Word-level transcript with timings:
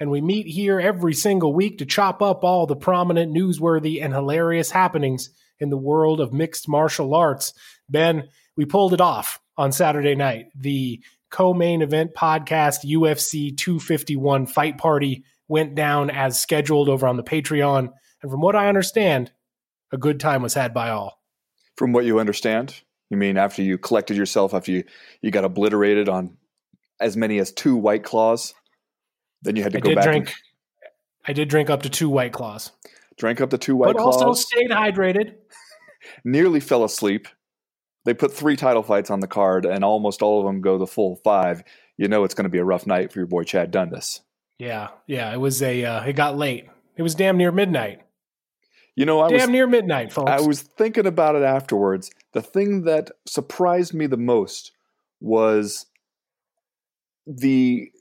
And 0.00 0.10
we 0.10 0.20
meet 0.20 0.46
here 0.46 0.80
every 0.80 1.14
single 1.14 1.52
week 1.52 1.78
to 1.78 1.86
chop 1.86 2.22
up 2.22 2.44
all 2.44 2.66
the 2.66 2.76
prominent, 2.76 3.34
newsworthy, 3.34 4.02
and 4.02 4.12
hilarious 4.12 4.70
happenings 4.70 5.30
in 5.58 5.70
the 5.70 5.76
world 5.76 6.20
of 6.20 6.32
mixed 6.32 6.68
martial 6.68 7.14
arts. 7.14 7.52
Ben, 7.88 8.28
we 8.56 8.64
pulled 8.64 8.94
it 8.94 9.00
off 9.00 9.40
on 9.56 9.72
Saturday 9.72 10.14
night. 10.14 10.46
The 10.54 11.02
co 11.30 11.52
main 11.52 11.82
event 11.82 12.14
podcast 12.14 12.84
UFC 12.84 13.56
251 13.56 14.46
fight 14.46 14.78
party 14.78 15.24
went 15.48 15.74
down 15.74 16.10
as 16.10 16.38
scheduled 16.38 16.88
over 16.88 17.06
on 17.06 17.16
the 17.16 17.22
Patreon. 17.22 17.90
And 18.22 18.30
from 18.30 18.40
what 18.40 18.56
I 18.56 18.68
understand, 18.68 19.32
a 19.92 19.98
good 19.98 20.20
time 20.20 20.42
was 20.42 20.54
had 20.54 20.74
by 20.74 20.90
all. 20.90 21.20
From 21.76 21.92
what 21.92 22.04
you 22.04 22.20
understand, 22.20 22.82
you 23.10 23.16
mean 23.16 23.36
after 23.36 23.62
you 23.62 23.78
collected 23.78 24.16
yourself, 24.16 24.52
after 24.52 24.70
you, 24.72 24.84
you 25.22 25.30
got 25.30 25.44
obliterated 25.44 26.08
on 26.08 26.36
as 27.00 27.16
many 27.16 27.38
as 27.38 27.52
two 27.52 27.76
white 27.76 28.04
claws, 28.04 28.54
then 29.42 29.56
you 29.56 29.62
had 29.62 29.72
to 29.72 29.78
I 29.78 29.80
go 29.80 29.94
back 29.94 30.04
drink. 30.04 30.26
and 30.28 30.34
I 31.26 31.32
did 31.32 31.48
drink 31.48 31.70
up 31.70 31.82
to 31.82 31.90
two 31.90 32.08
white 32.08 32.32
claws, 32.32 32.72
drank 33.16 33.40
up 33.40 33.50
to 33.50 33.58
two 33.58 33.76
white 33.76 33.94
but 33.94 34.02
claws. 34.02 34.16
But 34.16 34.26
also 34.26 34.40
stayed 34.40 34.70
hydrated. 34.70 35.34
nearly 36.24 36.60
fell 36.60 36.84
asleep. 36.84 37.28
They 38.04 38.14
put 38.14 38.32
three 38.32 38.56
title 38.56 38.82
fights 38.82 39.10
on 39.10 39.20
the 39.20 39.26
card, 39.26 39.66
and 39.66 39.84
almost 39.84 40.22
all 40.22 40.40
of 40.40 40.46
them 40.46 40.60
go 40.60 40.78
the 40.78 40.86
full 40.86 41.16
five. 41.24 41.62
You 41.96 42.08
know 42.08 42.24
it's 42.24 42.34
going 42.34 42.44
to 42.44 42.50
be 42.50 42.58
a 42.58 42.64
rough 42.64 42.86
night 42.86 43.12
for 43.12 43.18
your 43.18 43.26
boy 43.26 43.42
Chad 43.42 43.70
Dundas. 43.70 44.20
Yeah, 44.58 44.88
yeah. 45.06 45.32
It 45.32 45.38
was 45.38 45.62
a. 45.62 45.84
Uh, 45.84 46.04
it 46.04 46.14
got 46.14 46.36
late. 46.36 46.68
It 46.96 47.02
was 47.02 47.14
damn 47.14 47.36
near 47.36 47.52
midnight. 47.52 48.02
You 48.96 49.06
know, 49.06 49.20
I 49.20 49.28
damn 49.28 49.40
was 49.40 49.48
near 49.50 49.66
midnight, 49.68 50.12
folks. 50.12 50.30
I 50.30 50.40
was 50.40 50.62
thinking 50.62 51.06
about 51.06 51.36
it 51.36 51.42
afterwards. 51.42 52.10
The 52.32 52.42
thing 52.42 52.82
that 52.84 53.10
surprised 53.26 53.94
me 53.94 54.06
the 54.06 54.16
most 54.16 54.72
was 55.20 55.86
the 57.26 57.92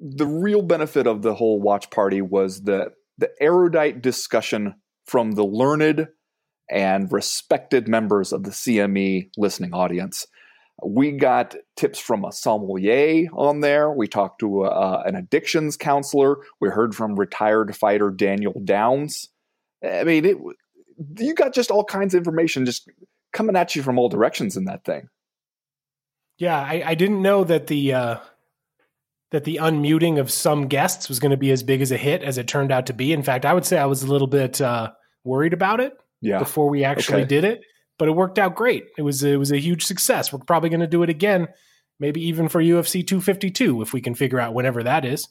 the 0.00 0.26
real 0.26 0.62
benefit 0.62 1.06
of 1.06 1.22
the 1.22 1.34
whole 1.34 1.60
watch 1.60 1.90
party 1.90 2.22
was 2.22 2.62
the 2.62 2.92
the 3.18 3.30
erudite 3.40 4.00
discussion 4.00 4.74
from 5.04 5.32
the 5.32 5.44
learned 5.44 6.06
and 6.70 7.10
respected 7.10 7.88
members 7.88 8.32
of 8.32 8.44
the 8.44 8.50
CME 8.50 9.30
listening 9.36 9.74
audience. 9.74 10.26
We 10.84 11.12
got 11.12 11.56
tips 11.76 11.98
from 11.98 12.24
a 12.24 12.30
sommelier 12.30 13.26
on 13.32 13.60
there. 13.60 13.90
We 13.90 14.06
talked 14.06 14.38
to 14.40 14.66
a, 14.66 15.02
an 15.02 15.16
addictions 15.16 15.76
counselor. 15.76 16.36
We 16.60 16.68
heard 16.68 16.94
from 16.94 17.16
retired 17.16 17.74
fighter 17.74 18.10
Daniel 18.10 18.60
Downs. 18.64 19.28
I 19.84 20.04
mean, 20.04 20.24
it, 20.24 20.36
you 21.18 21.34
got 21.34 21.54
just 21.54 21.72
all 21.72 21.84
kinds 21.84 22.14
of 22.14 22.18
information 22.18 22.64
just 22.64 22.88
coming 23.32 23.56
at 23.56 23.74
you 23.74 23.82
from 23.82 23.98
all 23.98 24.08
directions 24.08 24.56
in 24.56 24.66
that 24.66 24.84
thing. 24.84 25.08
Yeah, 26.36 26.58
I, 26.60 26.82
I 26.86 26.94
didn't 26.94 27.22
know 27.22 27.42
that 27.42 27.66
the 27.66 27.94
uh, 27.94 28.18
that 29.30 29.44
the 29.44 29.58
unmuting 29.62 30.18
of 30.18 30.30
some 30.30 30.68
guests 30.68 31.08
was 31.08 31.18
going 31.20 31.30
to 31.32 31.36
be 31.36 31.50
as 31.50 31.62
big 31.62 31.80
as 31.82 31.92
a 31.92 31.96
hit 31.96 32.22
as 32.22 32.38
it 32.38 32.48
turned 32.48 32.72
out 32.72 32.86
to 32.86 32.92
be. 32.92 33.12
In 33.12 33.22
fact, 33.22 33.44
I 33.44 33.52
would 33.52 33.66
say 33.66 33.78
I 33.78 33.84
was 33.86 34.02
a 34.02 34.06
little 34.06 34.26
bit 34.26 34.60
uh, 34.60 34.90
worried 35.24 35.52
about 35.52 35.80
it 35.80 35.92
Yeah. 36.20 36.38
before 36.38 36.68
we 36.70 36.84
actually 36.84 37.22
Okay. 37.22 37.28
did 37.28 37.44
it, 37.44 37.60
but 37.98 38.08
it 38.08 38.12
worked 38.12 38.38
out 38.38 38.54
great. 38.56 38.86
It 38.96 39.02
was 39.02 39.22
it 39.22 39.38
was 39.38 39.52
a 39.52 39.58
huge 39.58 39.84
success. 39.84 40.32
We're 40.32 40.38
probably 40.40 40.70
going 40.70 40.80
to 40.80 40.86
do 40.86 41.02
it 41.02 41.10
again, 41.10 41.48
maybe 42.00 42.22
even 42.26 42.48
for 42.48 42.60
UFC 42.62 43.06
252 43.06 43.82
if 43.82 43.92
we 43.92 44.00
can 44.00 44.14
figure 44.14 44.40
out 44.40 44.54
whenever 44.54 44.82
that 44.82 45.04
is. 45.04 45.28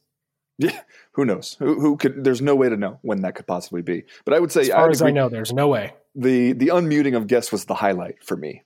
Yeah. 0.59 0.79
Who 1.13 1.25
knows? 1.25 1.55
Who, 1.59 1.79
who 1.79 1.97
could? 1.97 2.23
There's 2.23 2.41
no 2.41 2.55
way 2.55 2.69
to 2.69 2.77
know 2.77 2.99
when 3.03 3.21
that 3.21 3.35
could 3.35 3.45
possibly 3.47 3.81
be. 3.83 4.03
But 4.25 4.33
I 4.33 4.39
would 4.39 4.51
say 4.51 4.61
As 4.61 4.69
far 4.69 4.85
I'd 4.87 4.91
as 4.91 5.01
I 5.01 5.05
agree- 5.05 5.13
know, 5.13 5.29
there's 5.29 5.53
no 5.53 5.67
way. 5.67 5.93
the 6.15 6.53
the 6.53 6.67
unmuting 6.67 7.15
of 7.15 7.27
guests 7.27 7.51
was 7.51 7.65
the 7.65 7.75
highlight 7.75 8.23
for 8.23 8.35
me. 8.37 8.63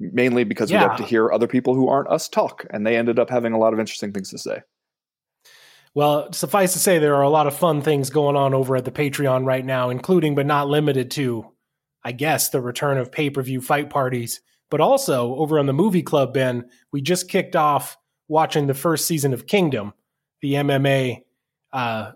Mainly 0.00 0.44
because 0.44 0.70
we 0.70 0.76
Yeah. 0.76 0.88
got 0.88 0.96
to 0.96 1.04
hear 1.04 1.30
other 1.30 1.46
people 1.46 1.74
who 1.74 1.88
aren't 1.88 2.08
us 2.08 2.28
talk, 2.28 2.64
and 2.70 2.86
they 2.86 2.96
ended 2.96 3.18
up 3.18 3.28
having 3.28 3.52
a 3.52 3.58
lot 3.58 3.72
of 3.74 3.78
interesting 3.78 4.12
things 4.12 4.30
to 4.30 4.38
say. 4.38 4.62
Well, 5.94 6.32
suffice 6.32 6.72
to 6.72 6.78
say, 6.78 6.98
there 6.98 7.16
are 7.16 7.22
a 7.22 7.28
lot 7.28 7.46
of 7.46 7.56
fun 7.56 7.82
things 7.82 8.10
going 8.10 8.36
on 8.36 8.54
over 8.54 8.76
at 8.76 8.84
the 8.84 8.92
Patreon 8.92 9.44
right 9.44 9.64
now, 9.64 9.90
including 9.90 10.34
but 10.34 10.46
not 10.46 10.68
limited 10.68 11.10
to, 11.12 11.50
I 12.04 12.12
guess, 12.12 12.48
the 12.48 12.60
return 12.60 12.96
of 12.96 13.12
pay 13.12 13.28
per 13.28 13.42
view 13.42 13.60
fight 13.60 13.90
parties. 13.90 14.40
But 14.70 14.80
also 14.80 15.34
over 15.34 15.58
on 15.58 15.66
the 15.66 15.72
Movie 15.72 16.02
Club, 16.02 16.32
Ben, 16.32 16.64
we 16.92 17.02
just 17.02 17.28
kicked 17.28 17.56
off 17.56 17.98
watching 18.28 18.68
the 18.68 18.74
first 18.74 19.06
season 19.06 19.34
of 19.34 19.48
Kingdom, 19.48 19.92
the 20.40 20.54
MMA 20.54 21.24
uh, 21.72 22.12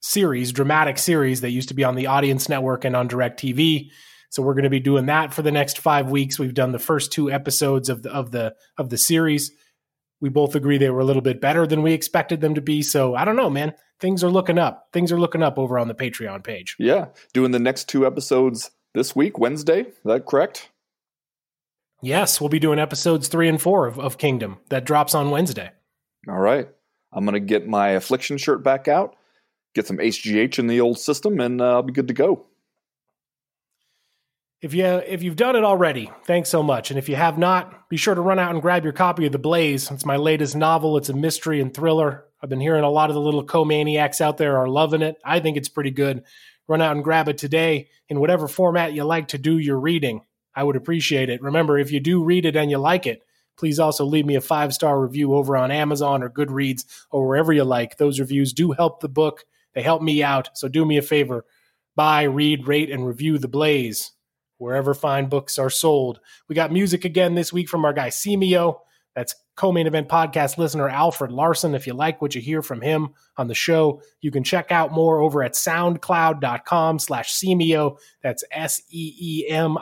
series, 0.00 0.50
dramatic 0.50 0.98
series 0.98 1.42
that 1.42 1.50
used 1.50 1.68
to 1.68 1.74
be 1.74 1.84
on 1.84 1.94
the 1.94 2.06
Audience 2.06 2.48
Network 2.48 2.86
and 2.86 2.96
on 2.96 3.08
DirecTV. 3.08 3.90
So 4.34 4.42
we're 4.42 4.54
going 4.54 4.64
to 4.64 4.70
be 4.70 4.80
doing 4.80 5.06
that 5.06 5.32
for 5.32 5.42
the 5.42 5.52
next 5.52 5.78
five 5.78 6.10
weeks. 6.10 6.38
We've 6.38 6.54
done 6.54 6.72
the 6.72 6.78
first 6.78 7.12
two 7.12 7.30
episodes 7.30 7.88
of 7.88 8.02
the 8.02 8.10
of 8.10 8.32
the 8.32 8.54
of 8.76 8.90
the 8.90 8.98
series 8.98 9.52
we 10.24 10.30
both 10.30 10.54
agree 10.54 10.78
they 10.78 10.88
were 10.88 11.00
a 11.00 11.04
little 11.04 11.20
bit 11.20 11.38
better 11.38 11.66
than 11.66 11.82
we 11.82 11.92
expected 11.92 12.40
them 12.40 12.54
to 12.54 12.62
be. 12.62 12.80
So 12.80 13.14
I 13.14 13.26
don't 13.26 13.36
know, 13.36 13.50
man. 13.50 13.74
Things 14.00 14.24
are 14.24 14.30
looking 14.30 14.58
up. 14.58 14.88
Things 14.90 15.12
are 15.12 15.20
looking 15.20 15.42
up 15.42 15.58
over 15.58 15.78
on 15.78 15.86
the 15.86 15.94
Patreon 15.94 16.42
page. 16.42 16.76
Yeah, 16.78 17.08
doing 17.34 17.50
the 17.50 17.58
next 17.58 17.90
two 17.90 18.06
episodes 18.06 18.70
this 18.94 19.14
week, 19.14 19.38
Wednesday. 19.38 19.82
Is 19.82 19.94
that 20.06 20.24
correct? 20.24 20.70
Yes, 22.00 22.40
we'll 22.40 22.48
be 22.48 22.58
doing 22.58 22.78
episodes 22.78 23.28
three 23.28 23.50
and 23.50 23.60
four 23.60 23.86
of, 23.86 23.98
of 23.98 24.16
Kingdom 24.16 24.60
that 24.70 24.86
drops 24.86 25.14
on 25.14 25.30
Wednesday. 25.30 25.72
All 26.26 26.40
right. 26.40 26.68
I'm 27.12 27.26
gonna 27.26 27.38
get 27.38 27.68
my 27.68 27.90
affliction 27.90 28.38
shirt 28.38 28.64
back 28.64 28.88
out, 28.88 29.16
get 29.74 29.86
some 29.86 29.98
HGH 29.98 30.58
in 30.58 30.68
the 30.68 30.80
old 30.80 30.98
system, 30.98 31.38
and 31.38 31.60
uh, 31.60 31.72
I'll 31.74 31.82
be 31.82 31.92
good 31.92 32.08
to 32.08 32.14
go. 32.14 32.46
If 34.64 34.72
you 34.72 34.86
if 34.86 35.22
you've 35.22 35.36
done 35.36 35.56
it 35.56 35.62
already, 35.62 36.10
thanks 36.24 36.48
so 36.48 36.62
much. 36.62 36.90
And 36.90 36.98
if 36.98 37.06
you 37.06 37.16
have 37.16 37.36
not, 37.36 37.86
be 37.90 37.98
sure 37.98 38.14
to 38.14 38.22
run 38.22 38.38
out 38.38 38.50
and 38.50 38.62
grab 38.62 38.82
your 38.82 38.94
copy 38.94 39.26
of 39.26 39.32
The 39.32 39.38
Blaze. 39.38 39.90
It's 39.90 40.06
my 40.06 40.16
latest 40.16 40.56
novel. 40.56 40.96
It's 40.96 41.10
a 41.10 41.14
mystery 41.14 41.60
and 41.60 41.74
thriller. 41.74 42.24
I've 42.42 42.48
been 42.48 42.62
hearing 42.62 42.82
a 42.82 42.88
lot 42.88 43.10
of 43.10 43.14
the 43.14 43.20
little 43.20 43.44
co-maniacs 43.44 44.22
out 44.22 44.38
there 44.38 44.56
are 44.56 44.66
loving 44.66 45.02
it. 45.02 45.18
I 45.22 45.40
think 45.40 45.58
it's 45.58 45.68
pretty 45.68 45.90
good. 45.90 46.24
Run 46.66 46.80
out 46.80 46.96
and 46.96 47.04
grab 47.04 47.28
it 47.28 47.36
today 47.36 47.90
in 48.08 48.20
whatever 48.20 48.48
format 48.48 48.94
you 48.94 49.04
like 49.04 49.28
to 49.28 49.38
do 49.38 49.58
your 49.58 49.78
reading. 49.78 50.24
I 50.54 50.62
would 50.62 50.76
appreciate 50.76 51.28
it. 51.28 51.42
Remember, 51.42 51.78
if 51.78 51.92
you 51.92 52.00
do 52.00 52.24
read 52.24 52.46
it 52.46 52.56
and 52.56 52.70
you 52.70 52.78
like 52.78 53.06
it, 53.06 53.22
please 53.58 53.78
also 53.78 54.06
leave 54.06 54.24
me 54.24 54.36
a 54.36 54.40
five 54.40 54.72
star 54.72 54.98
review 54.98 55.34
over 55.34 55.58
on 55.58 55.72
Amazon 55.72 56.22
or 56.22 56.30
Goodreads 56.30 56.86
or 57.10 57.28
wherever 57.28 57.52
you 57.52 57.64
like. 57.64 57.98
Those 57.98 58.18
reviews 58.18 58.54
do 58.54 58.72
help 58.72 59.00
the 59.00 59.10
book. 59.10 59.44
They 59.74 59.82
help 59.82 60.00
me 60.00 60.22
out. 60.22 60.48
So 60.54 60.68
do 60.68 60.86
me 60.86 60.96
a 60.96 61.02
favor. 61.02 61.44
Buy, 61.96 62.22
read, 62.22 62.66
rate, 62.66 62.88
and 62.88 63.06
review 63.06 63.36
The 63.36 63.46
Blaze 63.46 64.12
wherever 64.58 64.94
fine 64.94 65.28
books 65.28 65.58
are 65.58 65.70
sold. 65.70 66.20
We 66.48 66.54
got 66.54 66.72
music 66.72 67.04
again 67.04 67.34
this 67.34 67.52
week 67.52 67.68
from 67.68 67.84
our 67.84 67.92
guy 67.92 68.08
Seemio. 68.08 68.76
That's 69.14 69.34
co-main 69.56 69.86
event 69.86 70.08
podcast 70.08 70.58
listener 70.58 70.88
Alfred 70.88 71.30
Larson. 71.30 71.76
If 71.76 71.86
you 71.86 71.94
like 71.94 72.20
what 72.20 72.34
you 72.34 72.40
hear 72.40 72.62
from 72.62 72.80
him 72.80 73.10
on 73.36 73.46
the 73.46 73.54
show, 73.54 74.02
you 74.20 74.32
can 74.32 74.42
check 74.42 74.72
out 74.72 74.92
more 74.92 75.20
over 75.20 75.44
at 75.44 75.52
soundcloud.com 75.52 76.98
slash 76.98 77.32
Seemio. 77.32 77.98
That's 78.22 78.42
S-E-E-M-I-O. 78.50 79.78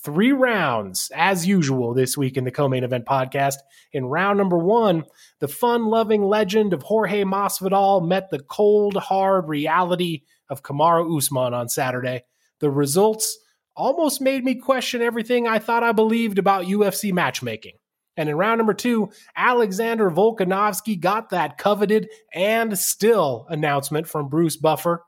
Three 0.00 0.32
rounds, 0.32 1.10
as 1.14 1.46
usual, 1.46 1.92
this 1.92 2.16
week 2.16 2.36
in 2.36 2.44
the 2.44 2.52
co-main 2.52 2.84
event 2.84 3.04
podcast. 3.04 3.56
In 3.92 4.06
round 4.06 4.38
number 4.38 4.58
one, 4.58 5.04
the 5.40 5.48
fun-loving 5.48 6.22
legend 6.22 6.72
of 6.72 6.82
Jorge 6.82 7.24
Masvidal 7.24 8.06
met 8.06 8.30
the 8.30 8.38
cold, 8.38 8.96
hard 8.96 9.48
reality 9.48 10.22
of 10.48 10.62
Kamaru 10.62 11.16
Usman 11.16 11.52
on 11.52 11.68
Saturday. 11.68 12.22
The 12.60 12.70
results 12.70 13.38
almost 13.78 14.20
made 14.20 14.44
me 14.44 14.56
question 14.56 15.00
everything 15.00 15.46
I 15.46 15.60
thought 15.60 15.82
I 15.82 15.92
believed 15.92 16.38
about 16.38 16.66
UFC 16.66 17.12
matchmaking. 17.12 17.74
And 18.16 18.28
in 18.28 18.36
round 18.36 18.58
number 18.58 18.74
two, 18.74 19.10
Alexander 19.36 20.10
Volkanovski 20.10 20.98
got 20.98 21.30
that 21.30 21.56
coveted 21.56 22.08
and 22.34 22.76
still 22.76 23.46
announcement 23.48 24.08
from 24.08 24.28
Bruce 24.28 24.56
Buffer. 24.56 25.04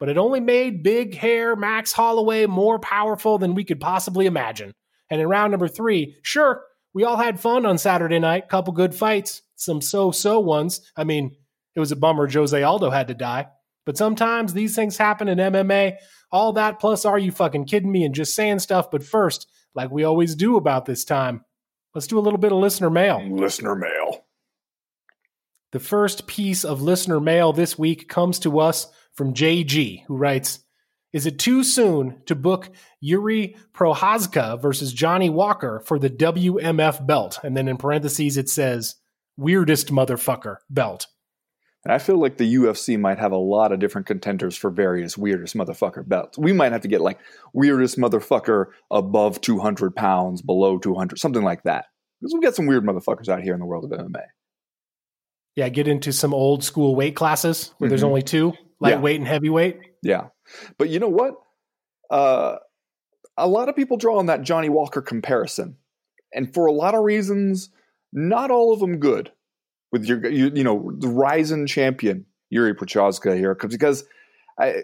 But 0.00 0.08
it 0.08 0.16
only 0.16 0.40
made 0.40 0.82
big 0.82 1.14
hair 1.14 1.54
Max 1.54 1.92
Holloway 1.92 2.46
more 2.46 2.78
powerful 2.78 3.36
than 3.36 3.54
we 3.54 3.64
could 3.64 3.80
possibly 3.80 4.24
imagine. 4.24 4.72
And 5.10 5.20
in 5.20 5.28
round 5.28 5.50
number 5.50 5.68
three, 5.68 6.16
sure, 6.22 6.62
we 6.94 7.04
all 7.04 7.16
had 7.16 7.38
fun 7.38 7.66
on 7.66 7.76
Saturday 7.76 8.18
night, 8.18 8.48
couple 8.48 8.72
good 8.72 8.94
fights, 8.94 9.42
some 9.56 9.82
so-so 9.82 10.40
ones. 10.40 10.80
I 10.96 11.04
mean, 11.04 11.36
it 11.74 11.80
was 11.80 11.92
a 11.92 11.96
bummer 11.96 12.30
Jose 12.30 12.62
Aldo 12.62 12.90
had 12.90 13.08
to 13.08 13.14
die. 13.14 13.48
But 13.88 13.96
sometimes 13.96 14.52
these 14.52 14.74
things 14.74 14.98
happen 14.98 15.28
in 15.28 15.38
MMA. 15.38 15.96
All 16.30 16.52
that 16.52 16.78
plus 16.78 17.06
are 17.06 17.18
you 17.18 17.32
fucking 17.32 17.64
kidding 17.64 17.90
me 17.90 18.04
and 18.04 18.14
just 18.14 18.34
saying 18.34 18.58
stuff. 18.58 18.90
But 18.90 19.02
first, 19.02 19.48
like 19.74 19.90
we 19.90 20.04
always 20.04 20.34
do 20.34 20.58
about 20.58 20.84
this 20.84 21.06
time, 21.06 21.42
let's 21.94 22.06
do 22.06 22.18
a 22.18 22.20
little 22.20 22.38
bit 22.38 22.52
of 22.52 22.58
listener 22.58 22.90
mail. 22.90 23.26
Listener 23.26 23.74
mail. 23.74 24.26
The 25.72 25.80
first 25.80 26.26
piece 26.26 26.66
of 26.66 26.82
listener 26.82 27.18
mail 27.18 27.54
this 27.54 27.78
week 27.78 28.10
comes 28.10 28.38
to 28.40 28.60
us 28.60 28.88
from 29.14 29.32
JG, 29.32 30.04
who 30.04 30.18
writes 30.18 30.58
Is 31.14 31.24
it 31.24 31.38
too 31.38 31.64
soon 31.64 32.20
to 32.26 32.34
book 32.34 32.68
Yuri 33.00 33.56
Prochazka 33.72 34.60
versus 34.60 34.92
Johnny 34.92 35.30
Walker 35.30 35.80
for 35.80 35.98
the 35.98 36.10
WMF 36.10 37.06
belt? 37.06 37.38
And 37.42 37.56
then 37.56 37.68
in 37.68 37.78
parentheses, 37.78 38.36
it 38.36 38.50
says 38.50 38.96
weirdest 39.38 39.90
motherfucker 39.90 40.56
belt. 40.68 41.06
And 41.84 41.92
I 41.92 41.98
feel 41.98 42.18
like 42.18 42.38
the 42.38 42.54
UFC 42.56 42.98
might 42.98 43.18
have 43.18 43.32
a 43.32 43.38
lot 43.38 43.72
of 43.72 43.78
different 43.78 44.06
contenders 44.06 44.56
for 44.56 44.70
various 44.70 45.16
weirdest 45.16 45.56
motherfucker 45.56 46.06
belts. 46.06 46.36
We 46.36 46.52
might 46.52 46.72
have 46.72 46.80
to 46.82 46.88
get 46.88 47.00
like 47.00 47.18
weirdest 47.52 47.98
motherfucker 47.98 48.66
above 48.90 49.40
200 49.40 49.94
pounds, 49.94 50.42
below 50.42 50.78
200, 50.78 51.18
something 51.18 51.42
like 51.42 51.62
that. 51.62 51.86
Because 52.20 52.34
we've 52.34 52.42
got 52.42 52.56
some 52.56 52.66
weird 52.66 52.84
motherfuckers 52.84 53.28
out 53.28 53.42
here 53.42 53.54
in 53.54 53.60
the 53.60 53.66
world 53.66 53.84
of 53.84 53.96
MMA. 53.96 54.24
Yeah, 55.54 55.68
get 55.68 55.88
into 55.88 56.12
some 56.12 56.34
old 56.34 56.64
school 56.64 56.96
weight 56.96 57.16
classes 57.16 57.72
where 57.78 57.86
mm-hmm. 57.86 57.90
there's 57.90 58.02
only 58.02 58.22
two 58.22 58.54
lightweight 58.80 59.14
yeah. 59.14 59.18
and 59.18 59.28
heavyweight. 59.28 59.78
Yeah. 60.02 60.26
But 60.78 60.88
you 60.88 60.98
know 60.98 61.08
what? 61.08 61.34
Uh, 62.10 62.56
a 63.36 63.46
lot 63.46 63.68
of 63.68 63.76
people 63.76 63.96
draw 63.96 64.18
on 64.18 64.26
that 64.26 64.42
Johnny 64.42 64.68
Walker 64.68 65.00
comparison. 65.00 65.76
And 66.32 66.52
for 66.52 66.66
a 66.66 66.72
lot 66.72 66.94
of 66.94 67.04
reasons, 67.04 67.70
not 68.12 68.50
all 68.50 68.72
of 68.72 68.80
them 68.80 68.98
good. 68.98 69.32
With 69.90 70.04
your, 70.04 70.26
you, 70.28 70.50
you 70.54 70.64
know, 70.64 70.92
the 70.98 71.08
rising 71.08 71.66
champion, 71.66 72.26
Yuri 72.50 72.74
Prochazka 72.74 73.36
here, 73.36 73.54
because 73.54 74.04
I, 74.58 74.82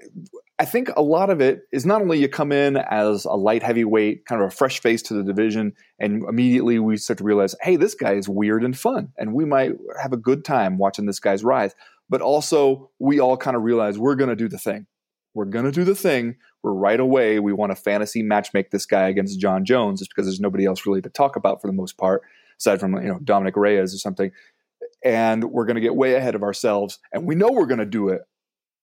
I 0.58 0.64
think 0.64 0.90
a 0.96 1.02
lot 1.02 1.30
of 1.30 1.40
it 1.40 1.62
is 1.72 1.84
not 1.84 2.00
only 2.00 2.18
you 2.20 2.28
come 2.28 2.52
in 2.52 2.76
as 2.76 3.24
a 3.24 3.32
light 3.32 3.62
heavyweight, 3.62 4.24
kind 4.26 4.40
of 4.40 4.48
a 4.48 4.50
fresh 4.50 4.80
face 4.80 5.02
to 5.02 5.14
the 5.14 5.24
division, 5.24 5.72
and 5.98 6.22
immediately 6.28 6.78
we 6.78 6.96
start 6.96 7.18
to 7.18 7.24
realize, 7.24 7.56
hey, 7.60 7.76
this 7.76 7.94
guy 7.94 8.12
is 8.12 8.28
weird 8.28 8.64
and 8.64 8.78
fun, 8.78 9.08
and 9.18 9.34
we 9.34 9.44
might 9.44 9.72
have 10.00 10.12
a 10.12 10.16
good 10.16 10.44
time 10.44 10.78
watching 10.78 11.06
this 11.06 11.18
guy's 11.18 11.42
rise. 11.42 11.74
But 12.08 12.20
also, 12.20 12.90
we 12.98 13.18
all 13.18 13.36
kind 13.36 13.56
of 13.56 13.62
realize 13.62 13.98
we're 13.98 14.14
going 14.14 14.30
to 14.30 14.36
do 14.36 14.48
the 14.48 14.58
thing. 14.58 14.86
We're 15.34 15.46
going 15.46 15.64
to 15.64 15.72
do 15.72 15.82
the 15.82 15.96
thing 15.96 16.36
where 16.60 16.72
right 16.72 17.00
away 17.00 17.40
we 17.40 17.52
want 17.52 17.72
to 17.72 17.76
fantasy 17.76 18.22
match 18.22 18.50
make 18.54 18.70
this 18.70 18.86
guy 18.86 19.08
against 19.08 19.40
Jon 19.40 19.64
Jones 19.64 19.98
just 19.98 20.12
because 20.14 20.26
there's 20.26 20.40
nobody 20.40 20.64
else 20.64 20.86
really 20.86 21.02
to 21.02 21.10
talk 21.10 21.34
about 21.34 21.60
for 21.60 21.66
the 21.66 21.72
most 21.72 21.98
part, 21.98 22.22
aside 22.60 22.78
from 22.78 22.94
you 22.94 23.08
know 23.08 23.18
Dominick 23.24 23.56
Reyes 23.56 23.92
or 23.92 23.98
something. 23.98 24.30
And 25.04 25.44
we're 25.44 25.66
going 25.66 25.74
to 25.74 25.82
get 25.82 25.94
way 25.94 26.14
ahead 26.14 26.34
of 26.34 26.42
ourselves, 26.42 26.98
and 27.12 27.26
we 27.26 27.34
know 27.34 27.50
we're 27.52 27.66
going 27.66 27.78
to 27.78 27.84
do 27.84 28.08
it, 28.08 28.22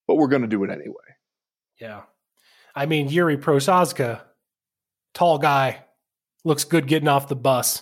but 0.07 0.15
we're 0.15 0.27
going 0.27 0.43
to 0.43 0.47
do 0.47 0.63
it 0.63 0.69
anyway. 0.69 0.95
Yeah, 1.79 2.01
I 2.75 2.85
mean 2.85 3.09
Yuri 3.09 3.37
Prochazka, 3.37 4.21
tall 5.15 5.39
guy, 5.39 5.83
looks 6.45 6.63
good 6.63 6.85
getting 6.85 7.07
off 7.07 7.27
the 7.27 7.35
bus, 7.35 7.81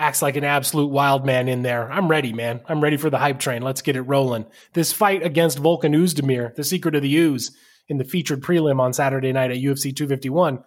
acts 0.00 0.20
like 0.20 0.34
an 0.34 0.42
absolute 0.42 0.88
wild 0.88 1.24
man 1.24 1.46
in 1.46 1.62
there. 1.62 1.90
I'm 1.92 2.08
ready, 2.08 2.32
man. 2.32 2.60
I'm 2.66 2.82
ready 2.82 2.96
for 2.96 3.08
the 3.08 3.18
hype 3.18 3.38
train. 3.38 3.62
Let's 3.62 3.82
get 3.82 3.94
it 3.94 4.02
rolling. 4.02 4.46
This 4.72 4.92
fight 4.92 5.22
against 5.22 5.62
Volkan 5.62 5.94
Oezdemir, 5.94 6.56
the 6.56 6.64
secret 6.64 6.96
of 6.96 7.02
the 7.02 7.16
ooze 7.16 7.56
in 7.86 7.98
the 7.98 8.04
featured 8.04 8.42
prelim 8.42 8.80
on 8.80 8.92
Saturday 8.92 9.32
night 9.32 9.52
at 9.52 9.58
UFC 9.58 9.94
251. 9.94 10.64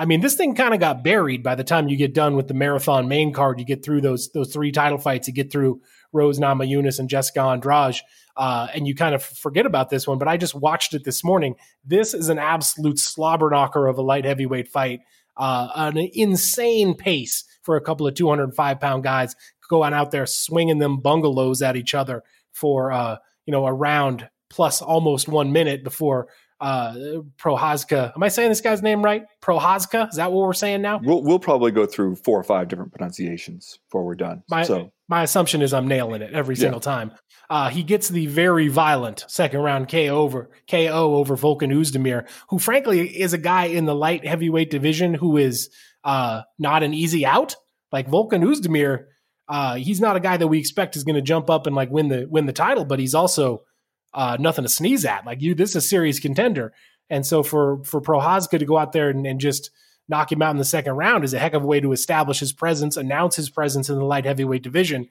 I 0.00 0.06
mean, 0.06 0.22
this 0.22 0.34
thing 0.34 0.54
kind 0.54 0.72
of 0.72 0.80
got 0.80 1.04
buried 1.04 1.42
by 1.42 1.54
the 1.56 1.62
time 1.62 1.90
you 1.90 1.96
get 1.98 2.14
done 2.14 2.34
with 2.34 2.48
the 2.48 2.54
marathon 2.54 3.06
main 3.06 3.34
card. 3.34 3.58
You 3.58 3.66
get 3.66 3.84
through 3.84 4.00
those 4.00 4.30
those 4.30 4.50
three 4.50 4.72
title 4.72 4.96
fights. 4.96 5.28
You 5.28 5.34
get 5.34 5.52
through 5.52 5.82
Rose 6.10 6.38
Namajunas 6.38 6.98
and 6.98 7.06
Jessica 7.06 7.42
Andrade, 7.42 8.00
uh, 8.34 8.68
and 8.74 8.86
you 8.86 8.94
kind 8.94 9.14
of 9.14 9.22
forget 9.22 9.66
about 9.66 9.90
this 9.90 10.06
one. 10.06 10.16
But 10.16 10.26
I 10.26 10.38
just 10.38 10.54
watched 10.54 10.94
it 10.94 11.04
this 11.04 11.22
morning. 11.22 11.56
This 11.84 12.14
is 12.14 12.30
an 12.30 12.38
absolute 12.38 12.98
slobber 12.98 13.50
knocker 13.50 13.88
of 13.88 13.98
a 13.98 14.02
light 14.02 14.24
heavyweight 14.24 14.68
fight. 14.68 15.00
Uh, 15.36 15.68
an 15.74 15.98
insane 16.14 16.94
pace 16.94 17.44
for 17.62 17.76
a 17.76 17.82
couple 17.82 18.06
of 18.06 18.14
205 18.14 18.80
pound 18.80 19.02
guys 19.02 19.36
going 19.68 19.92
out 19.92 20.12
there 20.12 20.24
swinging 20.24 20.78
them 20.78 21.00
bungalows 21.00 21.60
at 21.60 21.76
each 21.76 21.94
other 21.94 22.22
for 22.52 22.90
uh, 22.90 23.16
you 23.44 23.52
know 23.52 23.66
a 23.66 23.72
round 23.72 24.30
plus 24.48 24.80
almost 24.80 25.28
one 25.28 25.52
minute 25.52 25.84
before 25.84 26.28
uh, 26.60 26.94
Prochazka. 27.38 28.12
Am 28.14 28.22
I 28.22 28.28
saying 28.28 28.50
this 28.50 28.60
guy's 28.60 28.82
name 28.82 29.02
right? 29.02 29.24
Prochazka? 29.42 30.10
Is 30.10 30.16
that 30.16 30.32
what 30.32 30.46
we're 30.46 30.52
saying 30.52 30.82
now? 30.82 31.00
We'll, 31.02 31.22
we'll 31.22 31.38
probably 31.38 31.70
go 31.70 31.86
through 31.86 32.16
four 32.16 32.38
or 32.38 32.44
five 32.44 32.68
different 32.68 32.92
pronunciations 32.92 33.78
before 33.88 34.04
we're 34.04 34.14
done. 34.14 34.42
My, 34.50 34.64
so 34.64 34.92
my 35.08 35.22
assumption 35.22 35.62
is 35.62 35.72
I'm 35.72 35.88
nailing 35.88 36.22
it 36.22 36.32
every 36.32 36.56
single 36.56 36.78
yeah. 36.78 36.84
time. 36.84 37.12
Uh, 37.48 37.68
he 37.68 37.82
gets 37.82 38.08
the 38.08 38.26
very 38.26 38.68
violent 38.68 39.24
second 39.26 39.60
round 39.60 39.88
KO 39.88 39.98
over 39.98 40.50
KO 40.70 41.16
over 41.16 41.36
Volkan 41.36 41.72
Oezdemir, 41.72 42.28
who 42.48 42.58
frankly 42.58 43.08
is 43.08 43.32
a 43.32 43.38
guy 43.38 43.64
in 43.64 43.86
the 43.86 43.94
light 43.94 44.24
heavyweight 44.24 44.70
division 44.70 45.14
who 45.14 45.36
is 45.36 45.68
uh, 46.04 46.42
not 46.58 46.82
an 46.82 46.94
easy 46.94 47.26
out. 47.26 47.56
Like 47.90 48.08
Volkan 48.08 48.44
Oezdemir, 48.44 49.06
uh, 49.48 49.74
he's 49.74 50.00
not 50.00 50.14
a 50.14 50.20
guy 50.20 50.36
that 50.36 50.46
we 50.46 50.60
expect 50.60 50.94
is 50.94 51.02
going 51.02 51.16
to 51.16 51.22
jump 51.22 51.50
up 51.50 51.66
and 51.66 51.74
like 51.74 51.90
win 51.90 52.08
the 52.08 52.26
win 52.30 52.46
the 52.46 52.52
title, 52.52 52.84
but 52.84 53.00
he's 53.00 53.14
also 53.14 53.64
uh, 54.12 54.36
nothing 54.40 54.64
to 54.64 54.68
sneeze 54.68 55.04
at. 55.04 55.26
Like 55.26 55.40
you, 55.40 55.54
this 55.54 55.70
is 55.70 55.76
a 55.76 55.80
serious 55.80 56.18
contender. 56.18 56.72
And 57.08 57.26
so 57.26 57.42
for 57.42 57.82
for 57.84 58.00
Prochazka 58.00 58.58
to 58.58 58.64
go 58.64 58.78
out 58.78 58.92
there 58.92 59.10
and, 59.10 59.26
and, 59.26 59.40
just 59.40 59.70
knock 60.08 60.32
him 60.32 60.42
out 60.42 60.50
in 60.50 60.56
the 60.56 60.64
second 60.64 60.94
round 60.94 61.22
is 61.22 61.32
a 61.32 61.38
heck 61.38 61.54
of 61.54 61.62
a 61.62 61.66
way 61.66 61.78
to 61.80 61.92
establish 61.92 62.40
his 62.40 62.52
presence, 62.52 62.96
announce 62.96 63.36
his 63.36 63.48
presence 63.48 63.88
in 63.88 63.96
the 63.96 64.04
light 64.04 64.24
heavyweight 64.24 64.62
division 64.62 65.08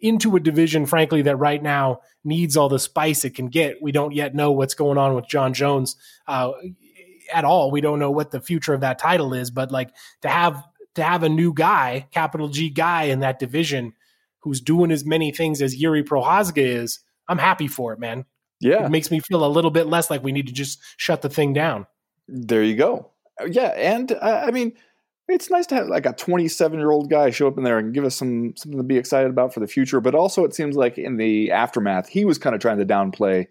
into 0.00 0.34
a 0.34 0.40
division, 0.40 0.86
frankly, 0.86 1.22
that 1.22 1.36
right 1.36 1.62
now 1.62 2.00
needs 2.24 2.56
all 2.56 2.68
the 2.68 2.78
spice 2.78 3.24
it 3.24 3.34
can 3.34 3.48
get. 3.48 3.82
We 3.82 3.92
don't 3.92 4.14
yet 4.14 4.34
know 4.34 4.50
what's 4.50 4.74
going 4.74 4.98
on 4.98 5.14
with 5.14 5.28
Jon 5.28 5.52
Jones 5.52 5.96
uh, 6.26 6.52
at 7.32 7.44
all. 7.44 7.70
We 7.70 7.80
don't 7.80 7.98
know 7.98 8.10
what 8.10 8.30
the 8.30 8.40
future 8.40 8.74
of 8.74 8.80
that 8.80 8.98
title 8.98 9.34
is, 9.34 9.50
but 9.50 9.70
like 9.70 9.90
to 10.22 10.28
have 10.28 10.64
to 10.94 11.02
have 11.02 11.22
a 11.22 11.28
new 11.28 11.52
guy, 11.54 12.08
capital 12.10 12.48
G 12.48 12.70
guy 12.70 13.04
in 13.04 13.20
that 13.20 13.38
division 13.38 13.92
who's 14.40 14.60
doing 14.60 14.90
as 14.90 15.04
many 15.04 15.30
things 15.32 15.62
as 15.62 15.76
Yuri 15.76 16.02
Prochazka 16.02 16.62
is, 16.62 17.00
I'm 17.28 17.38
happy 17.38 17.68
for 17.68 17.92
it, 17.92 18.00
man. 18.00 18.24
Yeah. 18.60 18.84
It 18.86 18.90
makes 18.90 19.10
me 19.10 19.20
feel 19.20 19.44
a 19.44 19.48
little 19.48 19.70
bit 19.70 19.86
less 19.86 20.10
like 20.10 20.22
we 20.22 20.32
need 20.32 20.46
to 20.46 20.52
just 20.52 20.80
shut 20.96 21.22
the 21.22 21.28
thing 21.28 21.52
down. 21.52 21.86
There 22.28 22.62
you 22.62 22.76
go. 22.76 23.10
Yeah. 23.46 23.72
And 23.76 24.12
uh, 24.12 24.44
I 24.46 24.50
mean, 24.50 24.74
it's 25.28 25.50
nice 25.50 25.66
to 25.66 25.74
have 25.76 25.86
like 25.88 26.06
a 26.06 26.12
27 26.12 26.78
year 26.78 26.90
old 26.90 27.10
guy 27.10 27.30
show 27.30 27.48
up 27.48 27.56
in 27.56 27.64
there 27.64 27.78
and 27.78 27.94
give 27.94 28.04
us 28.04 28.16
some 28.16 28.54
something 28.56 28.78
to 28.78 28.84
be 28.84 28.96
excited 28.96 29.30
about 29.30 29.54
for 29.54 29.60
the 29.60 29.66
future. 29.66 30.00
But 30.00 30.14
also, 30.14 30.44
it 30.44 30.54
seems 30.54 30.76
like 30.76 30.98
in 30.98 31.16
the 31.16 31.52
aftermath, 31.52 32.08
he 32.08 32.24
was 32.24 32.38
kind 32.38 32.54
of 32.54 32.60
trying 32.60 32.78
to 32.78 32.86
downplay 32.86 33.46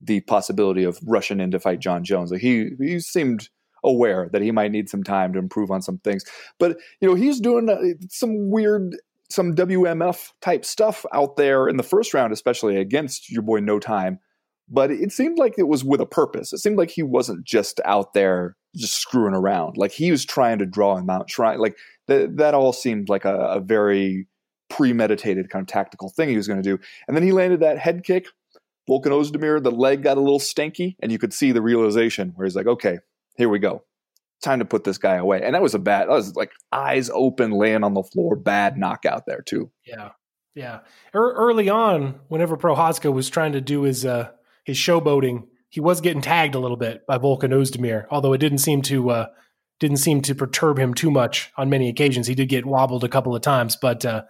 the 0.00 0.20
possibility 0.20 0.84
of 0.84 0.98
rushing 1.04 1.40
in 1.40 1.50
to 1.50 1.60
fight 1.60 1.80
Jon 1.80 2.04
Jones. 2.04 2.30
Like 2.30 2.40
he 2.40 2.70
he 2.78 3.00
seemed 3.00 3.48
aware 3.82 4.28
that 4.32 4.42
he 4.42 4.50
might 4.50 4.70
need 4.70 4.88
some 4.88 5.02
time 5.02 5.32
to 5.32 5.38
improve 5.38 5.70
on 5.70 5.82
some 5.82 5.98
things. 5.98 6.24
But 6.58 6.78
you 7.00 7.08
know, 7.08 7.14
he's 7.14 7.40
doing 7.40 7.68
uh, 7.68 8.06
some 8.08 8.50
weird 8.50 8.96
some 9.30 9.54
WMF 9.54 10.30
type 10.40 10.64
stuff 10.64 11.04
out 11.12 11.36
there 11.36 11.68
in 11.68 11.76
the 11.76 11.82
first 11.82 12.14
round, 12.14 12.32
especially 12.32 12.76
against 12.76 13.30
your 13.30 13.42
boy 13.42 13.60
No 13.60 13.78
Time 13.78 14.20
but 14.68 14.90
it 14.90 15.12
seemed 15.12 15.38
like 15.38 15.54
it 15.58 15.68
was 15.68 15.84
with 15.84 16.00
a 16.00 16.06
purpose. 16.06 16.52
It 16.52 16.58
seemed 16.58 16.78
like 16.78 16.90
he 16.90 17.02
wasn't 17.02 17.44
just 17.44 17.80
out 17.84 18.14
there 18.14 18.56
just 18.74 18.94
screwing 18.94 19.34
around. 19.34 19.76
Like 19.76 19.92
he 19.92 20.10
was 20.10 20.24
trying 20.24 20.58
to 20.58 20.66
draw 20.66 20.96
him 20.96 21.10
out, 21.10 21.28
trying 21.28 21.58
like 21.58 21.76
that. 22.08 22.36
That 22.36 22.54
all 22.54 22.72
seemed 22.72 23.08
like 23.08 23.24
a, 23.24 23.34
a 23.34 23.60
very 23.60 24.26
premeditated 24.70 25.50
kind 25.50 25.62
of 25.62 25.66
tactical 25.68 26.10
thing 26.10 26.28
he 26.28 26.36
was 26.36 26.48
going 26.48 26.62
to 26.62 26.76
do. 26.76 26.82
And 27.06 27.16
then 27.16 27.22
he 27.22 27.32
landed 27.32 27.60
that 27.60 27.78
head 27.78 28.04
kick. 28.04 28.26
Volkan 28.88 29.06
Oezdemir, 29.06 29.62
the 29.62 29.70
leg 29.70 30.02
got 30.02 30.18
a 30.18 30.20
little 30.20 30.38
stanky, 30.38 30.96
and 31.00 31.10
you 31.10 31.18
could 31.18 31.32
see 31.32 31.52
the 31.52 31.62
realization 31.62 32.32
where 32.34 32.44
he's 32.44 32.56
like, 32.56 32.66
"Okay, 32.66 32.98
here 33.36 33.48
we 33.48 33.58
go, 33.58 33.82
time 34.42 34.58
to 34.58 34.66
put 34.66 34.84
this 34.84 34.98
guy 34.98 35.14
away." 35.14 35.40
And 35.42 35.54
that 35.54 35.62
was 35.62 35.74
a 35.74 35.78
bad. 35.78 36.08
That 36.08 36.14
was 36.14 36.36
like 36.36 36.52
eyes 36.70 37.10
open, 37.10 37.52
laying 37.52 37.82
on 37.82 37.94
the 37.94 38.02
floor, 38.02 38.36
bad 38.36 38.76
knockout 38.76 39.24
there 39.26 39.40
too. 39.40 39.70
Yeah, 39.86 40.10
yeah. 40.54 40.80
early 41.14 41.70
on, 41.70 42.20
whenever 42.28 42.58
Prochazka 42.58 43.10
was 43.10 43.30
trying 43.30 43.52
to 43.52 43.62
do 43.62 43.82
his 43.82 44.04
uh, 44.04 44.32
his 44.64 44.76
showboating, 44.76 45.44
he 45.68 45.80
was 45.80 46.00
getting 46.00 46.22
tagged 46.22 46.54
a 46.54 46.58
little 46.58 46.76
bit 46.76 47.06
by 47.06 47.18
Volkan 47.18 47.50
Oezdemir, 47.50 48.06
although 48.10 48.32
it 48.32 48.38
didn't 48.38 48.58
seem 48.58 48.82
to 48.82 49.10
uh, 49.10 49.26
didn't 49.80 49.98
seem 49.98 50.20
to 50.22 50.34
perturb 50.34 50.78
him 50.78 50.94
too 50.94 51.10
much 51.10 51.50
on 51.56 51.68
many 51.68 51.88
occasions. 51.88 52.26
He 52.26 52.34
did 52.34 52.48
get 52.48 52.66
wobbled 52.66 53.04
a 53.04 53.08
couple 53.08 53.34
of 53.34 53.42
times, 53.42 53.76
but 53.76 54.04
uh, 54.04 54.22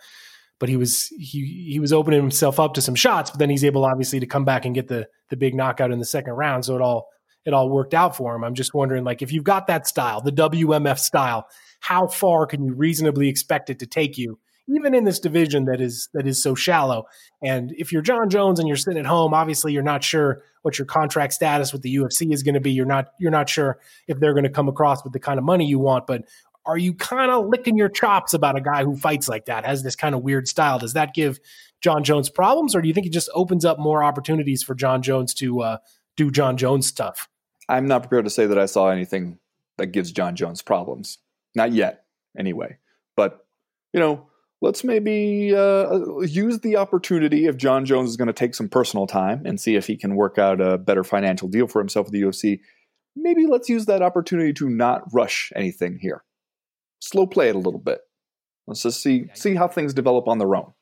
but 0.58 0.68
he 0.68 0.76
was 0.76 1.08
he 1.18 1.68
he 1.70 1.80
was 1.80 1.92
opening 1.92 2.20
himself 2.20 2.58
up 2.58 2.74
to 2.74 2.82
some 2.82 2.94
shots. 2.94 3.30
But 3.30 3.38
then 3.38 3.50
he's 3.50 3.64
able, 3.64 3.84
obviously, 3.84 4.20
to 4.20 4.26
come 4.26 4.44
back 4.44 4.64
and 4.64 4.74
get 4.74 4.88
the 4.88 5.08
the 5.30 5.36
big 5.36 5.54
knockout 5.54 5.90
in 5.90 5.98
the 5.98 6.04
second 6.04 6.32
round. 6.32 6.64
So 6.64 6.76
it 6.76 6.82
all 6.82 7.08
it 7.44 7.52
all 7.52 7.68
worked 7.68 7.94
out 7.94 8.16
for 8.16 8.34
him. 8.34 8.42
I'm 8.42 8.54
just 8.54 8.74
wondering, 8.74 9.04
like, 9.04 9.20
if 9.20 9.30
you've 9.32 9.44
got 9.44 9.66
that 9.66 9.86
style, 9.86 10.22
the 10.22 10.32
WMF 10.32 10.98
style, 10.98 11.46
how 11.80 12.06
far 12.06 12.46
can 12.46 12.64
you 12.64 12.72
reasonably 12.72 13.28
expect 13.28 13.68
it 13.68 13.78
to 13.80 13.86
take 13.86 14.16
you 14.16 14.38
even 14.68 14.94
in 14.94 15.04
this 15.04 15.18
division 15.20 15.66
that 15.66 15.80
is 15.80 16.08
that 16.14 16.26
is 16.26 16.42
so 16.42 16.54
shallow. 16.54 17.04
And 17.42 17.72
if 17.76 17.92
you're 17.92 18.02
Jon 18.02 18.30
Jones 18.30 18.58
and 18.58 18.68
you're 18.68 18.76
sitting 18.76 18.98
at 18.98 19.06
home, 19.06 19.34
obviously 19.34 19.72
you're 19.72 19.82
not 19.82 20.02
sure 20.02 20.42
what 20.62 20.78
your 20.78 20.86
contract 20.86 21.34
status 21.34 21.72
with 21.72 21.82
the 21.82 21.94
UFC 21.94 22.32
is 22.32 22.42
going 22.42 22.54
to 22.54 22.60
be. 22.60 22.72
You're 22.72 22.86
not 22.86 23.08
you're 23.18 23.30
not 23.30 23.48
sure 23.48 23.78
if 24.08 24.18
they're 24.20 24.32
going 24.32 24.44
to 24.44 24.50
come 24.50 24.68
across 24.68 25.04
with 25.04 25.12
the 25.12 25.20
kind 25.20 25.38
of 25.38 25.44
money 25.44 25.66
you 25.66 25.78
want, 25.78 26.06
but 26.06 26.24
are 26.66 26.78
you 26.78 26.94
kind 26.94 27.30
of 27.30 27.46
licking 27.48 27.76
your 27.76 27.90
chops 27.90 28.32
about 28.32 28.56
a 28.56 28.60
guy 28.60 28.84
who 28.84 28.96
fights 28.96 29.28
like 29.28 29.46
that, 29.46 29.66
has 29.66 29.82
this 29.82 29.94
kind 29.94 30.14
of 30.14 30.22
weird 30.22 30.48
style? 30.48 30.78
Does 30.78 30.94
that 30.94 31.12
give 31.12 31.38
Jon 31.82 32.04
Jones 32.04 32.30
problems, 32.30 32.74
or 32.74 32.80
do 32.80 32.88
you 32.88 32.94
think 32.94 33.06
it 33.06 33.12
just 33.12 33.28
opens 33.34 33.64
up 33.64 33.78
more 33.78 34.02
opportunities 34.02 34.62
for 34.62 34.74
Jon 34.74 35.02
Jones 35.02 35.34
to 35.34 35.60
uh, 35.60 35.76
do 36.16 36.30
Jon 36.30 36.56
Jones 36.56 36.86
stuff? 36.86 37.28
I'm 37.68 37.86
not 37.86 38.02
prepared 38.02 38.24
to 38.24 38.30
say 38.30 38.46
that 38.46 38.58
I 38.58 38.66
saw 38.66 38.88
anything 38.88 39.38
that 39.76 39.86
gives 39.88 40.12
Jon 40.12 40.36
Jones 40.36 40.62
problems. 40.62 41.18
Not 41.54 41.72
yet, 41.72 42.04
anyway. 42.38 42.78
But, 43.16 43.46
you 43.92 44.00
know, 44.00 44.26
let's 44.64 44.82
maybe 44.82 45.54
uh, 45.54 46.20
use 46.20 46.60
the 46.60 46.76
opportunity 46.76 47.46
if 47.46 47.56
Jon 47.56 47.84
Jones 47.84 48.08
is 48.08 48.16
going 48.16 48.28
to 48.28 48.32
take 48.32 48.54
some 48.54 48.68
personal 48.68 49.06
time 49.06 49.44
and 49.44 49.60
see 49.60 49.76
if 49.76 49.86
he 49.86 49.94
can 49.94 50.16
work 50.16 50.38
out 50.38 50.58
a 50.58 50.78
better 50.78 51.04
financial 51.04 51.48
deal 51.48 51.68
for 51.68 51.80
himself 51.80 52.06
with 52.06 52.14
the 52.14 52.22
UFC. 52.22 52.60
maybe 53.14 53.46
let's 53.46 53.68
use 53.68 53.84
that 53.84 54.00
opportunity 54.00 54.54
to 54.54 54.70
not 54.70 55.02
rush 55.12 55.52
anything 55.54 55.98
here. 56.00 56.24
Slow 57.00 57.26
play 57.26 57.50
it 57.50 57.54
a 57.54 57.58
little 57.58 57.78
bit. 57.78 58.00
Let's 58.66 58.82
just 58.82 59.02
see 59.02 59.26
see 59.34 59.54
how 59.54 59.68
things 59.68 59.92
develop 59.92 60.26
on 60.26 60.38
their 60.38 60.56
own. 60.56 60.72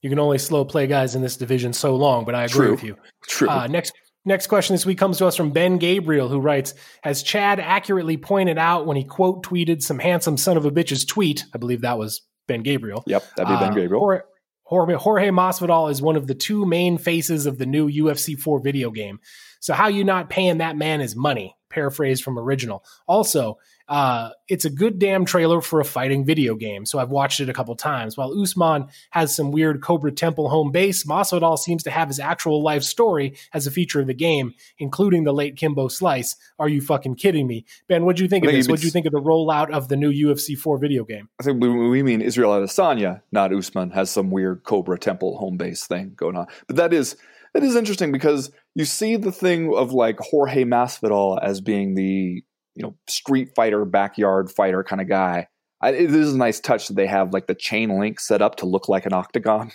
You 0.00 0.08
can 0.08 0.20
only 0.20 0.38
slow 0.38 0.64
play 0.64 0.86
guys 0.86 1.16
in 1.16 1.22
this 1.22 1.36
division 1.36 1.72
so 1.72 1.96
long, 1.96 2.24
but 2.24 2.36
I 2.36 2.44
agree 2.44 2.66
True. 2.66 2.70
with 2.70 2.84
you. 2.84 2.96
True. 3.26 3.48
Uh, 3.48 3.66
next 3.66 3.92
next 4.24 4.46
question 4.46 4.74
this 4.74 4.86
week 4.86 4.98
comes 4.98 5.18
to 5.18 5.26
us 5.26 5.34
from 5.34 5.50
Ben 5.50 5.78
Gabriel, 5.78 6.28
who 6.28 6.38
writes, 6.38 6.74
as 7.02 7.24
Chad 7.24 7.58
accurately 7.58 8.16
pointed 8.16 8.56
out 8.56 8.86
when 8.86 8.96
he 8.96 9.02
quote 9.02 9.44
tweeted 9.44 9.82
some 9.82 9.98
handsome 9.98 10.36
son 10.36 10.56
of 10.56 10.64
a 10.64 10.70
bitch's 10.70 11.04
tweet, 11.04 11.44
I 11.52 11.58
believe 11.58 11.80
that 11.80 11.98
was 11.98 12.22
Ben 12.46 12.62
Gabriel. 12.62 13.02
yep, 13.06 13.24
that'd 13.36 13.48
be 13.52 13.58
Ben 13.60 13.72
Uh, 13.72 13.74
Gabriel. 13.74 14.20
Jorge, 14.66 14.94
Jorge, 14.94 15.28
Masvidal 15.28 15.90
is 15.90 16.00
one 16.00 16.16
of 16.16 16.26
the 16.26 16.34
two 16.34 16.64
main 16.64 16.96
faces 16.96 17.44
of 17.46 17.58
the 17.58 17.66
new 17.66 17.88
UFC 17.90 18.34
4 18.38 18.60
video 18.60 18.90
game. 18.90 19.18
So 19.60 19.74
how 19.74 19.88
you 19.88 20.04
not 20.04 20.30
paying 20.30 20.58
that 20.58 20.76
man 20.76 21.00
his 21.00 21.14
money? 21.14 21.54
Paraphrase 21.68 22.20
from 22.20 22.38
original. 22.38 22.82
Also, 23.06 23.58
uh, 23.88 24.30
it's 24.48 24.64
a 24.64 24.70
good 24.70 24.98
damn 24.98 25.24
trailer 25.24 25.60
for 25.60 25.80
a 25.80 25.84
fighting 25.84 26.24
video 26.24 26.54
game. 26.54 26.86
So 26.86 26.98
I've 26.98 27.10
watched 27.10 27.40
it 27.40 27.48
a 27.48 27.52
couple 27.52 27.74
times. 27.76 28.16
While 28.16 28.32
Usman 28.40 28.86
has 29.10 29.34
some 29.34 29.50
weird 29.50 29.82
Cobra 29.82 30.12
Temple 30.12 30.48
home 30.48 30.72
base, 30.72 31.04
Masvidal 31.04 31.58
seems 31.58 31.82
to 31.82 31.90
have 31.90 32.08
his 32.08 32.18
actual 32.18 32.62
life 32.62 32.82
story 32.82 33.36
as 33.52 33.66
a 33.66 33.70
feature 33.70 34.00
of 34.00 34.06
the 34.06 34.14
game, 34.14 34.54
including 34.78 35.24
the 35.24 35.34
late 35.34 35.56
Kimbo 35.56 35.88
Slice. 35.88 36.36
Are 36.58 36.68
you 36.68 36.80
fucking 36.80 37.16
kidding 37.16 37.46
me, 37.46 37.66
Ben? 37.88 38.04
What'd 38.04 38.20
you 38.20 38.28
think 38.28 38.46
I 38.46 38.48
of 38.48 38.54
this? 38.54 38.68
What'd 38.68 38.84
you 38.84 38.90
think 38.90 39.06
of 39.06 39.12
the 39.12 39.20
rollout 39.20 39.70
of 39.70 39.88
the 39.88 39.96
new 39.96 40.12
UFC 40.12 40.56
4 40.56 40.78
video 40.78 41.04
game? 41.04 41.28
I 41.40 41.44
think 41.44 41.62
we, 41.62 41.68
we 41.68 42.02
mean 42.02 42.22
Israel 42.22 42.52
Adesanya, 42.52 43.20
not 43.32 43.52
Usman, 43.52 43.90
has 43.90 44.10
some 44.10 44.30
weird 44.30 44.64
Cobra 44.64 44.98
Temple 44.98 45.36
home 45.36 45.56
base 45.56 45.86
thing 45.86 46.12
going 46.16 46.36
on. 46.36 46.46
But 46.66 46.76
that 46.76 46.92
is 46.92 47.16
that 47.52 47.62
is 47.62 47.76
interesting 47.76 48.12
because 48.12 48.50
you 48.74 48.84
see 48.84 49.16
the 49.16 49.30
thing 49.30 49.72
of 49.74 49.92
like 49.92 50.18
Jorge 50.18 50.64
Masvidal 50.64 51.38
as 51.40 51.60
being 51.60 51.94
the 51.94 52.42
you 52.74 52.82
know 52.82 52.96
street 53.08 53.54
fighter, 53.54 53.84
backyard 53.84 54.50
fighter 54.50 54.82
kind 54.82 55.00
of 55.00 55.08
guy. 55.08 55.48
I, 55.80 55.92
is 55.92 56.32
a 56.32 56.36
nice 56.36 56.60
touch 56.60 56.88
that 56.88 56.94
they 56.94 57.06
have 57.06 57.32
like 57.32 57.46
the 57.46 57.54
chain 57.54 57.98
link 57.98 58.20
set 58.20 58.40
up 58.40 58.56
to 58.56 58.66
look 58.66 58.88
like 58.88 59.06
an 59.06 59.12
octagon. 59.12 59.70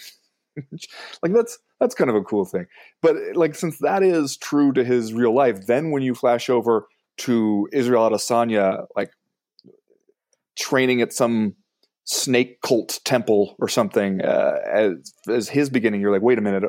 like 1.24 1.34
that's 1.34 1.58
that's 1.80 1.96
kind 1.96 2.10
of 2.10 2.16
a 2.16 2.24
cool 2.24 2.46
thing. 2.46 2.66
But 3.02 3.16
like 3.36 3.56
since 3.56 3.78
that 3.80 4.04
is 4.04 4.38
true 4.38 4.74
to 4.74 4.84
his 4.84 5.14
real 5.14 5.34
life, 5.34 5.68
then 5.68 5.92
when 5.92 6.02
you 6.02 6.16
flash 6.16 6.50
over 6.50 6.88
to 7.20 7.68
Israel 7.72 8.10
Adesanya, 8.10 8.86
like 8.96 9.12
training 10.58 11.02
at 11.02 11.14
some 11.14 11.56
snake 12.06 12.62
cult 12.62 13.00
temple 13.06 13.56
or 13.60 13.68
something 13.68 14.22
uh, 14.22 14.56
as, 14.68 15.14
as 15.30 15.48
his 15.48 15.70
beginning 15.70 16.02
you're 16.02 16.12
like 16.12 16.24
wait 16.24 16.40
a 16.40 16.42
minute 16.42 16.64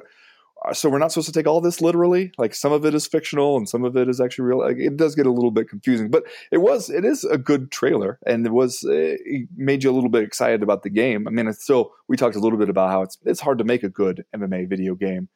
so 0.73 0.89
we're 0.89 0.99
not 0.99 1.11
supposed 1.11 1.27
to 1.29 1.33
take 1.33 1.47
all 1.47 1.61
this 1.61 1.81
literally. 1.81 2.33
Like 2.39 2.55
some 2.55 2.73
of 2.73 2.85
it 2.85 2.95
is 2.95 3.07
fictional 3.07 3.57
and 3.57 3.69
some 3.69 3.85
of 3.85 3.97
it 3.97 4.09
is 4.09 4.21
actually 4.21 4.45
real. 4.45 4.59
Like, 4.59 4.77
it 4.79 4.97
does 4.97 5.15
get 5.15 5.27
a 5.27 5.33
little 5.33 5.51
bit 5.51 5.69
confusing 5.69 6.11
but 6.11 6.25
it 6.51 6.59
was 6.59 6.91
it 6.91 7.05
is 7.05 7.25
a 7.25 7.39
good 7.39 7.71
trailer 7.71 8.19
and 8.27 8.47
it 8.47 8.53
was 8.53 8.85
uh, 8.85 8.91
it 8.93 9.49
made 9.57 9.85
you 9.85 9.91
a 9.91 9.93
little 9.93 10.11
bit 10.11 10.23
excited 10.23 10.63
about 10.63 10.83
the 10.83 10.91
game. 10.91 11.27
I 11.27 11.31
mean 11.31 11.49
it's 11.49 11.63
still 11.63 11.93
we 12.09 12.17
talked 12.17 12.37
a 12.37 12.41
little 12.41 12.59
bit 12.59 12.69
about 12.69 12.91
how 12.91 13.03
it's 13.03 13.19
it's 13.25 13.41
hard 13.41 13.59
to 13.59 13.65
make 13.65 13.83
a 13.83 13.89
good 13.89 14.25
mma 14.35 14.69
video 14.69 14.95
game 14.95 15.29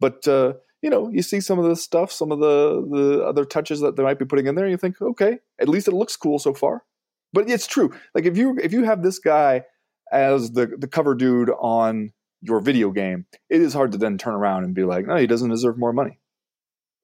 but 0.00 0.26
uh 0.28 0.52
you 0.82 0.90
know 0.90 1.08
you 1.08 1.22
see 1.22 1.40
some 1.40 1.58
of 1.58 1.64
the 1.64 1.76
stuff 1.76 2.12
some 2.12 2.30
of 2.30 2.38
the 2.38 2.86
the 2.90 3.24
other 3.24 3.44
touches 3.44 3.80
that 3.80 3.96
they 3.96 4.02
might 4.02 4.18
be 4.18 4.24
putting 4.24 4.46
in 4.46 4.54
there 4.54 4.64
and 4.64 4.72
you 4.72 4.78
think 4.78 5.00
okay 5.00 5.38
at 5.58 5.68
least 5.68 5.88
it 5.88 5.94
looks 5.94 6.16
cool 6.16 6.38
so 6.38 6.54
far. 6.54 6.84
But 7.32 7.50
it's 7.50 7.66
true. 7.66 7.92
Like 8.14 8.24
if 8.24 8.36
you 8.36 8.58
if 8.62 8.72
you 8.72 8.84
have 8.84 9.02
this 9.02 9.18
guy 9.18 9.64
as 10.12 10.52
the 10.52 10.66
the 10.78 10.88
cover 10.88 11.14
dude 11.14 11.50
on 11.58 12.12
your 12.42 12.60
video 12.60 12.90
game, 12.90 13.26
it 13.50 13.60
is 13.60 13.74
hard 13.74 13.92
to 13.92 13.98
then 13.98 14.18
turn 14.18 14.34
around 14.34 14.64
and 14.64 14.74
be 14.74 14.84
like, 14.84 15.06
no, 15.06 15.16
he 15.16 15.26
doesn't 15.26 15.50
deserve 15.50 15.78
more 15.78 15.92
money. 15.92 16.18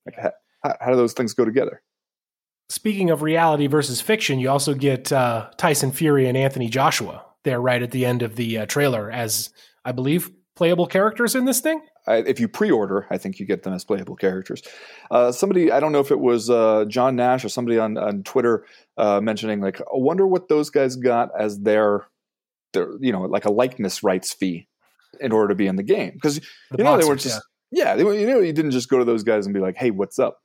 Like 0.07 0.17
how, 0.17 0.77
how 0.81 0.91
do 0.91 0.97
those 0.97 1.13
things 1.13 1.35
go 1.35 1.45
together? 1.45 1.83
Speaking 2.71 3.11
of 3.11 3.23
reality 3.23 3.67
versus 3.67 4.01
fiction, 4.01 4.39
you 4.39 4.49
also 4.49 4.75
get 4.75 5.13
uh, 5.13 5.51
Tyson 5.57 5.93
Fury 5.93 6.27
and 6.29 6.37
Anthony 6.37 6.69
Joshua 6.69 7.25
there 7.45 7.61
right 7.61 7.83
at 7.83 7.91
the 7.91 8.07
end 8.07 8.23
of 8.23 8.37
the 8.37 8.59
uh, 8.59 8.67
trailer 8.67 9.11
as, 9.11 9.51
I 9.85 9.93
believe, 9.93 10.31
playable 10.57 10.87
characters 10.87 11.35
in 11.35 11.45
this 11.45 11.61
thing. 11.61 11.83
I, 12.07 12.17
if 12.17 12.39
you 12.39 12.49
pre-order, 12.49 13.07
I 13.11 13.19
think 13.19 13.39
you 13.39 13.47
get 13.47 13.65
them 13.65 13.75
as 13.75 13.85
playable 13.85 14.17
characters. 14.17 14.63
Uh, 15.11 15.33
somebody, 15.33 15.73
I 15.73 15.81
don't 15.81 15.93
know 15.93 16.01
if 16.01 16.11
it 16.11 16.21
was 16.21 16.49
uh, 16.49 16.85
John 16.87 17.17
Nash 17.17 17.45
or 17.45 17.49
somebody 17.49 17.79
on, 17.79 17.99
on 17.99 18.23
Twitter 18.23 18.65
uh, 18.97 19.21
mentioning, 19.21 19.61
like, 19.61 19.81
I 19.81 19.85
wonder 19.95 20.27
what 20.27 20.49
those 20.49 20.71
guys 20.71 20.97
got 20.97 21.31
as 21.39 21.61
their, 21.61 22.07
their, 22.73 22.89
you 23.01 23.13
know, 23.13 23.23
like 23.23 23.47
a 23.47 23.53
likeness 23.53 24.03
rights 24.03 24.33
fee 24.33 24.69
in 25.21 25.33
order 25.33 25.49
to 25.49 25.55
be 25.55 25.67
in 25.67 25.77
the 25.77 25.83
game. 25.83 26.13
Because 26.15 26.37
you 26.79 26.85
know 26.85 26.93
they 26.97 27.05
were 27.09 27.17
just, 27.17 27.43
yeah, 27.71 27.97
they, 27.97 28.05
were- 28.05 28.15
you 28.15 28.27
know, 28.27 28.41
you 28.41 28.53
didn't 28.53 28.71
just 28.73 28.89
go 28.89 28.99
to 28.99 29.05
those 29.05 29.23
guys 29.23 29.47
and 29.47 29.55
be 29.55 29.61
like, 29.61 29.77
hey, 29.77 29.91
what's 29.91 30.19
up? 30.19 30.39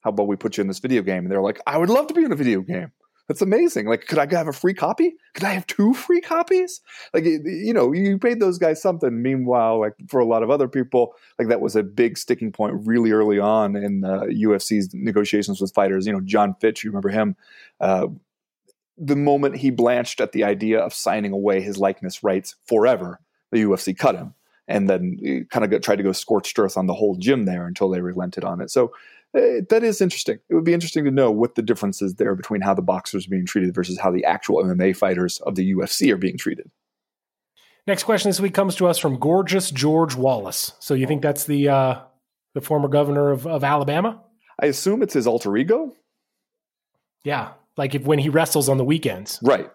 How 0.00 0.10
about 0.10 0.26
we 0.26 0.36
put 0.36 0.56
you 0.56 0.62
in 0.62 0.68
this 0.68 0.80
video 0.80 1.02
game? 1.02 1.24
And 1.24 1.30
they're 1.30 1.42
like, 1.42 1.60
I 1.66 1.78
would 1.78 1.88
love 1.90 2.06
to 2.08 2.14
be 2.14 2.24
in 2.24 2.32
a 2.32 2.36
video 2.36 2.60
game. 2.60 2.90
That's 3.28 3.40
amazing. 3.40 3.86
Like, 3.86 4.08
could 4.08 4.18
I 4.18 4.26
have 4.36 4.48
a 4.48 4.52
free 4.52 4.74
copy? 4.74 5.14
Could 5.34 5.44
I 5.44 5.52
have 5.52 5.66
two 5.66 5.94
free 5.94 6.20
copies? 6.20 6.80
Like, 7.14 7.24
you 7.24 7.72
know, 7.72 7.92
you 7.92 8.18
paid 8.18 8.40
those 8.40 8.58
guys 8.58 8.82
something. 8.82 9.22
Meanwhile, 9.22 9.78
like 9.80 9.94
for 10.08 10.18
a 10.18 10.24
lot 10.24 10.42
of 10.42 10.50
other 10.50 10.66
people, 10.66 11.14
like 11.38 11.48
that 11.48 11.60
was 11.60 11.76
a 11.76 11.84
big 11.84 12.18
sticking 12.18 12.50
point 12.50 12.74
really 12.84 13.12
early 13.12 13.38
on 13.38 13.76
in 13.76 14.04
uh, 14.04 14.22
UFC's 14.22 14.90
negotiations 14.92 15.60
with 15.60 15.72
fighters. 15.72 16.04
You 16.04 16.12
know, 16.14 16.20
Jon 16.20 16.56
Fitch, 16.60 16.82
you 16.82 16.90
remember 16.90 17.10
him? 17.10 17.36
Uh, 17.80 18.08
the 18.98 19.16
moment 19.16 19.56
he 19.56 19.70
blanched 19.70 20.20
at 20.20 20.32
the 20.32 20.44
idea 20.44 20.80
of 20.80 20.92
signing 20.92 21.32
away 21.32 21.60
his 21.60 21.78
likeness 21.78 22.22
rights 22.22 22.56
forever, 22.66 23.20
the 23.52 23.62
UFC 23.62 23.96
cut 23.96 24.16
him, 24.16 24.34
and 24.66 24.90
then 24.90 25.46
kind 25.50 25.64
of 25.64 25.70
got, 25.70 25.82
tried 25.82 25.96
to 25.96 26.02
go 26.02 26.12
scorched 26.12 26.58
earth 26.58 26.76
on 26.76 26.86
the 26.86 26.94
whole 26.94 27.16
gym 27.16 27.44
there 27.44 27.66
until 27.66 27.88
they 27.88 28.00
relented 28.00 28.42
on 28.42 28.60
it. 28.60 28.70
So 28.70 28.92
uh, 29.34 29.62
that 29.70 29.82
is 29.82 30.00
interesting. 30.00 30.38
It 30.48 30.54
would 30.54 30.64
be 30.64 30.74
interesting 30.74 31.04
to 31.04 31.10
know 31.10 31.30
what 31.30 31.54
the 31.54 31.62
difference 31.62 32.02
is 32.02 32.16
there 32.16 32.34
between 32.34 32.60
how 32.60 32.74
the 32.74 32.82
boxers 32.82 33.26
are 33.26 33.30
being 33.30 33.46
treated 33.46 33.74
versus 33.74 33.98
how 33.98 34.10
the 34.10 34.24
actual 34.24 34.62
MMA 34.62 34.96
fighters 34.96 35.38
of 35.40 35.54
the 35.54 35.72
UFC 35.72 36.12
are 36.12 36.18
being 36.18 36.36
treated. 36.36 36.70
Next 37.86 38.04
question 38.04 38.28
this 38.28 38.40
week 38.40 38.54
comes 38.54 38.76
to 38.76 38.86
us 38.86 38.98
from 38.98 39.18
gorgeous 39.18 39.70
George 39.70 40.14
Wallace. 40.14 40.72
So 40.78 40.94
you 40.94 41.06
think 41.06 41.22
that's 41.22 41.44
the 41.44 41.68
uh, 41.68 42.00
the 42.54 42.60
former 42.60 42.88
governor 42.88 43.30
of, 43.30 43.46
of 43.46 43.64
Alabama? 43.64 44.22
I 44.60 44.66
assume 44.66 45.02
it's 45.02 45.14
his 45.14 45.26
alter 45.26 45.56
ego, 45.56 45.94
Yeah, 47.24 47.52
like 47.76 47.94
if 47.94 48.04
when 48.04 48.18
he 48.18 48.28
wrestles 48.28 48.68
on 48.68 48.76
the 48.76 48.84
weekends, 48.84 49.40
right? 49.42 49.70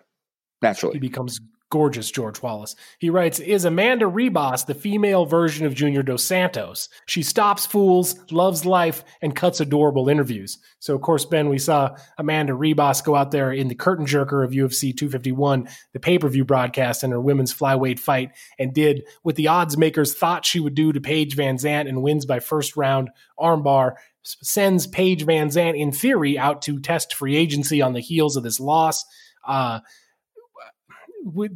Naturally, 0.62 0.94
he 0.94 1.00
becomes 1.00 1.42
gorgeous 1.70 2.10
George 2.10 2.42
Wallace. 2.42 2.76
He 3.00 3.10
writes, 3.10 3.40
Is 3.40 3.66
Amanda 3.66 4.06
Ribas 4.06 4.66
the 4.66 4.74
female 4.74 5.26
version 5.26 5.66
of 5.66 5.74
Junior 5.76 6.04
Dos 6.04 6.24
Santos? 6.24 6.90
She 7.06 7.24
stops 7.24 7.66
fools, 7.66 8.16
loves 8.32 8.66
life, 8.66 9.04
and 9.22 9.36
cuts 9.36 9.60
adorable 9.60 10.10
interviews. 10.10 10.60
So, 10.80 10.96
of 10.96 11.02
course, 11.02 11.26
Ben, 11.26 11.50
we 11.50 11.58
saw 11.58 11.96
Amanda 12.18 12.54
Ribas 12.54 13.04
go 13.04 13.16
out 13.16 13.32
there 13.32 13.52
in 13.52 13.68
the 13.68 13.76
curtain 13.76 14.06
jerker 14.06 14.44
of 14.46 14.52
UFC 14.52 14.96
251, 14.96 15.68
the 15.94 16.00
pay 16.00 16.18
per 16.18 16.30
view 16.30 16.46
broadcast, 16.46 17.04
in 17.04 17.12
her 17.12 17.22
women's 17.22 17.54
flyweight 17.54 18.00
fight, 18.00 18.32
and 18.58 18.74
did 18.74 19.04
what 19.24 19.36
the 19.36 19.48
odds 19.48 19.78
makers 19.78 20.14
thought 20.14 20.46
she 20.46 20.60
would 20.60 20.76
do 20.76 20.94
to 20.94 21.02
Paige 21.02 21.36
Van 21.36 21.58
Zant 21.58 21.90
and 21.90 22.02
wins 22.02 22.26
by 22.26 22.40
first 22.40 22.78
round 22.78 23.10
armbar. 23.40 23.96
Sends 24.24 24.88
Paige 24.88 25.24
Van 25.24 25.48
Zant, 25.50 25.80
in 25.80 25.92
theory, 25.92 26.38
out 26.38 26.62
to 26.64 26.80
test 26.80 27.14
free 27.14 27.36
agency 27.36 27.82
on 27.82 27.94
the 27.94 28.02
heels 28.02 28.36
of 28.36 28.44
this 28.44 28.60
loss. 28.60 29.06
Uh, 29.46 29.80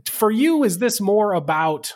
for 0.10 0.32
you, 0.32 0.64
is 0.64 0.78
this 0.78 1.02
more 1.02 1.34
about 1.34 1.96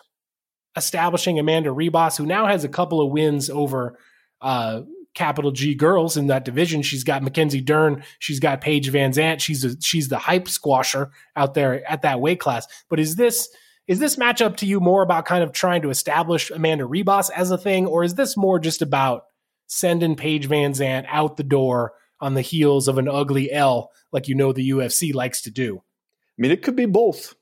establishing 0.76 1.40
Amanda 1.40 1.70
Ribas, 1.70 2.18
who 2.18 2.26
now 2.26 2.48
has 2.48 2.64
a 2.64 2.70
couple 2.70 3.02
of 3.02 3.12
wins 3.12 3.50
over 3.50 3.98
uh, 4.42 4.82
capital 5.14 5.52
G 5.52 5.76
girls 5.76 6.18
in 6.18 6.28
that 6.28 6.46
division? 6.46 6.82
She's 6.82 7.04
got 7.04 7.24
Mackenzie 7.24 7.62
Dern, 7.62 8.04
she's 8.20 8.40
got 8.40 8.62
Paige 8.62 8.90
Van 8.90 9.12
Zant, 9.12 9.40
she's 9.40 9.64
a, 9.64 9.80
she's 9.82 10.10
the 10.10 10.18
hype 10.18 10.46
squasher 10.46 11.12
out 11.36 11.54
there 11.54 11.90
at 11.90 12.04
that 12.04 12.20
weight 12.20 12.40
class. 12.40 12.68
But 12.90 13.00
is 13.00 13.16
this 13.16 13.50
is 13.88 14.00
this 14.00 14.16
matchup 14.16 14.58
to 14.58 14.66
you 14.66 14.80
more 14.80 15.04
about 15.04 15.26
kind 15.26 15.44
of 15.44 15.52
trying 15.52 15.84
to 15.84 15.92
establish 15.92 16.50
Amanda 16.50 16.86
Ribas 16.86 17.30
as 17.30 17.52
a 17.52 17.58
thing, 17.58 17.86
or 17.86 18.04
is 18.04 18.16
this 18.16 18.36
more 18.36 18.58
just 18.60 18.82
about 18.82 19.26
sending 19.68 20.16
Paige 20.16 20.48
Van 20.48 20.74
Zant 20.74 21.06
out 21.08 21.38
the 21.38 21.44
door 21.44 21.94
on 22.20 22.34
the 22.34 22.42
heels 22.42 22.88
of 22.88 22.98
an 22.98 23.08
ugly 23.08 23.52
L, 23.52 23.92
like 24.12 24.28
you 24.28 24.36
know 24.36 24.54
the 24.54 24.70
UFC 24.72 25.14
likes 25.14 25.42
to 25.44 25.52
do? 25.52 25.78
I 25.78 26.42
mean, 26.42 26.52
it 26.52 26.64
could 26.64 26.76
be 26.76 26.88
both. 26.88 27.36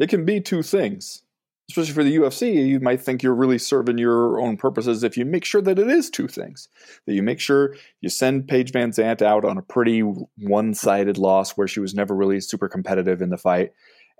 It 0.00 0.08
can 0.08 0.24
be 0.24 0.40
two 0.40 0.62
things. 0.62 1.22
Especially 1.70 1.92
for 1.92 2.02
the 2.02 2.16
UFC, 2.16 2.66
you 2.66 2.80
might 2.80 3.00
think 3.00 3.22
you're 3.22 3.32
really 3.32 3.58
serving 3.58 3.96
your 3.96 4.40
own 4.40 4.56
purposes 4.56 5.04
if 5.04 5.16
you 5.16 5.24
make 5.24 5.44
sure 5.44 5.62
that 5.62 5.78
it 5.78 5.86
is 5.86 6.10
two 6.10 6.26
things. 6.26 6.68
That 7.06 7.14
you 7.14 7.22
make 7.22 7.38
sure 7.38 7.76
you 8.00 8.08
send 8.08 8.48
Paige 8.48 8.72
Van 8.72 8.90
Zant 8.90 9.22
out 9.22 9.44
on 9.44 9.56
a 9.56 9.62
pretty 9.62 10.00
one 10.00 10.74
sided 10.74 11.16
loss 11.16 11.52
where 11.52 11.68
she 11.68 11.78
was 11.78 11.94
never 11.94 12.16
really 12.16 12.40
super 12.40 12.68
competitive 12.68 13.22
in 13.22 13.30
the 13.30 13.38
fight. 13.38 13.70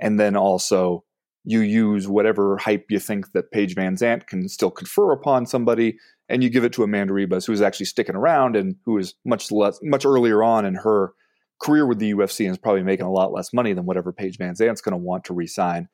And 0.01 0.21
then 0.21 0.37
also 0.37 1.03
you 1.43 1.61
use 1.61 2.07
whatever 2.07 2.57
hype 2.59 2.87
you 2.89 3.01
think 3.01 3.33
that 3.33 3.51
Paige 3.51 3.75
Van 3.75 3.97
Zant 3.97 4.29
can 4.29 4.49
still 4.49 4.71
confer 4.71 5.11
upon 5.11 5.47
somebody 5.47 5.97
and 6.29 6.45
you 6.45 6.51
give 6.51 6.63
it 6.63 6.73
to 6.75 6.85
Amanda 6.85 7.13
Ribas, 7.13 7.47
who's 7.47 7.63
actually 7.63 7.87
sticking 7.87 8.15
around 8.15 8.55
and 8.55 8.77
who 8.85 8.97
is 8.99 9.15
much 9.25 9.51
less, 9.51 9.81
much 9.83 10.05
earlier 10.05 10.45
on 10.45 10.65
in 10.65 10.77
her 10.77 11.15
career 11.61 11.87
with 11.87 11.99
the 11.99 12.12
UFC 12.14 12.40
and 12.47 12.52
is 12.52 12.59
probably 12.59 12.83
making 12.83 13.07
a 13.07 13.12
lot 13.12 13.33
less 13.33 13.52
money 13.52 13.73
than 13.73 13.87
whatever 13.87 14.12
Paige 14.12 14.38
Van 14.38 14.55
Zant's 14.55 14.81
going 14.81 14.93
to 14.93 14.97
want 14.97 15.25
to 15.25 15.35
resign. 15.35 15.88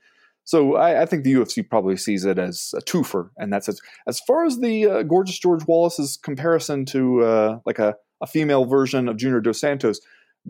So 0.44 0.76
I, 0.76 1.02
I 1.02 1.06
think 1.06 1.24
the 1.24 1.34
UFC 1.34 1.68
probably 1.68 1.96
sees 1.96 2.24
it 2.24 2.38
as 2.38 2.72
a 2.76 2.80
twofer, 2.80 3.30
and 3.36 3.52
that's 3.52 3.68
it. 3.68 3.80
As 4.06 4.20
far 4.20 4.44
as 4.44 4.60
the 4.60 4.86
uh, 4.86 5.02
gorgeous 5.02 5.38
George 5.38 5.66
Wallace's 5.66 6.16
comparison 6.16 6.84
to 6.86 7.24
uh, 7.24 7.58
like 7.66 7.80
a, 7.80 7.96
a 8.20 8.26
female 8.26 8.64
version 8.64 9.08
of 9.08 9.16
Junior 9.16 9.40
Dos 9.40 9.60
Santos. 9.60 10.00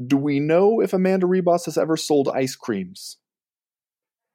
Do 0.06 0.16
we 0.16 0.40
know 0.40 0.80
if 0.80 0.92
Amanda 0.92 1.26
Ribas 1.26 1.64
has 1.64 1.78
ever 1.78 1.96
sold 1.96 2.28
ice 2.28 2.54
creams? 2.54 3.16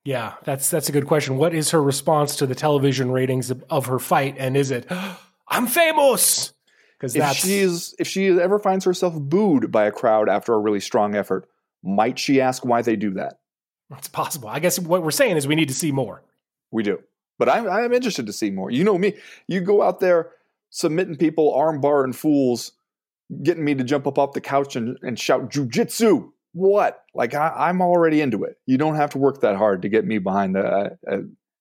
Yeah, 0.04 0.34
that's 0.44 0.70
that's 0.70 0.90
a 0.90 0.92
good 0.92 1.06
question. 1.06 1.38
What 1.38 1.54
is 1.54 1.72
her 1.72 1.82
response 1.82 2.36
to 2.38 2.48
the 2.48 2.56
television 2.56 3.12
ratings 3.12 3.52
of, 3.52 3.64
of 3.70 3.86
her 3.86 4.00
fight? 4.00 4.36
And 4.40 4.58
is 4.58 4.72
it 4.72 4.88
I'm 5.48 5.68
famous? 5.68 6.54
Because 7.02 7.16
if 7.16 7.38
she 7.38 7.60
is 7.60 7.96
if 7.98 8.08
she 8.08 8.28
ever 8.28 8.60
finds 8.60 8.86
herself 8.86 9.16
booed 9.18 9.72
by 9.72 9.86
a 9.86 9.92
crowd 9.92 10.30
after 10.30 10.54
a 10.54 10.60
really 10.60 10.80
strong 10.80 11.16
effort, 11.16 11.50
might 11.84 12.20
she 12.20 12.40
ask 12.40 12.64
why 12.64 12.84
they 12.84 12.96
do 12.96 13.12
that? 13.12 13.40
It's 13.98 14.08
possible. 14.08 14.50
I 14.50 14.60
guess 14.60 14.78
what 14.78 15.02
we're 15.02 15.12
saying 15.12 15.36
is 15.36 15.48
we 15.48 15.56
need 15.56 15.68
to 15.70 15.74
see 15.74 15.92
more. 15.92 16.24
We 16.72 16.84
do, 16.84 17.00
but 17.40 17.50
I'm 17.50 17.68
I'm 17.68 17.92
interested 17.92 18.28
to 18.28 18.34
see 18.34 18.52
more. 18.52 18.70
You 18.70 18.84
know 18.84 18.98
me. 18.98 19.16
You 19.48 19.62
go 19.62 19.82
out 19.82 20.00
there 20.00 20.32
submitting 20.70 21.16
people, 21.16 21.52
armbar 21.54 22.04
and 22.04 22.16
fools, 22.16 22.74
getting 23.44 23.66
me 23.66 23.74
to 23.76 23.84
jump 23.84 24.06
up 24.06 24.20
off 24.20 24.34
the 24.34 24.42
couch 24.42 24.76
and, 24.76 24.98
and 25.02 25.20
shout 25.20 25.50
jujitsu 25.50 26.30
what? 26.54 27.04
Like 27.14 27.34
I, 27.34 27.70
am 27.70 27.82
already 27.82 28.22
into 28.22 28.44
it. 28.44 28.58
You 28.66 28.78
don't 28.78 28.96
have 28.96 29.12
to 29.12 29.18
work 29.18 29.42
that 29.42 29.56
hard 29.56 29.82
to 29.84 29.90
get 29.90 30.06
me 30.06 30.18
behind 30.18 30.58
a, 30.58 30.98
a, 31.08 31.20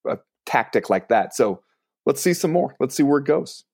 a 0.08 0.18
tactic 0.46 0.90
like 0.90 1.08
that. 1.08 1.34
So 1.34 1.62
let's 2.06 2.20
see 2.20 2.34
some 2.34 2.52
more. 2.52 2.74
Let's 2.80 2.94
see 2.94 3.02
where 3.02 3.18
it 3.20 3.26
goes. 3.26 3.64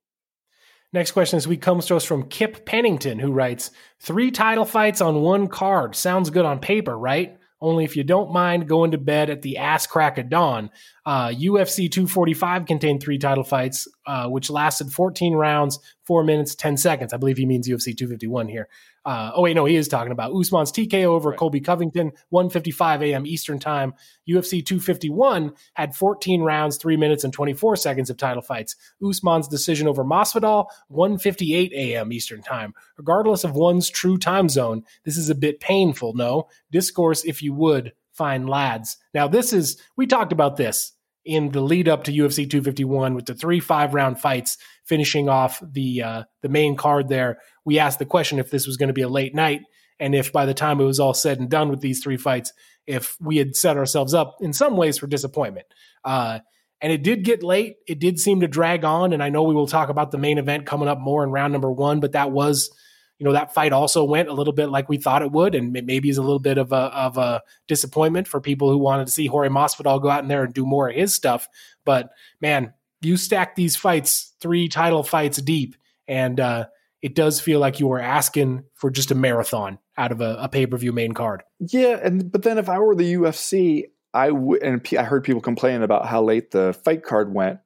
Next 0.92 1.12
question 1.12 1.36
this 1.36 1.46
week 1.46 1.62
comes 1.62 1.86
to 1.86 1.96
us 1.96 2.04
from 2.04 2.28
Kip 2.28 2.64
Pennington, 2.64 3.18
who 3.18 3.32
writes 3.32 3.70
Three 4.00 4.30
title 4.30 4.64
fights 4.64 5.00
on 5.00 5.22
one 5.22 5.48
card. 5.48 5.94
Sounds 5.96 6.30
good 6.30 6.44
on 6.44 6.60
paper, 6.60 6.96
right? 6.96 7.36
Only 7.60 7.84
if 7.84 7.96
you 7.96 8.04
don't 8.04 8.32
mind 8.32 8.68
going 8.68 8.90
to 8.90 8.98
bed 8.98 9.30
at 9.30 9.42
the 9.42 9.56
ass 9.56 9.86
crack 9.86 10.18
of 10.18 10.28
dawn. 10.28 10.70
Uh, 11.06 11.28
UFC 11.28 11.90
245 11.90 12.66
contained 12.66 13.02
three 13.02 13.18
title 13.18 13.44
fights, 13.44 13.88
uh, 14.06 14.28
which 14.28 14.50
lasted 14.50 14.92
14 14.92 15.34
rounds, 15.34 15.78
four 16.04 16.22
minutes, 16.22 16.54
10 16.54 16.76
seconds. 16.76 17.14
I 17.14 17.16
believe 17.16 17.38
he 17.38 17.46
means 17.46 17.66
UFC 17.66 17.96
251 17.96 18.48
here. 18.48 18.68
Uh, 19.06 19.30
oh 19.36 19.42
wait, 19.42 19.54
no, 19.54 19.64
he 19.64 19.76
is 19.76 19.86
talking 19.86 20.10
about 20.10 20.34
Usman's 20.34 20.72
TKO 20.72 21.04
over 21.04 21.30
right. 21.30 21.38
Colby 21.38 21.60
Covington, 21.60 22.10
1:55 22.32 23.02
a.m. 23.02 23.24
Eastern 23.24 23.60
Time. 23.60 23.94
UFC 24.28 24.66
251 24.66 25.52
had 25.74 25.94
14 25.94 26.42
rounds, 26.42 26.76
three 26.76 26.96
minutes 26.96 27.22
and 27.22 27.32
24 27.32 27.76
seconds 27.76 28.10
of 28.10 28.16
title 28.16 28.42
fights. 28.42 28.74
Usman's 29.00 29.46
decision 29.46 29.86
over 29.86 30.04
Masvidal, 30.04 30.66
1:58 30.90 31.70
a.m. 31.70 32.12
Eastern 32.12 32.42
Time. 32.42 32.74
Regardless 32.98 33.44
of 33.44 33.52
one's 33.52 33.88
true 33.88 34.18
time 34.18 34.48
zone, 34.48 34.82
this 35.04 35.16
is 35.16 35.30
a 35.30 35.36
bit 35.36 35.60
painful. 35.60 36.14
No 36.14 36.48
discourse, 36.72 37.24
if 37.24 37.44
you 37.44 37.54
would, 37.54 37.92
fine 38.12 38.48
lads. 38.48 38.96
Now 39.14 39.28
this 39.28 39.52
is 39.52 39.80
we 39.96 40.08
talked 40.08 40.32
about 40.32 40.56
this 40.56 40.95
in 41.26 41.50
the 41.50 41.60
lead 41.60 41.88
up 41.88 42.04
to 42.04 42.12
UFC 42.12 42.48
251 42.48 43.14
with 43.14 43.26
the 43.26 43.34
three 43.34 43.60
five 43.60 43.92
round 43.92 44.20
fights 44.20 44.56
finishing 44.84 45.28
off 45.28 45.60
the 45.62 46.02
uh, 46.02 46.22
the 46.42 46.48
main 46.48 46.76
card 46.76 47.08
there. 47.08 47.38
We 47.64 47.78
asked 47.78 47.98
the 47.98 48.06
question 48.06 48.38
if 48.38 48.50
this 48.50 48.66
was 48.66 48.76
going 48.76 48.88
to 48.88 48.94
be 48.94 49.02
a 49.02 49.08
late 49.08 49.34
night 49.34 49.62
and 49.98 50.14
if 50.14 50.32
by 50.32 50.46
the 50.46 50.54
time 50.54 50.80
it 50.80 50.84
was 50.84 51.00
all 51.00 51.14
said 51.14 51.40
and 51.40 51.50
done 51.50 51.68
with 51.68 51.80
these 51.80 52.02
three 52.02 52.16
fights, 52.16 52.52
if 52.86 53.16
we 53.20 53.38
had 53.38 53.56
set 53.56 53.76
ourselves 53.76 54.14
up 54.14 54.36
in 54.40 54.52
some 54.52 54.76
ways 54.76 54.98
for 54.98 55.06
disappointment. 55.06 55.66
Uh, 56.04 56.40
and 56.80 56.92
it 56.92 57.02
did 57.02 57.24
get 57.24 57.42
late. 57.42 57.76
It 57.88 57.98
did 57.98 58.20
seem 58.20 58.40
to 58.40 58.48
drag 58.48 58.84
on. 58.84 59.12
And 59.12 59.22
I 59.22 59.30
know 59.30 59.42
we 59.42 59.54
will 59.54 59.66
talk 59.66 59.88
about 59.88 60.10
the 60.10 60.18
main 60.18 60.38
event 60.38 60.66
coming 60.66 60.88
up 60.88 60.98
more 60.98 61.24
in 61.24 61.30
round 61.30 61.52
number 61.52 61.72
one, 61.72 62.00
but 62.00 62.12
that 62.12 62.30
was 62.30 62.70
you 63.18 63.24
know 63.24 63.32
that 63.32 63.54
fight 63.54 63.72
also 63.72 64.04
went 64.04 64.28
a 64.28 64.34
little 64.34 64.52
bit 64.52 64.68
like 64.68 64.88
we 64.88 64.98
thought 64.98 65.22
it 65.22 65.32
would, 65.32 65.54
and 65.54 65.72
maybe 65.72 66.08
is 66.08 66.18
a 66.18 66.22
little 66.22 66.38
bit 66.38 66.58
of 66.58 66.72
a 66.72 66.76
of 66.76 67.16
a 67.16 67.42
disappointment 67.66 68.28
for 68.28 68.40
people 68.40 68.70
who 68.70 68.78
wanted 68.78 69.06
to 69.06 69.12
see 69.12 69.26
Jorge 69.26 69.48
Masvidal 69.48 70.02
go 70.02 70.10
out 70.10 70.22
in 70.22 70.28
there 70.28 70.44
and 70.44 70.52
do 70.52 70.66
more 70.66 70.88
of 70.88 70.96
his 70.96 71.14
stuff. 71.14 71.48
But 71.84 72.10
man, 72.40 72.74
you 73.00 73.16
stack 73.16 73.54
these 73.54 73.76
fights 73.76 74.34
three 74.40 74.68
title 74.68 75.02
fights 75.02 75.40
deep, 75.40 75.76
and 76.06 76.38
uh, 76.38 76.66
it 77.00 77.14
does 77.14 77.40
feel 77.40 77.60
like 77.60 77.80
you 77.80 77.90
are 77.92 78.00
asking 78.00 78.64
for 78.74 78.90
just 78.90 79.10
a 79.10 79.14
marathon 79.14 79.78
out 79.96 80.12
of 80.12 80.20
a, 80.20 80.36
a 80.40 80.48
pay 80.48 80.66
per 80.66 80.76
view 80.76 80.92
main 80.92 81.12
card. 81.12 81.42
Yeah, 81.58 81.98
and 82.02 82.30
but 82.30 82.42
then 82.42 82.58
if 82.58 82.68
I 82.68 82.78
were 82.78 82.94
the 82.94 83.14
UFC, 83.14 83.84
I 84.12 84.30
would, 84.30 84.62
and 84.62 84.86
I 84.98 85.04
heard 85.04 85.24
people 85.24 85.40
complaining 85.40 85.82
about 85.82 86.06
how 86.06 86.22
late 86.22 86.50
the 86.50 86.74
fight 86.84 87.02
card 87.02 87.32
went. 87.32 87.60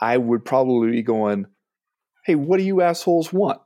I 0.00 0.18
would 0.18 0.44
probably 0.44 0.90
be 0.90 1.02
going, 1.02 1.46
"Hey, 2.24 2.34
what 2.34 2.58
do 2.58 2.64
you 2.64 2.80
assholes 2.80 3.32
want? 3.32 3.60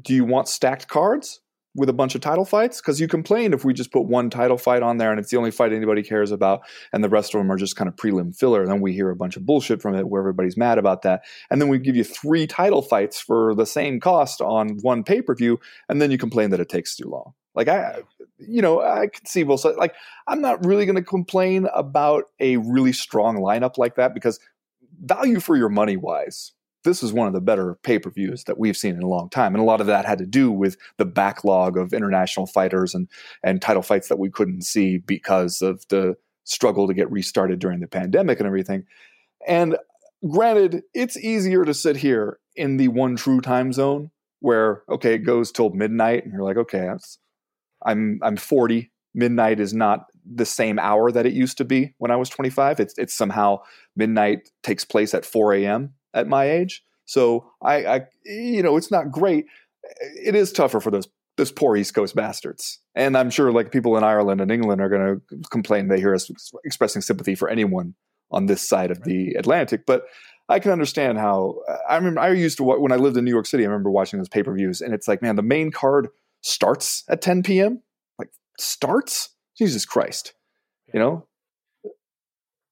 Do 0.00 0.14
you 0.14 0.24
want 0.24 0.48
stacked 0.48 0.88
cards 0.88 1.40
with 1.74 1.88
a 1.88 1.92
bunch 1.92 2.14
of 2.14 2.20
title 2.20 2.44
fights? 2.44 2.80
Because 2.80 3.00
you 3.00 3.06
complained 3.06 3.54
if 3.54 3.64
we 3.64 3.74
just 3.74 3.92
put 3.92 4.06
one 4.06 4.30
title 4.30 4.56
fight 4.56 4.82
on 4.82 4.96
there 4.96 5.10
and 5.10 5.20
it's 5.20 5.30
the 5.30 5.36
only 5.36 5.50
fight 5.50 5.72
anybody 5.72 6.02
cares 6.02 6.30
about, 6.30 6.62
and 6.92 7.04
the 7.04 7.08
rest 7.08 7.34
of 7.34 7.38
them 7.38 7.52
are 7.52 7.56
just 7.56 7.76
kind 7.76 7.88
of 7.88 7.96
prelim 7.96 8.36
filler. 8.36 8.66
Then 8.66 8.80
we 8.80 8.92
hear 8.92 9.10
a 9.10 9.16
bunch 9.16 9.36
of 9.36 9.46
bullshit 9.46 9.82
from 9.82 9.94
it 9.94 10.08
where 10.08 10.20
everybody's 10.20 10.56
mad 10.56 10.78
about 10.78 11.02
that. 11.02 11.22
And 11.50 11.60
then 11.60 11.68
we 11.68 11.78
give 11.78 11.96
you 11.96 12.04
three 12.04 12.46
title 12.46 12.82
fights 12.82 13.20
for 13.20 13.54
the 13.54 13.66
same 13.66 14.00
cost 14.00 14.40
on 14.40 14.78
one 14.80 15.04
pay 15.04 15.22
per 15.22 15.34
view, 15.34 15.60
and 15.88 16.00
then 16.00 16.10
you 16.10 16.18
complain 16.18 16.50
that 16.50 16.60
it 16.60 16.68
takes 16.68 16.96
too 16.96 17.08
long. 17.08 17.32
Like 17.54 17.68
I, 17.68 18.02
you 18.38 18.60
know, 18.60 18.82
I 18.82 19.08
can 19.08 19.24
see 19.24 19.42
both 19.42 19.60
sides. 19.60 19.78
Like 19.78 19.94
I'm 20.26 20.40
not 20.40 20.64
really 20.64 20.84
going 20.84 20.96
to 20.96 21.02
complain 21.02 21.66
about 21.74 22.24
a 22.38 22.58
really 22.58 22.92
strong 22.92 23.36
lineup 23.36 23.78
like 23.78 23.96
that 23.96 24.12
because 24.12 24.38
value 25.00 25.40
for 25.40 25.56
your 25.56 25.68
money 25.68 25.96
wise 25.96 26.52
this 26.86 27.02
is 27.02 27.12
one 27.12 27.26
of 27.26 27.34
the 27.34 27.40
better 27.42 27.78
pay 27.82 27.98
per 27.98 28.10
views 28.10 28.44
that 28.44 28.58
we've 28.58 28.76
seen 28.76 28.94
in 28.94 29.02
a 29.02 29.08
long 29.08 29.28
time. 29.28 29.54
And 29.54 29.60
a 29.60 29.66
lot 29.66 29.82
of 29.82 29.88
that 29.88 30.06
had 30.06 30.18
to 30.18 30.26
do 30.26 30.50
with 30.50 30.78
the 30.96 31.04
backlog 31.04 31.76
of 31.76 31.92
international 31.92 32.46
fighters 32.46 32.94
and, 32.94 33.08
and 33.42 33.60
title 33.60 33.82
fights 33.82 34.08
that 34.08 34.18
we 34.18 34.30
couldn't 34.30 34.62
see 34.62 34.96
because 34.96 35.60
of 35.60 35.84
the 35.88 36.14
struggle 36.44 36.86
to 36.86 36.94
get 36.94 37.10
restarted 37.10 37.58
during 37.58 37.80
the 37.80 37.88
pandemic 37.88 38.38
and 38.38 38.46
everything. 38.46 38.84
And 39.46 39.76
granted, 40.26 40.84
it's 40.94 41.18
easier 41.18 41.64
to 41.64 41.74
sit 41.74 41.96
here 41.96 42.38
in 42.54 42.78
the 42.78 42.88
one 42.88 43.16
true 43.16 43.40
time 43.40 43.72
zone 43.72 44.10
where, 44.40 44.82
okay, 44.88 45.14
it 45.14 45.18
goes 45.18 45.50
till 45.50 45.70
midnight 45.70 46.24
and 46.24 46.32
you're 46.32 46.44
like, 46.44 46.56
okay, 46.56 46.88
I'm, 47.84 48.20
I'm 48.22 48.36
40. 48.36 48.90
Midnight 49.12 49.60
is 49.60 49.74
not 49.74 50.06
the 50.24 50.46
same 50.46 50.78
hour 50.78 51.10
that 51.10 51.26
it 51.26 51.32
used 51.32 51.58
to 51.58 51.64
be 51.64 51.94
when 51.98 52.10
I 52.10 52.16
was 52.16 52.28
25. 52.28 52.80
It's, 52.80 52.94
it's 52.96 53.14
somehow 53.14 53.62
midnight 53.96 54.50
takes 54.62 54.84
place 54.84 55.14
at 55.14 55.24
4 55.24 55.54
a.m 55.54 55.94
at 56.16 56.26
my 56.26 56.50
age. 56.50 56.82
So 57.04 57.52
I, 57.62 57.86
I, 57.86 58.00
you 58.24 58.62
know, 58.62 58.76
it's 58.76 58.90
not 58.90 59.12
great. 59.12 59.46
It 60.24 60.34
is 60.34 60.50
tougher 60.50 60.80
for 60.80 60.90
those 60.90 61.06
those 61.36 61.52
poor 61.52 61.76
East 61.76 61.94
Coast 61.94 62.16
bastards. 62.16 62.80
And 62.94 63.16
I'm 63.16 63.28
sure 63.28 63.52
like 63.52 63.70
people 63.70 63.98
in 63.98 64.04
Ireland 64.04 64.40
and 64.40 64.50
England 64.50 64.80
are 64.80 64.88
going 64.88 65.20
to 65.20 65.48
complain 65.50 65.88
they 65.88 66.00
hear 66.00 66.14
us 66.14 66.30
expressing 66.64 67.02
sympathy 67.02 67.34
for 67.34 67.50
anyone 67.50 67.94
on 68.30 68.46
this 68.46 68.66
side 68.66 68.90
of 68.90 69.04
the 69.04 69.34
Atlantic. 69.34 69.84
But 69.86 70.06
I 70.48 70.58
can 70.60 70.72
understand 70.72 71.18
how 71.18 71.60
I 71.88 71.96
remember 71.96 72.20
I 72.20 72.30
used 72.30 72.56
to 72.58 72.64
when 72.64 72.92
I 72.92 72.96
lived 72.96 73.16
in 73.16 73.24
New 73.24 73.30
York 73.30 73.46
City. 73.46 73.64
I 73.64 73.66
remember 73.66 73.90
watching 73.90 74.18
those 74.18 74.28
pay 74.28 74.42
per 74.42 74.54
views, 74.54 74.80
and 74.80 74.94
it's 74.94 75.08
like, 75.08 75.20
man, 75.20 75.36
the 75.36 75.42
main 75.42 75.70
card 75.70 76.08
starts 76.40 77.04
at 77.08 77.20
10 77.20 77.42
p.m. 77.42 77.82
Like 78.18 78.30
starts, 78.58 79.30
Jesus 79.58 79.84
Christ, 79.84 80.34
you 80.92 81.00
know. 81.00 81.26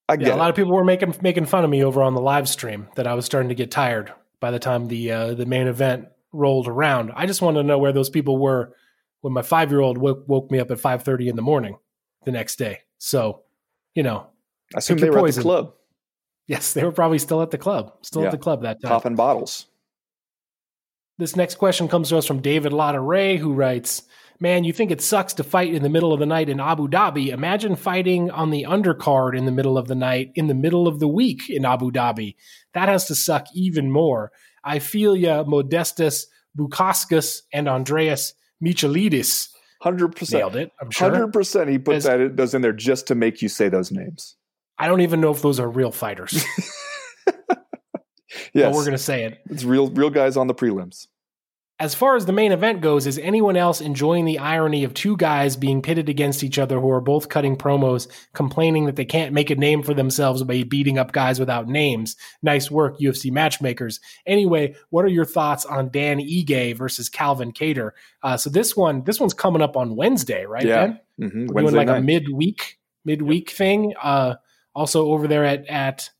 I 0.08 0.16
get 0.16 0.28
yeah, 0.28 0.34
a 0.34 0.36
lot 0.36 0.50
of 0.50 0.56
people 0.56 0.72
were 0.72 0.84
making 0.84 1.14
making 1.22 1.46
fun 1.46 1.64
of 1.64 1.70
me 1.70 1.82
over 1.82 2.02
on 2.02 2.14
the 2.14 2.20
live 2.20 2.48
stream 2.48 2.88
that 2.96 3.06
I 3.06 3.14
was 3.14 3.24
starting 3.24 3.48
to 3.48 3.54
get 3.54 3.70
tired 3.70 4.12
by 4.40 4.50
the 4.50 4.58
time 4.58 4.88
the 4.88 5.10
uh, 5.10 5.34
the 5.34 5.46
main 5.46 5.66
event 5.66 6.08
rolled 6.32 6.68
around. 6.68 7.12
I 7.14 7.26
just 7.26 7.40
wanted 7.40 7.62
to 7.62 7.66
know 7.66 7.78
where 7.78 7.92
those 7.92 8.10
people 8.10 8.36
were 8.36 8.74
when 9.22 9.32
my 9.32 9.42
five 9.42 9.70
year 9.70 9.80
old 9.80 9.96
woke, 9.96 10.24
woke 10.26 10.50
me 10.50 10.58
up 10.58 10.70
at 10.70 10.78
five 10.78 11.02
thirty 11.02 11.28
in 11.28 11.36
the 11.36 11.42
morning 11.42 11.78
the 12.24 12.32
next 12.32 12.56
day. 12.56 12.80
So, 12.98 13.42
you 13.94 14.02
know, 14.02 14.26
I 14.74 14.78
assume 14.78 14.98
they 14.98 15.08
were 15.08 15.20
poison. 15.20 15.40
at 15.40 15.42
the 15.42 15.48
club. 15.48 15.74
Yes, 16.46 16.74
they 16.74 16.84
were 16.84 16.92
probably 16.92 17.18
still 17.18 17.40
at 17.40 17.50
the 17.50 17.58
club, 17.58 17.94
still 18.02 18.22
yeah. 18.22 18.28
at 18.28 18.32
the 18.32 18.38
club 18.38 18.62
that 18.62 18.82
time, 18.82 18.90
popping 18.90 19.14
bottles. 19.14 19.66
This 21.16 21.36
next 21.36 21.54
question 21.54 21.88
comes 21.88 22.10
to 22.10 22.18
us 22.18 22.26
from 22.26 22.40
David 22.40 22.74
Lotta 22.74 23.00
Ray, 23.00 23.38
who 23.38 23.54
writes 23.54 24.02
man, 24.40 24.64
you 24.64 24.72
think 24.72 24.90
it 24.90 25.00
sucks 25.00 25.34
to 25.34 25.44
fight 25.44 25.74
in 25.74 25.82
the 25.82 25.88
middle 25.88 26.12
of 26.12 26.20
the 26.20 26.26
night 26.26 26.48
in 26.48 26.60
Abu 26.60 26.88
Dhabi. 26.88 27.28
Imagine 27.28 27.76
fighting 27.76 28.30
on 28.30 28.50
the 28.50 28.66
undercard 28.68 29.36
in 29.36 29.44
the 29.44 29.52
middle 29.52 29.78
of 29.78 29.88
the 29.88 29.94
night, 29.94 30.32
in 30.34 30.46
the 30.46 30.54
middle 30.54 30.86
of 30.88 31.00
the 31.00 31.08
week 31.08 31.48
in 31.48 31.64
Abu 31.64 31.90
Dhabi. 31.90 32.36
That 32.72 32.88
has 32.88 33.06
to 33.06 33.14
suck 33.14 33.46
even 33.54 33.90
more. 33.90 34.32
I 34.62 34.78
feel 34.78 35.16
ya, 35.16 35.44
Modestas 35.44 36.26
Bukauskas 36.58 37.40
and 37.52 37.68
Andreas. 37.68 38.34
Hundred 39.80 40.16
percent 40.16 40.40
nailed 40.40 40.56
it. 40.56 40.72
I'm 40.80 40.90
sure. 40.90 41.10
Hundred 41.10 41.32
percent. 41.32 41.68
He 41.68 41.78
put 41.78 41.96
As, 41.96 42.04
that 42.04 42.36
those 42.36 42.54
in 42.54 42.62
there 42.62 42.72
just 42.72 43.06
to 43.08 43.14
make 43.14 43.42
you 43.42 43.50
say 43.50 43.68
those 43.68 43.92
names. 43.92 44.36
I 44.78 44.88
don't 44.88 45.02
even 45.02 45.20
know 45.20 45.30
if 45.30 45.42
those 45.42 45.60
are 45.60 45.68
real 45.68 45.92
fighters. 45.92 46.32
yes, 47.26 47.54
but 48.54 48.72
we're 48.72 48.84
gonna 48.84 48.96
say 48.96 49.24
it. 49.24 49.40
It's 49.50 49.64
real, 49.64 49.90
real 49.90 50.08
guys 50.08 50.38
on 50.38 50.46
the 50.46 50.54
prelims. 50.54 51.06
As 51.80 51.92
far 51.92 52.14
as 52.14 52.24
the 52.24 52.32
main 52.32 52.52
event 52.52 52.82
goes, 52.82 53.04
is 53.04 53.18
anyone 53.18 53.56
else 53.56 53.80
enjoying 53.80 54.24
the 54.24 54.38
irony 54.38 54.84
of 54.84 54.94
two 54.94 55.16
guys 55.16 55.56
being 55.56 55.82
pitted 55.82 56.08
against 56.08 56.44
each 56.44 56.56
other 56.56 56.78
who 56.78 56.88
are 56.90 57.00
both 57.00 57.28
cutting 57.28 57.56
promos, 57.56 58.06
complaining 58.32 58.86
that 58.86 58.94
they 58.94 59.04
can't 59.04 59.32
make 59.32 59.50
a 59.50 59.56
name 59.56 59.82
for 59.82 59.92
themselves 59.92 60.44
by 60.44 60.62
beating 60.62 60.98
up 60.98 61.10
guys 61.10 61.40
without 61.40 61.66
names? 61.66 62.14
Nice 62.42 62.70
work, 62.70 63.00
UFC 63.00 63.32
matchmakers. 63.32 63.98
Anyway, 64.24 64.76
what 64.90 65.04
are 65.04 65.08
your 65.08 65.24
thoughts 65.24 65.64
on 65.64 65.90
Dan 65.90 66.20
Ige 66.20 66.76
versus 66.76 67.08
Calvin 67.08 67.52
Kattar? 67.52 67.90
Uh, 68.22 68.36
so 68.36 68.50
this 68.50 68.76
one, 68.76 69.02
this 69.02 69.18
one's 69.18 69.34
coming 69.34 69.60
up 69.60 69.76
on 69.76 69.96
Wednesday, 69.96 70.46
right? 70.46 70.64
Yeah, 70.64 70.86
Ben? 70.86 71.00
Mm-hmm. 71.20 71.46
We're 71.46 71.62
doing 71.62 71.74
like 71.74 71.88
night. 71.88 71.98
a 71.98 72.02
midweek, 72.02 72.78
midweek 73.04 73.50
yep. 73.50 73.56
thing. 73.56 73.94
Uh, 74.00 74.36
also 74.74 75.06
over 75.06 75.26
there 75.26 75.44
at 75.44 75.66
at 75.66 76.10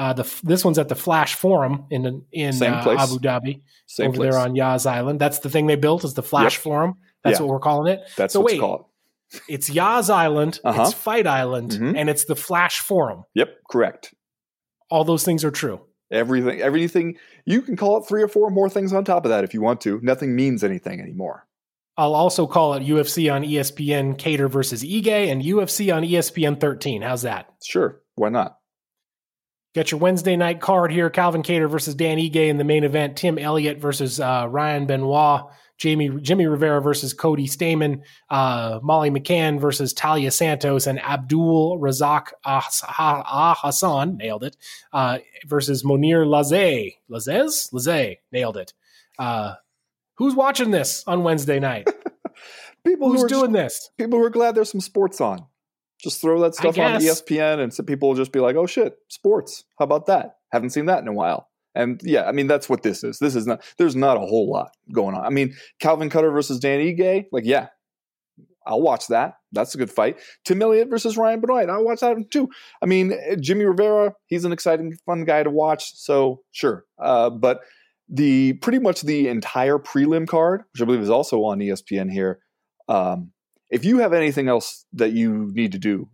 Uh, 0.00 0.12
the 0.14 0.40
this 0.44 0.64
one's 0.64 0.78
at 0.78 0.88
the 0.88 0.94
Flash 0.94 1.34
Forum 1.34 1.84
in 1.90 2.24
in 2.32 2.62
uh. 2.62 2.96
Abu 2.98 3.18
Dhabi 3.18 3.60
Same 3.86 4.08
over 4.08 4.16
place. 4.16 4.32
there 4.32 4.40
on 4.40 4.56
Yas 4.56 4.86
Island. 4.86 5.20
That's 5.20 5.40
the 5.40 5.50
thing 5.50 5.66
they 5.66 5.76
built 5.76 6.04
is 6.04 6.14
the 6.14 6.22
Flash 6.22 6.54
Yep. 6.56 6.62
Forum. 6.62 6.94
That's 7.22 7.38
Yeah. 7.38 7.44
what 7.44 7.52
we're 7.52 7.60
calling 7.60 7.92
it. 7.92 8.00
That's 8.16 8.32
so 8.32 8.40
what's 8.40 8.54
wait. 8.54 8.60
called. 8.60 8.84
It's 9.48 9.68
Yas 9.68 10.08
Island, 10.08 10.58
Uh-huh. 10.64 10.82
it's 10.84 10.92
Fight 10.94 11.26
Island, 11.26 11.72
Mhm. 11.72 11.94
and 11.98 12.08
it's 12.08 12.24
the 12.24 12.34
Flash 12.34 12.80
Forum. 12.80 13.24
Yep, 13.34 13.48
correct. 13.70 14.14
All 14.90 15.04
those 15.04 15.22
things 15.24 15.44
are 15.44 15.50
true. 15.50 15.80
Everything, 16.10 16.60
everything. 16.60 17.16
You 17.44 17.60
can 17.62 17.76
call 17.76 17.98
it 17.98 18.06
three 18.08 18.22
or 18.22 18.28
four 18.28 18.50
more 18.50 18.68
things 18.70 18.92
on 18.92 19.04
top 19.04 19.24
of 19.24 19.28
that 19.30 19.44
if 19.44 19.52
you 19.54 19.60
want 19.60 19.80
to. 19.82 20.00
Nothing 20.02 20.34
means 20.34 20.64
anything 20.64 20.98
anymore. 21.00 21.46
I'll 21.96 22.14
also 22.14 22.46
call 22.46 22.74
it 22.74 22.82
UFC 22.82 23.28
on 23.32 23.42
ESPN 23.44 24.16
Kattar 24.16 24.48
versus 24.50 24.82
Ige 24.82 25.30
and 25.30 25.42
UFC 25.42 25.94
on 25.94 26.02
ESPN 26.04 26.56
13. 26.58 27.02
How's 27.02 27.22
that? 27.22 27.46
Sure, 27.62 28.00
why 28.16 28.30
not? 28.30 28.56
Got 29.74 29.92
your 29.92 30.00
Wednesday 30.00 30.36
night 30.36 30.60
card 30.60 30.90
here: 30.92 31.10
Calvin 31.10 31.42
Kattar 31.42 31.70
versus 31.70 31.94
Dan 31.94 32.18
Ige 32.18 32.48
in 32.48 32.58
the 32.58 32.64
main 32.64 32.82
event. 32.84 33.16
Tim 33.16 33.38
Elliott 33.38 33.78
versus 33.78 34.18
uh, 34.20 34.46
Ryan 34.48 34.86
Benoit. 34.86 35.42
Jamie 35.78 36.10
Jimmy 36.20 36.46
Rivera 36.46 36.82
versus 36.82 37.14
Cody 37.14 37.46
Stamann. 37.46 38.02
Uh, 38.28 38.80
Molly 38.82 39.10
McCann 39.10 39.58
versus 39.60 39.94
Taila 39.94 40.30
Santos 40.32 40.86
and 40.86 41.00
Abdul 41.00 41.78
Razak 41.80 42.32
Ah 42.44 42.68
Ah- 42.98 43.56
Hassan 43.62 44.16
nailed 44.18 44.44
it. 44.44 44.56
Uh, 44.92 45.18
versus 45.46 45.84
Monir 45.84 46.26
Lazay. 46.26 46.96
Lazez 47.10 47.72
Lazay 47.72 48.16
nailed 48.32 48.56
it. 48.58 48.74
Uh, 49.18 49.54
who's 50.16 50.34
watching 50.34 50.70
this 50.70 51.02
on 51.06 51.22
Wednesday 51.22 51.60
night? 51.60 51.88
People 52.84 53.08
who 53.08 53.14
Who's 53.14 53.24
are 53.24 53.28
just- 53.28 53.40
doing 53.40 53.52
this? 53.52 53.90
people 53.98 54.18
who 54.18 54.24
are 54.24 54.30
glad 54.30 54.54
there's 54.54 54.70
some 54.70 54.80
sports 54.80 55.20
on. 55.20 55.44
Just 56.02 56.20
throw 56.20 56.40
that 56.40 56.54
stuff 56.54 56.78
on. 56.78 57.00
ESPN, 57.00 57.60
and 57.60 57.72
some 57.72 57.86
people 57.86 58.08
will 58.08 58.16
just 58.16 58.32
be 58.32 58.40
like, 58.40 58.56
"Oh 58.56 58.66
shit, 58.66 58.96
sports! 59.08 59.64
How 59.78 59.84
about 59.84 60.06
that? 60.06 60.36
Haven't 60.52 60.70
seen 60.70 60.86
that 60.86 61.00
in 61.00 61.08
a 61.08 61.12
while." 61.12 61.48
And 61.74 62.00
yeah, 62.04 62.24
I 62.24 62.32
mean 62.32 62.46
that's 62.46 62.68
what 62.68 62.82
this 62.82 63.04
is. 63.04 63.18
This 63.18 63.36
is 63.36 63.46
not. 63.46 63.62
There's 63.78 63.96
not 63.96 64.16
a 64.16 64.20
whole 64.20 64.50
lot 64.50 64.72
going 64.92 65.14
on. 65.14 65.24
I 65.24 65.30
mean, 65.30 65.54
Calvin 65.78 66.10
Kattar 66.10 66.32
versus 66.32 66.58
Dan 66.58 66.80
Ige, 66.80 67.26
like 67.32 67.44
yeah, 67.44 67.68
I'll 68.66 68.80
watch 68.80 69.06
that. 69.08 69.34
That's 69.52 69.74
a 69.74 69.78
good 69.78 69.90
fight. 69.90 70.18
Tim 70.44 70.62
Elliott 70.62 70.88
versus 70.88 71.16
Ryan 71.16 71.40
Benoit, 71.40 71.68
I'll 71.68 71.84
watch 71.84 72.00
that 72.00 72.30
too. 72.30 72.48
I 72.82 72.86
mean, 72.86 73.12
eh, 73.12 73.36
Jimmy 73.38 73.64
Rivera, 73.64 74.14
he's 74.26 74.44
an 74.44 74.52
exciting, 74.52 74.96
fun 75.06 75.24
guy 75.24 75.42
to 75.42 75.50
watch. 75.50 75.92
So 75.96 76.42
sure, 76.52 76.84
uh, 76.98 77.30
but 77.30 77.60
the 78.08 78.54
pretty 78.54 78.78
much 78.78 79.02
the 79.02 79.28
entire 79.28 79.78
prelim 79.78 80.26
card, 80.26 80.62
which 80.72 80.82
I 80.82 80.84
believe 80.84 81.02
is 81.02 81.10
also 81.10 81.44
on 81.44 81.58
ESPN 81.60 82.10
here. 82.10 82.40
Um, 82.88 83.32
if 83.70 83.84
you 83.84 83.98
have 83.98 84.12
anything 84.12 84.48
else 84.48 84.84
that 84.92 85.12
you 85.12 85.50
need 85.52 85.72
to 85.72 85.78
do 85.78 86.08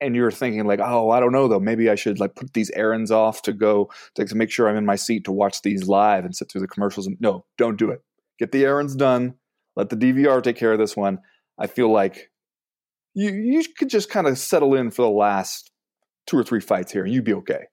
and 0.00 0.14
you're 0.14 0.30
thinking 0.30 0.66
like 0.66 0.80
oh 0.80 1.10
i 1.10 1.20
don't 1.20 1.32
know 1.32 1.48
though. 1.48 1.60
Maybe 1.60 1.88
i 1.88 1.94
should 1.94 2.20
like 2.20 2.34
put 2.34 2.52
these 2.52 2.70
errands 2.70 3.10
off 3.10 3.42
to 3.42 3.52
go 3.52 3.90
to, 4.14 4.34
make 4.34 4.50
sure 4.50 4.68
i'm 4.68 4.76
in 4.76 4.86
my 4.86 4.96
seat 4.96 5.24
to 5.24 5.32
watch 5.32 5.62
these 5.62 5.88
live 5.88 6.24
and 6.24 6.36
sit 6.36 6.50
through 6.50 6.62
the 6.62 6.68
commercials. 6.68 7.08
No 7.20 7.44
don't 7.56 7.78
do 7.78 7.90
it. 7.90 8.02
Get 8.38 8.52
the 8.52 8.64
errands 8.64 8.94
done. 8.94 9.34
Let 9.76 9.90
the 9.90 9.96
dvr 9.96 10.42
take 10.42 10.56
care 10.56 10.72
of 10.72 10.78
this 10.78 10.96
one. 10.96 11.18
I 11.58 11.66
feel 11.66 11.90
like 11.90 12.30
you 13.14 13.32
you 13.32 13.62
could 13.78 13.88
just 13.88 14.10
kind 14.10 14.26
of 14.26 14.38
settle 14.38 14.74
in 14.74 14.90
for 14.90 15.02
the 15.02 15.10
last 15.10 15.70
two 16.26 16.36
or 16.36 16.44
three 16.44 16.60
fights 16.60 16.92
here 16.92 17.04
and 17.04 17.14
you'd 17.14 17.24
be 17.24 17.34
okay 17.34 17.66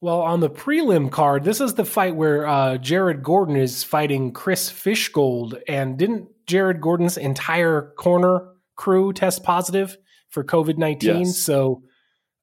Well, 0.00 0.20
on 0.20 0.40
the 0.40 0.50
prelim 0.50 1.10
card, 1.10 1.42
this 1.42 1.60
is 1.60 1.74
the 1.74 1.84
fight 1.84 2.14
where 2.14 2.46
uh, 2.46 2.78
Jared 2.78 3.22
Gordon 3.22 3.56
is 3.56 3.82
fighting 3.82 4.32
Chris 4.32 4.70
Fishgold. 4.70 5.60
And 5.66 5.98
didn't 5.98 6.28
Jared 6.46 6.80
Gordon's 6.80 7.16
entire 7.16 7.92
corner 7.98 8.48
crew 8.76 9.12
test 9.12 9.42
positive 9.42 9.96
for 10.30 10.44
COVID 10.44 10.78
19? 10.78 11.18
Yes. 11.18 11.38
So, 11.38 11.82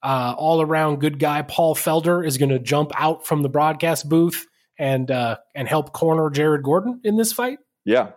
uh, 0.03 0.35
all 0.37 0.61
around 0.61 0.99
good 0.99 1.17
guy 1.17 1.41
Paul 1.41 1.75
Felder 1.75 2.25
is 2.25 2.37
going 2.37 2.49
to 2.49 2.59
jump 2.59 2.91
out 2.95 3.25
from 3.25 3.41
the 3.41 3.49
broadcast 3.49 4.07
booth 4.07 4.45
and 4.77 5.09
uh, 5.09 5.37
and 5.55 5.67
help 5.67 5.93
corner 5.93 6.29
Jared 6.29 6.63
Gordon 6.63 6.99
in 7.03 7.17
this 7.17 7.33
fight. 7.33 7.59
yeah 7.85 8.11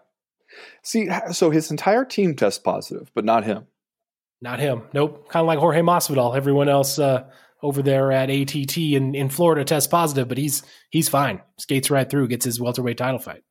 see 0.82 1.08
so 1.32 1.50
his 1.50 1.70
entire 1.70 2.04
team 2.04 2.34
tests 2.34 2.58
positive 2.58 3.10
but 3.14 3.24
not 3.24 3.44
him 3.44 3.66
Not 4.40 4.60
him. 4.60 4.82
Nope. 4.92 5.28
Kind 5.28 5.42
of 5.42 5.46
like 5.48 5.58
Jorge 5.58 5.80
Masvidal. 5.80 6.36
Everyone 6.36 6.68
else 6.68 6.98
uh, 6.98 7.24
over 7.62 7.82
there 7.82 8.12
at 8.12 8.30
ATT 8.30 8.76
in, 8.76 9.14
in 9.14 9.28
Florida 9.28 9.64
tests 9.64 9.88
positive, 9.88 10.28
but 10.28 10.38
he's 10.38 10.62
he's 10.90 11.08
fine. 11.08 11.40
Skates 11.58 11.90
right 11.90 12.08
through, 12.08 12.28
gets 12.28 12.44
his 12.44 12.60
welterweight 12.60 12.98
title 12.98 13.18
fight. 13.18 13.42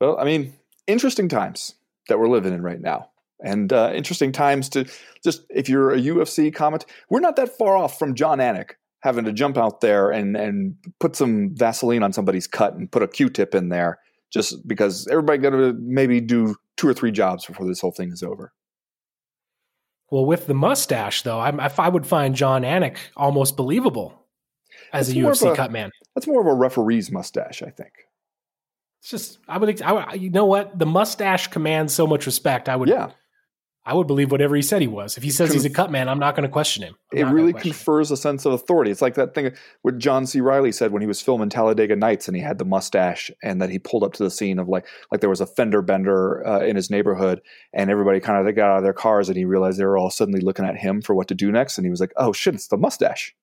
Well, 0.00 0.18
I 0.18 0.24
mean, 0.24 0.54
interesting 0.86 1.28
times 1.28 1.74
that 2.08 2.18
we're 2.18 2.28
living 2.28 2.52
in 2.52 2.62
right 2.62 2.80
now. 2.80 3.10
And 3.42 3.72
uh, 3.72 3.92
interesting 3.94 4.32
times 4.32 4.68
to 4.70 4.86
just, 5.22 5.44
if 5.50 5.68
you're 5.68 5.92
a 5.92 5.98
UFC 5.98 6.54
comment, 6.54 6.86
we're 7.10 7.20
not 7.20 7.36
that 7.36 7.56
far 7.56 7.76
off 7.76 7.98
from 7.98 8.14
Jon 8.14 8.38
Anik 8.38 8.72
having 9.00 9.24
to 9.26 9.32
jump 9.32 9.58
out 9.58 9.82
there 9.82 10.10
and, 10.10 10.34
and 10.36 10.76
put 10.98 11.14
some 11.14 11.54
Vaseline 11.54 12.02
on 12.02 12.12
somebody's 12.12 12.46
cut 12.46 12.74
and 12.74 12.90
put 12.90 13.02
a 13.02 13.08
Q-tip 13.08 13.54
in 13.54 13.68
there 13.68 13.98
just 14.32 14.66
because 14.66 15.06
everybody 15.08 15.38
got 15.38 15.50
to 15.50 15.74
maybe 15.78 16.20
do 16.20 16.56
two 16.76 16.88
or 16.88 16.94
three 16.94 17.12
jobs 17.12 17.44
before 17.44 17.66
this 17.66 17.80
whole 17.80 17.92
thing 17.92 18.10
is 18.10 18.22
over. 18.22 18.52
Well, 20.14 20.26
with 20.26 20.46
the 20.46 20.54
mustache, 20.54 21.22
though, 21.22 21.40
I, 21.40 21.50
I 21.76 21.88
would 21.88 22.06
find 22.06 22.36
Jon 22.36 22.62
Anik 22.62 22.98
almost 23.16 23.56
believable 23.56 24.14
as 24.92 25.08
It's 25.08 25.18
a 25.18 25.20
UFC 25.20 25.52
a- 25.52 25.56
cut 25.56 25.72
man. 25.72 25.90
That's 26.14 26.28
more 26.28 26.40
of 26.40 26.46
a 26.46 26.54
referee's 26.54 27.10
mustache, 27.10 27.64
I 27.64 27.70
think. 27.70 27.90
It's 29.00 29.10
just 29.10 29.40
I 29.48 29.58
would, 29.58 29.82
I 29.82 29.90
would, 29.92 30.22
you 30.22 30.30
know 30.30 30.44
what, 30.44 30.78
the 30.78 30.86
mustache 30.86 31.48
commands 31.48 31.92
so 31.92 32.06
much 32.06 32.26
respect. 32.26 32.68
I 32.68 32.76
would, 32.76 32.88
Yeah, 32.88 33.10
I 33.86 33.92
would 33.92 34.06
believe 34.06 34.32
whatever 34.32 34.56
he 34.56 34.62
said 34.62 34.80
he 34.80 34.88
was. 34.88 35.18
If 35.18 35.22
he 35.22 35.30
says 35.30 35.52
he's 35.52 35.66
a 35.66 35.70
cut 35.70 35.90
man, 35.90 36.08
I'm 36.08 36.18
not 36.18 36.34
going 36.34 36.48
to 36.48 36.52
question 36.52 36.82
him. 36.82 36.96
I'm 37.12 37.18
it 37.18 37.24
really 37.24 37.52
question 37.52 37.70
him. 37.70 37.74
confers 37.74 38.10
a 38.10 38.16
sense 38.16 38.46
of 38.46 38.54
authority. 38.54 38.90
It's 38.90 39.02
like 39.02 39.14
that 39.14 39.34
thing 39.34 39.52
what 39.82 39.98
John 39.98 40.26
C. 40.26 40.40
Reilly 40.40 40.72
said 40.72 40.90
when 40.90 41.02
he 41.02 41.08
was 41.08 41.20
filming 41.20 41.50
Talladega 41.50 41.94
Nights, 41.94 42.26
and 42.26 42.36
he 42.36 42.42
had 42.42 42.56
the 42.56 42.64
mustache, 42.64 43.30
and 43.42 43.60
that 43.60 43.68
he 43.68 43.78
pulled 43.78 44.02
up 44.02 44.14
to 44.14 44.22
the 44.22 44.30
scene 44.30 44.58
of 44.58 44.68
like 44.68 44.86
like 45.12 45.20
there 45.20 45.28
was 45.28 45.42
a 45.42 45.46
fender 45.46 45.82
bender 45.82 46.46
uh, 46.46 46.60
in 46.60 46.76
his 46.76 46.90
neighborhood, 46.90 47.42
and 47.74 47.90
everybody 47.90 48.20
kind 48.20 48.38
of 48.38 48.46
they 48.46 48.52
got 48.52 48.70
out 48.70 48.78
of 48.78 48.84
their 48.84 48.94
cars, 48.94 49.28
and 49.28 49.36
he 49.36 49.44
realized 49.44 49.78
they 49.78 49.84
were 49.84 49.98
all 49.98 50.10
suddenly 50.10 50.40
looking 50.40 50.64
at 50.64 50.78
him 50.78 51.02
for 51.02 51.14
what 51.14 51.28
to 51.28 51.34
do 51.34 51.52
next, 51.52 51.76
and 51.76 51.84
he 51.84 51.90
was 51.90 52.00
like, 52.00 52.12
"Oh 52.16 52.32
shit, 52.32 52.54
it's 52.54 52.68
the 52.68 52.78
mustache." 52.78 53.34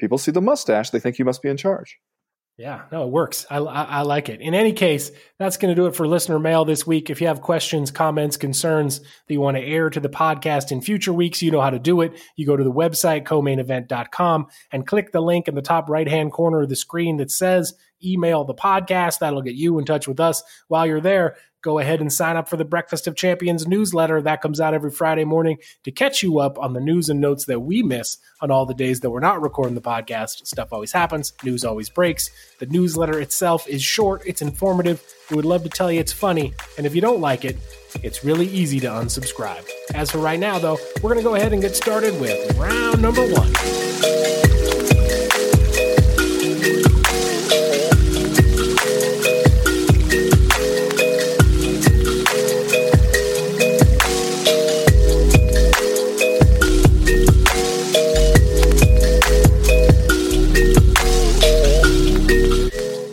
People 0.00 0.16
see 0.16 0.32
the 0.32 0.40
mustache, 0.40 0.90
they 0.90 0.98
think 0.98 1.18
you 1.18 1.26
must 1.26 1.42
be 1.42 1.50
in 1.50 1.58
charge. 1.58 1.98
Yeah, 2.60 2.82
no, 2.92 3.04
it 3.04 3.10
works. 3.10 3.46
I, 3.48 3.56
I, 3.56 3.82
I 3.84 4.02
like 4.02 4.28
it. 4.28 4.42
In 4.42 4.52
any 4.52 4.74
case, 4.74 5.10
that's 5.38 5.56
going 5.56 5.74
to 5.74 5.80
do 5.80 5.86
it 5.86 5.96
for 5.96 6.06
listener 6.06 6.38
mail 6.38 6.66
this 6.66 6.86
week. 6.86 7.08
If 7.08 7.22
you 7.22 7.26
have 7.26 7.40
questions, 7.40 7.90
comments, 7.90 8.36
concerns 8.36 8.98
that 8.98 9.32
you 9.32 9.40
want 9.40 9.56
to 9.56 9.62
air 9.62 9.88
to 9.88 9.98
the 9.98 10.10
podcast 10.10 10.70
in 10.70 10.82
future 10.82 11.14
weeks, 11.14 11.40
you 11.40 11.50
know 11.50 11.62
how 11.62 11.70
to 11.70 11.78
do 11.78 12.02
it. 12.02 12.20
You 12.36 12.44
go 12.44 12.58
to 12.58 12.62
the 12.62 12.70
website, 12.70 13.24
comainevent.com, 13.24 14.48
and 14.72 14.86
click 14.86 15.10
the 15.10 15.22
link 15.22 15.48
in 15.48 15.54
the 15.54 15.62
top 15.62 15.88
right 15.88 16.06
hand 16.06 16.32
corner 16.32 16.60
of 16.60 16.68
the 16.68 16.76
screen 16.76 17.16
that 17.16 17.30
says 17.30 17.72
email 18.04 18.44
the 18.44 18.52
podcast. 18.52 19.20
That'll 19.20 19.40
get 19.40 19.54
you 19.54 19.78
in 19.78 19.86
touch 19.86 20.06
with 20.06 20.20
us. 20.20 20.42
While 20.68 20.86
you're 20.86 21.00
there, 21.00 21.36
go 21.62 21.78
ahead 21.78 22.00
and 22.00 22.12
sign 22.12 22.36
up 22.36 22.48
for 22.48 22.56
the 22.56 22.64
Breakfast 22.64 23.06
of 23.06 23.16
Champions 23.16 23.66
newsletter. 23.66 24.22
That 24.22 24.40
comes 24.40 24.60
out 24.60 24.74
every 24.74 24.90
Friday 24.90 25.24
morning 25.24 25.58
to 25.84 25.90
catch 25.90 26.22
you 26.22 26.38
up 26.38 26.58
on 26.58 26.72
the 26.72 26.80
news 26.80 27.08
and 27.08 27.20
notes 27.20 27.44
that 27.46 27.60
we 27.60 27.82
miss 27.82 28.18
on 28.40 28.50
all 28.50 28.66
the 28.66 28.74
days 28.74 29.00
that 29.00 29.10
we're 29.10 29.20
not 29.20 29.42
recording 29.42 29.74
the 29.74 29.80
podcast. 29.80 30.46
Stuff 30.46 30.72
always 30.72 30.92
happens, 30.92 31.32
news 31.44 31.64
always 31.64 31.90
breaks. 31.90 32.30
The 32.58 32.66
newsletter 32.66 33.20
itself 33.20 33.68
is 33.68 33.82
short, 33.82 34.22
it's 34.26 34.42
informative. 34.42 35.02
We 35.30 35.36
would 35.36 35.44
love 35.44 35.62
to 35.64 35.68
tell 35.68 35.92
you 35.92 36.00
it's 36.00 36.12
funny, 36.12 36.54
and 36.76 36.86
if 36.86 36.94
you 36.94 37.00
don't 37.00 37.20
like 37.20 37.44
it, 37.44 37.56
it's 38.02 38.24
really 38.24 38.46
easy 38.46 38.80
to 38.80 38.88
unsubscribe. 38.88 39.68
As 39.94 40.10
for 40.10 40.18
right 40.18 40.40
now, 40.40 40.58
though, 40.58 40.78
we're 41.02 41.12
going 41.12 41.22
to 41.22 41.28
go 41.28 41.34
ahead 41.34 41.52
and 41.52 41.62
get 41.62 41.76
started 41.76 42.20
with 42.20 42.56
round 42.56 43.02
number 43.02 43.22
one. 43.26 44.79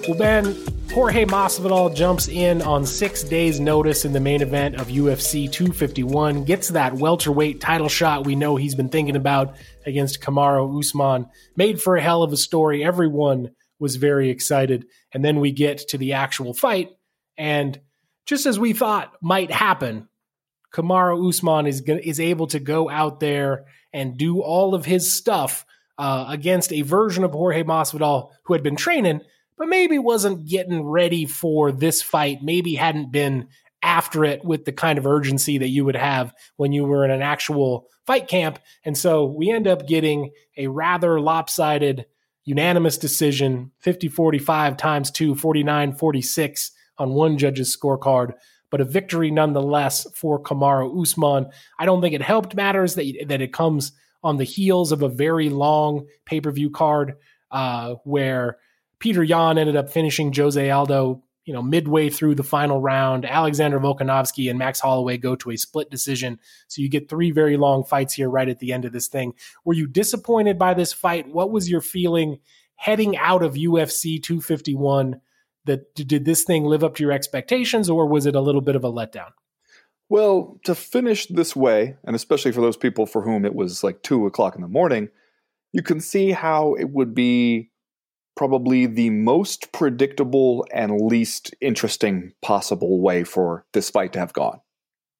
Well, 0.08 0.18
Ben, 0.18 0.56
Jorge 0.94 1.26
Masvidal 1.26 1.94
jumps 1.94 2.30
in 2.30 2.62
on 2.62 2.86
six 2.86 3.24
days' 3.24 3.60
notice 3.60 4.06
in 4.06 4.14
the 4.14 4.22
main 4.22 4.42
event 4.42 4.76
of 4.76 4.88
UFC 4.88 5.52
251, 5.52 6.46
gets 6.46 6.70
that 6.70 6.94
welterweight 6.94 7.60
title 7.60 7.90
shot 7.90 8.26
we 8.26 8.34
know 8.34 8.56
he's 8.56 8.74
been 8.74 8.88
thinking 8.88 9.18
about 9.18 9.58
against 9.86 10.22
Kamaru 10.22 10.80
Usman. 10.80 11.28
Made 11.58 11.82
for 11.82 11.98
a 11.98 12.02
hell 12.02 12.24
of 12.24 12.32
a 12.32 12.38
story. 12.38 12.86
Everyone 12.86 13.52
was 13.80 13.98
very 13.98 14.30
excited. 14.30 14.86
And 15.12 15.26
then 15.26 15.42
we 15.42 15.52
get 15.52 15.90
to 15.90 15.98
the 15.98 16.14
actual 16.14 16.54
fight, 16.54 16.92
and 17.38 17.78
just 18.26 18.46
as 18.46 18.58
we 18.58 18.72
thought 18.72 19.12
might 19.22 19.52
happen, 19.52 20.08
Kamaru 20.74 21.28
Usman 21.28 21.68
is 21.68 21.82
is 21.82 22.22
able 22.22 22.48
to 22.48 22.62
go 22.62 22.90
out 22.90 23.20
there 23.20 23.66
and 23.92 24.18
do 24.18 24.40
all 24.40 24.74
of 24.74 24.86
his 24.86 25.12
stuff 25.12 25.66
uh, 25.98 26.28
against 26.30 26.72
a 26.72 26.84
version 26.84 27.26
of 27.26 27.32
Jorge 27.32 27.64
Masvidal 27.64 28.30
who 28.44 28.54
had 28.54 28.64
been 28.64 28.78
training, 28.78 29.20
but 29.58 29.68
maybe 29.68 30.00
wasn't 30.00 30.46
getting 30.46 30.84
ready 30.84 31.26
for 31.26 31.72
this 31.72 32.02
fight. 32.02 32.40
Maybe 32.42 32.76
hadn't 32.76 33.12
been 33.12 33.48
after 33.82 34.24
it 34.26 34.44
with 34.44 34.66
the 34.66 34.72
kind 34.72 34.98
of 34.98 35.06
urgency 35.06 35.58
that 35.60 35.70
you 35.70 35.86
would 35.86 35.96
have 35.96 36.34
when 36.58 36.72
you 36.72 36.84
were 36.84 37.06
in 37.06 37.12
an 37.12 37.22
actual 37.22 37.88
fight 38.06 38.28
camp. 38.28 38.60
And 38.84 38.98
so 38.98 39.26
we 39.26 39.52
end 39.52 39.68
up 39.68 39.88
getting 39.88 40.32
a 40.58 40.68
rather 40.68 41.20
lopsided 41.20 42.06
unanimous 42.44 42.98
decision 42.98 43.72
50 43.80 44.08
45 44.08 44.78
times 44.78 45.12
2, 45.12 45.36
49 45.36 45.94
46 45.94 46.72
on 46.98 47.10
one 47.12 47.38
judge's 47.38 47.76
scorecard 47.76 48.34
but 48.70 48.82
a 48.82 48.86
victory 48.86 49.32
nonetheless 49.32 50.08
for 50.14 50.42
Kamaru 50.42 51.02
Usman. 51.02 51.50
I 51.80 51.86
don't 51.86 52.02
think 52.02 52.14
it 52.14 52.22
helped 52.22 52.56
matters 52.56 52.96
that, 52.96 53.26
that 53.28 53.42
it 53.42 53.54
comes 53.54 53.92
on 54.24 54.38
the 54.38 54.44
heels 54.44 54.92
of 54.92 55.02
a 55.02 55.10
very 55.10 55.50
long 55.50 56.08
pay 56.26 56.42
per 56.42 56.52
view 56.52 56.70
card 56.70 57.16
uh, 57.52 57.96
where 58.04 58.58
Peter 59.00 59.24
Yan 59.24 59.58
ended 59.58 59.76
up 59.76 59.90
finishing 59.90 60.34
Jose 60.34 60.70
Aldo. 60.70 61.24
You 61.46 61.54
know, 61.54 61.62
midway 61.62 62.10
through 62.10 62.36
the 62.36 62.44
final 62.44 62.82
round, 62.82 63.24
Alexander 63.26 63.80
Volkanovski 63.80 64.50
and 64.50 64.60
Max 64.60 64.82
Holloway 64.82 65.18
go 65.18 65.34
to 65.38 65.52
a 65.52 65.56
split 65.56 65.90
decision. 65.90 66.40
So 66.68 66.82
you 66.82 66.90
get 66.90 67.08
three 67.08 67.32
very 67.32 67.56
long 67.56 67.86
fights 67.86 68.16
here 68.16 68.30
right 68.30 68.50
at 68.50 68.60
the 68.60 68.74
end 68.74 68.84
of 68.84 68.92
this 68.92 69.08
thing. 69.08 69.34
Were 69.64 69.74
you 69.74 69.88
disappointed 69.88 70.60
by 70.60 70.74
this 70.74 70.92
fight? 70.92 71.26
What 71.30 71.50
was 71.50 71.70
your 71.70 71.80
feeling 71.80 72.40
heading 72.76 73.16
out 73.16 73.44
of 73.44 73.54
UFC 73.54 74.22
251 74.22 75.22
that 75.64 75.96
did 75.96 76.26
this 76.26 76.44
thing 76.44 76.66
live 76.66 76.84
up 76.84 76.96
to 76.96 77.04
your 77.04 77.14
expectations 77.14 77.90
or 77.90 78.08
was 78.08 78.26
it 78.26 78.36
a 78.36 78.42
little 78.42 78.62
bit 78.62 78.76
of 78.76 78.84
a 78.84 78.92
letdown? 78.92 79.32
Well, 80.10 80.60
to 80.64 80.74
finish 80.74 81.28
this 81.28 81.56
way, 81.56 81.98
and 82.06 82.16
especially 82.16 82.54
for 82.54 82.62
those 82.62 82.78
people 82.78 83.06
for 83.06 83.22
whom 83.22 83.46
it 83.46 83.54
was 83.54 83.84
like 83.84 84.04
two 84.04 84.26
o'clock 84.26 84.56
in 84.56 84.62
the 84.62 84.68
morning, 84.68 85.10
you 85.74 85.82
can 85.82 86.00
see 86.00 86.32
how 86.32 86.74
it 86.76 86.90
would 86.90 87.14
be 87.14 87.72
probably 88.38 88.86
the 88.86 89.10
most 89.10 89.72
predictable 89.74 90.66
and 90.72 91.02
least 91.02 91.54
interesting 91.60 92.32
possible 92.42 93.02
way 93.02 93.24
for 93.24 93.66
this 93.74 93.90
fight 93.90 94.14
to 94.14 94.20
have 94.20 94.32
gone. 94.32 94.62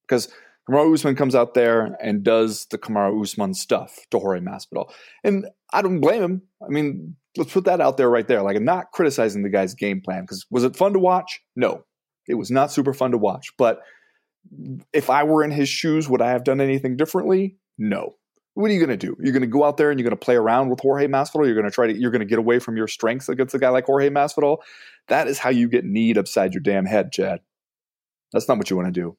Because 0.06 0.32
Kamaru 0.68 0.94
Usman 0.94 1.16
comes 1.16 1.34
out 1.34 1.54
there 1.54 1.96
and 2.00 2.22
does 2.22 2.66
the 2.70 2.78
Kamaru 2.78 3.22
Usman 3.22 3.54
stuff 3.54 3.98
to 4.10 4.18
Jorge 4.18 4.40
Masvidal. 4.40 4.90
And 5.24 5.46
I 5.72 5.82
don't 5.82 6.00
blame 6.00 6.22
him. 6.22 6.42
I 6.62 6.68
mean, 6.68 7.16
let's 7.36 7.52
put 7.52 7.64
that 7.64 7.80
out 7.80 7.96
there 7.96 8.08
right 8.08 8.26
there. 8.28 8.42
Like, 8.42 8.56
I'm 8.56 8.64
not 8.64 8.92
criticizing 8.92 9.42
the 9.42 9.50
guy's 9.50 9.74
game 9.74 10.00
plan 10.00 10.22
because 10.22 10.46
was 10.50 10.64
it 10.64 10.76
fun 10.76 10.92
to 10.92 10.98
watch? 10.98 11.40
No, 11.56 11.84
it 12.28 12.34
was 12.34 12.50
not 12.50 12.70
super 12.72 12.94
fun 12.94 13.10
to 13.10 13.18
watch. 13.18 13.52
But 13.58 13.80
if 14.92 15.10
I 15.10 15.24
were 15.24 15.42
in 15.42 15.50
his 15.50 15.68
shoes, 15.68 16.08
would 16.08 16.22
I 16.22 16.30
have 16.30 16.44
done 16.44 16.60
anything 16.60 16.96
differently? 16.96 17.56
No. 17.76 18.14
What 18.58 18.72
are 18.72 18.74
you 18.74 18.84
going 18.84 18.98
to 18.98 19.06
do? 19.06 19.16
You're 19.20 19.32
going 19.32 19.42
to 19.42 19.46
go 19.46 19.62
out 19.62 19.76
there 19.76 19.92
and 19.92 20.00
you're 20.00 20.04
going 20.04 20.18
to 20.18 20.24
play 20.24 20.34
around 20.34 20.68
with 20.68 20.80
Jorge 20.80 21.06
Masvidal. 21.06 21.46
You're 21.46 21.54
going 21.54 21.66
to 21.66 21.70
try 21.70 21.86
to 21.86 21.96
you're 21.96 22.10
going 22.10 22.20
to 22.20 22.26
get 22.26 22.40
away 22.40 22.58
from 22.58 22.76
your 22.76 22.88
strengths 22.88 23.28
against 23.28 23.54
a 23.54 23.58
guy 23.60 23.68
like 23.68 23.84
Jorge 23.84 24.10
Masvidal. 24.10 24.58
That 25.06 25.28
is 25.28 25.38
how 25.38 25.50
you 25.50 25.68
get 25.68 25.84
need 25.84 26.18
upside 26.18 26.54
your 26.54 26.60
damn 26.60 26.84
head, 26.84 27.12
Chad. 27.12 27.38
That's 28.32 28.48
not 28.48 28.58
what 28.58 28.68
you 28.68 28.74
want 28.74 28.92
to 28.92 29.00
do. 29.00 29.16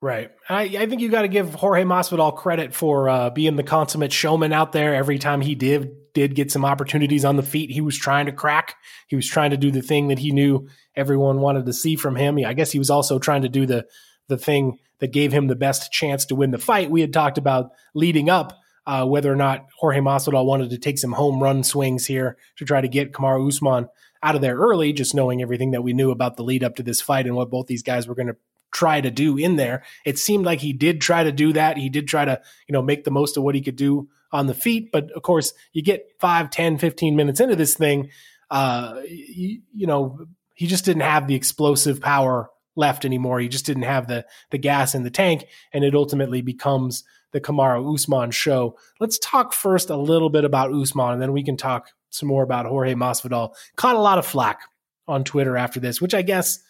Right. 0.00 0.32
I, 0.48 0.62
I 0.62 0.86
think 0.86 1.00
you 1.00 1.10
got 1.10 1.22
to 1.22 1.28
give 1.28 1.54
Jorge 1.54 1.84
Masvidal 1.84 2.36
credit 2.36 2.74
for 2.74 3.08
uh, 3.08 3.30
being 3.30 3.54
the 3.54 3.62
consummate 3.62 4.12
showman 4.12 4.52
out 4.52 4.72
there. 4.72 4.96
Every 4.96 5.20
time 5.20 5.42
he 5.42 5.54
did 5.54 6.12
did 6.12 6.34
get 6.34 6.50
some 6.50 6.64
opportunities 6.64 7.24
on 7.24 7.36
the 7.36 7.44
feet, 7.44 7.70
he 7.70 7.80
was 7.80 7.96
trying 7.96 8.26
to 8.26 8.32
crack. 8.32 8.74
He 9.06 9.14
was 9.14 9.28
trying 9.28 9.52
to 9.52 9.56
do 9.56 9.70
the 9.70 9.80
thing 9.80 10.08
that 10.08 10.18
he 10.18 10.32
knew 10.32 10.66
everyone 10.96 11.38
wanted 11.38 11.66
to 11.66 11.72
see 11.72 11.94
from 11.94 12.16
him. 12.16 12.36
I 12.44 12.52
guess 12.52 12.72
he 12.72 12.80
was 12.80 12.90
also 12.90 13.20
trying 13.20 13.42
to 13.42 13.48
do 13.48 13.64
the 13.64 13.86
the 14.26 14.36
thing 14.36 14.80
that 14.98 15.12
gave 15.12 15.30
him 15.30 15.46
the 15.46 15.54
best 15.54 15.92
chance 15.92 16.24
to 16.26 16.34
win 16.34 16.50
the 16.50 16.58
fight. 16.58 16.90
We 16.90 17.00
had 17.00 17.12
talked 17.12 17.38
about 17.38 17.70
leading 17.94 18.28
up 18.28 18.58
uh, 18.86 19.06
whether 19.06 19.32
or 19.32 19.36
not 19.36 19.66
Jorge 19.76 20.00
Masvidal 20.00 20.44
wanted 20.44 20.70
to 20.70 20.78
take 20.78 20.98
some 20.98 21.12
home 21.12 21.42
run 21.42 21.62
swings 21.62 22.06
here 22.06 22.36
to 22.56 22.64
try 22.64 22.80
to 22.80 22.88
get 22.88 23.12
Kamaru 23.12 23.48
Usman 23.48 23.88
out 24.22 24.34
of 24.34 24.40
there 24.40 24.56
early, 24.56 24.92
just 24.92 25.14
knowing 25.14 25.42
everything 25.42 25.72
that 25.72 25.82
we 25.82 25.92
knew 25.92 26.10
about 26.10 26.36
the 26.36 26.44
lead 26.44 26.62
up 26.62 26.76
to 26.76 26.82
this 26.82 27.00
fight 27.00 27.26
and 27.26 27.34
what 27.34 27.50
both 27.50 27.66
these 27.66 27.82
guys 27.82 28.06
were 28.06 28.14
going 28.14 28.28
to 28.28 28.36
try 28.72 29.00
to 29.00 29.10
do 29.10 29.36
in 29.36 29.56
there. 29.56 29.82
It 30.04 30.18
seemed 30.18 30.44
like 30.44 30.60
he 30.60 30.72
did 30.72 31.00
try 31.00 31.24
to 31.24 31.32
do 31.32 31.52
that. 31.52 31.76
He 31.76 31.88
did 31.88 32.08
try 32.08 32.24
to, 32.24 32.40
you 32.66 32.72
know, 32.72 32.82
make 32.82 33.04
the 33.04 33.10
most 33.10 33.36
of 33.36 33.42
what 33.42 33.54
he 33.54 33.60
could 33.60 33.76
do 33.76 34.08
on 34.32 34.46
the 34.46 34.54
feet. 34.54 34.90
But 34.92 35.10
of 35.12 35.22
course, 35.22 35.52
you 35.72 35.82
get 35.82 36.10
5, 36.20 36.50
10, 36.50 36.78
15 36.78 37.16
minutes 37.16 37.40
into 37.40 37.56
this 37.56 37.74
thing, 37.74 38.10
uh, 38.50 39.00
you, 39.08 39.62
you 39.74 39.86
know, 39.86 40.26
he 40.54 40.66
just 40.66 40.84
didn't 40.84 41.02
have 41.02 41.26
the 41.26 41.34
explosive 41.34 42.00
power 42.00 42.50
left 42.76 43.04
anymore. 43.04 43.40
He 43.40 43.48
just 43.48 43.66
didn't 43.66 43.84
have 43.84 44.06
the 44.06 44.26
the 44.50 44.58
gas 44.58 44.94
in 44.94 45.02
the 45.02 45.10
tank, 45.10 45.46
and 45.72 45.84
it 45.84 45.94
ultimately 45.94 46.42
becomes 46.42 47.04
the 47.32 47.40
Kamaru 47.40 47.94
Usman 47.94 48.30
show. 48.30 48.78
Let's 49.00 49.18
talk 49.18 49.52
first 49.52 49.90
a 49.90 49.96
little 49.96 50.30
bit 50.30 50.44
about 50.44 50.72
Usman, 50.72 51.14
and 51.14 51.22
then 51.22 51.32
we 51.32 51.42
can 51.42 51.56
talk 51.56 51.88
some 52.10 52.28
more 52.28 52.42
about 52.42 52.66
Jorge 52.66 52.94
Masvidal. 52.94 53.54
Caught 53.76 53.96
a 53.96 54.00
lot 54.00 54.18
of 54.18 54.26
flack 54.26 54.60
on 55.08 55.24
Twitter 55.24 55.56
after 55.56 55.80
this, 55.80 56.00
which 56.00 56.14
I 56.14 56.22
guess 56.22 56.60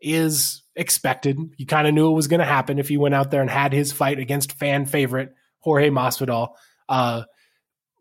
is 0.00 0.62
expected. 0.76 1.38
You 1.56 1.66
kind 1.66 1.86
of 1.86 1.94
knew 1.94 2.10
it 2.10 2.14
was 2.14 2.28
going 2.28 2.40
to 2.40 2.46
happen 2.46 2.78
if 2.78 2.88
he 2.88 2.96
went 2.96 3.14
out 3.14 3.30
there 3.30 3.40
and 3.40 3.50
had 3.50 3.72
his 3.72 3.92
fight 3.92 4.18
against 4.18 4.52
fan 4.52 4.86
favorite 4.86 5.34
Jorge 5.60 5.90
Masvidal. 5.90 6.50
Uh, 6.88 7.24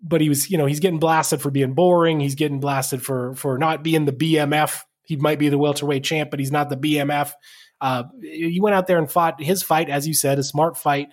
but 0.02 0.22
he 0.22 0.30
was, 0.30 0.50
you 0.50 0.58
know, 0.58 0.66
he's 0.66 0.80
getting 0.80 1.00
blasted 1.00 1.42
for 1.42 1.52
being 1.52 1.74
boring. 1.74 2.20
He's 2.20 2.36
getting 2.36 2.60
blasted 2.60 3.02
for 3.04 3.36
for 3.36 3.58
not 3.58 3.84
being 3.84 4.06
the 4.06 4.14
BMF. 4.14 4.82
He 5.04 5.18
might 5.18 5.40
be 5.40 5.50
the 5.50 5.58
welterweight 5.58 6.04
champ, 6.04 6.30
but 6.30 6.40
he's 6.40 6.52
not 6.52 6.70
the 6.70 6.78
BMF. 6.78 7.34
Uh, 7.82 8.04
he 8.22 8.60
went 8.62 8.76
out 8.76 8.88
there 8.88 8.98
and 8.98 9.12
fought 9.12 9.42
his 9.42 9.64
fight, 9.64 9.90
as 9.90 10.08
you 10.08 10.14
said, 10.14 10.40
a 10.40 10.44
smart 10.44 10.78
fight. 10.78 11.10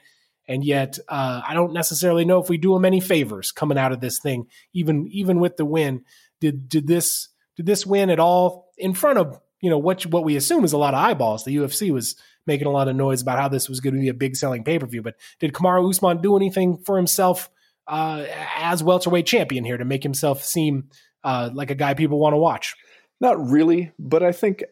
And 0.48 0.64
yet, 0.64 0.98
uh, 1.08 1.42
I 1.46 1.54
don't 1.54 1.72
necessarily 1.72 2.24
know 2.24 2.40
if 2.40 2.48
we 2.48 2.56
do 2.56 2.76
him 2.76 2.84
any 2.84 3.00
favors 3.00 3.50
coming 3.50 3.78
out 3.78 3.92
of 3.92 4.00
this 4.00 4.18
thing, 4.18 4.46
even 4.72 5.08
even 5.10 5.40
with 5.40 5.56
the 5.56 5.64
win. 5.64 6.04
Did 6.40 6.68
did 6.68 6.86
this 6.86 7.28
did 7.56 7.66
this 7.66 7.86
win 7.86 8.10
at 8.10 8.20
all 8.20 8.70
in 8.76 8.94
front 8.94 9.18
of 9.18 9.40
you 9.60 9.70
know 9.70 9.78
what 9.78 10.06
what 10.06 10.24
we 10.24 10.36
assume 10.36 10.64
is 10.64 10.72
a 10.72 10.78
lot 10.78 10.94
of 10.94 11.00
eyeballs. 11.00 11.44
The 11.44 11.56
UFC 11.56 11.90
was 11.90 12.16
making 12.46 12.66
a 12.66 12.70
lot 12.70 12.88
of 12.88 12.96
noise 12.96 13.22
about 13.22 13.38
how 13.38 13.48
this 13.48 13.68
was 13.68 13.80
going 13.80 13.94
to 13.94 14.00
be 14.00 14.08
a 14.08 14.14
big 14.14 14.36
selling 14.36 14.62
pay 14.62 14.78
per 14.78 14.86
view. 14.86 15.02
But 15.02 15.16
did 15.40 15.52
Kamaru 15.52 15.88
Usman 15.88 16.20
do 16.20 16.36
anything 16.36 16.78
for 16.78 16.96
himself 16.96 17.50
uh, 17.88 18.24
as 18.56 18.82
welterweight 18.82 19.26
champion 19.26 19.64
here 19.64 19.76
to 19.76 19.84
make 19.84 20.02
himself 20.02 20.44
seem 20.44 20.90
uh, 21.24 21.50
like 21.52 21.70
a 21.70 21.74
guy 21.74 21.94
people 21.94 22.18
want 22.18 22.34
to 22.34 22.38
watch? 22.38 22.76
Not 23.20 23.44
really, 23.48 23.92
but 23.98 24.22
I 24.22 24.32
think 24.32 24.62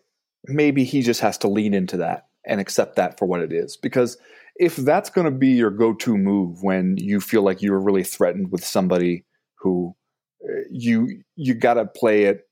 maybe 0.47 0.85
he 0.85 1.03
just 1.03 1.21
has 1.21 1.39
to 1.39 1.49
lean 1.49 1.75
into 1.75 1.97
that 1.99 2.27
and 2.47 2.61
accept 2.61 2.97
that 2.97 3.19
for 3.19 3.27
what 3.27 3.41
it 3.41 3.53
is. 3.53 3.77
Because 3.77 4.19
if 4.57 4.77
that's 4.77 5.11
going 5.11 5.25
to 5.25 5.31
be 5.31 5.49
your 5.49 5.71
go 5.71 5.95
to 5.95 6.17
move 6.17 6.63
when 6.63 6.97
you 6.99 7.21
feel 7.21 7.43
like 7.43 7.63
you're 7.63 7.81
really 7.81 8.05
threatened 8.05 8.53
with 8.53 8.65
somebody 8.65 9.25
who 9.57 9.95
uh, 10.45 10.63
you 10.71 11.23
you 11.37 11.55
got 11.55 11.75
to 11.75 11.87
play 11.87 12.25
it 12.25 12.43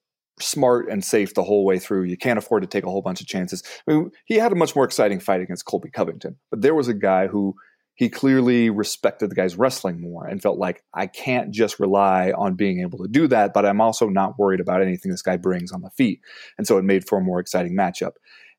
smart 0.40 0.88
and 0.90 1.04
safe 1.04 1.34
the 1.34 1.42
whole 1.42 1.64
way 1.64 1.78
through. 1.78 2.04
You 2.04 2.16
can't 2.16 2.38
afford 2.38 2.62
to 2.62 2.68
take 2.68 2.84
a 2.84 2.90
whole 2.90 3.02
bunch 3.02 3.20
of 3.20 3.26
chances. 3.26 3.62
I 3.86 3.92
mean, 3.92 4.10
he 4.24 4.36
had 4.36 4.52
a 4.52 4.56
much 4.56 4.74
more 4.74 4.84
exciting 4.84 5.20
fight 5.20 5.40
against 5.40 5.66
Colby 5.66 5.90
Covington, 5.90 6.36
but 6.50 6.62
there 6.62 6.74
was 6.74 6.88
a 6.88 6.94
guy 6.94 7.26
who 7.26 7.54
he 7.94 8.08
clearly 8.08 8.70
respected 8.70 9.30
the 9.30 9.34
guy's 9.34 9.56
wrestling 9.56 10.00
more 10.00 10.26
and 10.26 10.42
felt 10.42 10.58
like 10.58 10.82
I 10.94 11.06
can't 11.06 11.50
just 11.50 11.78
rely 11.78 12.32
on 12.32 12.54
being 12.54 12.80
able 12.80 12.98
to 12.98 13.08
do 13.08 13.28
that, 13.28 13.52
but 13.52 13.66
I'm 13.66 13.80
also 13.80 14.08
not 14.08 14.38
worried 14.38 14.60
about 14.60 14.82
anything 14.82 15.10
this 15.10 15.22
guy 15.22 15.36
brings 15.36 15.72
on 15.72 15.82
the 15.82 15.90
feet. 15.90 16.20
And 16.56 16.66
so 16.66 16.78
it 16.78 16.84
made 16.84 17.06
for 17.06 17.18
a 17.18 17.22
more 17.22 17.38
exciting 17.38 17.76
matchup. 17.76 18.12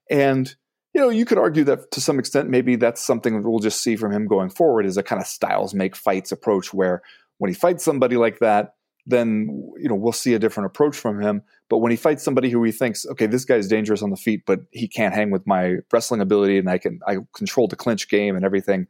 And 0.09 0.55
you 0.93 1.01
know, 1.01 1.09
you 1.09 1.25
could 1.25 1.37
argue 1.37 1.63
that 1.63 1.91
to 1.91 2.01
some 2.01 2.19
extent, 2.19 2.49
maybe 2.49 2.75
that's 2.75 3.01
something 3.01 3.41
that 3.41 3.49
we'll 3.49 3.59
just 3.59 3.81
see 3.81 3.95
from 3.95 4.11
him 4.11 4.27
going 4.27 4.49
forward 4.49 4.85
is 4.85 4.97
a 4.97 5.03
kind 5.03 5.21
of 5.21 5.27
styles 5.27 5.73
make 5.73 5.95
fights 5.95 6.31
approach 6.31 6.73
where 6.73 7.01
when 7.39 7.49
he 7.49 7.55
fights 7.55 7.83
somebody 7.83 8.15
like 8.15 8.39
that, 8.39 8.75
then 9.05 9.47
you 9.77 9.89
know 9.89 9.95
we'll 9.95 10.13
see 10.13 10.33
a 10.33 10.39
different 10.39 10.67
approach 10.67 10.95
from 10.95 11.19
him. 11.19 11.41
But 11.69 11.79
when 11.79 11.91
he 11.91 11.97
fights 11.97 12.23
somebody 12.23 12.49
who 12.49 12.63
he 12.63 12.71
thinks, 12.71 13.05
okay, 13.05 13.25
this 13.25 13.43
guy's 13.43 13.67
dangerous 13.67 14.01
on 14.01 14.11
the 14.11 14.15
feet, 14.15 14.43
but 14.45 14.61
he 14.71 14.87
can't 14.87 15.13
hang 15.13 15.31
with 15.31 15.45
my 15.45 15.77
wrestling 15.91 16.21
ability, 16.21 16.57
and 16.57 16.69
I 16.69 16.77
can 16.77 16.99
I 17.07 17.17
control 17.35 17.67
the 17.67 17.75
clinch 17.75 18.07
game 18.07 18.35
and 18.35 18.45
everything, 18.45 18.87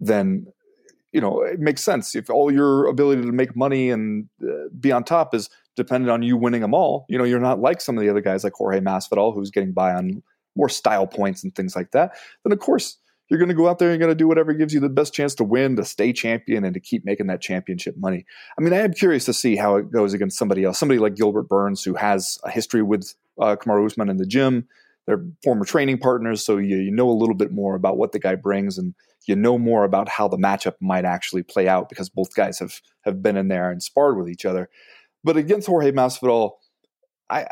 then 0.00 0.46
you 1.12 1.20
know 1.20 1.42
it 1.42 1.60
makes 1.60 1.82
sense. 1.82 2.14
If 2.14 2.30
all 2.30 2.50
your 2.52 2.86
ability 2.86 3.22
to 3.22 3.32
make 3.32 3.54
money 3.54 3.90
and 3.90 4.28
uh, 4.42 4.68
be 4.80 4.90
on 4.90 5.04
top 5.04 5.34
is 5.34 5.48
dependent 5.76 6.10
on 6.10 6.22
you 6.22 6.36
winning 6.36 6.62
them 6.62 6.74
all, 6.74 7.04
you 7.08 7.18
know 7.18 7.24
you're 7.24 7.40
not 7.40 7.60
like 7.60 7.80
some 7.80 7.96
of 7.96 8.02
the 8.02 8.10
other 8.10 8.22
guys 8.22 8.42
like 8.42 8.54
Jorge 8.54 8.80
Masvidal, 8.80 9.34
who's 9.34 9.50
getting 9.50 9.72
by 9.72 9.92
on 9.92 10.22
more 10.56 10.68
style 10.68 11.06
points 11.06 11.42
and 11.44 11.54
things 11.54 11.74
like 11.74 11.90
that. 11.92 12.12
Then 12.44 12.52
of 12.52 12.58
course 12.58 12.98
you're 13.32 13.38
going 13.38 13.48
to 13.48 13.54
go 13.54 13.66
out 13.66 13.78
there 13.78 13.90
and 13.90 13.98
you're 13.98 14.06
going 14.06 14.16
to 14.16 14.22
do 14.22 14.28
whatever 14.28 14.52
gives 14.52 14.74
you 14.74 14.80
the 14.80 14.90
best 14.90 15.14
chance 15.14 15.34
to 15.36 15.44
win, 15.44 15.76
to 15.76 15.86
stay 15.86 16.12
champion, 16.12 16.64
and 16.64 16.74
to 16.74 16.80
keep 16.80 17.06
making 17.06 17.28
that 17.28 17.40
championship 17.40 17.96
money. 17.96 18.26
I 18.58 18.62
mean, 18.62 18.74
I 18.74 18.80
am 18.80 18.92
curious 18.92 19.24
to 19.24 19.32
see 19.32 19.56
how 19.56 19.76
it 19.76 19.90
goes 19.90 20.12
against 20.12 20.36
somebody 20.36 20.64
else, 20.64 20.78
somebody 20.78 20.98
like 20.98 21.14
Gilbert 21.14 21.48
Burns, 21.48 21.82
who 21.82 21.94
has 21.94 22.38
a 22.44 22.50
history 22.50 22.82
with 22.82 23.14
uh, 23.40 23.56
Kamaru 23.56 23.86
Usman 23.86 24.10
in 24.10 24.18
the 24.18 24.26
gym. 24.26 24.68
They're 25.06 25.24
former 25.42 25.64
training 25.64 25.96
partners, 25.98 26.44
so 26.44 26.58
you, 26.58 26.76
you 26.76 26.90
know 26.90 27.08
a 27.08 27.12
little 27.12 27.34
bit 27.34 27.52
more 27.52 27.74
about 27.74 27.96
what 27.96 28.12
the 28.12 28.18
guy 28.18 28.34
brings, 28.34 28.76
and 28.76 28.94
you 29.26 29.34
know 29.34 29.56
more 29.56 29.84
about 29.84 30.10
how 30.10 30.28
the 30.28 30.36
matchup 30.36 30.74
might 30.82 31.06
actually 31.06 31.42
play 31.42 31.66
out 31.66 31.88
because 31.88 32.10
both 32.10 32.34
guys 32.34 32.58
have 32.58 32.82
have 33.00 33.22
been 33.22 33.38
in 33.38 33.48
there 33.48 33.70
and 33.70 33.82
sparred 33.82 34.18
with 34.18 34.28
each 34.28 34.44
other. 34.44 34.68
But 35.24 35.38
against 35.38 35.68
Jorge 35.68 35.90
Masvidal, 35.90 36.52
I 37.30 37.46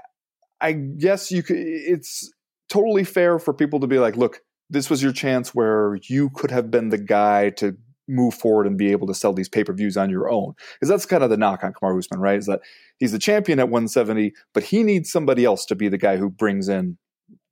I 0.61 0.73
guess 0.73 1.33
you 1.33 1.43
could. 1.43 1.57
It's 1.59 2.31
totally 2.71 3.05
fair 3.05 3.39
for 3.39 3.53
people 3.53 3.81
to 3.81 3.87
be 3.87 3.99
like, 3.99 4.17
look, 4.17 4.41
this 4.71 4.89
was 4.89 5.03
your 5.03 5.13
chance 5.13 5.55
where 5.55 5.99
you 6.09 6.31
could 6.31 6.51
have 6.51 6.71
been 6.71 6.89
the 6.89 6.99
guy 6.99 7.51
to 7.51 7.77
move 8.09 8.35
forward 8.35 8.67
and 8.67 8.79
be 8.79 8.91
able 8.91 9.07
to 9.07 9.15
sell 9.15 9.33
these 9.33 9.49
pay 9.49 9.65
per 9.65 9.73
views 9.73 9.97
on 9.97 10.11
your 10.11 10.31
own. 10.31 10.55
Because 10.75 10.89
that's 10.89 11.07
kind 11.07 11.23
of 11.23 11.31
the 11.31 11.37
knock 11.37 11.63
on 11.63 11.73
Kamaru 11.73 11.99
Usman, 11.99 12.21
right? 12.21 12.39
Is 12.39 12.47
that 12.47 12.61
he's 12.99 13.13
the 13.13 13.19
champion 13.19 13.59
at 13.59 13.69
170, 13.69 14.33
but 14.55 14.63
he 14.63 14.83
needs 14.83 15.11
somebody 15.11 15.45
else 15.45 15.67
to 15.67 15.75
be 15.75 15.89
the 15.89 15.99
guy 15.99 16.17
who 16.17 16.31
brings 16.31 16.69
in 16.69 16.97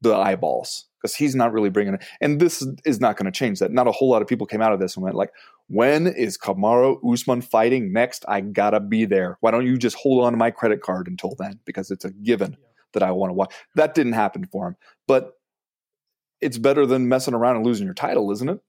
the 0.00 0.14
eyeballs. 0.14 0.86
because 1.00 1.14
he's 1.14 1.34
not 1.34 1.52
really 1.52 1.70
bringing 1.70 1.94
it. 1.94 2.04
And 2.20 2.40
this 2.40 2.66
is 2.84 3.00
not 3.00 3.16
going 3.16 3.30
to 3.30 3.36
change 3.36 3.60
that. 3.60 3.72
Not 3.72 3.86
a 3.86 3.92
whole 3.92 4.10
lot 4.10 4.22
of 4.22 4.28
people 4.28 4.46
came 4.46 4.62
out 4.62 4.72
of 4.72 4.80
this 4.80 4.96
and 4.96 5.04
went 5.04 5.16
like, 5.16 5.30
when 5.68 6.06
is 6.06 6.38
Kamaru 6.38 6.98
Usman 7.12 7.42
fighting 7.42 7.92
next? 7.92 8.24
I 8.26 8.40
gotta 8.40 8.80
be 8.80 9.04
there. 9.04 9.36
Why 9.40 9.50
don't 9.50 9.66
you 9.66 9.76
just 9.76 9.96
hold 9.96 10.24
on 10.24 10.32
to 10.32 10.38
my 10.38 10.50
credit 10.50 10.82
card 10.82 11.08
until 11.08 11.34
then? 11.38 11.60
Because 11.64 11.90
it's 11.90 12.04
a 12.04 12.10
given 12.10 12.56
that 12.94 13.02
I 13.02 13.12
want 13.12 13.30
to 13.30 13.34
watch. 13.34 13.54
That 13.74 13.94
didn't 13.94 14.14
happen 14.14 14.46
for 14.46 14.68
him, 14.68 14.76
but 15.06 15.32
it's 16.40 16.58
better 16.58 16.86
than 16.86 17.08
messing 17.08 17.34
around 17.34 17.56
and 17.56 17.66
losing 17.66 17.86
your 17.86 17.94
title, 17.94 18.30
isn't 18.30 18.48
it? 18.48 18.60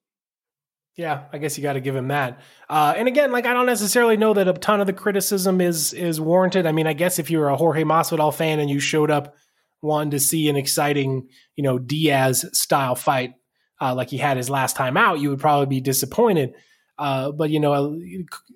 Yeah, 0.96 1.24
I 1.32 1.38
guess 1.38 1.58
you 1.58 1.64
got 1.64 1.74
to 1.74 1.80
give 1.80 1.96
him 1.96 2.10
that. 2.10 2.42
Uh, 2.68 2.94
and 2.98 3.08
again, 3.08 3.32
like 3.32 3.46
I 3.46 3.54
don't 3.54 3.66
necessarily 3.66 4.18
know 4.18 4.34
that 4.34 4.48
a 4.48 4.54
ton 4.54 4.82
of 4.82 4.88
the 4.88 4.94
criticism 4.94 5.62
is 5.62 5.94
is 5.94 6.20
warranted. 6.20 6.66
I 6.66 6.74
mean, 6.74 6.88
I 6.88 6.94
guess 6.94 7.20
if 7.20 7.32
you're 7.32 7.48
a 7.48 7.56
Jorge 7.56 7.84
Masvidal 7.84 8.34
fan 8.34 8.60
and 8.60 8.70
you 8.70 8.80
showed 8.80 9.10
up 9.10 9.36
wanting 9.82 10.12
to 10.12 10.20
see 10.20 10.50
an 10.50 10.58
exciting, 10.58 11.30
you 11.56 11.64
know, 11.64 11.80
Diaz 11.80 12.46
style 12.52 12.96
fight 12.96 13.36
uh, 13.80 13.96
like 13.96 14.10
he 14.10 14.18
had 14.18 14.36
his 14.36 14.50
last 14.50 14.76
time 14.76 14.98
out, 14.98 15.20
you 15.20 15.30
would 15.30 15.40
probably 15.40 15.68
be 15.68 15.80
disappointed. 15.80 16.54
Uh, 17.00 17.32
but 17.32 17.50
you 17.50 17.62
know, 17.62 17.98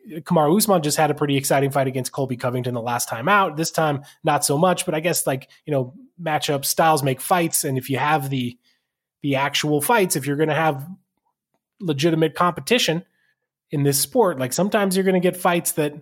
Kamaru 0.10 0.58
Usman 0.58 0.82
just 0.82 0.98
had 0.98 1.10
a 1.10 1.14
pretty 1.14 1.38
exciting 1.38 1.72
fight 1.72 1.88
against 1.88 2.12
Colby 2.12 2.36
Covington 2.36 2.74
the 2.74 2.82
last 2.82 3.08
time 3.08 3.30
out. 3.30 3.56
This 3.56 3.72
time, 3.72 4.04
not 4.24 4.44
so 4.44 4.58
much. 4.58 4.86
But 4.86 4.94
I 4.94 5.00
guess 5.00 5.26
like 5.26 5.50
you 5.66 5.72
know, 5.72 5.94
matchup 6.22 6.66
styles 6.66 7.04
make 7.04 7.22
fights, 7.22 7.64
and 7.64 7.78
if 7.78 7.90
you 7.90 7.98
have 7.98 8.30
the 8.30 8.58
the 9.22 9.36
actual 9.38 9.82
fights, 9.82 10.18
if 10.18 10.28
you're 10.28 10.36
going 10.36 10.50
to 10.50 10.56
have 10.56 10.86
legitimate 11.80 12.36
competition 12.36 13.06
in 13.72 13.84
this 13.84 13.98
sport, 13.98 14.38
like 14.38 14.52
sometimes 14.52 14.98
you're 14.98 15.06
going 15.06 15.20
to 15.20 15.26
get 15.26 15.38
fights 15.38 15.72
that 15.74 15.94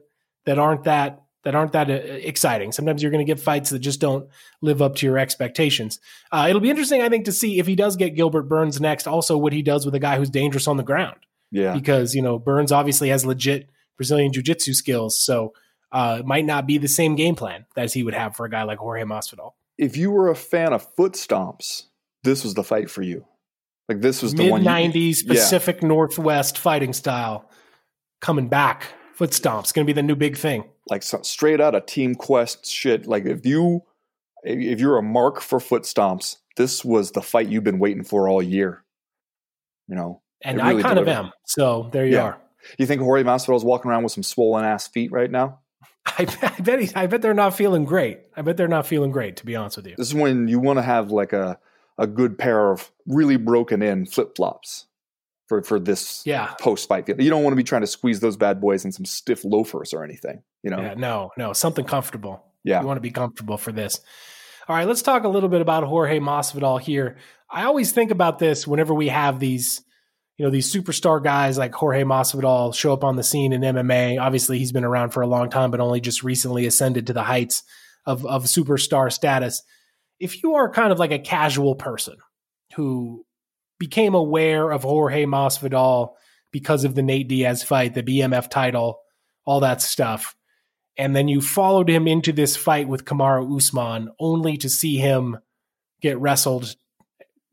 that 0.45 0.58
aren't 0.58 0.86
that 0.86 1.21
that 1.43 1.54
aren't 1.54 1.73
that 1.73 1.89
uh, 1.91 1.93
exciting. 1.93 2.71
Sometimes 2.71 3.04
you're 3.04 3.12
going 3.12 3.25
to 3.25 3.32
get 3.32 3.39
fights 3.39 3.69
that 3.69 3.80
just 3.80 3.99
don't 3.99 4.27
live 4.62 4.82
up 4.82 4.95
to 4.95 5.06
your 5.06 5.19
expectations. 5.19 5.99
Uh, 6.32 6.47
it'll 6.49 6.62
be 6.62 6.69
interesting, 6.71 7.04
I 7.04 7.10
think, 7.10 7.25
to 7.25 7.32
see 7.32 7.60
if 7.60 7.67
he 7.67 7.75
does 7.75 7.95
get 7.95 8.15
Gilbert 8.15 8.43
Burns 8.43 8.82
next. 8.82 9.08
Also, 9.08 9.38
what 9.38 9.54
he 9.54 9.62
does 9.62 9.86
with 9.86 9.93
a 9.93 9.99
guy 9.99 10.17
who's 10.17 10.30
dangerous 10.30 10.67
on 10.67 10.77
the 10.77 10.84
ground. 10.84 11.17
Yeah. 11.51 11.73
Because, 11.73 12.15
you 12.15 12.21
know, 12.21 12.39
Burns 12.39 12.71
obviously 12.71 13.09
has 13.09 13.25
legit 13.25 13.69
Brazilian 13.97 14.31
jiu 14.31 14.41
jitsu 14.41 14.73
skills. 14.73 15.19
So 15.19 15.53
uh, 15.91 16.17
it 16.21 16.25
might 16.25 16.45
not 16.45 16.65
be 16.65 16.77
the 16.77 16.87
same 16.87 17.15
game 17.15 17.35
plan 17.35 17.65
that 17.75 17.91
he 17.91 18.03
would 18.03 18.13
have 18.13 18.35
for 18.35 18.45
a 18.45 18.49
guy 18.49 18.63
like 18.63 18.79
Jorge 18.79 19.03
Masvidal. 19.03 19.51
If 19.77 19.97
you 19.97 20.11
were 20.11 20.29
a 20.29 20.35
fan 20.35 20.73
of 20.73 20.87
foot 20.95 21.13
stomps, 21.13 21.83
this 22.23 22.43
was 22.43 22.53
the 22.53 22.63
fight 22.63 22.89
for 22.89 23.01
you. 23.01 23.25
Like 23.89 24.01
this 24.01 24.21
was 24.21 24.33
the 24.33 24.43
mid 24.43 24.51
one 24.51 24.63
'90s 24.63 25.27
Pacific 25.27 25.79
yeah. 25.81 25.87
Northwest 25.87 26.57
fighting 26.57 26.93
style 26.93 27.49
coming 28.21 28.47
back. 28.47 28.85
Foot 29.15 29.31
stomps 29.31 29.73
going 29.73 29.85
to 29.85 29.93
be 29.93 29.93
the 29.93 30.03
new 30.03 30.15
big 30.15 30.37
thing. 30.37 30.63
Like 30.89 31.03
so, 31.03 31.21
straight 31.23 31.59
out 31.59 31.75
of 31.75 31.85
Team 31.87 32.15
Quest 32.15 32.65
shit. 32.65 33.05
Like 33.05 33.25
if 33.25 33.45
you 33.45 33.81
if 34.43 34.79
you're 34.79 34.97
a 34.97 35.03
mark 35.03 35.41
for 35.41 35.59
foot 35.59 35.83
stomps, 35.83 36.37
this 36.57 36.85
was 36.85 37.11
the 37.11 37.21
fight 37.21 37.49
you've 37.49 37.63
been 37.63 37.79
waiting 37.79 38.03
for 38.03 38.29
all 38.29 38.41
year. 38.41 38.83
You 39.87 39.95
know, 39.95 40.21
and 40.43 40.58
really 40.58 40.80
I 40.80 40.82
kind 40.82 40.95
delivered. 40.95 41.12
of 41.12 41.25
am. 41.25 41.32
So 41.45 41.89
there 41.91 42.06
you 42.06 42.13
yeah. 42.13 42.23
are. 42.23 42.41
You 42.77 42.86
think 42.86 43.01
Jorge 43.01 43.23
Masvidal 43.23 43.56
is 43.56 43.63
walking 43.63 43.89
around 43.89 44.04
with 44.04 44.12
some 44.12 44.23
swollen 44.23 44.63
ass 44.65 44.88
feet 44.88 45.12
right 45.12 45.30
now? 45.30 45.60
I, 46.06 46.27
I 46.58 46.62
bet. 46.62 46.80
He, 46.80 46.91
I 46.95 47.08
bet 47.08 47.21
they're 47.21 47.34
not 47.34 47.56
feeling 47.56 47.86
great. 47.86 48.19
I 48.36 48.41
bet 48.41 48.58
they're 48.58 48.67
not 48.67 48.86
feeling 48.86 49.12
great. 49.12 49.38
To 49.38 49.45
be 49.45 49.56
honest 49.56 49.77
with 49.77 49.88
you, 49.88 49.95
this 49.97 50.08
is 50.08 50.15
when 50.15 50.47
you 50.47 50.60
want 50.60 50.77
to 50.77 50.84
have 50.84 51.12
like 51.12 51.34
a 51.34 51.60
a 51.97 52.08
good 52.08 52.38
pair 52.38 52.71
of 52.71 52.91
really 53.06 53.38
broken 53.38 53.82
in 53.82 54.06
flip 54.06 54.36
flops 54.36 54.88
for 55.47 55.62
for 55.63 55.80
this 55.80 56.25
yeah. 56.25 56.54
post 56.60 56.88
fight. 56.88 57.08
You 57.08 57.30
don't 57.30 57.43
want 57.43 57.51
to 57.51 57.58
be 57.58 57.63
trying 57.63 57.82
to 57.82 57.88
squeeze 57.88 58.19
those 58.19 58.38
bad 58.38 58.62
boys 58.62 58.86
in 58.86 58.91
some 58.91 59.06
stiff 59.06 59.43
loafers 59.43 59.93
or 59.93 60.04
anything. 60.04 60.41
You 60.63 60.71
know, 60.71 60.82
yeah, 60.82 60.93
no, 60.95 61.32
no, 61.38 61.54
something 61.54 61.86
comfortable. 61.86 62.43
Yeah, 62.63 62.82
you 62.82 62.88
want 62.88 62.97
to 62.97 63.01
be 63.01 63.12
comfortable 63.12 63.58
for 63.58 63.71
this. 63.71 63.99
All 64.67 64.75
right, 64.75 64.88
let's 64.88 65.01
talk 65.01 65.23
a 65.23 65.27
little 65.27 65.49
bit 65.49 65.62
about 65.62 65.84
Jorge 65.84 66.19
Masvidal 66.19 66.80
here. 66.80 67.17
I 67.49 67.63
always 67.65 67.91
think 67.91 68.12
about 68.12 68.39
this 68.39 68.65
whenever 68.65 68.93
we 68.93 69.10
have 69.10 69.39
these 69.39 69.84
you 70.41 70.47
know, 70.47 70.51
these 70.51 70.73
superstar 70.73 71.23
guys 71.23 71.60
like 71.60 71.71
Jorge 71.71 72.01
Masvidal 72.01 72.73
show 72.73 72.93
up 72.93 73.04
on 73.04 73.15
the 73.15 73.21
scene 73.21 73.54
in 73.54 73.62
MMA. 73.62 74.19
Obviously, 74.19 74.58
he's 74.58 74.71
been 74.71 74.84
around 74.84 75.12
for 75.12 75.21
a 75.21 75.27
long 75.27 75.51
time, 75.51 75.69
but 75.69 75.80
only 75.80 76.01
just 76.01 76.23
recently 76.23 76.65
ascended 76.65 77.06
to 77.06 77.13
the 77.13 77.21
heights 77.21 77.62
of, 78.08 78.25
of 78.25 78.45
superstar 78.45 79.13
status. 79.13 79.62
If 80.19 80.41
you 80.41 80.56
are 80.56 80.71
kind 80.71 80.91
of 80.91 80.97
like 80.97 81.12
a 81.12 81.19
casual 81.19 81.75
person 81.75 82.15
who 82.75 83.23
became 83.77 84.15
aware 84.15 84.71
of 84.71 84.82
Jorge 84.82 85.25
Masvidal 85.25 86.13
because 86.51 86.86
of 86.86 86.95
the 86.95 87.04
Nate 87.04 87.27
Diaz 87.27 87.62
fight, 87.62 87.93
the 87.93 88.01
BMF 88.01 88.49
title, 88.49 88.99
all 89.45 89.60
that 89.60 89.80
stuff, 89.80 90.36
and 90.97 91.15
then 91.15 91.27
you 91.27 91.39
followed 91.39 91.88
him 91.88 92.08
into 92.08 92.32
this 92.32 92.58
fight 92.58 92.88
with 92.88 93.06
Kamaru 93.06 93.58
Usman 93.58 94.10
only 94.19 94.58
to 94.58 94.69
see 94.69 94.97
him 94.97 95.38
get 96.01 96.17
wrestled 96.17 96.75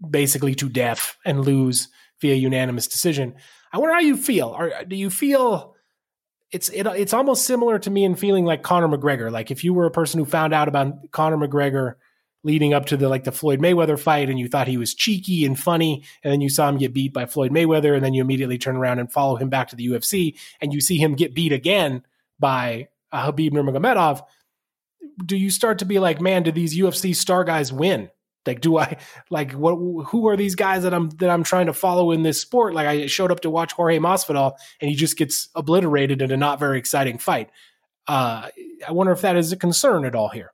basically 0.09 0.55
to 0.55 0.71
death 0.71 1.19
and 1.27 1.45
lose 1.45 1.89
via 2.21 2.35
unanimous 2.35 2.87
decision. 2.87 3.35
I 3.73 3.79
wonder 3.79 3.95
how 3.95 4.01
you 4.01 4.17
feel. 4.17 4.49
Are, 4.49 4.85
do 4.85 4.97
you 4.97 5.11
feel 5.11 5.75
it's 6.51 6.69
it, 6.71 6.87
it's 6.87 7.13
almost 7.13 7.45
similar 7.45 7.79
to 7.81 7.91
me 7.91 8.05
in 8.05 8.15
feeling 8.15 8.45
like 8.45 8.63
Conor 8.63 8.89
McGregor? 8.89 9.31
Like 9.31 9.51
if 9.51 9.65
you 9.65 9.75
were 9.75 9.87
a 9.87 9.91
person 9.91 10.19
who 10.19 10.25
found 10.25 10.55
out 10.55 10.69
about 10.69 11.11
Conor 11.11 11.37
McGregor 11.37 11.95
leading 12.45 12.73
up 12.73 12.87
to 12.87 12.97
the 12.97 13.09
like 13.09 13.25
the 13.25 13.33
Floyd 13.33 13.61
Mayweather 13.61 13.99
fight 13.99 14.31
and 14.31 14.39
you 14.39 14.49
thought 14.49 14.69
he 14.69 14.79
was 14.79 14.95
cheeky 14.95 15.45
and 15.45 15.59
funny 15.59 16.05
and 16.23 16.33
then 16.33 16.41
you 16.41 16.49
saw 16.49 16.69
him 16.69 16.79
get 16.79 16.95
beat 16.95 17.13
by 17.13 17.27
Floyd 17.27 17.51
Mayweather 17.51 17.95
and 17.95 18.05
then 18.05 18.15
you 18.15 18.23
immediately 18.23 18.59
turn 18.59 18.77
around 18.77 19.01
and 19.01 19.13
follow 19.13 19.37
him 19.37 19.49
back 19.49 19.69
to 19.69 19.77
the 19.77 19.89
UFC 19.89 20.39
and 20.61 20.73
you 20.73 20.81
see 20.81 20.99
him 20.99 21.15
get 21.15 21.35
beat 21.35 21.53
again 21.53 22.03
by 22.39 22.89
uh, 23.11 23.31
Khabib 23.31 23.51
Nurmagomedov 23.51 24.23
do 25.25 25.37
you 25.37 25.51
start 25.51 25.81
to 25.81 25.85
be 25.85 25.99
like 25.99 26.21
man 26.21 26.45
do 26.45 26.53
these 26.53 26.79
UFC 26.79 27.15
star 27.15 27.43
guys 27.45 27.73
win 27.73 28.09
like, 28.49 28.61
do 28.61 28.79
I 28.79 28.97
like 29.31 29.53
what? 29.53 29.77
Who 30.09 30.27
are 30.29 30.37
these 30.37 30.57
guys 30.57 30.83
that 30.83 30.93
I'm 30.93 31.11
that 31.19 31.31
I'm 31.31 31.45
trying 31.45 31.67
to 31.67 31.73
follow 31.73 32.11
in 32.11 32.25
this 32.25 32.41
sport? 32.41 32.75
Like, 32.75 32.89
I 32.89 33.07
showed 33.07 33.31
up 33.31 33.41
to 33.41 33.51
watch 33.51 33.73
Jorge 33.73 33.99
Masvidal, 33.99 34.55
and 34.81 34.91
he 34.91 34.97
just 34.97 35.17
gets 35.17 35.49
obliterated 35.55 36.21
in 36.21 36.33
a 36.33 36.37
not 36.37 36.59
very 36.59 36.79
exciting 36.79 37.19
fight. 37.19 37.51
Uh, 38.09 38.49
I 38.87 38.93
wonder 38.93 39.13
if 39.13 39.21
that 39.21 39.37
is 39.37 39.53
a 39.53 39.57
concern 39.57 40.05
at 40.05 40.17
all 40.17 40.31
here. 40.31 40.53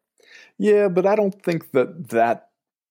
Yeah, 0.58 0.88
but 0.88 1.06
I 1.06 1.14
don't 1.14 1.40
think 1.42 1.70
that 1.70 2.10
that 2.10 2.48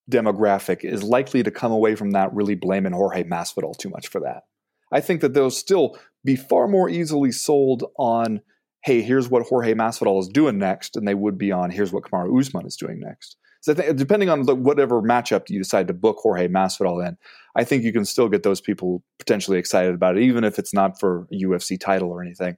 demographic 0.10 0.84
is 0.84 1.04
likely 1.04 1.44
to 1.44 1.52
come 1.52 1.72
away 1.72 1.96
from 1.96 2.12
that 2.12 2.34
really 2.34 2.56
blaming 2.56 2.94
Jorge 2.94 3.24
Masvidal 3.24 3.78
too 3.78 3.90
much 3.90 4.08
for 4.08 4.22
that. 4.22 4.44
I 4.92 5.02
think 5.02 5.22
that 5.22 5.34
they'll 5.34 5.50
still 5.50 5.98
be 6.24 6.36
far 6.36 6.68
more 6.68 6.90
easily 6.90 7.32
sold 7.32 7.86
on, 7.98 8.42
hey, 8.84 9.02
here's 9.02 9.30
what 9.30 9.44
Jorge 9.44 9.74
Masvidal 9.74 10.20
is 10.20 10.28
doing 10.28 10.58
next, 10.58 10.96
and 10.96 11.08
they 11.08 11.14
would 11.14 11.38
be 11.38 11.52
on, 11.52 11.72
here's 11.72 11.94
what 11.94 12.04
Kamaru 12.04 12.40
Usman 12.40 12.66
is 12.66 12.76
doing 12.76 13.00
next. 13.00 13.38
So 13.62 13.72
I 13.72 13.76
think 13.76 13.98
depending 13.98 14.30
on 14.30 14.44
the, 14.44 14.56
whatever 14.56 15.02
matchup 15.02 15.50
you 15.50 15.58
decide 15.58 15.88
to 15.88 15.94
book 15.94 16.18
Jorge 16.20 16.50
Masvidal 16.50 17.08
in, 17.08 17.18
I 17.56 17.64
think 17.64 17.84
you 17.84 17.94
can 17.94 18.04
still 18.04 18.28
get 18.28 18.44
those 18.44 18.60
people 18.60 19.02
potentially 19.20 19.58
excited 19.58 19.96
about 19.96 20.18
it, 20.18 20.24
even 20.24 20.44
if 20.44 20.60
it's 20.60 20.74
not 20.74 21.00
for 21.00 21.28
a 21.32 21.36
UFC 21.44 21.80
title 21.80 22.10
or 22.10 22.22
anything. 22.22 22.58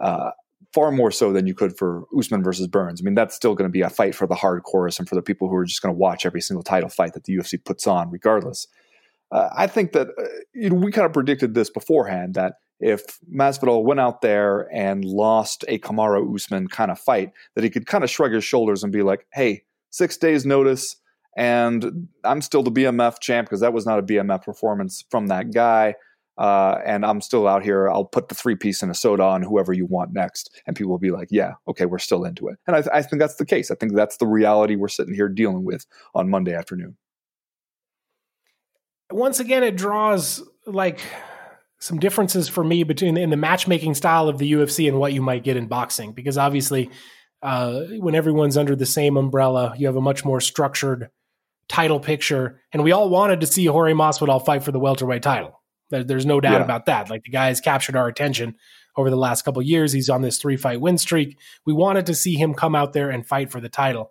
Uh, 0.00 0.30
far 0.72 0.90
more 0.90 1.10
so 1.10 1.34
than 1.34 1.46
you 1.46 1.54
could 1.54 1.76
for 1.76 2.04
Usman 2.16 2.42
versus 2.42 2.66
Burns. 2.66 3.02
I 3.02 3.04
mean, 3.04 3.14
that's 3.14 3.36
still 3.36 3.54
going 3.54 3.68
to 3.68 3.72
be 3.72 3.82
a 3.82 3.90
fight 3.90 4.14
for 4.14 4.26
the 4.26 4.34
hardcores 4.34 4.98
and 4.98 5.06
for 5.06 5.16
the 5.16 5.22
people 5.22 5.48
who 5.48 5.56
are 5.56 5.66
just 5.66 5.82
going 5.82 5.94
to 5.94 5.98
watch 5.98 6.24
every 6.24 6.40
single 6.40 6.62
title 6.62 6.88
fight 6.88 7.12
that 7.12 7.24
the 7.24 7.36
UFC 7.36 7.62
puts 7.62 7.86
on, 7.86 8.10
regardless. 8.10 8.66
Uh, 9.30 9.48
I 9.56 9.66
think 9.66 9.92
that 9.92 10.08
uh, 10.18 10.24
you 10.54 10.70
know 10.70 10.76
we 10.76 10.92
kind 10.92 11.06
of 11.06 11.12
predicted 11.12 11.54
this 11.54 11.70
beforehand 11.70 12.34
that 12.34 12.54
if 12.80 13.18
Masvidal 13.34 13.84
went 13.84 14.00
out 14.00 14.22
there 14.22 14.68
and 14.72 15.04
lost 15.04 15.64
a 15.68 15.78
Kamaru 15.78 16.34
Usman 16.34 16.68
kind 16.68 16.90
of 16.90 16.98
fight, 16.98 17.32
that 17.54 17.64
he 17.64 17.70
could 17.70 17.86
kind 17.86 18.04
of 18.04 18.10
shrug 18.10 18.32
his 18.32 18.44
shoulders 18.44 18.82
and 18.82 18.92
be 18.92 19.02
like, 19.02 19.26
"Hey, 19.32 19.64
six 19.90 20.16
days 20.16 20.46
notice, 20.46 20.96
and 21.36 22.08
I'm 22.24 22.40
still 22.40 22.62
the 22.62 22.72
BMF 22.72 23.20
champ 23.20 23.48
because 23.48 23.60
that 23.60 23.72
was 23.72 23.86
not 23.86 23.98
a 23.98 24.02
BMF 24.02 24.44
performance 24.44 25.04
from 25.10 25.28
that 25.28 25.52
guy. 25.52 25.94
Uh, 26.36 26.80
and 26.86 27.04
I'm 27.04 27.20
still 27.20 27.48
out 27.48 27.64
here. 27.64 27.90
I'll 27.90 28.04
put 28.04 28.28
the 28.28 28.34
three 28.34 28.54
piece 28.54 28.82
in 28.82 28.90
a 28.90 28.94
soda 28.94 29.24
on 29.24 29.42
whoever 29.42 29.72
you 29.72 29.86
want 29.86 30.12
next, 30.12 30.62
and 30.66 30.76
people 30.76 30.90
will 30.92 30.98
be 30.98 31.10
like, 31.10 31.28
"Yeah, 31.32 31.54
okay, 31.66 31.84
we're 31.84 31.98
still 31.98 32.24
into 32.24 32.46
it." 32.46 32.58
And 32.66 32.76
I, 32.76 32.80
th- 32.80 32.90
I 32.92 33.02
think 33.02 33.18
that's 33.18 33.36
the 33.36 33.44
case. 33.44 33.72
I 33.72 33.74
think 33.74 33.94
that's 33.94 34.18
the 34.18 34.26
reality 34.26 34.76
we're 34.76 34.86
sitting 34.86 35.14
here 35.14 35.28
dealing 35.28 35.64
with 35.64 35.84
on 36.14 36.30
Monday 36.30 36.54
afternoon. 36.54 36.96
Once 39.10 39.40
again, 39.40 39.62
it 39.62 39.76
draws 39.76 40.42
like 40.66 41.00
some 41.78 41.98
differences 41.98 42.48
for 42.48 42.64
me 42.64 42.82
between 42.82 43.16
in 43.16 43.30
the 43.30 43.36
matchmaking 43.36 43.94
style 43.94 44.28
of 44.28 44.38
the 44.38 44.52
UFC 44.52 44.88
and 44.88 44.98
what 44.98 45.12
you 45.12 45.22
might 45.22 45.44
get 45.44 45.56
in 45.56 45.66
boxing, 45.66 46.12
because 46.12 46.36
obviously 46.36 46.90
uh, 47.42 47.80
when 47.98 48.14
everyone's 48.14 48.56
under 48.56 48.74
the 48.74 48.86
same 48.86 49.16
umbrella, 49.16 49.74
you 49.76 49.86
have 49.86 49.96
a 49.96 50.00
much 50.00 50.24
more 50.24 50.40
structured 50.40 51.10
title 51.68 52.00
picture. 52.00 52.60
And 52.72 52.82
we 52.82 52.92
all 52.92 53.08
wanted 53.08 53.40
to 53.40 53.46
see 53.46 53.66
Jorge 53.66 53.92
Masvidal 53.92 54.44
fight 54.44 54.62
for 54.62 54.72
the 54.72 54.80
welterweight 54.80 55.22
title. 55.22 55.60
there's 55.90 56.26
no 56.26 56.40
doubt 56.40 56.58
yeah. 56.58 56.64
about 56.64 56.86
that. 56.86 57.10
Like 57.10 57.24
the 57.24 57.30
guy 57.30 57.46
has 57.48 57.60
captured 57.60 57.96
our 57.96 58.08
attention 58.08 58.56
over 58.96 59.10
the 59.10 59.16
last 59.16 59.44
couple 59.44 59.62
years. 59.62 59.92
He's 59.92 60.10
on 60.10 60.22
this 60.22 60.38
three 60.38 60.56
fight 60.56 60.80
win 60.80 60.98
streak. 60.98 61.38
We 61.64 61.72
wanted 61.72 62.06
to 62.06 62.14
see 62.14 62.34
him 62.34 62.54
come 62.54 62.74
out 62.74 62.92
there 62.92 63.10
and 63.10 63.24
fight 63.24 63.50
for 63.50 63.60
the 63.60 63.68
title. 63.68 64.10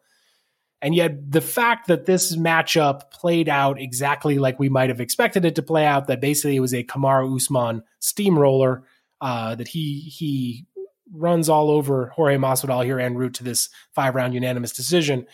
And 0.82 0.94
yet, 0.94 1.32
the 1.32 1.42
fact 1.42 1.88
that 1.88 2.06
this 2.06 2.36
matchup 2.36 3.10
played 3.12 3.50
out 3.50 3.82
exactly 3.82 4.38
like 4.38 4.60
we 4.60 4.70
might 4.70 4.90
have 4.90 5.02
expected 5.02 5.44
it 5.44 5.56
to 5.56 5.64
play 5.64 5.86
out, 5.86 6.08
that 6.08 6.22
basically 6.22 6.56
it 6.56 6.60
was 6.60 6.74
a 6.74 6.84
Kamaru 6.84 7.36
Usman 7.36 7.82
steamroller, 8.00 8.84
uh, 9.20 9.56
that 9.56 9.68
he 9.68 10.02
he 10.02 10.68
runs 11.12 11.50
all 11.50 11.72
over 11.72 12.12
Jorge 12.16 12.38
Masvidal 12.38 12.84
here 12.84 13.00
en 13.00 13.16
route 13.16 13.36
to 13.36 13.44
this 13.44 13.70
five 13.96 14.14
round 14.14 14.34
unanimous 14.34 14.72
decision. 14.72 15.26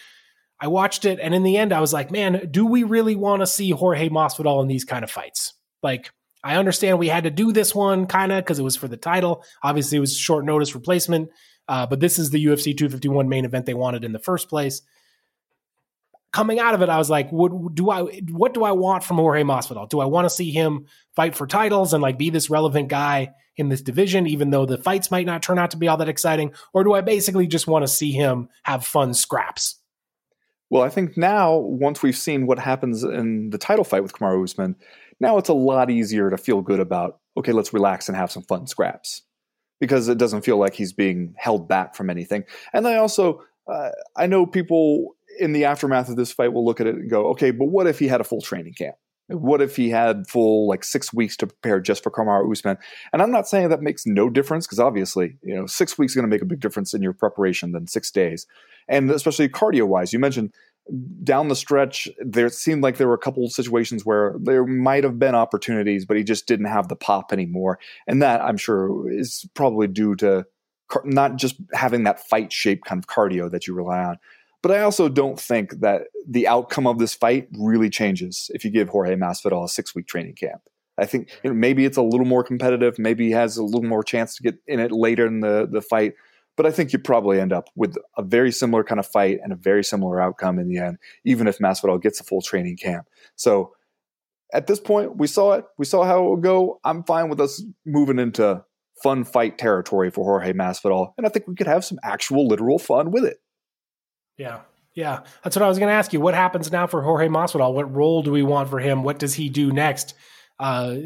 I 0.59 0.67
watched 0.67 1.03
it, 1.03 1.19
and 1.19 1.35
in 1.35 1.43
the 1.43 1.57
end, 1.57 1.73
I 1.73 1.81
was 1.81 1.91
like, 1.91 2.09
man, 2.09 2.47
do 2.49 2.65
we 2.65 2.83
really 2.83 3.15
want 3.15 3.41
to 3.41 3.47
see 3.47 3.71
Jorge 3.71 4.07
Masvidal 4.07 4.61
in 4.61 4.69
these 4.69 4.85
kind 4.85 5.03
of 5.03 5.11
fights? 5.11 5.53
Like, 5.81 6.11
I 6.41 6.55
understand 6.55 6.99
we 6.99 7.09
had 7.09 7.25
to 7.25 7.31
do 7.31 7.51
this 7.51 7.75
one 7.75 8.05
kind 8.05 8.31
of 8.31 8.43
because 8.43 8.59
it 8.59 8.63
was 8.63 8.77
for 8.77 8.87
the 8.87 8.95
title. 8.95 9.43
Obviously, 9.61 9.97
it 9.97 10.01
was 10.01 10.15
short 10.15 10.45
notice 10.45 10.73
replacement, 10.73 11.31
uh, 11.67 11.85
but 11.85 11.99
this 11.99 12.17
is 12.17 12.29
the 12.29 12.45
UFC 12.45 12.77
251 12.77 13.27
main 13.27 13.43
event 13.43 13.65
they 13.65 13.73
wanted 13.73 14.05
in 14.05 14.13
the 14.13 14.19
first 14.19 14.47
place. 14.47 14.81
Coming 16.33 16.59
out 16.59 16.73
of 16.73 16.81
it, 16.81 16.89
I 16.89 16.97
was 16.97 17.09
like, 17.09 17.29
what 17.29 17.75
do 17.75 17.89
I 17.89 18.01
what 18.31 18.53
do 18.53 18.63
I 18.63 18.71
want 18.71 19.03
from 19.03 19.17
Jorge 19.17 19.43
Masvidal? 19.43 19.87
Do 19.87 19.99
I 19.99 20.05
want 20.05 20.25
to 20.25 20.29
see 20.29 20.51
him 20.51 20.87
fight 21.15 21.35
for 21.35 21.47
titles 21.47 21.93
and 21.93 22.01
like 22.01 22.17
be 22.17 22.31
this 22.31 22.49
relevant 22.49 22.89
guy 22.89 23.33
in 23.55 23.69
this 23.69 23.81
division, 23.81 24.27
even 24.27 24.49
though 24.49 24.65
the 24.65 24.77
fights 24.77 25.11
might 25.11 25.27
not 25.27 25.43
turn 25.43 25.59
out 25.59 25.71
to 25.71 25.77
be 25.77 25.87
all 25.87 25.97
that 25.97 26.09
exciting, 26.09 26.53
or 26.73 26.83
do 26.83 26.93
I 26.93 27.01
basically 27.01 27.47
just 27.47 27.67
want 27.67 27.83
to 27.83 27.87
see 27.87 28.11
him 28.11 28.49
have 28.63 28.85
fun 28.85 29.13
scraps? 29.13 29.79
Well, 30.69 30.81
I 30.81 30.89
think 30.89 31.17
now, 31.17 31.55
once 31.55 32.01
we've 32.01 32.17
seen 32.17 32.47
what 32.47 32.57
happens 32.57 33.03
in 33.03 33.51
the 33.51 33.59
title 33.59 33.83
fight 33.83 34.01
with 34.01 34.13
Kamaru 34.13 34.43
Usman, 34.43 34.75
now 35.19 35.37
it's 35.37 35.49
a 35.49 35.53
lot 35.53 35.91
easier 35.91 36.31
to 36.31 36.37
feel 36.37 36.63
good 36.63 36.79
about, 36.79 37.19
okay, 37.37 37.51
let's 37.51 37.73
relax 37.73 38.07
and 38.07 38.17
have 38.17 38.31
some 38.31 38.41
fun 38.41 38.65
scraps. 38.65 39.21
Because 39.79 40.09
it 40.09 40.17
doesn't 40.17 40.41
feel 40.41 40.57
like 40.57 40.73
he's 40.73 40.91
being 40.91 41.35
held 41.37 41.67
back 41.67 41.93
from 41.93 42.09
anything. 42.09 42.45
And 42.73 42.87
I 42.87 42.95
also, 42.95 43.43
uh, 43.71 43.89
I 44.15 44.25
know 44.25 44.47
people 44.47 45.15
in 45.39 45.53
the 45.53 45.65
aftermath 45.65 46.09
of 46.09 46.15
this 46.15 46.31
fight 46.31 46.53
we'll 46.53 46.65
look 46.65 46.81
at 46.81 46.87
it 46.87 46.95
and 46.95 47.09
go, 47.09 47.27
okay, 47.27 47.51
but 47.51 47.65
what 47.65 47.87
if 47.87 47.99
he 47.99 48.07
had 48.07 48.21
a 48.21 48.23
full 48.23 48.41
training 48.41 48.73
camp? 48.73 48.95
What 49.27 49.61
if 49.61 49.75
he 49.75 49.89
had 49.89 50.27
full 50.27 50.67
like 50.67 50.83
six 50.83 51.13
weeks 51.13 51.37
to 51.37 51.47
prepare 51.47 51.79
just 51.79 52.03
for 52.03 52.11
Kamaru 52.11 52.51
Usman? 52.51 52.77
And 53.13 53.21
I'm 53.21 53.31
not 53.31 53.47
saying 53.47 53.69
that 53.69 53.81
makes 53.81 54.05
no 54.05 54.29
difference 54.29 54.67
because 54.67 54.79
obviously, 54.79 55.37
you 55.41 55.55
know, 55.55 55.65
six 55.65 55.97
weeks 55.97 56.11
is 56.11 56.15
going 56.15 56.29
to 56.29 56.33
make 56.33 56.41
a 56.41 56.45
big 56.45 56.59
difference 56.59 56.93
in 56.93 57.01
your 57.01 57.13
preparation 57.13 57.71
than 57.71 57.87
six 57.87 58.11
days 58.11 58.45
and 58.87 59.09
especially 59.11 59.49
cardio 59.49 59.87
wise. 59.87 60.13
You 60.13 60.19
mentioned 60.19 60.53
down 61.23 61.47
the 61.47 61.55
stretch, 61.55 62.09
there 62.19 62.49
seemed 62.49 62.83
like 62.83 62.97
there 62.97 63.07
were 63.07 63.13
a 63.13 63.19
couple 63.19 63.45
of 63.45 63.51
situations 63.51 64.05
where 64.05 64.35
there 64.39 64.65
might 64.65 65.03
have 65.03 65.17
been 65.17 65.35
opportunities, 65.35 66.05
but 66.05 66.17
he 66.17 66.23
just 66.23 66.45
didn't 66.45 66.65
have 66.65 66.89
the 66.89 66.95
pop 66.95 67.31
anymore. 67.31 67.79
And 68.07 68.21
that 68.21 68.41
I'm 68.41 68.57
sure 68.57 69.09
is 69.09 69.45
probably 69.53 69.87
due 69.87 70.15
to 70.17 70.45
not 71.05 71.37
just 71.37 71.55
having 71.73 72.03
that 72.03 72.19
fight 72.27 72.51
shape 72.51 72.83
kind 72.83 72.99
of 72.99 73.07
cardio 73.07 73.49
that 73.49 73.65
you 73.65 73.73
rely 73.73 74.03
on. 74.03 74.17
But 74.63 74.71
I 74.71 74.81
also 74.81 75.09
don't 75.09 75.39
think 75.39 75.81
that 75.81 76.03
the 76.27 76.47
outcome 76.47 76.87
of 76.87 76.97
this 76.97 77.13
fight 77.13 77.49
really 77.51 77.89
changes 77.89 78.49
if 78.53 78.63
you 78.63 78.71
give 78.71 78.89
Jorge 78.89 79.15
Masvidal 79.15 79.65
a 79.65 79.67
six 79.67 79.93
week 79.93 80.07
training 80.07 80.35
camp. 80.35 80.61
I 80.97 81.05
think 81.05 81.31
you 81.43 81.49
know, 81.49 81.55
maybe 81.55 81.85
it's 81.85 81.97
a 81.97 82.01
little 82.01 82.25
more 82.25 82.43
competitive. 82.43 82.97
Maybe 82.97 83.25
he 83.25 83.31
has 83.31 83.57
a 83.57 83.63
little 83.63 83.83
more 83.83 84.03
chance 84.03 84.35
to 84.37 84.43
get 84.43 84.55
in 84.65 84.79
it 84.79 84.91
later 84.91 85.27
in 85.27 85.41
the, 85.41 85.67
the 85.69 85.81
fight. 85.81 86.13
But 86.55 86.65
I 86.65 86.71
think 86.71 86.93
you 86.93 86.99
probably 86.99 87.41
end 87.41 87.51
up 87.51 87.69
with 87.75 87.95
a 88.17 88.23
very 88.23 88.51
similar 88.51 88.83
kind 88.83 88.99
of 88.99 89.07
fight 89.07 89.39
and 89.43 89.51
a 89.51 89.55
very 89.55 89.83
similar 89.83 90.21
outcome 90.21 90.59
in 90.59 90.69
the 90.69 90.77
end, 90.77 90.97
even 91.25 91.47
if 91.47 91.57
Masvidal 91.57 92.01
gets 92.01 92.21
a 92.21 92.23
full 92.23 92.41
training 92.41 92.77
camp. 92.77 93.07
So 93.35 93.73
at 94.53 94.67
this 94.67 94.79
point, 94.79 95.17
we 95.17 95.27
saw 95.27 95.53
it. 95.53 95.65
We 95.77 95.85
saw 95.85 96.03
how 96.03 96.25
it 96.25 96.29
would 96.29 96.43
go. 96.43 96.79
I'm 96.85 97.03
fine 97.03 97.27
with 97.27 97.41
us 97.41 97.61
moving 97.85 98.19
into 98.19 98.63
fun 99.01 99.23
fight 99.23 99.57
territory 99.57 100.11
for 100.11 100.23
Jorge 100.23 100.53
Masvidal, 100.53 101.13
and 101.17 101.25
I 101.25 101.29
think 101.29 101.47
we 101.47 101.55
could 101.55 101.67
have 101.67 101.83
some 101.83 101.97
actual 102.03 102.47
literal 102.47 102.77
fun 102.77 103.11
with 103.11 103.25
it. 103.25 103.37
Yeah. 104.37 104.61
Yeah, 104.95 105.21
that's 105.43 105.55
what 105.55 105.63
I 105.63 105.67
was 105.67 105.79
going 105.79 105.89
to 105.89 105.95
ask 105.95 106.13
you. 106.13 106.21
What 106.21 106.35
happens 106.35 106.71
now 106.71 106.85
for 106.85 107.01
Jorge 107.01 107.27
Masvidal? 107.27 107.73
What 107.73 107.93
role 107.93 108.21
do 108.21 108.31
we 108.31 108.43
want 108.43 108.69
for 108.69 108.79
him? 108.79 109.03
What 109.03 109.17
does 109.17 109.33
he 109.33 109.49
do 109.49 109.71
next? 109.71 110.13
Uh, 110.59 110.97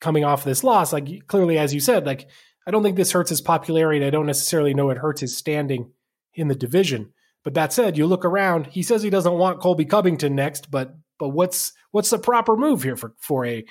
coming 0.00 0.24
off 0.24 0.42
this 0.42 0.64
loss, 0.64 0.92
like 0.92 1.26
clearly, 1.28 1.56
as 1.56 1.72
you 1.72 1.78
said, 1.78 2.06
like 2.06 2.28
I 2.66 2.70
don't 2.70 2.82
think 2.82 2.96
this 2.96 3.12
hurts 3.12 3.30
his 3.30 3.40
popularity. 3.40 4.04
I 4.04 4.10
don't 4.10 4.26
necessarily 4.26 4.74
know 4.74 4.90
it 4.90 4.98
hurts 4.98 5.20
his 5.20 5.36
standing 5.36 5.92
in 6.34 6.48
the 6.48 6.54
division. 6.54 7.12
But 7.44 7.54
that 7.54 7.72
said, 7.72 7.96
you 7.96 8.06
look 8.06 8.24
around. 8.24 8.66
He 8.66 8.82
says 8.82 9.02
he 9.02 9.10
doesn't 9.10 9.32
want 9.32 9.60
Colby 9.60 9.84
Covington 9.84 10.34
next, 10.34 10.70
but 10.70 10.94
but 11.18 11.28
what's 11.28 11.72
what's 11.92 12.10
the 12.10 12.18
proper 12.18 12.56
move 12.56 12.82
here 12.82 12.96
for 12.96 13.14
for 13.18 13.46
a 13.46 13.64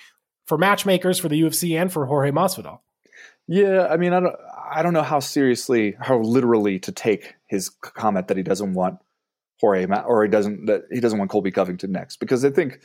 for 0.45 0.57
matchmakers 0.57 1.19
for 1.19 1.27
the 1.27 1.41
UFC 1.41 1.79
and 1.79 1.91
for 1.91 2.05
Jorge 2.05 2.31
Masvidal? 2.31 2.79
Yeah, 3.47 3.87
I 3.87 3.97
mean, 3.97 4.13
I 4.13 4.19
don't 4.19 4.35
I 4.71 4.83
don't 4.83 4.93
know 4.93 5.03
how 5.03 5.19
seriously, 5.19 5.95
how 5.99 6.19
literally 6.19 6.79
to 6.79 6.91
take 6.91 7.35
his 7.47 7.69
comment 7.69 8.27
that 8.27 8.37
he 8.37 8.43
doesn't 8.43 8.73
want 8.73 8.99
Jorge 9.59 9.87
or 10.05 10.23
he 10.23 10.29
doesn't 10.29 10.65
that 10.67 10.83
he 10.91 10.99
doesn't 10.99 11.19
want 11.19 11.31
Colby 11.31 11.51
Covington 11.51 11.91
next 11.91 12.17
because 12.17 12.45
I 12.45 12.49
think 12.49 12.79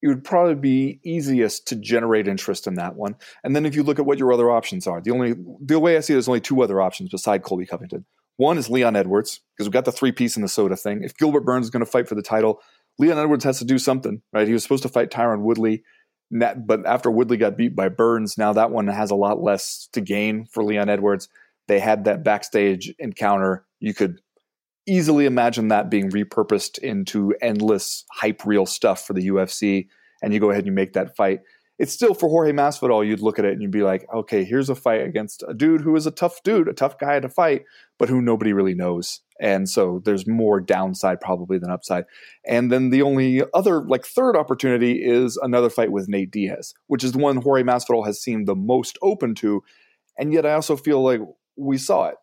it 0.00 0.06
would 0.06 0.22
probably 0.22 0.54
be 0.54 1.00
easiest 1.02 1.66
to 1.68 1.76
generate 1.76 2.28
interest 2.28 2.66
in 2.66 2.74
that 2.74 2.94
one. 2.94 3.16
And 3.42 3.56
then 3.56 3.66
if 3.66 3.74
you 3.74 3.82
look 3.82 3.98
at 3.98 4.06
what 4.06 4.18
your 4.18 4.32
other 4.32 4.50
options 4.50 4.86
are, 4.86 5.00
the 5.00 5.10
only 5.10 5.34
the 5.60 5.80
way 5.80 5.96
I 5.96 6.00
see 6.00 6.12
it, 6.12 6.16
there's 6.16 6.28
only 6.28 6.40
two 6.40 6.62
other 6.62 6.80
options 6.80 7.10
beside 7.10 7.42
Colby 7.42 7.66
Covington. 7.66 8.04
One 8.36 8.58
is 8.58 8.70
Leon 8.70 8.94
Edwards 8.94 9.40
because 9.56 9.66
we've 9.66 9.72
got 9.72 9.84
the 9.84 9.92
three 9.92 10.12
piece 10.12 10.36
in 10.36 10.42
the 10.42 10.48
soda 10.48 10.76
thing. 10.76 11.02
If 11.02 11.16
Gilbert 11.16 11.40
Burns 11.40 11.66
is 11.66 11.70
going 11.70 11.84
to 11.84 11.90
fight 11.90 12.08
for 12.08 12.14
the 12.14 12.22
title, 12.22 12.60
Leon 12.98 13.18
Edwards 13.18 13.44
has 13.44 13.58
to 13.58 13.64
do 13.64 13.78
something, 13.78 14.22
right? 14.32 14.46
He 14.46 14.52
was 14.52 14.62
supposed 14.62 14.84
to 14.84 14.88
fight 14.88 15.10
Tyron 15.10 15.40
Woodley, 15.40 15.82
but 16.30 16.86
after 16.86 17.10
Woodley 17.10 17.36
got 17.36 17.56
beat 17.56 17.74
by 17.74 17.88
Burns, 17.88 18.36
now 18.36 18.52
that 18.52 18.70
one 18.70 18.86
has 18.86 19.10
a 19.10 19.16
lot 19.16 19.42
less 19.42 19.88
to 19.92 20.00
gain 20.00 20.46
for 20.46 20.62
Leon 20.62 20.88
Edwards. 20.88 21.28
They 21.68 21.80
had 21.80 22.04
that 22.04 22.24
backstage 22.24 22.94
encounter. 22.98 23.64
You 23.80 23.94
could 23.94 24.20
easily 24.86 25.26
imagine 25.26 25.68
that 25.68 25.90
being 25.90 26.10
repurposed 26.10 26.78
into 26.78 27.34
endless 27.42 28.04
hype 28.10 28.44
reel 28.44 28.66
stuff 28.66 29.06
for 29.06 29.12
the 29.12 29.28
UFC, 29.28 29.88
and 30.22 30.32
you 30.32 30.40
go 30.40 30.50
ahead 30.50 30.60
and 30.60 30.66
you 30.66 30.72
make 30.72 30.94
that 30.94 31.14
fight. 31.16 31.40
It's 31.78 31.92
still 31.92 32.14
for 32.14 32.28
Jorge 32.28 32.52
Masvidal. 32.52 33.06
You'd 33.06 33.20
look 33.20 33.38
at 33.38 33.44
it 33.44 33.52
and 33.52 33.62
you'd 33.62 33.70
be 33.70 33.82
like, 33.82 34.04
okay, 34.12 34.44
here's 34.44 34.68
a 34.68 34.74
fight 34.74 35.02
against 35.02 35.44
a 35.46 35.54
dude 35.54 35.82
who 35.82 35.94
is 35.94 36.06
a 36.06 36.10
tough 36.10 36.42
dude, 36.42 36.68
a 36.68 36.72
tough 36.72 36.98
guy 36.98 37.20
to 37.20 37.28
fight, 37.28 37.64
but 37.98 38.08
who 38.08 38.20
nobody 38.20 38.52
really 38.52 38.74
knows. 38.74 39.20
And 39.40 39.68
so 39.68 40.02
there's 40.04 40.26
more 40.26 40.60
downside 40.60 41.20
probably 41.20 41.58
than 41.58 41.70
upside. 41.70 42.04
And 42.44 42.72
then 42.72 42.90
the 42.90 43.02
only 43.02 43.42
other, 43.54 43.82
like 43.82 44.04
third 44.04 44.36
opportunity 44.36 45.04
is 45.04 45.36
another 45.36 45.70
fight 45.70 45.92
with 45.92 46.08
Nate 46.08 46.30
Diaz, 46.30 46.74
which 46.86 47.04
is 47.04 47.12
the 47.12 47.18
one 47.18 47.36
Jorge 47.36 47.62
Masvidal 47.62 48.06
has 48.06 48.20
seemed 48.20 48.48
the 48.48 48.56
most 48.56 48.98
open 49.02 49.34
to. 49.36 49.62
And 50.18 50.32
yet 50.32 50.44
I 50.44 50.54
also 50.54 50.76
feel 50.76 51.02
like 51.02 51.20
we 51.56 51.78
saw 51.78 52.08
it 52.08 52.16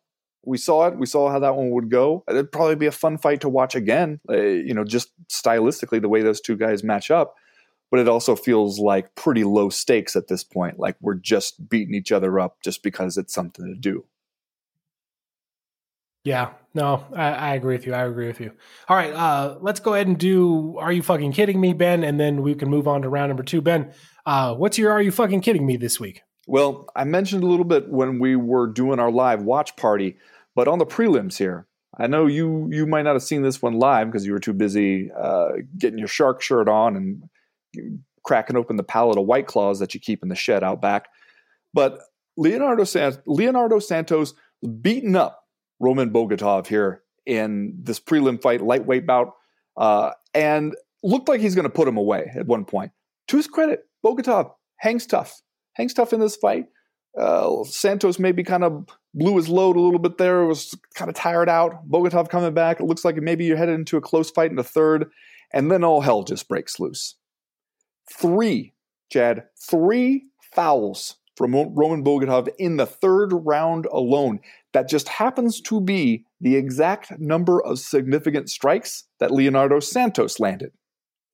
we 0.46 0.58
saw 0.58 0.88
it. 0.88 0.98
We 0.98 1.06
saw 1.06 1.30
how 1.30 1.40
that 1.40 1.56
one 1.56 1.72
would 1.72 1.90
go. 1.90 2.24
It'd 2.30 2.52
probably 2.52 2.76
be 2.76 2.86
a 2.86 2.92
fun 2.92 3.18
fight 3.18 3.42
to 3.42 3.50
watch 3.50 3.76
again. 3.76 4.20
Uh, 4.30 4.38
you 4.38 4.74
know, 4.74 4.84
just 4.84 5.10
stylistically, 5.28 6.02
the 6.02 6.10
way 6.10 6.22
those 6.22 6.40
two 6.40 6.56
guys 6.56 6.84
match 6.84 7.12
up. 7.12 7.36
But 7.92 8.00
it 8.00 8.08
also 8.08 8.36
feels 8.36 8.80
like 8.80 9.14
pretty 9.16 9.44
low 9.44 9.70
stakes 9.70 10.16
at 10.16 10.28
this 10.28 10.44
point. 10.44 10.80
Like 10.80 10.98
we're 11.02 11.16
just 11.16 11.70
beating 11.70 11.94
each 11.94 12.12
other 12.12 12.40
up 12.40 12.58
just 12.64 12.84
because 12.84 13.18
it's 13.18 13.34
something 13.34 13.66
to 13.66 13.76
do. 13.76 14.06
Yeah, 16.26 16.52
no, 16.74 17.06
I, 17.16 17.32
I, 17.32 17.56
agree 17.56 17.76
with 17.76 17.86
you. 17.86 17.94
I 17.94 18.04
agree 18.04 18.28
with 18.28 18.42
you. 18.42 18.52
All 18.90 18.98
right, 18.98 19.14
uh, 19.14 19.58
let's 19.62 19.80
go 19.80 19.94
ahead 19.94 20.08
and 20.08 20.18
do 20.18 20.76
Are 20.80 20.92
You 20.92 21.02
Fucking 21.02 21.32
Kidding 21.32 21.62
Me, 21.62 21.72
Ben? 21.72 22.04
And 22.04 22.20
then 22.20 22.42
we 22.42 22.56
can 22.56 22.70
move 22.70 22.88
on 22.88 23.04
to 23.04 23.10
round 23.10 23.30
number 23.30 23.44
two. 23.44 23.62
Ben, 23.62 23.94
uh, 24.26 24.56
what's 24.56 24.78
your 24.78 24.92
Are 24.92 25.02
You 25.02 25.12
Fucking 25.12 25.42
Kidding 25.42 25.66
Me 25.66 25.78
this 25.78 26.00
week? 26.00 26.24
Well, 26.48 26.88
I 26.96 27.06
mentioned 27.06 27.44
a 27.44 27.48
little 27.48 27.64
bit 27.64 27.90
when 27.90 28.20
we 28.20 28.36
were 28.36 28.68
doing 28.68 29.00
our 29.00 29.12
live 29.12 29.44
watch 29.44 29.78
party 29.78 30.18
but 30.56 30.70
on 30.70 30.80
the 30.80 30.86
prelims 30.86 31.38
here, 31.38 31.68
I 31.98 32.08
know 32.08 32.26
you 32.26 32.70
you 32.72 32.88
might 32.88 33.04
not 33.04 33.14
have 33.14 33.24
seen 33.24 33.44
this 33.44 33.62
one 33.62 33.74
live 33.74 34.08
because 34.08 34.26
you 34.26 34.32
were 34.32 34.40
too 34.40 34.54
busy 34.54 35.12
uh, 35.12 35.50
getting 35.78 36.00
your 36.00 36.08
shark 36.08 36.42
shirt 36.42 36.68
on 36.68 36.96
and 36.96 38.00
cracking 38.24 38.56
open 38.56 38.78
the 38.78 38.84
pallet 38.84 39.18
of 39.18 39.26
white 39.26 39.48
claws 39.48 39.80
that 39.80 39.94
you 39.94 40.00
keep 40.00 40.24
in 40.24 40.30
the 40.30 40.36
shed 40.36 40.64
out 40.64 40.82
back. 40.82 41.08
But 41.74 42.00
Leonardo 42.38 42.86
San- 42.86 43.22
Leonardo 43.28 43.80
Santos 43.80 44.34
beaten 44.82 45.16
up 45.16 45.45
Roman 45.80 46.12
Bogatov 46.12 46.68
here 46.68 47.02
in 47.26 47.78
this 47.82 48.00
prelim 48.00 48.42
fight, 48.42 48.62
lightweight 48.62 49.06
bout, 49.06 49.34
uh, 49.78 50.12
and 50.34 50.76
looked 51.04 51.28
like 51.28 51.42
he's 51.42 51.56
going 51.56 51.64
to 51.64 51.70
put 51.70 51.88
him 51.88 51.98
away 51.98 52.32
at 52.36 52.48
one 52.48 52.66
point. 52.66 52.92
To 53.30 53.38
his 53.38 53.48
credit, 53.48 53.82
Bogatov 54.06 54.52
hangs 54.78 55.06
tough, 55.06 55.42
hangs 55.74 55.94
tough 55.94 56.14
in 56.14 56.20
this 56.20 56.36
fight. 56.36 56.66
Uh, 57.20 57.64
Santos 57.64 58.20
maybe 58.20 58.44
kind 58.44 58.64
of 58.64 58.86
blew 59.14 59.38
his 59.38 59.48
load 59.48 59.78
a 59.78 59.82
little 59.82 60.00
bit 60.00 60.18
there, 60.18 60.46
was 60.46 60.76
kind 60.96 61.10
of 61.10 61.16
tired 61.16 61.50
out. 61.50 61.90
Bogatov 61.90 62.30
coming 62.30 62.54
back. 62.54 62.80
It 62.80 62.86
looks 62.86 63.06
like 63.06 63.16
maybe 63.16 63.46
you're 63.46 63.58
headed 63.58 63.76
into 63.76 63.98
a 63.98 64.02
close 64.02 64.30
fight 64.30 64.50
in 64.50 64.58
the 64.58 64.64
third, 64.64 65.10
and 65.54 65.72
then 65.72 65.84
all 65.84 66.02
hell 66.02 66.24
just 66.24 66.48
breaks 66.48 66.80
loose. 66.80 67.16
Three, 68.12 68.74
Chad, 69.12 69.46
three 69.58 70.26
fouls 70.54 71.16
from 71.36 71.54
Roman 71.54 72.04
Bogatov 72.04 72.50
in 72.58 72.78
the 72.78 72.86
third 72.86 73.32
round 73.34 73.86
alone. 73.92 74.40
That 74.74 74.90
just 74.90 75.08
happens 75.08 75.62
to 75.62 75.82
be 75.82 76.26
the 76.40 76.56
exact 76.56 77.20
number 77.20 77.64
of 77.64 77.80
significant 77.80 78.50
strikes 78.50 79.06
that 79.20 79.32
Leonardo 79.32 79.80
Santos 79.80 80.40
landed 80.40 80.72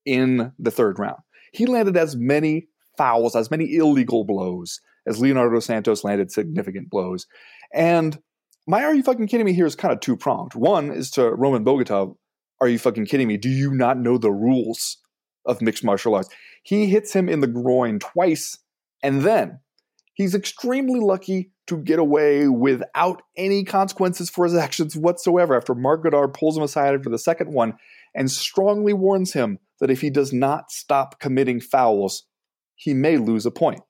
in 0.06 0.52
the 0.58 0.72
third 0.72 1.00
round. 1.00 1.20
He 1.54 1.66
landed 1.66 1.98
as 1.98 2.16
many 2.16 2.68
fouls, 2.98 3.36
as 3.36 3.52
many 3.52 3.76
illegal 3.76 4.24
blows 4.24 4.80
as 5.08 5.20
Leonardo 5.20 5.60
Santos 5.60 6.04
landed 6.04 6.32
significant 6.32 6.90
blows. 6.90 7.26
And 7.74 8.20
my 8.68 8.84
are 8.84 8.94
you 8.94 9.04
fucking 9.04 9.28
kidding 9.28 9.46
me 9.46 9.54
here 9.54 9.66
is 9.66 9.76
kind 9.76 9.94
of 9.94 10.00
two 10.00 10.16
pronged. 10.16 10.54
One 10.54 10.92
is 10.92 11.10
to 11.12 11.32
Roman 11.32 11.66
Bogatov, 11.66 12.16
are 12.60 12.68
you 12.68 12.78
fucking 12.78 13.08
kidding 13.08 13.28
me? 13.28 13.38
Do 13.38 13.50
you 13.50 13.74
not 13.74 13.98
know 13.98 14.18
the 14.18 14.32
rules 14.32 14.98
of 15.46 15.62
mixed 15.62 15.84
martial 15.84 16.16
arts? 16.16 16.30
He 16.64 16.86
hits 16.86 17.14
him 17.14 17.28
in 17.28 17.40
the 17.40 17.48
groin 17.48 17.98
twice, 17.98 18.60
and 19.02 19.22
then 19.22 19.60
He's 20.14 20.36
extremely 20.36 21.00
lucky 21.00 21.52
to 21.68 21.78
get 21.78 22.00
away 22.00 22.48
without 22.48 23.22
any 23.38 23.64
consequences 23.64 24.30
for 24.30 24.44
his 24.44 24.56
actions 24.56 24.96
whatsoever 24.96 25.56
after 25.56 25.74
Marc 25.74 26.04
Goddard 26.04 26.34
pulls 26.34 26.58
him 26.58 26.64
aside 26.64 26.96
after 26.96 27.10
the 27.10 27.18
second 27.18 27.54
one 27.54 27.74
and 28.14 28.30
strongly 28.30 28.94
warns 28.94 29.34
him 29.34 29.60
that 29.80 29.90
if 29.90 30.02
he 30.02 30.10
does 30.10 30.34
not 30.34 30.70
stop 30.70 31.20
committing 31.20 31.62
fouls, 31.62 32.24
he 32.76 32.94
may 32.94 33.18
lose 33.18 33.46
a 33.46 33.52
point. 33.52 33.82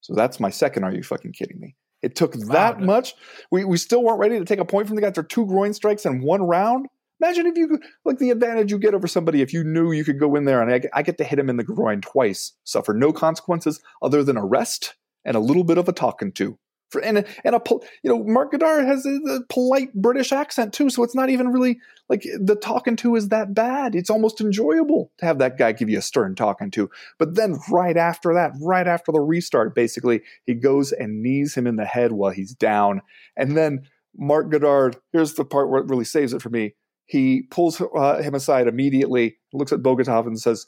So 0.00 0.14
that's 0.14 0.40
my 0.40 0.50
second. 0.50 0.84
Are 0.84 0.94
you 0.94 1.02
fucking 1.02 1.32
kidding 1.32 1.60
me? 1.60 1.74
It 2.00 2.14
took 2.14 2.32
that 2.32 2.80
much. 2.80 3.14
We, 3.50 3.64
we 3.64 3.76
still 3.76 4.02
weren't 4.02 4.20
ready 4.20 4.38
to 4.38 4.44
take 4.44 4.60
a 4.60 4.64
point 4.64 4.86
from 4.86 4.96
the 4.96 5.02
guy 5.02 5.08
after 5.08 5.22
two 5.22 5.46
groin 5.46 5.74
strikes 5.74 6.06
in 6.06 6.22
one 6.22 6.42
round. 6.42 6.86
Imagine 7.20 7.46
if 7.46 7.58
you 7.58 7.68
could, 7.68 7.82
like 8.06 8.18
the 8.18 8.30
advantage 8.30 8.70
you 8.70 8.78
get 8.78 8.94
over 8.94 9.06
somebody 9.06 9.42
if 9.42 9.52
you 9.52 9.62
knew 9.62 9.92
you 9.92 10.04
could 10.04 10.18
go 10.18 10.36
in 10.36 10.46
there 10.46 10.62
and 10.62 10.72
I, 10.72 10.98
I 10.98 11.02
get 11.02 11.18
to 11.18 11.24
hit 11.24 11.38
him 11.38 11.50
in 11.50 11.58
the 11.58 11.64
groin 11.64 12.00
twice, 12.00 12.54
suffer 12.64 12.94
no 12.94 13.12
consequences 13.12 13.82
other 14.00 14.24
than 14.24 14.38
arrest 14.38 14.94
and 15.24 15.36
a 15.36 15.40
little 15.40 15.64
bit 15.64 15.78
of 15.78 15.88
a 15.88 15.92
talking 15.92 16.32
to. 16.32 16.58
For, 16.90 17.00
and, 17.00 17.24
and 17.44 17.54
a, 17.54 17.62
you 18.02 18.10
know, 18.10 18.24
Marc 18.24 18.50
Goddard 18.50 18.84
has 18.84 19.06
a, 19.06 19.14
a 19.30 19.40
polite 19.48 19.94
British 19.94 20.32
accent 20.32 20.72
too, 20.72 20.90
so 20.90 21.04
it's 21.04 21.14
not 21.14 21.30
even 21.30 21.48
really 21.48 21.78
like 22.08 22.24
the 22.40 22.56
talking 22.56 22.96
to 22.96 23.14
is 23.14 23.28
that 23.28 23.54
bad. 23.54 23.94
It's 23.94 24.10
almost 24.10 24.40
enjoyable 24.40 25.12
to 25.18 25.24
have 25.24 25.38
that 25.38 25.56
guy 25.56 25.70
give 25.70 25.88
you 25.88 25.98
a 25.98 26.02
stern 26.02 26.34
talking 26.34 26.70
to. 26.72 26.90
But 27.16 27.36
then 27.36 27.58
right 27.70 27.96
after 27.96 28.34
that, 28.34 28.52
right 28.60 28.88
after 28.88 29.12
the 29.12 29.20
restart, 29.20 29.72
basically, 29.74 30.22
he 30.46 30.54
goes 30.54 30.90
and 30.90 31.22
knees 31.22 31.54
him 31.54 31.68
in 31.68 31.76
the 31.76 31.84
head 31.84 32.10
while 32.10 32.32
he's 32.32 32.54
down. 32.54 33.02
And 33.36 33.56
then 33.56 33.86
Marc 34.16 34.50
Goddard, 34.50 34.96
here's 35.12 35.34
the 35.34 35.44
part 35.44 35.70
where 35.70 35.80
it 35.80 35.88
really 35.88 36.04
saves 36.04 36.32
it 36.32 36.42
for 36.42 36.50
me. 36.50 36.74
He 37.06 37.42
pulls 37.50 37.80
uh, 37.80 38.20
him 38.20 38.34
aside 38.34 38.66
immediately, 38.66 39.38
looks 39.52 39.72
at 39.72 39.80
Bogatov 39.80 40.26
and 40.26 40.40
says, 40.40 40.66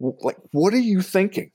"Like, 0.00 0.36
what 0.52 0.72
are 0.72 0.78
you 0.78 1.02
thinking? 1.02 1.50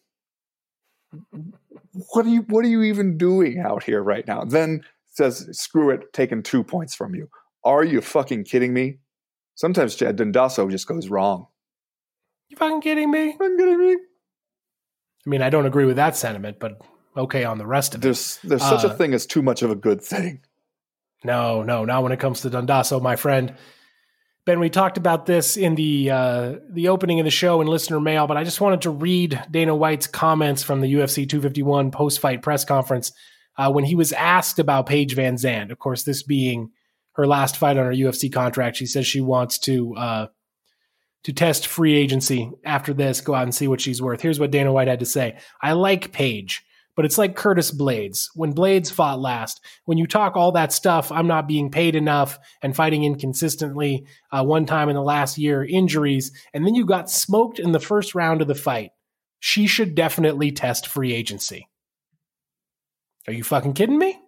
What 2.14 2.26
are 2.26 2.30
you? 2.30 2.42
What 2.50 2.64
are 2.66 2.70
you 2.70 2.84
even 2.84 3.18
doing 3.18 3.60
out 3.60 3.84
here 3.84 4.02
right 4.02 4.28
now?" 4.28 4.44
Then 4.44 4.82
says, 5.08 5.48
"Screw 5.52 5.90
it, 5.90 6.14
taking 6.14 6.44
two 6.44 6.64
points 6.64 6.96
from 6.96 7.16
you. 7.16 7.30
Are 7.64 7.84
you 7.84 8.02
fucking 8.02 8.44
kidding 8.46 8.74
me?" 8.74 9.00
Sometimes 9.56 9.96
Chad 9.96 10.18
Dundasso 10.18 10.70
just 10.70 10.88
goes 10.88 11.10
wrong. 11.10 11.48
You 12.50 12.58
fucking 12.58 12.82
kidding 12.82 13.10
me? 13.12 13.36
I'm 13.42 13.58
kidding 13.58 13.80
me. 13.80 13.94
I 13.94 15.30
mean, 15.30 15.42
I 15.42 15.50
don't 15.50 15.66
agree 15.66 15.86
with 15.86 15.96
that 15.96 16.16
sentiment, 16.16 16.60
but 16.60 16.80
okay 17.18 17.44
on 17.44 17.58
the 17.58 17.66
rest 17.66 17.96
of 17.96 18.02
it. 18.02 18.04
There's 18.04 18.38
there's 18.44 18.62
such 18.62 18.84
a 18.84 18.90
Uh, 18.92 18.96
thing 18.96 19.14
as 19.14 19.26
too 19.26 19.42
much 19.42 19.64
of 19.64 19.72
a 19.72 19.76
good 19.76 20.02
thing. 20.02 20.42
No, 21.24 21.64
no, 21.64 21.84
not 21.84 22.04
when 22.04 22.12
it 22.12 22.20
comes 22.20 22.42
to 22.42 22.50
Dundasso, 22.50 23.02
my 23.02 23.16
friend. 23.16 23.56
Ben, 24.48 24.62
we 24.62 24.70
talked 24.70 24.98
about 24.98 25.26
this 25.26 25.58
in 25.58 25.76
the 25.76 26.10
uh, 26.10 26.54
the 26.70 26.88
opening 26.88 27.20
of 27.20 27.26
the 27.26 27.30
show 27.30 27.60
in 27.60 27.68
listener 27.68 28.00
mail, 28.00 28.28
but 28.28 28.38
I 28.38 28.46
just 28.46 28.62
wanted 28.62 28.84
to 28.84 28.90
read 28.90 29.44
Dana 29.52 29.76
White's 29.76 30.08
comments 30.08 30.64
from 30.64 30.80
the 30.80 30.94
UFC 30.94 31.28
251 31.28 31.92
post 31.92 32.22
fight 32.22 32.42
press 32.42 32.64
conference 32.64 33.12
uh, 33.58 33.70
when 33.70 33.84
he 33.84 33.94
was 33.94 34.14
asked 34.14 34.58
about 34.58 34.86
Paige 34.86 35.18
VanZant. 35.18 35.70
Of 35.70 35.80
course, 35.80 36.04
this 36.04 36.24
being 36.24 36.70
her 37.16 37.28
last 37.28 37.58
fight 37.58 37.76
on 37.76 37.88
her 37.88 37.92
UFC 37.92 38.32
contract, 38.32 38.78
she 38.78 38.86
says 38.86 39.06
she 39.06 39.20
wants 39.20 39.60
to 39.60 39.94
uh, 39.98 40.28
to 41.26 41.34
test 41.34 41.68
free 41.68 41.96
agency 41.96 42.50
after 42.64 42.94
this, 42.94 43.20
go 43.20 43.34
out 43.34 43.44
and 43.44 43.54
see 43.54 43.68
what 43.68 43.82
she's 43.82 44.02
worth. 44.02 44.22
Here's 44.22 44.40
what 44.40 44.52
Dana 44.52 44.72
White 44.72 44.88
had 44.88 45.02
to 45.02 45.06
say: 45.06 45.40
I 45.62 45.74
like 45.74 46.14
Paige, 46.14 46.64
but 46.98 47.06
it's 47.06 47.20
like 47.20 47.36
Curtis 47.36 47.72
Blaydes 47.72 48.30
when 48.34 48.56
Blaydes 48.56 48.92
fought 48.92 49.20
last 49.20 49.64
when 49.86 50.00
you 50.00 50.08
talk 50.08 50.36
all 50.36 50.52
that 50.54 50.74
stuff, 50.74 51.12
I'm 51.12 51.28
not 51.28 51.48
being 51.48 51.70
paid 51.70 51.96
enough 51.96 52.40
and 52.64 52.76
fighting 52.76 53.04
inconsistently. 53.04 54.08
Uh, 54.32 54.44
one 54.44 54.66
time 54.66 54.90
in 54.90 54.96
the 54.96 55.02
last 55.02 55.38
year, 55.38 55.64
injuries, 55.64 56.32
and 56.54 56.66
then 56.66 56.74
you 56.74 56.86
got 56.86 57.10
smoked 57.10 57.60
in 57.60 57.72
the 57.72 57.80
first 57.80 58.16
round 58.16 58.42
of 58.42 58.48
the 58.48 58.56
fight. 58.56 58.90
She 59.40 59.68
should 59.68 59.94
definitely 59.94 60.52
test 60.52 60.88
free 60.88 61.14
agency. 61.14 61.70
Are 63.28 63.34
you 63.34 63.44
fucking 63.44 63.74
kidding 63.74 64.00
me? 64.00 64.20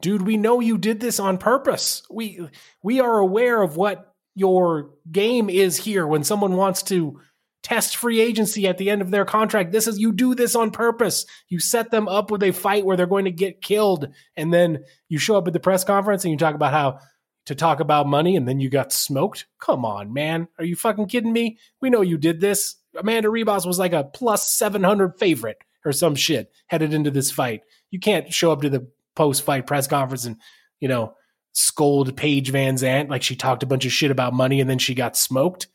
Dude, 0.00 0.22
we 0.22 0.36
know 0.36 0.58
you 0.58 0.76
did 0.76 0.98
this 0.98 1.20
on 1.20 1.38
purpose. 1.38 2.02
We 2.10 2.48
we 2.82 3.00
are 3.00 3.18
aware 3.18 3.62
of 3.62 3.76
what 3.76 4.12
your 4.34 4.90
game 5.10 5.48
is 5.48 5.76
here 5.76 6.06
when 6.06 6.24
someone 6.24 6.56
wants 6.56 6.82
to 6.84 7.20
test 7.64 7.96
free 7.96 8.20
agency 8.20 8.68
at 8.68 8.78
the 8.78 8.90
end 8.90 9.02
of 9.02 9.10
their 9.10 9.24
contract. 9.24 9.72
This 9.72 9.88
is 9.88 9.98
you 9.98 10.12
do 10.12 10.34
this 10.34 10.54
on 10.54 10.70
purpose. 10.70 11.24
You 11.48 11.58
set 11.58 11.90
them 11.90 12.06
up 12.06 12.30
with 12.30 12.42
a 12.42 12.52
fight 12.52 12.84
where 12.84 12.96
they're 12.96 13.06
going 13.06 13.24
to 13.24 13.32
get 13.32 13.62
killed 13.62 14.08
and 14.36 14.52
then 14.52 14.84
you 15.08 15.18
show 15.18 15.36
up 15.36 15.48
at 15.48 15.54
the 15.54 15.60
press 15.60 15.82
conference 15.82 16.24
and 16.24 16.30
you 16.30 16.38
talk 16.38 16.54
about 16.54 16.72
how 16.72 16.98
to 17.46 17.54
talk 17.54 17.80
about 17.80 18.06
money 18.06 18.36
and 18.36 18.46
then 18.46 18.60
you 18.60 18.68
got 18.68 18.92
smoked. 18.92 19.46
Come 19.60 19.84
on, 19.84 20.12
man. 20.12 20.46
Are 20.58 20.64
you 20.64 20.76
fucking 20.76 21.08
kidding 21.08 21.32
me? 21.32 21.58
We 21.80 21.90
know 21.90 22.02
you 22.02 22.18
did 22.18 22.40
this. 22.40 22.76
Amanda 22.96 23.28
Ribas 23.28 23.66
was 23.66 23.78
like 23.78 23.94
a 23.94 24.04
plus 24.04 24.48
700 24.54 25.18
favorite 25.18 25.58
or 25.86 25.92
some 25.92 26.14
shit 26.14 26.52
headed 26.66 26.92
into 26.92 27.10
this 27.10 27.30
fight. 27.30 27.62
You 27.90 27.98
can't 27.98 28.32
show 28.32 28.52
up 28.52 28.60
to 28.60 28.70
the 28.70 28.88
post 29.16 29.42
fight 29.42 29.66
press 29.66 29.86
conference 29.86 30.26
and, 30.26 30.36
you 30.80 30.88
know, 30.88 31.14
scold 31.52 32.14
Paige 32.16 32.52
VanZant 32.52 33.08
like 33.08 33.22
she 33.22 33.36
talked 33.36 33.62
a 33.62 33.66
bunch 33.66 33.86
of 33.86 33.92
shit 33.92 34.10
about 34.10 34.34
money 34.34 34.60
and 34.60 34.68
then 34.68 34.78
she 34.78 34.94
got 34.94 35.16
smoked. 35.16 35.68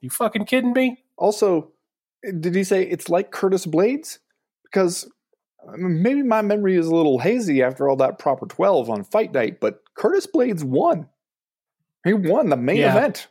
You 0.00 0.10
fucking 0.10 0.46
kidding 0.46 0.72
me? 0.72 1.04
Also, 1.18 1.72
did 2.40 2.54
he 2.54 2.64
say 2.64 2.82
it's 2.82 3.08
like 3.08 3.30
Curtis 3.30 3.66
Blaydes? 3.66 4.18
Because 4.64 5.10
maybe 5.76 6.22
my 6.22 6.42
memory 6.42 6.76
is 6.76 6.86
a 6.86 6.94
little 6.94 7.18
hazy 7.18 7.62
after 7.62 7.88
all 7.88 7.96
that 7.96 8.18
proper 8.18 8.46
12 8.46 8.90
on 8.90 9.04
fight 9.04 9.32
night, 9.32 9.60
but 9.60 9.82
Curtis 9.94 10.26
Blaydes 10.26 10.62
won. 10.64 11.08
He 12.04 12.12
won 12.12 12.50
the 12.50 12.56
main 12.56 12.76
Yeah. 12.78 12.96
event 12.96 13.28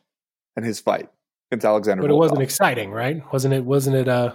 in 0.57 0.63
his 0.63 0.79
fight 0.79 1.09
against 1.51 1.65
Alexander 1.65 2.01
But 2.01 2.11
it 2.11 2.15
wasn't 2.15 2.41
exciting, 2.41 2.91
right? 2.91 3.21
Wasn't 3.31 3.53
it? 3.53 3.63
Wasn't 3.63 3.95
it? 3.95 4.07
Uh, 4.07 4.33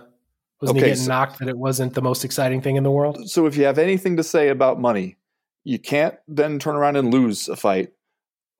wasn't 0.60 0.78
Okay, 0.78 0.86
he 0.86 0.90
getting 0.92 1.04
so- 1.04 1.08
knocked 1.08 1.38
that 1.40 1.48
it 1.48 1.58
wasn't 1.58 1.94
the 1.94 2.02
most 2.02 2.24
exciting 2.24 2.60
thing 2.60 2.76
in 2.76 2.82
the 2.84 2.90
world? 2.90 3.28
so 3.28 3.46
if 3.46 3.56
you 3.56 3.64
have 3.64 3.78
anything 3.78 4.16
to 4.18 4.22
say 4.22 4.48
about 4.48 4.80
money, 4.80 5.16
you 5.64 5.78
can't 5.78 6.14
then 6.28 6.58
turn 6.58 6.76
around 6.76 6.96
and 6.96 7.12
lose 7.12 7.48
a 7.48 7.56
fight. 7.56 7.92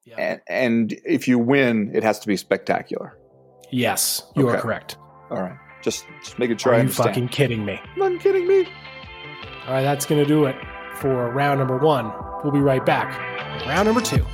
Yeah. 0.04 0.16
And, 0.18 0.40
and 0.48 1.00
if 1.04 1.28
you 1.28 1.38
win, 1.38 1.90
it 1.94 2.02
has 2.02 2.18
to 2.20 2.26
be 2.26 2.36
spectacular. 2.36 3.16
Yes, 3.70 4.22
you 4.34 4.48
are 4.48 4.58
correct. 4.60 4.96
All 5.30 5.38
right. 5.42 5.56
Just 5.82 6.04
just 6.22 6.38
making 6.38 6.56
sure 6.58 6.72
Are 6.72 6.74
I 6.74 6.78
you 6.78 6.82
understand. 6.82 7.08
fucking 7.08 7.28
kidding 7.28 7.64
me? 7.64 7.80
I'm 8.00 8.18
kidding 8.18 8.46
me. 8.46 8.66
All 9.66 9.74
right, 9.74 9.82
that's 9.82 10.04
going 10.06 10.20
to 10.22 10.26
do 10.28 10.44
it 10.46 10.56
for 10.96 11.30
round 11.30 11.58
number 11.58 11.78
one. 11.78 12.12
We'll 12.42 12.52
be 12.52 12.58
right 12.60 12.84
back. 12.84 13.18
Round 13.66 13.86
number 13.86 14.00
two. 14.00 14.24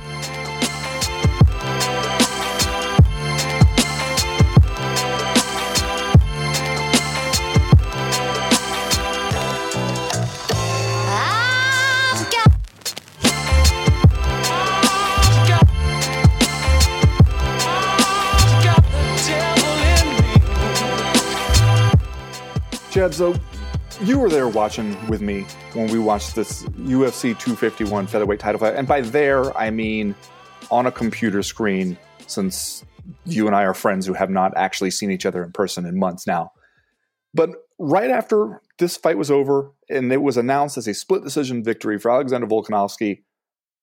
So 22.97 23.35
you 24.01 24.17
were 24.17 24.27
there 24.27 24.47
watching 24.47 24.97
with 25.07 25.21
me 25.21 25.45
when 25.73 25.85
we 25.91 25.99
watched 25.99 26.33
this 26.33 26.63
UFC 26.63 27.37
251 27.37 28.07
featherweight 28.07 28.39
title 28.39 28.57
fight. 28.57 28.73
And 28.73 28.87
by 28.87 29.01
there, 29.01 29.55
I 29.55 29.69
mean 29.69 30.15
on 30.71 30.87
a 30.87 30.91
computer 30.91 31.43
screen, 31.43 31.95
since 32.25 32.83
you 33.23 33.45
and 33.45 33.55
I 33.55 33.65
are 33.65 33.75
friends 33.75 34.07
who 34.07 34.13
have 34.13 34.31
not 34.31 34.51
actually 34.57 34.89
seen 34.89 35.11
each 35.11 35.27
other 35.27 35.43
in 35.43 35.51
person 35.51 35.85
in 35.85 35.99
months 35.99 36.25
now. 36.25 36.51
But 37.35 37.51
right 37.77 38.09
after 38.09 38.63
this 38.79 38.97
fight 38.97 39.19
was 39.19 39.29
over 39.29 39.71
and 39.91 40.11
it 40.11 40.23
was 40.23 40.35
announced 40.35 40.79
as 40.79 40.87
a 40.87 40.95
split 40.95 41.23
decision 41.23 41.63
victory 41.63 41.99
for 41.99 42.09
Alexander 42.09 42.47
Volkanovski, 42.47 43.21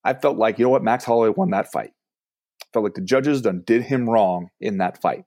I 0.03 0.15
felt 0.15 0.39
like, 0.39 0.59
you 0.59 0.65
know 0.65 0.71
what, 0.71 0.83
Max 0.83 1.05
Holloway 1.05 1.29
won 1.29 1.51
that 1.51 1.71
fight. 1.71 1.93
I 2.63 2.67
felt 2.73 2.83
like 2.83 2.95
the 2.95 3.01
judges 3.01 3.43
done 3.43 3.63
did 3.65 3.83
him 3.83 4.11
wrong 4.11 4.49
in 4.61 4.79
that 4.79 5.01
fight. 5.01 5.25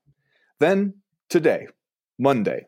Then 0.60 0.96
today, 1.30 1.68
Monday, 2.20 2.68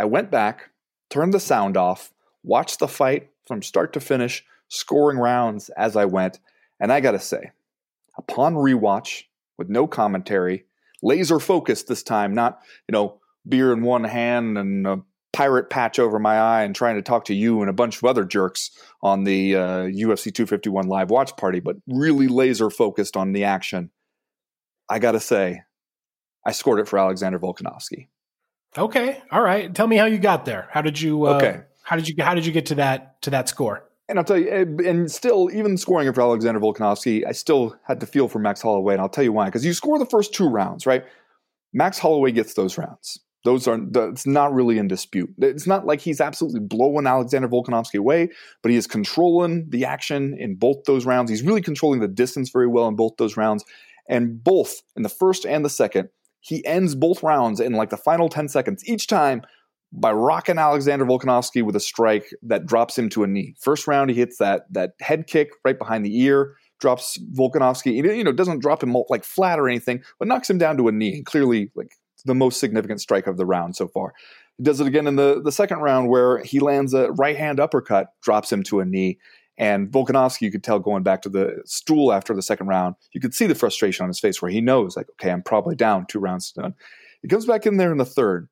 I 0.00 0.06
went 0.06 0.30
back, 0.30 0.70
turned 1.10 1.34
the 1.34 1.38
sound 1.38 1.76
off, 1.76 2.10
watched 2.42 2.78
the 2.78 2.88
fight 2.88 3.28
from 3.46 3.60
start 3.60 3.92
to 3.92 4.00
finish, 4.00 4.42
scoring 4.68 5.18
rounds 5.18 5.68
as 5.76 5.94
I 5.94 6.06
went, 6.06 6.40
and 6.80 6.90
I 6.90 7.00
gotta 7.00 7.18
say, 7.18 7.50
upon 8.16 8.54
rewatch 8.54 9.24
with 9.58 9.68
no 9.68 9.86
commentary, 9.86 10.64
laser 11.02 11.38
focused 11.38 11.86
this 11.86 12.02
time, 12.02 12.34
not, 12.34 12.62
you 12.88 12.94
know, 12.94 13.20
beer 13.46 13.74
in 13.74 13.82
one 13.82 14.04
hand 14.04 14.56
and 14.56 14.86
a 14.86 15.02
pirate 15.34 15.68
patch 15.68 15.98
over 15.98 16.18
my 16.18 16.38
eye 16.38 16.62
and 16.62 16.74
trying 16.74 16.96
to 16.96 17.02
talk 17.02 17.26
to 17.26 17.34
you 17.34 17.60
and 17.60 17.68
a 17.68 17.74
bunch 17.74 17.98
of 17.98 18.04
other 18.04 18.24
jerks 18.24 18.70
on 19.02 19.24
the 19.24 19.54
uh, 19.54 19.82
UFC 19.82 20.32
251 20.32 20.88
live 20.88 21.10
watch 21.10 21.36
party, 21.36 21.60
but 21.60 21.76
really 21.86 22.26
laser 22.26 22.70
focused 22.70 23.18
on 23.18 23.32
the 23.32 23.44
action. 23.44 23.90
I 24.88 24.98
gotta 24.98 25.20
say, 25.20 25.60
I 26.46 26.52
scored 26.52 26.80
it 26.80 26.88
for 26.88 26.98
Alexander 26.98 27.38
Volkanovski. 27.38 28.08
Okay, 28.78 29.20
all 29.32 29.42
right. 29.42 29.74
Tell 29.74 29.86
me 29.86 29.96
how 29.96 30.06
you 30.06 30.18
got 30.18 30.44
there. 30.44 30.68
How 30.70 30.82
did 30.82 31.00
you? 31.00 31.26
Uh, 31.26 31.36
Okay. 31.36 31.60
How 31.82 31.96
did 31.96 32.08
you? 32.08 32.14
How 32.22 32.34
did 32.34 32.46
you 32.46 32.52
get 32.52 32.66
to 32.66 32.76
that 32.76 33.20
to 33.22 33.30
that 33.30 33.48
score? 33.48 33.84
And 34.08 34.18
I'll 34.18 34.24
tell 34.24 34.38
you, 34.38 34.48
and- 34.50 34.80
and 34.80 35.10
still, 35.10 35.50
even 35.52 35.76
scoring 35.76 36.12
for 36.12 36.20
Alexander 36.20 36.58
Volkanovski, 36.60 37.24
I 37.26 37.32
still 37.32 37.76
had 37.84 38.00
to 38.00 38.06
feel 38.06 38.26
for 38.28 38.38
Max 38.40 38.60
Holloway, 38.60 38.94
and 38.94 39.00
I'll 39.00 39.08
tell 39.08 39.22
you 39.24 39.32
why. 39.32 39.46
Because 39.46 39.64
you 39.64 39.72
score 39.72 39.98
the 39.98 40.06
first 40.06 40.34
two 40.34 40.48
rounds, 40.48 40.84
right? 40.86 41.04
Max 41.72 41.98
Holloway 41.98 42.32
gets 42.32 42.54
those 42.54 42.76
rounds. 42.78 43.20
Those 43.44 43.66
are 43.66 43.80
it's 44.10 44.26
not 44.26 44.52
really 44.52 44.78
in 44.78 44.86
dispute. 44.88 45.30
It's 45.38 45.66
not 45.66 45.86
like 45.86 46.00
he's 46.00 46.20
absolutely 46.20 46.60
blowing 46.60 47.06
Alexander 47.06 47.48
Volkanovski 47.48 47.98
away, 47.98 48.28
but 48.62 48.70
he 48.70 48.76
is 48.76 48.86
controlling 48.86 49.70
the 49.70 49.84
action 49.84 50.36
in 50.38 50.56
both 50.56 50.84
those 50.84 51.06
rounds. 51.06 51.30
He's 51.30 51.42
really 51.42 51.62
controlling 51.62 52.00
the 52.00 52.08
distance 52.08 52.50
very 52.50 52.66
well 52.66 52.86
in 52.88 52.96
both 52.96 53.16
those 53.16 53.36
rounds. 53.36 53.64
And 54.08 54.42
both 54.42 54.82
in 54.96 55.02
the 55.04 55.08
first 55.08 55.46
and 55.46 55.64
the 55.64 55.70
second, 55.70 56.08
he 56.40 56.64
ends 56.64 56.94
both 56.94 57.22
rounds 57.22 57.60
in 57.60 57.72
like 57.72 57.90
the 57.90 57.96
final 57.96 58.28
10 58.28 58.48
seconds 58.48 58.86
each 58.88 59.06
time 59.06 59.42
by 59.92 60.12
rocking 60.12 60.58
Alexander 60.58 61.04
Volkanovski 61.04 61.62
with 61.62 61.76
a 61.76 61.80
strike 61.80 62.30
that 62.42 62.66
drops 62.66 62.96
him 62.96 63.08
to 63.10 63.24
a 63.24 63.26
knee. 63.26 63.54
First 63.60 63.86
round, 63.86 64.10
he 64.10 64.16
hits 64.16 64.38
that 64.38 64.72
that 64.72 64.92
head 65.00 65.26
kick 65.26 65.50
right 65.64 65.78
behind 65.78 66.04
the 66.04 66.16
ear, 66.20 66.54
drops 66.80 67.18
Volkanovski. 67.34 67.94
You 67.94 68.24
know, 68.24 68.32
doesn't 68.32 68.60
drop 68.60 68.82
him 68.82 68.94
like 69.08 69.24
flat 69.24 69.58
or 69.58 69.68
anything, 69.68 70.02
but 70.18 70.28
knocks 70.28 70.48
him 70.48 70.58
down 70.58 70.76
to 70.76 70.88
a 70.88 70.92
knee. 70.92 71.22
Clearly, 71.22 71.70
like 71.74 71.96
the 72.24 72.34
most 72.34 72.60
significant 72.60 73.00
strike 73.00 73.26
of 73.26 73.36
the 73.36 73.46
round 73.46 73.76
so 73.76 73.88
far. 73.88 74.12
He 74.58 74.64
does 74.64 74.80
it 74.80 74.86
again 74.86 75.06
in 75.06 75.16
the 75.16 75.40
the 75.42 75.52
second 75.52 75.78
round 75.78 76.08
where 76.08 76.38
he 76.38 76.60
lands 76.60 76.94
a 76.94 77.10
right 77.12 77.36
hand 77.36 77.58
uppercut, 77.58 78.08
drops 78.22 78.52
him 78.52 78.62
to 78.64 78.80
a 78.80 78.84
knee. 78.84 79.18
And 79.60 79.92
Volkanovski, 79.92 80.40
you 80.40 80.50
could 80.50 80.64
tell 80.64 80.78
going 80.78 81.02
back 81.02 81.20
to 81.22 81.28
the 81.28 81.60
stool 81.66 82.14
after 82.14 82.34
the 82.34 82.40
second 82.40 82.68
round, 82.68 82.94
you 83.12 83.20
could 83.20 83.34
see 83.34 83.46
the 83.46 83.54
frustration 83.54 84.02
on 84.02 84.08
his 84.08 84.18
face 84.18 84.40
where 84.40 84.50
he 84.50 84.62
knows, 84.62 84.96
like, 84.96 85.06
okay, 85.10 85.30
I'm 85.30 85.42
probably 85.42 85.76
down 85.76 86.06
two 86.08 86.18
rounds 86.18 86.50
done. 86.50 86.74
He 87.20 87.28
comes 87.28 87.44
back 87.44 87.66
in 87.66 87.76
there 87.76 87.92
in 87.92 87.98
the 87.98 88.06
third, 88.06 88.48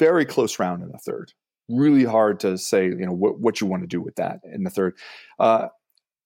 very 0.00 0.26
close 0.26 0.58
round 0.58 0.82
in 0.82 0.90
the 0.90 0.98
third. 0.98 1.32
Really 1.68 2.02
hard 2.02 2.40
to 2.40 2.58
say, 2.58 2.86
you 2.86 3.06
know, 3.06 3.12
what, 3.12 3.38
what 3.38 3.60
you 3.60 3.68
want 3.68 3.84
to 3.84 3.86
do 3.86 4.00
with 4.00 4.16
that 4.16 4.40
in 4.52 4.64
the 4.64 4.70
third. 4.70 4.98
Uh, 5.38 5.68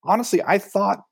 honestly, 0.03 0.41
I 0.43 0.57
thought 0.57 1.03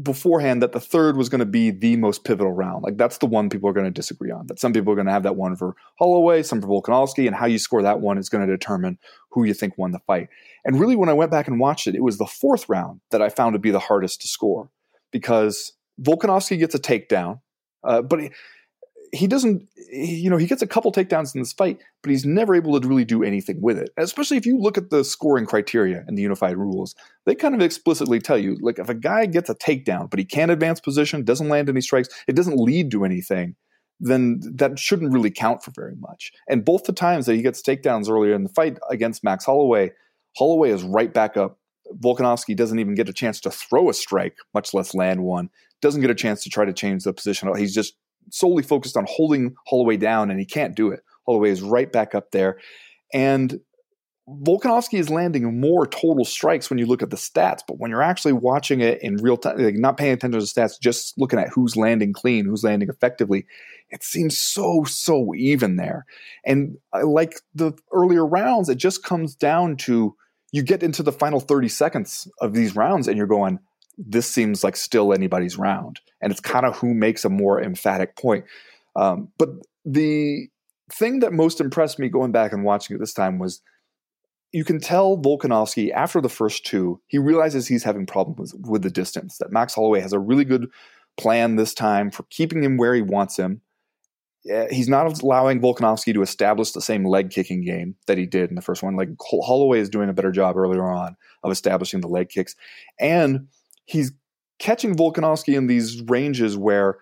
beforehand 0.00 0.62
that 0.62 0.72
the 0.72 0.80
third 0.80 1.16
was 1.16 1.28
going 1.28 1.40
to 1.40 1.44
be 1.46 1.70
the 1.70 1.96
most 1.96 2.24
pivotal 2.24 2.52
round. 2.52 2.82
Like 2.82 2.96
that's 2.96 3.18
the 3.18 3.26
one 3.26 3.50
people 3.50 3.68
are 3.68 3.74
going 3.74 3.86
to 3.86 3.90
disagree 3.90 4.30
on. 4.30 4.46
That 4.46 4.58
some 4.58 4.72
people 4.72 4.92
are 4.92 4.96
going 4.96 5.06
to 5.06 5.12
have 5.12 5.24
that 5.24 5.36
one 5.36 5.54
for 5.54 5.76
Holloway, 5.98 6.42
some 6.42 6.62
for 6.62 6.68
Volkanovski, 6.68 7.26
and 7.26 7.36
how 7.36 7.46
you 7.46 7.58
score 7.58 7.82
that 7.82 8.00
one 8.00 8.16
is 8.16 8.28
going 8.28 8.46
to 8.46 8.52
determine 8.52 8.98
who 9.30 9.44
you 9.44 9.52
think 9.52 9.76
won 9.76 9.92
the 9.92 9.98
fight. 10.00 10.28
And 10.64 10.80
really, 10.80 10.96
when 10.96 11.08
I 11.08 11.14
went 11.14 11.30
back 11.30 11.46
and 11.46 11.60
watched 11.60 11.86
it, 11.86 11.94
it 11.94 12.02
was 12.02 12.18
the 12.18 12.26
fourth 12.26 12.68
round 12.68 13.00
that 13.10 13.20
I 13.20 13.28
found 13.28 13.52
to 13.52 13.58
be 13.58 13.70
the 13.70 13.78
hardest 13.78 14.22
to 14.22 14.28
score 14.28 14.70
because 15.10 15.72
Volkanovski 16.00 16.58
gets 16.58 16.74
a 16.74 16.78
takedown, 16.78 17.40
uh, 17.84 18.00
but 18.00 18.20
he 19.14 19.26
doesn't 19.26 19.68
you 19.92 20.30
know 20.30 20.38
he 20.38 20.46
gets 20.46 20.62
a 20.62 20.66
couple 20.66 20.90
takedowns 20.90 21.34
in 21.34 21.40
this 21.40 21.52
fight 21.52 21.78
but 22.02 22.10
he's 22.10 22.24
never 22.24 22.54
able 22.54 22.80
to 22.80 22.88
really 22.88 23.04
do 23.04 23.22
anything 23.22 23.60
with 23.60 23.78
it. 23.78 23.90
Especially 23.96 24.36
if 24.36 24.46
you 24.46 24.58
look 24.58 24.78
at 24.78 24.90
the 24.90 25.04
scoring 25.04 25.46
criteria 25.46 26.04
in 26.08 26.14
the 26.14 26.22
unified 26.22 26.56
rules 26.56 26.94
they 27.26 27.34
kind 27.34 27.54
of 27.54 27.60
explicitly 27.60 28.18
tell 28.18 28.38
you 28.38 28.56
like 28.60 28.78
if 28.78 28.88
a 28.88 28.94
guy 28.94 29.26
gets 29.26 29.50
a 29.50 29.54
takedown 29.54 30.10
but 30.10 30.18
he 30.18 30.24
can't 30.24 30.50
advance 30.50 30.80
position 30.80 31.24
doesn't 31.24 31.48
land 31.48 31.68
any 31.68 31.80
strikes 31.80 32.08
it 32.26 32.34
doesn't 32.34 32.56
lead 32.56 32.90
to 32.90 33.04
anything 33.04 33.54
then 34.02 34.40
that 34.56 34.78
shouldn't 34.78 35.12
really 35.12 35.30
count 35.30 35.62
for 35.62 35.70
very 35.70 35.94
much. 35.94 36.32
And 36.48 36.64
both 36.64 36.84
the 36.84 36.92
times 36.92 37.26
that 37.26 37.36
he 37.36 37.42
gets 37.42 37.62
takedowns 37.62 38.10
earlier 38.10 38.34
in 38.34 38.42
the 38.42 38.48
fight 38.48 38.76
against 38.90 39.24
max 39.24 39.44
holloway 39.44 39.92
holloway 40.36 40.70
is 40.70 40.82
right 40.82 41.14
back 41.14 41.36
up. 41.36 41.58
Volkanovski 42.02 42.56
doesn't 42.56 42.78
even 42.78 42.94
get 42.94 43.08
a 43.08 43.12
chance 43.12 43.40
to 43.40 43.50
throw 43.50 43.90
a 43.90 43.94
strike 43.94 44.36
much 44.54 44.72
less 44.74 44.94
land 44.94 45.22
one 45.22 45.50
doesn't 45.82 46.00
get 46.00 46.10
a 46.10 46.14
chance 46.14 46.42
to 46.42 46.48
try 46.48 46.64
to 46.64 46.72
change 46.72 47.04
the 47.04 47.12
position 47.12 47.54
he's 47.56 47.74
just 47.74 47.94
solely 48.30 48.62
focused 48.62 48.96
on 48.96 49.06
holding 49.08 49.54
Holloway 49.66 49.96
down, 49.96 50.30
and 50.30 50.38
he 50.38 50.46
can't 50.46 50.74
do 50.74 50.90
it. 50.90 51.00
Holloway 51.26 51.50
is 51.50 51.62
right 51.62 51.90
back 51.90 52.14
up 52.14 52.30
there. 52.30 52.58
And 53.12 53.60
Volkanovski 54.28 54.98
is 54.98 55.10
landing 55.10 55.60
more 55.60 55.86
total 55.86 56.24
strikes 56.24 56.70
when 56.70 56.78
you 56.78 56.86
look 56.86 57.02
at 57.02 57.10
the 57.10 57.16
stats, 57.16 57.60
but 57.66 57.78
when 57.78 57.90
you're 57.90 58.02
actually 58.02 58.32
watching 58.32 58.80
it 58.80 59.02
in 59.02 59.16
real 59.16 59.36
time, 59.36 59.58
like 59.58 59.74
not 59.74 59.96
paying 59.96 60.12
attention 60.12 60.38
to 60.38 60.44
the 60.44 60.50
stats, 60.50 60.80
just 60.80 61.18
looking 61.18 61.38
at 61.38 61.48
who's 61.48 61.76
landing 61.76 62.12
clean, 62.12 62.46
who's 62.46 62.62
landing 62.62 62.88
effectively, 62.88 63.46
it 63.90 64.02
seems 64.04 64.38
so, 64.38 64.84
so 64.84 65.34
even 65.34 65.76
there. 65.76 66.06
And 66.46 66.76
like 67.04 67.34
the 67.54 67.72
earlier 67.92 68.24
rounds, 68.24 68.68
it 68.68 68.78
just 68.78 69.02
comes 69.02 69.34
down 69.34 69.76
to 69.78 70.14
you 70.52 70.62
get 70.62 70.82
into 70.82 71.02
the 71.02 71.12
final 71.12 71.40
30 71.40 71.68
seconds 71.68 72.28
of 72.40 72.52
these 72.52 72.76
rounds 72.76 73.08
and 73.08 73.16
you're 73.16 73.26
going, 73.26 73.58
this 73.98 74.28
seems 74.28 74.64
like 74.64 74.76
still 74.76 75.12
anybody's 75.12 75.58
round. 75.58 76.00
And 76.20 76.30
it's 76.30 76.40
kind 76.40 76.66
of 76.66 76.76
who 76.76 76.94
makes 76.94 77.24
a 77.24 77.28
more 77.28 77.62
emphatic 77.62 78.16
point. 78.16 78.44
Um, 78.96 79.28
but 79.38 79.48
the 79.84 80.48
thing 80.92 81.20
that 81.20 81.32
most 81.32 81.60
impressed 81.60 81.98
me 81.98 82.08
going 82.08 82.32
back 82.32 82.52
and 82.52 82.64
watching 82.64 82.96
it 82.96 82.98
this 82.98 83.14
time 83.14 83.38
was 83.38 83.62
you 84.52 84.64
can 84.64 84.80
tell 84.80 85.16
Volkanovski 85.16 85.90
after 85.92 86.20
the 86.20 86.28
first 86.28 86.66
two, 86.66 87.00
he 87.06 87.18
realizes 87.18 87.66
he's 87.66 87.84
having 87.84 88.06
problems 88.06 88.52
with, 88.54 88.66
with 88.66 88.82
the 88.82 88.90
distance, 88.90 89.38
that 89.38 89.50
Max 89.50 89.74
Holloway 89.74 90.00
has 90.00 90.12
a 90.12 90.18
really 90.18 90.44
good 90.44 90.68
plan 91.18 91.56
this 91.56 91.74
time 91.74 92.10
for 92.10 92.24
keeping 92.24 92.62
him 92.62 92.76
where 92.76 92.94
he 92.94 93.02
wants 93.02 93.36
him. 93.38 93.62
He's 94.70 94.88
not 94.88 95.22
allowing 95.22 95.60
Volkanovski 95.60 96.12
to 96.14 96.22
establish 96.22 96.72
the 96.72 96.80
same 96.80 97.06
leg 97.06 97.30
kicking 97.30 97.64
game 97.64 97.94
that 98.06 98.18
he 98.18 98.26
did 98.26 98.50
in 98.50 98.56
the 98.56 98.62
first 98.62 98.82
one. 98.82 98.96
Like 98.96 99.08
Holloway 99.20 99.78
is 99.78 99.88
doing 99.88 100.08
a 100.08 100.12
better 100.12 100.32
job 100.32 100.56
earlier 100.56 100.84
on 100.90 101.16
of 101.44 101.52
establishing 101.52 102.00
the 102.00 102.08
leg 102.08 102.28
kicks. 102.28 102.56
And 102.98 103.46
he's 103.92 104.12
catching 104.58 104.94
Volkanovski 104.94 105.56
in 105.56 105.66
these 105.66 106.02
ranges 106.02 106.56
where 106.56 106.98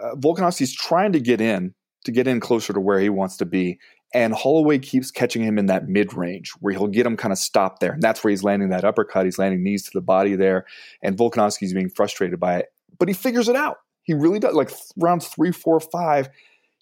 uh, 0.00 0.14
Volkanovski's 0.16 0.74
trying 0.74 1.12
to 1.12 1.20
get 1.20 1.40
in 1.40 1.74
to 2.04 2.12
get 2.12 2.26
in 2.26 2.40
closer 2.40 2.72
to 2.72 2.80
where 2.80 3.00
he 3.00 3.08
wants 3.08 3.36
to 3.38 3.46
be. 3.46 3.78
And 4.12 4.32
Holloway 4.32 4.78
keeps 4.78 5.10
catching 5.10 5.42
him 5.42 5.58
in 5.58 5.66
that 5.66 5.88
mid 5.88 6.12
range 6.14 6.52
where 6.60 6.72
he'll 6.72 6.86
get 6.86 7.06
him 7.06 7.16
kind 7.16 7.32
of 7.32 7.38
stopped 7.38 7.80
there. 7.80 7.92
And 7.92 8.02
that's 8.02 8.22
where 8.22 8.30
he's 8.30 8.44
landing 8.44 8.68
that 8.68 8.84
uppercut. 8.84 9.24
He's 9.24 9.38
landing 9.38 9.64
knees 9.64 9.84
to 9.84 9.90
the 9.92 10.02
body 10.02 10.36
there. 10.36 10.66
And 11.02 11.16
Volkanovski's 11.16 11.72
being 11.72 11.88
frustrated 11.88 12.38
by 12.38 12.58
it. 12.58 12.66
But 12.98 13.08
he 13.08 13.14
figures 13.14 13.48
it 13.48 13.56
out. 13.56 13.78
He 14.02 14.14
really 14.14 14.38
does. 14.38 14.54
Like 14.54 14.70
rounds 14.96 15.26
three, 15.26 15.50
four, 15.50 15.80
five, 15.80 16.28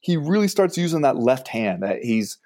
he 0.01 0.17
really 0.17 0.49
starts 0.49 0.77
using 0.77 1.03
that 1.03 1.17
left 1.17 1.49
hand. 1.49 1.83
That 1.83 2.01
he's 2.03 2.37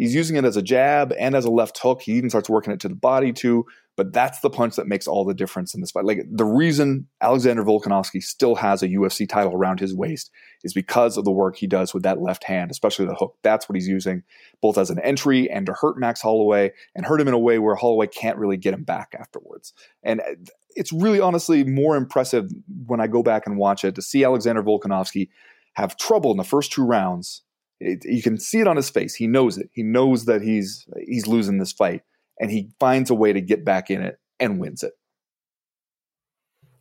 he's 0.00 0.14
using 0.14 0.36
it 0.36 0.44
as 0.44 0.56
a 0.56 0.62
jab 0.62 1.12
and 1.18 1.34
as 1.34 1.44
a 1.44 1.50
left 1.50 1.78
hook. 1.78 2.02
He 2.02 2.12
even 2.12 2.30
starts 2.30 2.48
working 2.48 2.72
it 2.72 2.80
to 2.80 2.88
the 2.88 2.94
body 2.94 3.32
too. 3.32 3.66
But 3.96 4.14
that's 4.14 4.40
the 4.40 4.48
punch 4.48 4.76
that 4.76 4.86
makes 4.86 5.06
all 5.06 5.26
the 5.26 5.34
difference 5.34 5.74
in 5.74 5.82
this 5.82 5.90
fight. 5.90 6.06
Like 6.06 6.24
the 6.30 6.44
reason 6.44 7.06
Alexander 7.20 7.62
Volkanovski 7.62 8.22
still 8.22 8.54
has 8.54 8.82
a 8.82 8.88
UFC 8.88 9.28
title 9.28 9.52
around 9.52 9.78
his 9.78 9.94
waist 9.94 10.30
is 10.64 10.72
because 10.72 11.18
of 11.18 11.26
the 11.26 11.30
work 11.30 11.56
he 11.56 11.66
does 11.66 11.92
with 11.92 12.02
that 12.04 12.22
left 12.22 12.44
hand, 12.44 12.70
especially 12.70 13.04
the 13.04 13.14
hook. 13.14 13.36
That's 13.42 13.68
what 13.68 13.76
he's 13.76 13.88
using 13.88 14.22
both 14.62 14.78
as 14.78 14.88
an 14.88 15.00
entry 15.00 15.50
and 15.50 15.66
to 15.66 15.74
hurt 15.74 15.98
Max 15.98 16.22
Holloway 16.22 16.72
and 16.94 17.04
hurt 17.04 17.20
him 17.20 17.28
in 17.28 17.34
a 17.34 17.38
way 17.38 17.58
where 17.58 17.74
Holloway 17.74 18.06
can't 18.06 18.38
really 18.38 18.56
get 18.56 18.72
him 18.72 18.84
back 18.84 19.14
afterwards. 19.18 19.74
And 20.02 20.20
uh, 20.20 20.36
it's 20.76 20.94
really 20.94 21.20
honestly 21.20 21.62
more 21.64 21.96
impressive 21.96 22.50
when 22.86 23.00
I 23.00 23.06
go 23.06 23.22
back 23.22 23.46
and 23.46 23.58
watch 23.58 23.84
it 23.84 23.96
to 23.96 24.02
see 24.02 24.24
Alexander 24.24 24.62
Volkanovski 24.62 25.28
have 25.74 25.98
trouble 25.98 26.30
in 26.30 26.38
the 26.38 26.44
first 26.44 26.72
two 26.72 26.84
rounds. 26.86 27.42
It, 27.80 28.04
you 28.04 28.22
can 28.22 28.38
see 28.38 28.60
it 28.60 28.68
on 28.68 28.76
his 28.76 28.90
face. 28.90 29.14
He 29.14 29.26
knows 29.26 29.58
it. 29.58 29.70
He 29.72 29.82
knows 29.82 30.26
that 30.26 30.42
he's 30.42 30.86
he's 31.06 31.26
losing 31.26 31.58
this 31.58 31.72
fight 31.72 32.02
and 32.38 32.50
he 32.50 32.70
finds 32.80 33.10
a 33.10 33.14
way 33.14 33.32
to 33.32 33.40
get 33.40 33.64
back 33.64 33.90
in 33.90 34.02
it 34.02 34.18
and 34.38 34.58
wins 34.58 34.82
it. 34.82 34.92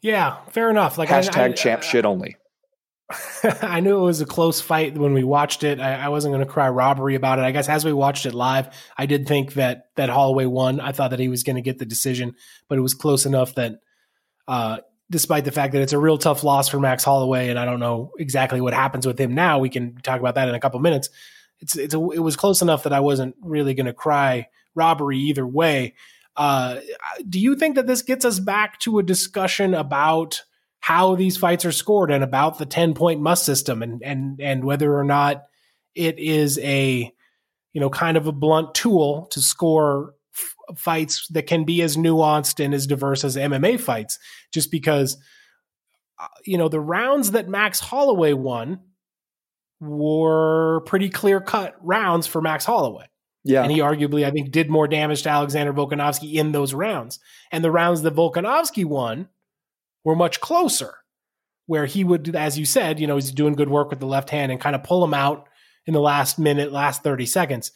Yeah, 0.01 0.37
fair 0.49 0.69
enough. 0.69 0.97
Like 0.97 1.09
hashtag 1.09 1.37
I, 1.37 1.45
I, 1.45 1.51
champ 1.51 1.83
I, 1.83 1.85
shit 1.85 2.05
only. 2.05 2.37
I 3.61 3.79
knew 3.79 3.97
it 3.97 4.05
was 4.05 4.21
a 4.21 4.25
close 4.25 4.61
fight 4.61 4.97
when 4.97 5.13
we 5.13 5.23
watched 5.23 5.63
it. 5.63 5.79
I, 5.79 5.95
I 5.95 6.09
wasn't 6.09 6.33
going 6.33 6.45
to 6.45 6.51
cry 6.51 6.69
robbery 6.69 7.15
about 7.15 7.39
it. 7.39 7.43
I 7.43 7.51
guess 7.51 7.67
as 7.67 7.83
we 7.83 7.91
watched 7.91 8.25
it 8.25 8.33
live, 8.33 8.69
I 8.97 9.05
did 9.05 9.27
think 9.27 9.53
that 9.53 9.85
that 9.95 10.09
Holloway 10.09 10.45
won. 10.45 10.79
I 10.79 10.91
thought 10.91 11.09
that 11.09 11.19
he 11.19 11.27
was 11.27 11.43
going 11.43 11.55
to 11.57 11.61
get 11.61 11.79
the 11.79 11.85
decision, 11.85 12.35
but 12.69 12.77
it 12.77 12.81
was 12.81 12.93
close 12.93 13.25
enough 13.25 13.55
that, 13.55 13.79
uh, 14.47 14.79
despite 15.12 15.45
the 15.45 15.51
fact 15.51 15.74
that 15.74 15.82
it's 15.82 15.93
a 15.93 15.99
real 15.99 16.18
tough 16.18 16.43
loss 16.43 16.70
for 16.70 16.80
Max 16.80 17.03
Holloway, 17.03 17.49
and 17.49 17.57
I 17.57 17.66
don't 17.66 17.80
know 17.80 18.12
exactly 18.20 18.62
what 18.62 18.74
happens 18.74 19.07
with 19.07 19.20
him 19.20 19.34
now. 19.34 19.60
We 19.60 19.70
can 19.70 19.95
talk 19.97 20.20
about 20.20 20.36
that 20.36 20.47
in 20.47 20.55
a 20.55 20.60
couple 20.60 20.80
minutes. 20.80 21.10
It's 21.60 21.76
it's 21.76 21.93
a, 21.93 22.10
it 22.12 22.20
was 22.20 22.36
close 22.36 22.62
enough 22.62 22.84
that 22.84 22.93
I 22.93 22.99
wasn't 22.99 23.36
really 23.41 23.74
going 23.74 23.88
to 23.88 23.93
cry 23.93 24.47
robbery 24.76 25.18
either 25.18 25.45
way. 25.45 25.95
Uh, 26.36 26.80
do 27.28 27.39
you 27.39 27.55
think 27.55 27.76
that 27.76 27.88
this 27.88 28.01
gets 28.01 28.24
us 28.24 28.39
back 28.39 28.80
to 28.80 28.99
a 28.99 29.03
discussion 29.03 29.74
about 29.74 30.43
how 30.80 31.16
these 31.16 31.38
fights 31.38 31.66
are 31.66 31.72
scored 31.72 32.12
and 32.12 32.24
about 32.24 32.57
the 32.57 32.66
10 32.66 32.93
point 32.93 33.20
must 33.20 33.45
system 33.45 33.84
and, 33.84 34.01
and, 34.01 34.39
and 34.39 34.64
whether 34.64 34.97
or 34.97 35.03
not 35.03 35.43
it 35.95 36.18
is 36.18 36.57
a, 36.60 37.14
you 37.74 37.82
know, 37.82 37.89
kind 37.89 38.16
of 38.16 38.28
a 38.28 38.32
blunt 38.32 38.74
tool 38.74 39.26
to 39.32 39.41
score 39.41 40.14
fights 40.76 41.28
that 41.30 41.47
can 41.47 41.63
be 41.63 41.82
as 41.82 41.97
nuanced 41.97 42.63
and 42.63 42.74
as 42.74 42.88
diverse 42.88 43.24
as 43.24 43.36
MMA 43.36 43.80
fights, 43.80 44.20
just 44.53 44.72
because, 44.72 45.17
uh, 46.20 46.28
you 46.45 46.57
know, 46.57 46.70
the 46.70 46.80
rounds 46.80 47.32
that 47.32 47.49
Max 47.49 47.80
Holloway 47.80 48.34
won 48.34 48.80
were 49.80 50.82
pretty 50.82 51.09
clear 51.09 51.39
cut 51.39 51.76
rounds 51.82 52.28
for 52.28 52.41
Max 52.41 52.65
Holloway. 52.65 53.05
Yeah. 53.43 53.63
And 53.63 53.72
he 53.72 53.80
arguably, 53.80 54.26
I 54.26 54.32
think, 54.32 54.51
did 54.51 54.70
more 54.70 54.88
damage 54.88 55.24
to 55.24 55.30
Alexander 55.30 55.74
Volkanovski 55.74 56.34
in 56.34 56.51
those 56.51 56.74
rounds. 56.74 57.20
And 57.51 57.63
the 57.63 57.72
rounds 57.72 58.01
that 58.01 58.15
Volkanovski 58.15 58.86
won 58.86 59.30
were 60.03 60.15
much 60.15 60.41
closer, 60.41 60.95
where 61.65 61.86
he 61.86 62.03
would, 62.03 62.36
as 62.36 62.59
you 62.59 62.65
said, 62.65 62.99
you 62.99 63.07
know, 63.07 63.15
he's 63.15 63.32
doing 63.32 63.53
good 63.53 63.70
work 63.70 63.89
with 63.89 63.99
the 63.99 64.05
left 64.05 64.30
hand 64.30 64.51
and 64.51 64.59
kind 64.59 64.76
of 64.76 64.84
pull 64.84 65.03
him 65.03 65.13
out 65.13 65.47
in 65.86 65.93
the 65.93 66.01
last 66.01 66.38
minute, 66.38 66.72
last 66.72 67.01
30 67.01 67.26
seconds. 67.26 67.72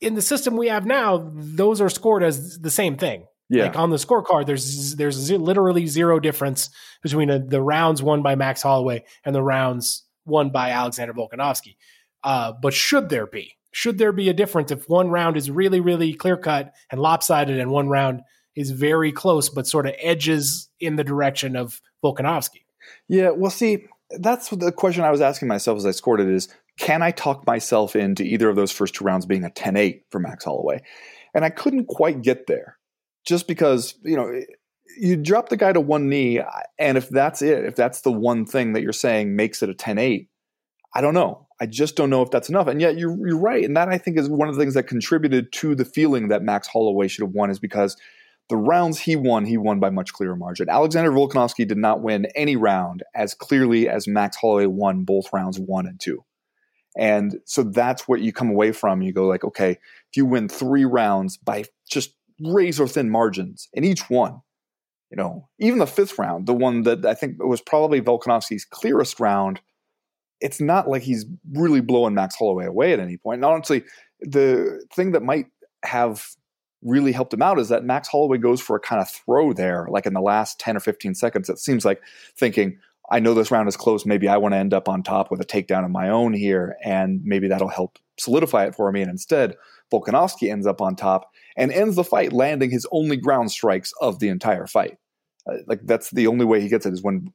In 0.00 0.14
the 0.14 0.22
system 0.22 0.56
we 0.56 0.68
have 0.68 0.86
now, 0.86 1.30
those 1.34 1.80
are 1.80 1.90
scored 1.90 2.22
as 2.22 2.58
the 2.60 2.70
same 2.70 2.96
thing. 2.96 3.26
Yeah. 3.50 3.64
Like 3.64 3.76
on 3.76 3.90
the 3.90 3.96
scorecard, 3.96 4.46
there's 4.46 4.94
there's 4.94 5.30
literally 5.30 5.86
zero 5.86 6.20
difference 6.20 6.70
between 7.02 7.30
a, 7.30 7.38
the 7.38 7.60
rounds 7.60 8.02
won 8.02 8.22
by 8.22 8.36
Max 8.36 8.62
Holloway 8.62 9.04
and 9.24 9.34
the 9.34 9.42
rounds 9.42 10.04
won 10.24 10.50
by 10.50 10.70
Alexander 10.70 11.12
Volkanovski 11.12 11.76
Uh, 12.22 12.52
but 12.62 12.72
should 12.72 13.08
there 13.08 13.26
be? 13.26 13.56
Should 13.72 13.98
there 13.98 14.12
be 14.12 14.28
a 14.28 14.32
difference 14.32 14.70
if 14.70 14.88
one 14.88 15.10
round 15.10 15.36
is 15.36 15.50
really, 15.50 15.80
really 15.80 16.14
clear 16.14 16.36
cut 16.36 16.72
and 16.90 17.00
lopsided, 17.00 17.58
and 17.58 17.70
one 17.70 17.88
round 17.88 18.22
is 18.56 18.70
very 18.70 19.12
close 19.12 19.48
but 19.48 19.66
sort 19.66 19.86
of 19.86 19.94
edges 19.98 20.68
in 20.78 20.96
the 20.96 21.04
direction 21.04 21.56
of 21.56 21.80
Volkanovski? 22.04 22.64
Yeah, 23.08 23.30
well, 23.30 23.50
see, 23.50 23.86
that's 24.18 24.48
the 24.50 24.72
question 24.72 25.04
I 25.04 25.10
was 25.10 25.20
asking 25.20 25.48
myself 25.48 25.76
as 25.78 25.86
I 25.86 25.92
scored 25.92 26.20
it 26.20 26.28
is 26.28 26.48
can 26.80 27.02
I 27.02 27.10
talk 27.10 27.46
myself 27.46 27.94
into 27.94 28.24
either 28.24 28.48
of 28.48 28.56
those 28.56 28.72
first 28.72 28.94
two 28.94 29.04
rounds 29.04 29.26
being 29.26 29.44
a 29.44 29.50
10 29.50 29.76
8 29.76 30.06
for 30.10 30.18
Max 30.18 30.44
Holloway? 30.44 30.82
And 31.34 31.44
I 31.44 31.50
couldn't 31.50 31.86
quite 31.86 32.22
get 32.22 32.46
there 32.46 32.78
just 33.24 33.46
because, 33.46 33.94
you 34.02 34.16
know, 34.16 34.40
you 34.98 35.16
drop 35.16 35.50
the 35.50 35.58
guy 35.58 35.72
to 35.72 35.80
one 35.80 36.08
knee, 36.08 36.40
and 36.78 36.98
if 36.98 37.10
that's 37.10 37.42
it, 37.42 37.64
if 37.66 37.76
that's 37.76 38.00
the 38.00 38.10
one 38.10 38.46
thing 38.46 38.72
that 38.72 38.82
you're 38.82 38.92
saying 38.92 39.36
makes 39.36 39.62
it 39.62 39.68
a 39.68 39.74
10 39.74 39.98
8, 39.98 40.28
I 40.94 41.00
don't 41.02 41.14
know. 41.14 41.46
I 41.60 41.66
just 41.66 41.96
don't 41.96 42.08
know 42.08 42.22
if 42.22 42.30
that's 42.30 42.48
enough. 42.48 42.66
And 42.66 42.80
yet 42.80 42.96
you're, 42.96 43.14
you're 43.28 43.38
right. 43.38 43.62
And 43.62 43.76
that 43.76 43.90
I 43.90 43.98
think 43.98 44.18
is 44.18 44.30
one 44.30 44.48
of 44.48 44.54
the 44.54 44.60
things 44.60 44.74
that 44.74 44.84
contributed 44.84 45.52
to 45.52 45.74
the 45.74 45.84
feeling 45.84 46.28
that 46.28 46.42
Max 46.42 46.66
Holloway 46.66 47.08
should 47.08 47.22
have 47.22 47.34
won 47.34 47.50
is 47.50 47.58
because 47.58 47.98
the 48.48 48.56
rounds 48.56 48.98
he 48.98 49.16
won, 49.16 49.44
he 49.44 49.58
won 49.58 49.80
by 49.80 49.90
much 49.90 50.14
clearer 50.14 50.34
margin. 50.34 50.70
Alexander 50.70 51.12
Volkanovski 51.12 51.68
did 51.68 51.76
not 51.76 52.00
win 52.00 52.26
any 52.34 52.56
round 52.56 53.02
as 53.14 53.34
clearly 53.34 53.86
as 53.86 54.08
Max 54.08 54.38
Holloway 54.38 54.66
won 54.66 55.04
both 55.04 55.26
rounds 55.34 55.60
one 55.60 55.86
and 55.86 56.00
two. 56.00 56.24
And 56.96 57.38
so 57.44 57.62
that's 57.62 58.08
what 58.08 58.20
you 58.20 58.32
come 58.32 58.50
away 58.50 58.72
from. 58.72 59.02
You 59.02 59.12
go 59.12 59.26
like, 59.26 59.44
okay, 59.44 59.72
if 59.72 60.16
you 60.16 60.26
win 60.26 60.48
three 60.48 60.84
rounds 60.84 61.36
by 61.36 61.64
just 61.88 62.14
razor 62.40 62.86
thin 62.86 63.10
margins 63.10 63.68
in 63.72 63.84
each 63.84 64.10
one, 64.10 64.40
you 65.10 65.16
know, 65.16 65.48
even 65.58 65.78
the 65.78 65.86
fifth 65.86 66.18
round, 66.18 66.46
the 66.46 66.54
one 66.54 66.82
that 66.82 67.04
I 67.04 67.14
think 67.14 67.42
was 67.42 67.60
probably 67.60 68.00
Volkanovski's 68.00 68.64
clearest 68.64 69.20
round, 69.20 69.60
it's 70.40 70.60
not 70.60 70.88
like 70.88 71.02
he's 71.02 71.26
really 71.52 71.80
blowing 71.80 72.14
Max 72.14 72.34
Holloway 72.36 72.66
away 72.66 72.92
at 72.92 73.00
any 73.00 73.16
point. 73.16 73.38
And 73.38 73.44
honestly, 73.44 73.84
the 74.20 74.84
thing 74.94 75.12
that 75.12 75.22
might 75.22 75.46
have 75.84 76.26
really 76.82 77.12
helped 77.12 77.34
him 77.34 77.42
out 77.42 77.58
is 77.58 77.68
that 77.68 77.84
Max 77.84 78.08
Holloway 78.08 78.38
goes 78.38 78.60
for 78.60 78.76
a 78.76 78.80
kind 78.80 79.02
of 79.02 79.10
throw 79.10 79.52
there, 79.52 79.86
like 79.90 80.06
in 80.06 80.14
the 80.14 80.20
last 80.20 80.58
10 80.60 80.76
or 80.76 80.80
15 80.80 81.14
seconds. 81.14 81.50
It 81.50 81.58
seems 81.58 81.84
like 81.84 82.00
thinking, 82.36 82.78
I 83.10 83.20
know 83.20 83.34
this 83.34 83.50
round 83.50 83.68
is 83.68 83.76
close. 83.76 84.06
Maybe 84.06 84.28
I 84.28 84.36
want 84.36 84.52
to 84.52 84.58
end 84.58 84.72
up 84.72 84.88
on 84.88 85.02
top 85.02 85.30
with 85.30 85.40
a 85.40 85.44
takedown 85.44 85.84
of 85.84 85.90
my 85.90 86.08
own 86.08 86.32
here, 86.32 86.76
and 86.84 87.20
maybe 87.24 87.48
that'll 87.48 87.68
help 87.68 87.98
solidify 88.18 88.66
it 88.66 88.74
for 88.74 88.90
me. 88.92 89.02
And 89.02 89.10
instead, 89.10 89.56
Volkanovski 89.92 90.50
ends 90.50 90.66
up 90.66 90.80
on 90.80 90.94
top 90.94 91.30
and 91.56 91.72
ends 91.72 91.96
the 91.96 92.04
fight 92.04 92.32
landing 92.32 92.70
his 92.70 92.86
only 92.92 93.16
ground 93.16 93.50
strikes 93.50 93.92
of 94.00 94.20
the 94.20 94.28
entire 94.28 94.66
fight. 94.66 94.98
Uh, 95.46 95.56
like 95.66 95.80
that's 95.84 96.10
the 96.10 96.26
only 96.26 96.44
way 96.44 96.60
he 96.60 96.68
gets 96.68 96.86
it 96.86 96.92
is 96.92 97.02
when 97.02 97.32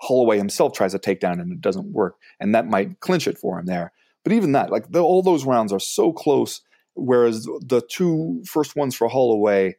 Holloway 0.00 0.38
himself 0.38 0.74
tries 0.74 0.94
a 0.94 0.98
takedown 0.98 1.40
and 1.40 1.52
it 1.52 1.60
doesn't 1.60 1.92
work, 1.92 2.16
and 2.38 2.54
that 2.54 2.68
might 2.68 3.00
clinch 3.00 3.26
it 3.26 3.38
for 3.38 3.58
him 3.58 3.66
there. 3.66 3.92
But 4.22 4.32
even 4.32 4.52
that, 4.52 4.70
like 4.70 4.90
the, 4.90 5.00
all 5.00 5.22
those 5.22 5.44
rounds 5.44 5.72
are 5.72 5.80
so 5.80 6.12
close 6.12 6.62
Whereas 6.96 7.44
the 7.44 7.82
two 7.88 8.42
first 8.46 8.74
ones 8.74 8.94
for 8.94 9.06
Holloway, 9.06 9.76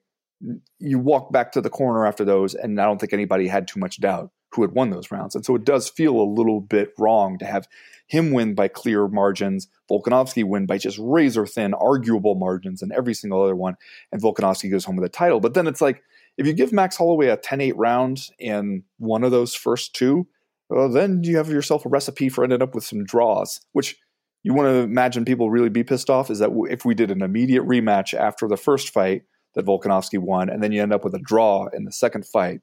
you 0.78 1.00
walk 1.00 1.34
back 1.34 1.52
to 1.54 1.62
the 1.62 1.70
corner 1.70 2.06
after 2.06 2.24
those, 2.24 2.54
and 2.54 2.80
I 2.80 2.86
don't 2.86 3.00
think 3.00 3.12
anybody 3.12 3.48
had 3.48 3.68
too 3.68 3.80
much 3.80 4.00
doubt 4.00 4.32
who 4.52 4.62
had 4.62 4.72
won 4.72 4.90
those 4.90 5.12
rounds. 5.12 5.36
And 5.36 5.46
so 5.46 5.56
it 5.56 5.66
does 5.66 5.90
feel 5.90 6.16
a 6.20 6.24
little 6.24 6.62
bit 6.62 6.94
wrong 6.98 7.38
to 7.40 7.46
have 7.46 7.68
him 8.08 8.32
win 8.32 8.56
by 8.56 8.68
clear 8.70 9.08
margins, 9.08 9.68
Volkanovski 9.92 10.44
win 10.44 10.66
by 10.66 10.78
just 10.78 10.98
razor 11.00 11.46
thin, 11.46 11.74
arguable 11.74 12.36
margins 12.36 12.82
in 12.82 12.92
every 12.92 13.14
single 13.14 13.44
other 13.44 13.56
one, 13.56 13.76
and 14.12 14.22
Volkanovski 14.22 14.72
goes 14.72 14.86
home 14.86 14.96
with 14.96 15.06
a 15.06 15.10
title. 15.10 15.40
But 15.40 15.54
then 15.54 15.68
it's 15.68 15.82
like, 15.82 16.02
if 16.38 16.48
you 16.48 16.54
give 16.54 16.72
Max 16.72 16.96
Holloway 16.96 17.28
a 17.28 17.38
10 17.38 17.62
8 17.62 17.78
round 17.78 18.22
in 18.40 18.84
one 18.98 19.24
of 19.24 19.32
those 19.32 19.56
first 19.56 19.94
two, 19.94 20.28
well, 20.70 20.90
then 20.90 21.24
you 21.24 21.38
have 21.38 21.50
yourself 21.50 21.86
a 21.86 21.90
recipe 21.90 22.30
for 22.30 22.44
ending 22.44 22.62
up 22.62 22.76
with 22.76 22.84
some 22.84 23.04
draws, 23.04 23.60
which 23.74 23.98
you 24.44 24.54
want 24.54 24.68
to 24.68 24.80
imagine 24.80 25.26
people 25.26 25.50
really 25.50 25.70
be 25.70 25.84
pissed 25.84 26.10
off 26.10 26.30
is 26.30 26.40
that 26.40 26.52
if 26.70 26.86
we 26.86 26.94
did 26.94 27.12
an 27.12 27.22
immediate 27.22 27.64
rematch 27.64 28.14
after 28.14 28.48
the 28.48 28.58
first 28.58 28.90
fight 28.90 29.24
that 29.56 29.66
Volkanovski 29.66 30.20
won, 30.20 30.50
and 30.50 30.62
then 30.62 30.72
you 30.72 30.82
end 30.82 30.94
up 30.94 31.04
with 31.04 31.16
a 31.16 31.20
draw 31.20 31.68
in 31.74 31.84
the 31.84 31.92
second 31.92 32.26
fight, 32.26 32.62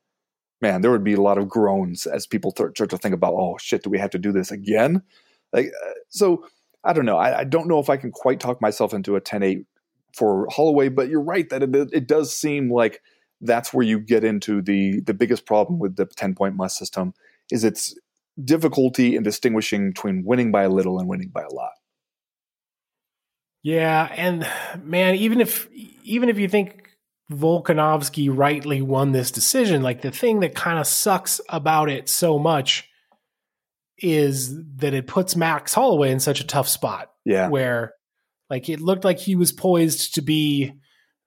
man, 0.61 0.81
there 0.81 0.91
would 0.91 1.05
be 1.05 1.15
a 1.15 1.21
lot 1.21 1.39
of 1.39 1.49
groans 1.49 2.07
as 2.07 2.27
people 2.27 2.51
start 2.51 2.77
to 2.77 2.99
think 2.99 3.15
about, 3.15 3.35
oh 3.35 3.57
shit, 3.59 3.83
do 3.83 3.91
we 3.91 3.99
have 3.99 4.11
to 4.11 4.19
do 4.19 4.33
this 4.33 4.51
again? 4.51 5.03
Like, 5.53 5.67
uh, 5.67 5.93
so 6.09 6.47
I 6.83 6.93
don't 6.93 7.07
know. 7.07 7.17
I, 7.17 7.41
I, 7.41 7.45
don't 7.45 7.69
know 7.69 7.79
if 7.79 7.91
I 7.91 7.97
can 7.97 8.11
quite 8.11 8.41
talk 8.41 8.61
myself 8.61 8.93
into 8.93 9.17
a 9.17 9.21
10-8 9.21 9.65
for 10.15 10.47
Holloway, 10.51 10.89
but 10.89 11.09
you're 11.09 11.23
right 11.23 11.49
that 11.51 11.63
it, 11.63 11.75
it 11.93 12.07
does 12.07 12.35
seem 12.35 12.73
like 12.73 13.01
that's 13.41 13.73
where 13.73 13.85
you 13.85 13.99
get 13.99 14.25
into 14.25 14.63
the 14.63 15.01
the 15.01 15.13
biggest 15.13 15.45
problem 15.45 15.79
with 15.79 15.97
the 15.97 16.07
10 16.07 16.35
point 16.35 16.57
must 16.57 16.79
system 16.79 17.15
is 17.51 17.65
it's 17.65 17.95
difficulty 18.43 19.17
in 19.17 19.23
distinguishing 19.23 19.91
between 19.91 20.25
winning 20.25 20.51
by 20.51 20.63
a 20.63 20.69
little 20.69 20.99
and 20.99 21.09
winning 21.09 21.29
by 21.29 21.43
a 21.43 21.53
lot. 21.53 21.73
Yeah, 23.63 24.13
and 24.17 24.47
man, 24.83 25.15
even 25.17 25.41
if 25.41 25.69
even 26.03 26.29
if 26.29 26.39
you 26.39 26.49
think 26.49 26.84
Volkanovski 27.33 28.29
rightly 28.31 28.83
won 28.83 29.12
this 29.12 29.31
decision, 29.31 29.83
like 29.83 30.03
the 30.03 30.11
thing 30.11 30.41
that 30.41 30.55
kind 30.55 30.79
of 30.79 30.87
sucks 30.87 31.41
about 31.49 31.89
it 31.89 32.09
so 32.09 32.39
much 32.39 32.89
is 33.99 34.55
that 34.77 34.95
it 34.95 35.07
puts 35.07 35.37
Max 35.37 35.72
Holloway 35.72 36.11
in 36.11 36.20
such 36.20 36.41
a 36.41 36.47
tough 36.47 36.68
spot. 36.68 37.11
Yeah. 37.25 37.49
Where 37.49 37.95
like 38.51 38.68
it 38.68 38.81
looked 38.81 39.05
like 39.05 39.18
he 39.18 39.37
was 39.37 39.53
poised 39.53 40.14
to 40.14 40.22
be 40.22 40.72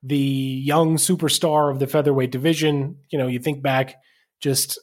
the 0.03 0.17
young 0.17 0.97
superstar 0.97 1.71
of 1.71 1.79
the 1.79 1.87
featherweight 1.87 2.31
division. 2.31 2.97
You 3.09 3.17
know, 3.17 3.27
you 3.27 3.39
think 3.39 3.63
back 3.63 3.95
just 4.39 4.79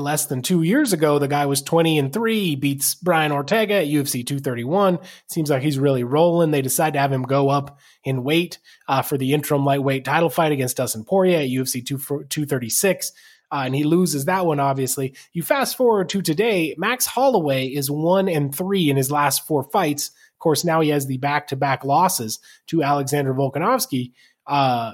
less 0.00 0.26
than 0.26 0.42
two 0.42 0.62
years 0.62 0.92
ago, 0.92 1.18
the 1.18 1.28
guy 1.28 1.46
was 1.46 1.62
20 1.62 1.98
and 1.98 2.12
three, 2.12 2.40
he 2.40 2.56
beats 2.56 2.94
Brian 2.94 3.32
Ortega 3.32 3.74
at 3.74 3.86
UFC 3.86 4.26
231. 4.26 4.98
Seems 5.28 5.50
like 5.50 5.62
he's 5.62 5.78
really 5.78 6.04
rolling. 6.04 6.50
They 6.50 6.62
decide 6.62 6.94
to 6.94 6.98
have 6.98 7.12
him 7.12 7.22
go 7.22 7.48
up 7.48 7.78
in 8.02 8.24
weight 8.24 8.58
uh, 8.88 9.02
for 9.02 9.16
the 9.16 9.32
interim 9.32 9.64
lightweight 9.64 10.04
title 10.04 10.30
fight 10.30 10.52
against 10.52 10.76
Dustin 10.76 11.04
Poirier 11.04 11.38
at 11.38 11.48
UFC 11.48 11.84
2, 11.84 11.98
236. 11.98 13.12
Uh, 13.52 13.62
and 13.66 13.74
he 13.74 13.84
loses 13.84 14.24
that 14.24 14.46
one, 14.46 14.58
obviously. 14.58 15.14
You 15.32 15.42
fast 15.42 15.76
forward 15.76 16.08
to 16.08 16.22
today, 16.22 16.74
Max 16.76 17.06
Holloway 17.06 17.68
is 17.68 17.90
one 17.90 18.28
and 18.28 18.54
three 18.54 18.90
in 18.90 18.96
his 18.96 19.12
last 19.12 19.46
four 19.46 19.62
fights. 19.62 20.08
Of 20.08 20.38
course, 20.40 20.64
now 20.64 20.80
he 20.80 20.88
has 20.88 21.06
the 21.06 21.18
back 21.18 21.48
to 21.48 21.56
back 21.56 21.84
losses 21.84 22.40
to 22.66 22.82
Alexander 22.82 23.32
Volkanovski. 23.32 24.12
Uh, 24.46 24.92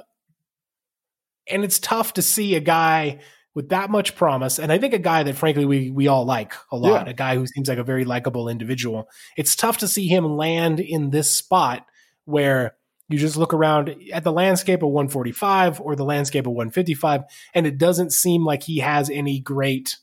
and 1.49 1.65
it's 1.65 1.79
tough 1.79 2.15
to 2.15 2.23
see 2.23 2.55
a 2.55 2.61
guy 2.61 3.21
with 3.55 3.71
that 3.71 3.91
much 3.91 4.15
promise, 4.17 4.59
and 4.59 4.71
I 4.71 4.79
think 4.79 4.95
a 4.95 4.99
guy 4.99 5.23
that 5.23 5.37
frankly 5.37 5.65
we 5.65 5.91
we 5.91 6.09
all 6.09 6.25
like 6.25 6.55
a 6.71 6.77
lot, 6.77 7.07
yeah. 7.07 7.11
a 7.11 7.15
guy 7.15 7.35
who 7.35 7.47
seems 7.47 7.69
like 7.69 7.79
a 7.79 7.85
very 7.85 8.05
likable 8.05 8.49
individual. 8.49 9.09
It's 9.37 9.57
tough 9.57 9.79
to 9.79 9.89
see 9.89 10.07
him 10.07 10.25
land 10.25 10.81
in 10.81 11.11
this 11.11 11.35
spot 11.35 11.87
where 12.25 12.77
you 13.09 13.19
just 13.19 13.37
look 13.37 13.53
around 13.53 13.97
at 14.13 14.23
the 14.23 14.33
landscape 14.33 14.83
of 14.83 14.91
145 14.91 15.81
or 15.81 15.97
the 15.97 16.05
landscape 16.05 16.47
of 16.47 16.53
155, 16.53 17.23
and 17.55 17.67
it 17.67 17.77
doesn't 17.77 18.13
seem 18.13 18.45
like 18.45 18.63
he 18.63 18.79
has 18.79 19.11
any 19.11 19.41
great 19.41 19.97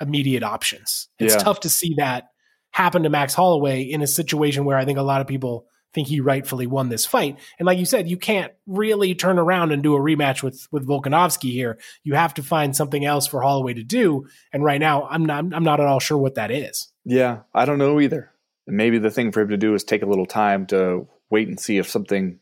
immediate 0.00 0.42
options. 0.42 1.08
It's 1.18 1.34
yeah. 1.34 1.40
tough 1.40 1.60
to 1.60 1.68
see 1.68 1.94
that 1.98 2.28
happen 2.70 3.02
to 3.02 3.10
Max 3.10 3.34
Holloway 3.34 3.82
in 3.82 4.00
a 4.00 4.06
situation 4.06 4.64
where 4.64 4.78
I 4.78 4.84
think 4.84 4.98
a 4.98 5.02
lot 5.02 5.20
of 5.20 5.26
people 5.26 5.66
think 5.92 6.08
he 6.08 6.20
rightfully 6.20 6.66
won 6.66 6.88
this 6.88 7.06
fight. 7.06 7.38
And 7.58 7.66
like 7.66 7.78
you 7.78 7.84
said, 7.84 8.08
you 8.08 8.16
can't 8.16 8.52
really 8.66 9.14
turn 9.14 9.38
around 9.38 9.72
and 9.72 9.82
do 9.82 9.96
a 9.96 10.00
rematch 10.00 10.42
with 10.42 10.68
with 10.70 10.86
Volkanovski 10.86 11.52
here. 11.52 11.78
You 12.04 12.14
have 12.14 12.34
to 12.34 12.42
find 12.42 12.74
something 12.74 13.04
else 13.04 13.26
for 13.26 13.42
Holloway 13.42 13.74
to 13.74 13.82
do. 13.82 14.26
And 14.52 14.64
right 14.64 14.80
now, 14.80 15.06
I'm 15.08 15.24
not 15.24 15.44
I'm 15.52 15.64
not 15.64 15.80
at 15.80 15.86
all 15.86 16.00
sure 16.00 16.18
what 16.18 16.36
that 16.36 16.50
is. 16.50 16.88
Yeah, 17.04 17.40
I 17.54 17.64
don't 17.64 17.78
know 17.78 18.00
either. 18.00 18.30
And 18.66 18.76
maybe 18.76 18.98
the 18.98 19.10
thing 19.10 19.32
for 19.32 19.40
him 19.40 19.48
to 19.48 19.56
do 19.56 19.74
is 19.74 19.84
take 19.84 20.02
a 20.02 20.06
little 20.06 20.26
time 20.26 20.66
to 20.66 21.08
wait 21.30 21.48
and 21.48 21.58
see 21.58 21.78
if 21.78 21.88
something 21.88 22.38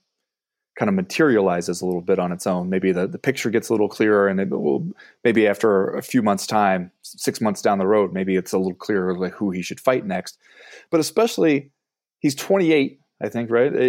kind 0.78 0.88
of 0.88 0.94
materializes 0.94 1.80
a 1.80 1.86
little 1.86 2.00
bit 2.00 2.20
on 2.20 2.30
its 2.30 2.46
own. 2.46 2.70
Maybe 2.70 2.92
the, 2.92 3.08
the 3.08 3.18
picture 3.18 3.50
gets 3.50 3.68
a 3.68 3.72
little 3.72 3.88
clearer, 3.88 4.28
and 4.28 4.50
will, 4.50 4.86
maybe 5.24 5.48
after 5.48 5.88
a 5.96 6.02
few 6.02 6.22
months' 6.22 6.46
time, 6.46 6.92
six 7.02 7.40
months 7.40 7.62
down 7.62 7.78
the 7.78 7.86
road, 7.86 8.12
maybe 8.12 8.36
it's 8.36 8.52
a 8.52 8.58
little 8.58 8.74
clearer 8.74 9.16
like 9.16 9.32
who 9.32 9.50
he 9.50 9.60
should 9.60 9.80
fight 9.80 10.06
next. 10.06 10.38
But 10.90 11.00
especially, 11.00 11.72
he's 12.20 12.36
28 12.36 13.00
I 13.22 13.28
think, 13.28 13.50
right? 13.50 13.74
Uh, 13.74 13.82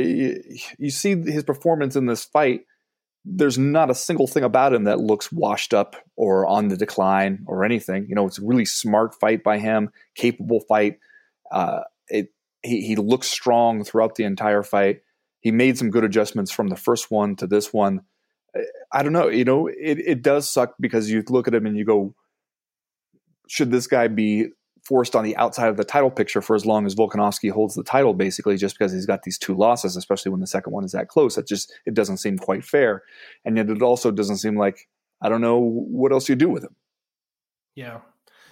you 0.78 0.90
see 0.90 1.16
his 1.16 1.44
performance 1.44 1.96
in 1.96 2.08
this 2.08 2.26
fight. 2.26 2.62
There's 3.26 3.58
not 3.58 3.92
a 3.92 3.96
single 3.96 4.28
thing 4.28 4.44
about 4.44 4.74
him 4.74 4.86
that 4.86 5.00
looks 5.00 5.32
washed 5.32 5.74
up 5.74 5.96
or 6.16 6.48
on 6.48 6.70
the 6.70 6.78
decline 6.78 7.44
or 7.48 7.64
anything. 7.64 8.08
You 8.10 8.16
know, 8.16 8.26
it's 8.26 8.40
a 8.40 8.46
really 8.46 8.66
smart 8.66 9.14
fight 9.20 9.44
by 9.44 9.60
him, 9.60 9.92
capable 10.16 10.62
fight. 10.62 11.00
Uh, 11.52 11.82
it 12.08 12.30
he, 12.64 12.82
he 12.82 12.96
looks 12.96 13.28
strong 13.28 13.84
throughout 13.84 14.16
the 14.16 14.24
entire 14.24 14.64
fight. 14.64 15.02
He 15.42 15.52
made 15.52 15.78
some 15.78 15.92
good 15.92 16.04
adjustments 16.04 16.52
from 16.52 16.68
the 16.68 16.76
first 16.76 17.12
one 17.12 17.36
to 17.38 17.48
this 17.48 17.72
one. 17.72 18.02
I 18.92 19.04
don't 19.04 19.14
know. 19.14 19.28
You 19.28 19.46
know, 19.46 19.68
it, 19.68 20.00
it 20.00 20.22
does 20.22 20.50
suck 20.50 20.74
because 20.80 21.10
you 21.10 21.24
look 21.30 21.48
at 21.48 21.54
him 21.54 21.66
and 21.66 21.78
you 21.78 21.86
go, 21.86 22.16
should 23.48 23.72
this 23.72 23.88
guy 23.88 24.08
be 24.08 24.48
forced 24.90 25.16
on 25.16 25.24
the 25.24 25.38
outside 25.38 25.70
of 25.70 25.78
the 25.78 25.84
title 25.84 26.10
picture 26.10 26.42
for 26.42 26.56
as 26.56 26.66
long 26.66 26.88
as 26.88 26.96
Volkanovski 26.96 27.52
holds 27.52 27.76
the 27.76 27.84
title, 27.84 28.16
basically, 28.16 28.58
just 28.58 28.78
because 28.78 28.92
he's 28.92 29.06
got 29.06 29.22
these 29.22 29.38
two 29.38 29.56
losses, 29.56 29.96
especially 29.96 30.32
when 30.32 30.42
the 30.42 30.48
second 30.48 30.74
one 30.74 30.84
is 30.84 30.92
that 30.94 31.08
close. 31.08 31.38
It 31.38 31.48
just 31.48 31.72
it 31.86 31.94
doesn't 31.94 32.18
seem 32.18 32.40
quite 32.40 32.66
fair, 32.66 33.04
and 33.46 33.56
yet 33.56 33.70
it 33.70 33.84
also 33.84 34.10
doesn't 34.10 34.38
seem 34.38 34.58
like 34.58 34.90
I 35.22 35.30
don't 35.30 35.42
know 35.42 35.60
what 35.60 36.12
else 36.12 36.28
you 36.28 36.36
do 36.36 36.50
with 36.50 36.64
him. 36.64 36.76
Yeah, 37.76 38.00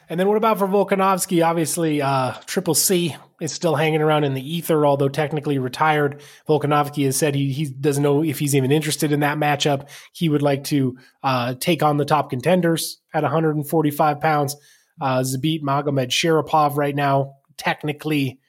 and 0.09 0.19
then 0.19 0.27
what 0.27 0.37
about 0.37 0.57
for 0.57 0.67
Volkanovski? 0.67 1.45
Obviously, 1.45 2.01
uh, 2.01 2.33
Triple 2.45 2.75
C 2.75 3.15
is 3.41 3.51
still 3.51 3.75
hanging 3.75 4.01
around 4.01 4.23
in 4.23 4.33
the 4.33 4.55
ether, 4.55 4.85
although 4.85 5.09
technically 5.09 5.59
retired. 5.59 6.21
Volkanovski 6.47 7.05
has 7.05 7.17
said 7.17 7.35
he, 7.35 7.51
he 7.51 7.65
doesn't 7.65 8.03
know 8.03 8.23
if 8.23 8.39
he's 8.39 8.55
even 8.55 8.71
interested 8.71 9.11
in 9.11 9.19
that 9.19 9.37
matchup. 9.37 9.89
He 10.13 10.29
would 10.29 10.41
like 10.41 10.63
to 10.65 10.97
uh, 11.23 11.55
take 11.59 11.83
on 11.83 11.97
the 11.97 12.05
top 12.05 12.29
contenders 12.29 13.01
at 13.13 13.23
145 13.23 14.21
pounds. 14.21 14.55
Uh, 14.99 15.19
Zabit 15.19 15.61
Magomedsharipov 15.61 16.75
right 16.75 16.95
now, 16.95 17.35
technically 17.57 18.39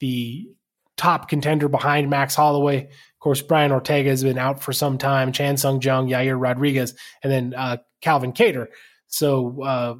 the 0.00 0.48
top 0.96 1.28
contender 1.28 1.68
behind 1.68 2.10
Max 2.10 2.34
Holloway. 2.34 2.84
Of 2.84 3.20
course, 3.20 3.40
Brian 3.40 3.72
Ortega 3.72 4.10
has 4.10 4.22
been 4.22 4.38
out 4.38 4.62
for 4.62 4.72
some 4.72 4.98
time, 4.98 5.32
Chan 5.32 5.58
Sung 5.58 5.80
Jung, 5.80 6.08
Yair 6.08 6.40
Rodriguez, 6.40 6.94
and 7.22 7.32
then 7.32 7.54
uh, 7.56 7.78
Calvin 8.00 8.32
Kattar. 8.32 8.66
So 9.06 9.62
uh, 9.62 9.94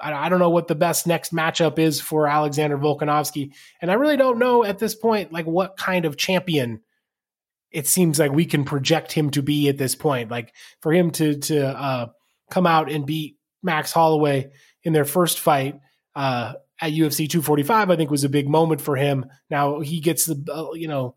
I, 0.00 0.12
I, 0.12 0.28
don't 0.28 0.38
know 0.38 0.50
what 0.50 0.68
the 0.68 0.74
best 0.74 1.06
next 1.06 1.34
matchup 1.34 1.78
is 1.78 2.00
for 2.00 2.26
Alexander 2.26 2.78
Volkanovski, 2.78 3.52
and 3.82 3.90
I 3.90 3.94
really 3.94 4.16
don't 4.16 4.38
know 4.38 4.64
at 4.64 4.78
this 4.78 4.94
point 4.94 5.32
like 5.32 5.46
what 5.46 5.76
kind 5.76 6.04
of 6.04 6.16
champion 6.16 6.80
it 7.70 7.88
seems 7.88 8.20
like 8.20 8.30
we 8.30 8.46
can 8.46 8.64
project 8.64 9.12
him 9.12 9.30
to 9.30 9.42
be 9.42 9.68
at 9.68 9.78
this 9.78 9.96
point. 9.96 10.30
Like 10.30 10.54
for 10.80 10.92
him 10.92 11.10
to 11.12 11.38
to 11.40 11.66
uh, 11.66 12.06
come 12.50 12.66
out 12.66 12.90
and 12.90 13.04
beat 13.04 13.36
Max 13.62 13.92
Holloway 13.92 14.50
in 14.84 14.92
their 14.92 15.04
first 15.04 15.40
fight 15.40 15.80
uh, 16.14 16.54
at 16.80 16.92
UFC 16.92 17.28
245, 17.28 17.90
I 17.90 17.96
think 17.96 18.10
was 18.10 18.24
a 18.24 18.28
big 18.28 18.48
moment 18.48 18.80
for 18.80 18.96
him. 18.96 19.26
Now 19.50 19.80
he 19.80 20.00
gets 20.00 20.26
the 20.26 20.52
uh, 20.52 20.72
you 20.74 20.88
know 20.88 21.16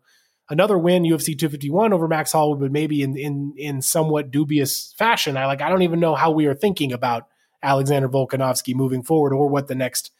another 0.50 0.78
win 0.78 1.02
UFC 1.02 1.38
251 1.38 1.92
over 1.92 2.08
Max 2.08 2.32
Holloway, 2.32 2.60
but 2.60 2.72
maybe 2.72 3.02
in 3.02 3.16
in 3.16 3.54
in 3.56 3.82
somewhat 3.82 4.30
dubious 4.30 4.94
fashion. 4.98 5.36
I 5.36 5.46
like 5.46 5.62
I 5.62 5.68
don't 5.68 5.82
even 5.82 6.00
know 6.00 6.14
how 6.14 6.30
we 6.30 6.46
are 6.46 6.54
thinking 6.54 6.92
about 6.92 7.28
Alexander 7.62 8.08
Volkanovski 8.08 8.74
moving 8.74 9.02
forward 9.02 9.32
or 9.32 9.48
what 9.48 9.68
the 9.68 9.74
next 9.74 10.10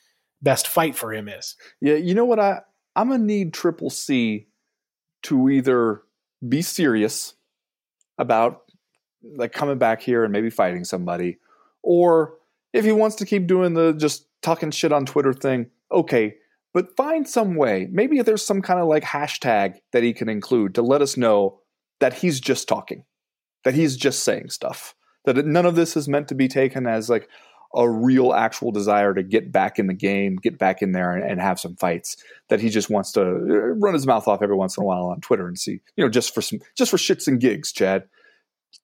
best 0.43 0.69
fight 0.69 0.95
for 0.95 1.13
him 1.13 1.29
is. 1.29 1.57
Yeah, 1.81 1.95
you 1.95 2.15
know 2.15 2.25
what 2.25 2.39
I 2.39 2.61
I'm 2.95 3.09
gonna 3.09 3.25
need 3.25 3.55
Triple 3.55 3.91
C 3.91 4.49
to 5.23 5.49
either 5.49 6.03
be 6.47 6.63
serious 6.63 7.35
about 8.19 8.63
like 9.37 9.53
coming 9.53 9.79
back 9.79 10.01
here 10.01 10.25
and 10.25 10.33
maybe 10.33 10.51
fighting 10.51 10.85
somebody, 10.85 11.39
or 11.83 12.38
if 12.73 12.85
he 12.85 12.93
wants 12.93 13.17
to 13.17 13.27
keep 13.27 13.47
doing 13.47 13.75
the 13.75 13.93
just 13.93 14.27
talking 14.43 14.71
shit 14.71 14.93
on 14.93 15.07
Twitter 15.07 15.33
thing, 15.33 15.71
okay. 15.93 16.35
But 16.75 16.97
find 16.97 17.27
some 17.27 17.55
way. 17.55 17.89
Maybe 17.91 18.21
there's 18.23 18.45
some 18.45 18.63
kind 18.63 18.79
of 18.79 18.89
like 18.89 19.03
hashtag 19.03 19.77
that 19.93 20.03
he 20.03 20.13
can 20.13 20.29
include 20.29 20.75
to 20.75 20.83
let 20.83 21.03
us 21.03 21.17
know 21.17 21.61
that 22.01 22.15
he's 22.15 22.41
just 22.41 22.69
talking, 22.69 23.05
that 23.65 23.75
he's 23.75 23.97
just 23.97 24.23
saying 24.23 24.51
stuff 24.51 24.95
that 25.35 25.47
none 25.47 25.67
of 25.67 25.75
this 25.75 25.97
is 25.97 26.09
meant 26.09 26.29
to 26.29 26.35
be 26.35 26.49
taken 26.49 26.87
as 26.87 27.11
like 27.11 27.29
a 27.75 27.89
real 27.89 28.33
actual 28.33 28.73
desire 28.73 29.13
to 29.13 29.23
get 29.23 29.53
back 29.53 29.79
in 29.79 29.87
the 29.87 29.95
game, 29.95 30.37
get 30.37 30.59
back 30.59 30.81
in 30.81 30.93
there 30.93 31.13
and, 31.13 31.31
and, 31.31 31.41
have 31.41 31.61
some 31.61 31.77
fights. 31.77 32.17
That 32.49 32.61
he 32.61 32.71
just 32.71 32.89
wants 32.89 33.13
to 33.13 33.21
uh, 33.21 33.27
run 33.77 33.93
his 33.93 34.07
mouth 34.07 34.27
off 34.27 34.41
every 34.41 34.57
once 34.57 34.79
in 34.79 34.83
a 34.83 34.87
while 34.87 35.07
on 35.07 35.21
Twitter 35.21 35.47
and 35.47 35.59
see, 35.59 35.81
you 35.97 36.05
know, 36.05 36.09
just 36.09 36.35
for 36.35 36.41
some, 36.41 36.61
just 36.77 36.91
for 36.91 36.97
shits 36.97 37.29
and 37.29 37.39
gigs, 37.39 37.73
Chad. 37.73 38.05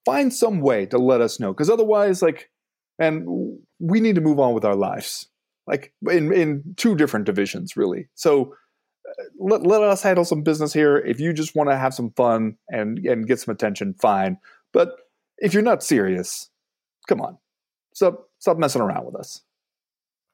Find 0.04 0.32
some 0.32 0.60
way 0.60 0.84
to 0.86 0.98
let 0.98 1.22
us 1.22 1.40
know, 1.40 1.52
because 1.52 1.70
otherwise, 1.70 2.20
like, 2.20 2.50
and 2.98 3.58
we 3.84 4.00
need 4.00 4.14
to 4.14 4.20
move 4.20 4.40
on 4.40 4.54
with 4.54 4.64
our 4.64 4.76
lives, 4.76 5.28
like 5.66 5.92
in 6.10 6.32
in 6.32 6.74
two 6.76 6.96
different 6.96 7.26
divisions, 7.26 7.76
really. 7.76 8.08
So. 8.14 8.54
Uh, 9.06 9.24
let, 9.38 9.66
let 9.66 9.82
us 9.82 10.02
handle 10.02 10.24
some 10.24 10.42
business 10.42 10.72
here. 10.72 10.96
If 10.96 11.20
you 11.20 11.34
just 11.34 11.54
want 11.54 11.68
to 11.68 11.76
have 11.76 11.92
some 11.92 12.10
fun 12.12 12.56
and, 12.70 12.98
and 13.00 13.26
get 13.26 13.38
some 13.38 13.52
attention, 13.52 13.94
fine. 14.00 14.38
But 14.72 14.96
if 15.36 15.52
you're 15.52 15.62
not 15.62 15.82
serious, 15.82 16.48
come 17.06 17.20
on, 17.20 17.36
stop 17.92 18.30
stop 18.38 18.56
messing 18.56 18.80
around 18.80 19.04
with 19.04 19.14
us. 19.14 19.42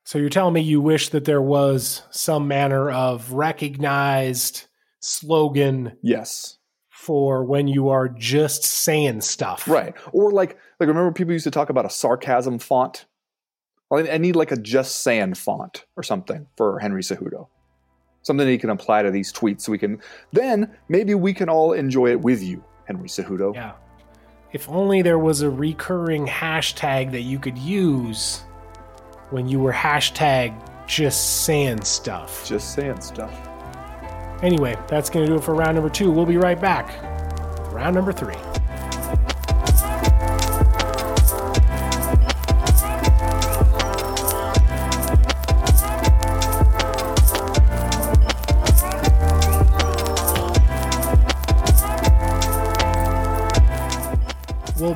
So 0.05 0.19
you're 0.19 0.29
telling 0.31 0.55
me 0.55 0.61
you 0.61 0.81
wish 0.81 1.11
that 1.11 1.25
there 1.25 1.43
was 1.43 2.03
some 2.11 2.49
manner 2.49 2.91
of 2.91 3.33
recognized 3.33 4.67
slogan, 5.01 5.97
yes, 6.03 6.59
for 6.89 7.45
when 7.45 7.69
you 7.69 7.89
are 7.89 8.09
just 8.09 8.65
saying 8.65 9.21
stuff, 9.23 9.69
right? 9.69 9.95
Or 10.13 10.31
like 10.31 10.59
like 10.79 10.89
remember 10.89 11.13
people 11.13 11.33
used 11.33 11.45
to 11.45 11.51
talk 11.51 11.71
about 11.71 11.87
a 11.87 11.91
sarcasm 11.91 12.59
font. 12.59 13.07
I 13.93 14.19
need 14.19 14.37
like 14.37 14.53
a 14.53 14.57
just 14.57 15.03
saying 15.03 15.35
font 15.35 15.85
or 15.97 16.03
something 16.03 16.47
for 16.57 16.79
Henry 16.79 17.03
Cejudo. 17.03 17.49
Something 18.23 18.47
that 18.47 18.53
he 18.53 18.59
can 18.59 18.71
apply 18.71 19.03
to 19.03 19.11
these 19.11 19.33
tweets 19.33 19.63
so 19.63 19.73
we 19.73 19.79
can 19.79 20.01
then 20.33 20.77
maybe 20.89 21.15
we 21.15 21.33
can 21.33 21.49
all 21.49 21.73
enjoy 21.73 22.11
it 22.11 22.21
with 22.21 22.43
you, 22.43 22.63
Henry 22.85 23.09
Cejudo. 23.09 23.55
Yeah. 23.55 23.73
If 24.53 24.69
only 24.69 25.03
there 25.03 25.19
was 25.19 25.43
a 25.43 25.51
recurring 25.51 26.27
hashtag 26.27 27.13
that 27.13 27.23
you 27.23 27.39
could 27.39 27.57
use 27.57 28.41
when 29.31 29.49
you 29.49 29.59
were 29.61 29.73
hashtag 29.73 30.55
just 30.87 31.45
saying 31.45 31.83
stuff. 31.83 32.47
Just 32.47 32.75
saying 32.75 33.01
stuff. 33.01 33.33
Anyway, 34.43 34.77
that's 34.89 35.09
going 35.09 35.25
to 35.25 35.33
do 35.33 35.39
it 35.39 35.45
for 35.45 35.55
round 35.55 35.75
number 35.77 35.91
two. 35.91 36.11
We'll 36.11 36.27
be 36.27 36.37
right 36.37 36.61
back. 36.61 37.01
Round 37.73 37.95
number 37.95 38.13
three. 38.13 38.35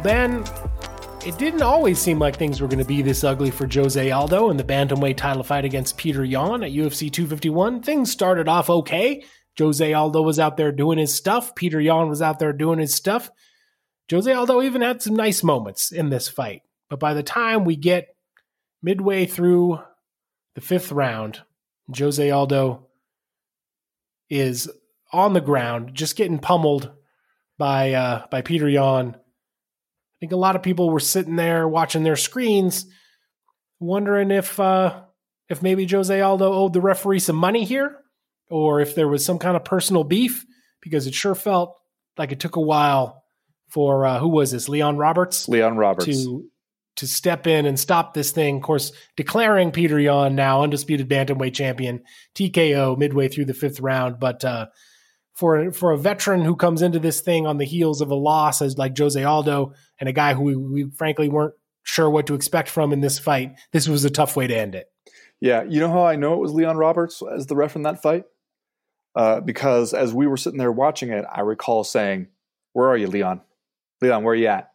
Ben, 0.04 0.44
it 1.24 1.38
didn't 1.38 1.62
always 1.62 1.98
seem 1.98 2.18
like 2.18 2.36
things 2.36 2.60
were 2.60 2.68
going 2.68 2.78
to 2.78 2.84
be 2.84 3.00
this 3.00 3.24
ugly 3.24 3.50
for 3.50 3.66
Jose 3.66 4.10
Aldo 4.10 4.50
in 4.50 4.58
the 4.58 4.62
bantamweight 4.62 5.16
title 5.16 5.42
fight 5.42 5.64
against 5.64 5.96
Petr 5.96 6.28
Yan 6.28 6.62
at 6.62 6.72
UFC 6.72 7.10
251. 7.10 7.80
Things 7.80 8.12
started 8.12 8.46
off 8.46 8.68
okay. 8.68 9.24
Jose 9.58 9.94
Aldo 9.94 10.20
was 10.20 10.38
out 10.38 10.58
there 10.58 10.72
doing 10.72 10.98
his 10.98 11.14
stuff. 11.14 11.54
Petr 11.54 11.82
Yan 11.82 12.10
was 12.10 12.20
out 12.20 12.38
there 12.38 12.52
doing 12.52 12.80
his 12.80 12.92
stuff. 12.94 13.30
Jose 14.10 14.30
Aldo 14.30 14.60
even 14.60 14.82
had 14.82 15.00
some 15.00 15.16
nice 15.16 15.42
moments 15.42 15.90
in 15.90 16.10
this 16.10 16.28
fight. 16.28 16.60
But 16.90 17.00
by 17.00 17.14
the 17.14 17.22
time 17.22 17.64
we 17.64 17.74
get 17.74 18.14
midway 18.82 19.24
through 19.24 19.80
the 20.54 20.60
fifth 20.60 20.92
round, 20.92 21.40
Jose 21.96 22.30
Aldo 22.30 22.88
is 24.28 24.70
on 25.14 25.32
the 25.32 25.40
ground, 25.40 25.94
just 25.94 26.14
getting 26.14 26.40
pummeled 26.40 26.92
by 27.56 27.94
uh, 27.94 28.26
by 28.30 28.42
Petr 28.42 28.70
Yan 28.70 29.16
think 30.24 30.32
a 30.32 30.36
lot 30.36 30.56
of 30.56 30.62
people 30.62 30.88
were 30.88 31.00
sitting 31.00 31.36
there 31.36 31.68
watching 31.68 32.02
their 32.02 32.16
screens, 32.16 32.86
wondering 33.78 34.30
if 34.30 34.58
uh, 34.58 35.02
if 35.50 35.62
maybe 35.62 35.86
Jose 35.86 36.18
Aldo 36.18 36.50
owed 36.50 36.72
the 36.72 36.80
referee 36.80 37.18
some 37.18 37.36
money 37.36 37.64
here, 37.64 37.98
or 38.48 38.80
if 38.80 38.94
there 38.94 39.06
was 39.06 39.22
some 39.22 39.38
kind 39.38 39.54
of 39.54 39.66
personal 39.66 40.02
beef, 40.02 40.46
because 40.80 41.06
it 41.06 41.12
sure 41.12 41.34
felt 41.34 41.76
like 42.16 42.32
it 42.32 42.40
took 42.40 42.56
a 42.56 42.60
while 42.60 43.22
for 43.68 44.06
uh, 44.06 44.18
who 44.18 44.28
was 44.28 44.50
this 44.50 44.66
Leon 44.66 44.96
Roberts? 44.96 45.46
Leon 45.46 45.76
Roberts 45.76 46.06
to 46.06 46.48
to 46.96 47.06
step 47.06 47.46
in 47.46 47.66
and 47.66 47.78
stop 47.78 48.14
this 48.14 48.30
thing. 48.30 48.56
Of 48.56 48.62
course, 48.62 48.92
declaring 49.18 49.72
Petr 49.72 50.02
Yan 50.02 50.34
now 50.34 50.62
undisputed 50.62 51.06
bantamweight 51.06 51.52
champion, 51.52 52.02
TKO 52.34 52.96
midway 52.96 53.28
through 53.28 53.44
the 53.44 53.54
fifth 53.54 53.80
round, 53.80 54.18
but. 54.18 54.42
Uh, 54.42 54.66
for 55.34 55.72
for 55.72 55.90
a 55.90 55.98
veteran 55.98 56.42
who 56.42 56.54
comes 56.54 56.80
into 56.80 57.00
this 57.00 57.20
thing 57.20 57.44
on 57.44 57.58
the 57.58 57.64
heels 57.64 58.00
of 58.00 58.12
a 58.12 58.14
loss 58.14 58.62
as 58.62 58.78
like 58.78 58.96
Jose 58.96 59.20
Aldo 59.20 59.74
and 59.98 60.08
a 60.08 60.12
guy 60.12 60.34
who 60.34 60.42
we, 60.42 60.56
we, 60.56 60.90
frankly 60.90 61.28
weren't 61.28 61.54
sure 61.82 62.08
what 62.08 62.26
to 62.26 62.34
expect 62.34 62.68
from 62.68 62.92
in 62.92 63.00
this 63.00 63.18
fight, 63.18 63.56
this 63.72 63.88
was 63.88 64.04
a 64.04 64.10
tough 64.10 64.36
way 64.36 64.46
to 64.46 64.56
end 64.56 64.74
it. 64.74 64.90
Yeah, 65.40 65.64
you 65.64 65.80
know 65.80 65.90
how 65.90 66.06
I 66.06 66.16
know 66.16 66.34
it 66.34 66.40
was 66.40 66.52
Leon 66.52 66.76
Roberts 66.76 67.22
as 67.34 67.46
the 67.46 67.56
ref 67.56 67.76
in 67.76 67.82
that 67.82 68.02
fight? 68.02 68.24
Uh, 69.14 69.40
because 69.40 69.92
as 69.92 70.12
we 70.12 70.26
were 70.26 70.36
sitting 70.36 70.58
there 70.58 70.72
watching 70.72 71.10
it, 71.10 71.24
I 71.30 71.40
recall 71.40 71.84
saying, 71.84 72.28
"Where 72.72 72.88
are 72.88 72.96
you, 72.96 73.06
Leon? 73.06 73.42
Leon, 74.00 74.24
where 74.24 74.32
are 74.32 74.36
you 74.36 74.46
at? 74.46 74.70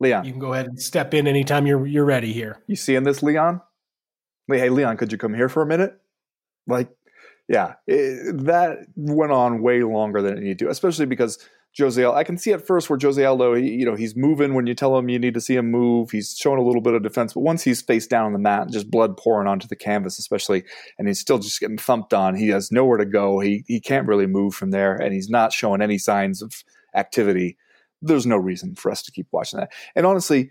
Leon, 0.00 0.24
you 0.24 0.32
can 0.32 0.40
go 0.40 0.52
ahead 0.52 0.66
and 0.66 0.80
step 0.80 1.14
in 1.14 1.26
anytime 1.26 1.66
you're 1.66 1.86
you're 1.86 2.04
ready 2.04 2.32
here. 2.32 2.62
You 2.66 2.76
seeing 2.76 3.04
this, 3.04 3.22
Leon? 3.22 3.60
Hey, 4.48 4.68
Leon, 4.68 4.96
could 4.96 5.12
you 5.12 5.18
come 5.18 5.32
here 5.32 5.48
for 5.48 5.62
a 5.62 5.66
minute? 5.66 5.98
Like 6.66 6.88
yeah, 7.48 7.74
it, 7.86 8.44
that 8.46 8.86
went 8.96 9.32
on 9.32 9.62
way 9.62 9.82
longer 9.82 10.22
than 10.22 10.38
it 10.38 10.40
needed 10.40 10.60
to, 10.60 10.70
especially 10.70 11.06
because 11.06 11.38
Jose. 11.78 12.04
I 12.04 12.22
can 12.24 12.36
see 12.36 12.52
at 12.52 12.66
first 12.66 12.90
where 12.90 12.98
Jose 13.00 13.24
Aldo, 13.24 13.54
you 13.54 13.86
know, 13.86 13.94
he's 13.94 14.14
moving 14.14 14.52
when 14.52 14.66
you 14.66 14.74
tell 14.74 14.96
him 14.96 15.08
you 15.08 15.18
need 15.18 15.34
to 15.34 15.40
see 15.40 15.56
him 15.56 15.70
move. 15.70 16.10
He's 16.10 16.36
showing 16.36 16.58
a 16.58 16.62
little 16.62 16.82
bit 16.82 16.94
of 16.94 17.02
defense, 17.02 17.32
but 17.32 17.40
once 17.40 17.62
he's 17.62 17.80
face 17.80 18.06
down 18.06 18.26
on 18.26 18.32
the 18.34 18.38
mat, 18.38 18.70
just 18.70 18.90
blood 18.90 19.16
pouring 19.16 19.48
onto 19.48 19.66
the 19.66 19.76
canvas, 19.76 20.18
especially, 20.18 20.64
and 20.98 21.08
he's 21.08 21.20
still 21.20 21.38
just 21.38 21.60
getting 21.60 21.78
thumped 21.78 22.12
on. 22.12 22.34
He 22.34 22.48
has 22.48 22.70
nowhere 22.70 22.98
to 22.98 23.06
go. 23.06 23.40
He 23.40 23.64
he 23.66 23.80
can't 23.80 24.06
really 24.06 24.26
move 24.26 24.54
from 24.54 24.70
there, 24.70 24.94
and 24.94 25.14
he's 25.14 25.30
not 25.30 25.52
showing 25.52 25.80
any 25.80 25.98
signs 25.98 26.42
of 26.42 26.62
activity. 26.94 27.56
There's 28.02 28.26
no 28.26 28.36
reason 28.36 28.74
for 28.74 28.90
us 28.90 29.02
to 29.04 29.12
keep 29.12 29.28
watching 29.32 29.60
that. 29.60 29.72
And 29.94 30.04
honestly, 30.04 30.50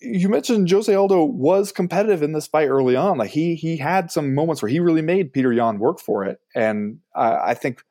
you 0.00 0.28
mentioned 0.30 0.70
Jose 0.70 0.94
Aldo 0.94 1.24
was 1.24 1.72
competitive 1.72 2.22
in 2.22 2.32
this 2.32 2.46
fight 2.46 2.68
early 2.68 2.96
on. 2.96 3.18
Like 3.18 3.30
he 3.30 3.54
he 3.54 3.76
had 3.76 4.10
some 4.10 4.34
moments 4.34 4.62
where 4.62 4.70
he 4.70 4.80
really 4.80 5.02
made 5.02 5.32
Petr 5.34 5.54
Yan 5.54 5.78
work 5.78 6.00
for 6.00 6.24
it, 6.24 6.40
and 6.54 7.00
I, 7.14 7.50
I 7.50 7.54
think 7.54 7.82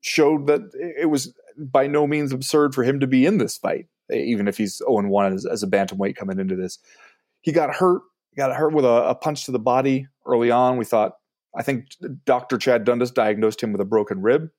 showed 0.00 0.46
that 0.46 0.60
it 0.74 1.10
was 1.10 1.34
by 1.58 1.86
no 1.86 2.06
means 2.06 2.32
absurd 2.32 2.74
for 2.74 2.84
him 2.84 3.00
to 3.00 3.06
be 3.06 3.26
in 3.26 3.38
this 3.38 3.58
fight, 3.58 3.86
even 4.12 4.48
if 4.48 4.56
he's 4.56 4.78
0 4.78 5.08
1 5.08 5.32
as, 5.32 5.46
as, 5.46 5.62
a 5.62 5.66
bantamweight 5.66 6.16
coming 6.16 6.38
into 6.38 6.56
this. 6.56 6.78
He 7.40 7.52
got 7.52 7.74
hurt, 7.74 8.02
got 8.36 8.54
hurt 8.54 8.72
with 8.72 8.84
a, 8.84 9.08
a 9.08 9.14
punch 9.14 9.44
to 9.46 9.52
the 9.52 9.58
body 9.58 10.06
early 10.26 10.50
on. 10.50 10.76
We 10.76 10.84
thought, 10.84 11.12
I 11.56 11.62
think 11.62 11.86
Dr. 12.24 12.58
Chad 12.58 12.84
Dundas 12.84 13.10
diagnosed 13.10 13.62
him 13.62 13.72
with 13.72 13.80
a 13.80 13.86
broken 13.86 14.22
rib 14.22 14.50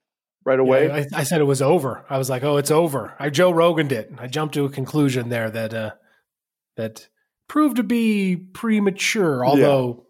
right 0.46 0.60
away. 0.60 0.88
Yeah, 0.88 1.06
I, 1.14 1.22
I, 1.22 1.24
said 1.24 1.42
it 1.42 1.46
was 1.46 1.62
over. 1.62 2.06
I 2.10 2.18
was 2.18 2.30
like, 2.30 2.44
"Oh, 2.44 2.58
it's 2.58 2.72
over." 2.72 3.14
I 3.20 3.30
Joe 3.30 3.52
Rogan 3.52 3.88
did. 3.88 4.18
I 4.18 4.28
jumped 4.28 4.56
to 4.56 4.66
a 4.66 4.70
conclusion 4.70 5.30
there 5.30 5.50
that 5.50 5.74
uh, 5.74 5.92
that 6.78 7.08
proved 7.48 7.78
to 7.78 7.84
be 7.84 8.36
premature. 8.36 9.46
Although, 9.46 10.06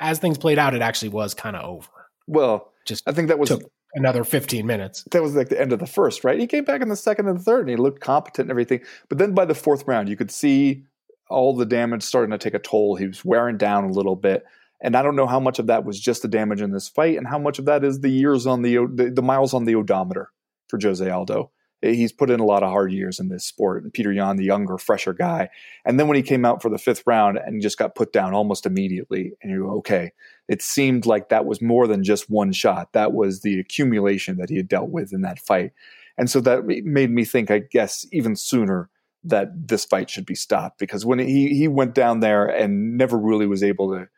yeah. 0.00 0.08
as 0.10 0.18
things 0.18 0.38
played 0.38 0.58
out, 0.58 0.74
it 0.74 0.82
actually 0.82 1.10
was 1.10 1.34
kind 1.34 1.56
of 1.56 1.64
over. 1.64 1.88
Well, 2.26 2.72
just 2.86 3.02
I 3.06 3.12
think 3.12 3.28
that 3.28 3.38
was 3.38 3.50
another 3.94 4.24
15 4.24 4.66
minutes. 4.66 5.04
That 5.10 5.22
was 5.22 5.34
like 5.34 5.48
the 5.48 5.60
end 5.60 5.72
of 5.72 5.78
the 5.78 5.86
first, 5.86 6.24
right? 6.24 6.38
He 6.38 6.46
came 6.46 6.64
back 6.64 6.82
in 6.82 6.88
the 6.88 6.96
second 6.96 7.28
and 7.28 7.38
the 7.38 7.42
third, 7.42 7.60
and 7.60 7.70
he 7.70 7.76
looked 7.76 8.00
competent 8.00 8.46
and 8.46 8.50
everything. 8.50 8.80
But 9.08 9.18
then 9.18 9.34
by 9.34 9.44
the 9.44 9.54
fourth 9.54 9.86
round, 9.86 10.08
you 10.08 10.16
could 10.16 10.30
see 10.30 10.84
all 11.28 11.54
the 11.54 11.66
damage 11.66 12.02
starting 12.02 12.30
to 12.30 12.38
take 12.38 12.54
a 12.54 12.58
toll. 12.58 12.96
He 12.96 13.06
was 13.06 13.24
wearing 13.24 13.56
down 13.56 13.84
a 13.84 13.92
little 13.92 14.16
bit. 14.16 14.44
And 14.82 14.96
I 14.96 15.02
don't 15.02 15.16
know 15.16 15.28
how 15.28 15.40
much 15.40 15.58
of 15.58 15.68
that 15.68 15.84
was 15.84 16.00
just 16.00 16.22
the 16.22 16.28
damage 16.28 16.60
in 16.60 16.72
this 16.72 16.88
fight, 16.88 17.16
and 17.16 17.26
how 17.26 17.38
much 17.38 17.58
of 17.58 17.66
that 17.66 17.84
is 17.84 18.00
the 18.00 18.10
years 18.10 18.46
on 18.46 18.62
the 18.62 18.86
the, 18.92 19.10
the 19.10 19.22
miles 19.22 19.54
on 19.54 19.64
the 19.64 19.76
odometer 19.76 20.30
for 20.68 20.78
Jose 20.82 21.08
Aldo. 21.08 21.52
He's 21.82 22.12
put 22.12 22.30
in 22.30 22.40
a 22.40 22.44
lot 22.44 22.62
of 22.62 22.70
hard 22.70 22.92
years 22.92 23.18
in 23.18 23.28
this 23.28 23.44
sport. 23.44 23.82
And 23.82 23.92
Petr 23.92 24.14
Yan, 24.14 24.36
the 24.36 24.44
younger, 24.44 24.78
fresher 24.78 25.12
guy, 25.12 25.48
and 25.84 25.98
then 25.98 26.08
when 26.08 26.16
he 26.16 26.22
came 26.22 26.44
out 26.44 26.62
for 26.62 26.68
the 26.68 26.78
fifth 26.78 27.02
round 27.06 27.38
and 27.38 27.60
just 27.60 27.78
got 27.78 27.94
put 27.94 28.12
down 28.12 28.34
almost 28.34 28.66
immediately, 28.66 29.32
and 29.42 29.50
you 29.50 29.64
go, 29.64 29.70
okay, 29.78 30.12
it 30.48 30.62
seemed 30.62 31.06
like 31.06 31.28
that 31.28 31.44
was 31.44 31.60
more 31.60 31.86
than 31.86 32.04
just 32.04 32.30
one 32.30 32.52
shot. 32.52 32.92
That 32.92 33.12
was 33.12 33.40
the 33.40 33.58
accumulation 33.58 34.36
that 34.38 34.48
he 34.48 34.56
had 34.56 34.68
dealt 34.68 34.90
with 34.90 35.12
in 35.12 35.22
that 35.22 35.38
fight, 35.38 35.72
and 36.16 36.30
so 36.30 36.40
that 36.40 36.64
made 36.66 37.10
me 37.10 37.24
think, 37.24 37.50
I 37.50 37.58
guess, 37.58 38.06
even 38.12 38.36
sooner 38.36 38.88
that 39.24 39.68
this 39.68 39.84
fight 39.84 40.10
should 40.10 40.26
be 40.26 40.34
stopped 40.34 40.78
because 40.78 41.06
when 41.06 41.20
he 41.20 41.54
he 41.54 41.68
went 41.68 41.94
down 41.94 42.20
there 42.20 42.44
and 42.44 42.96
never 42.96 43.16
really 43.16 43.46
was 43.46 43.62
able 43.62 43.92
to 43.92 44.08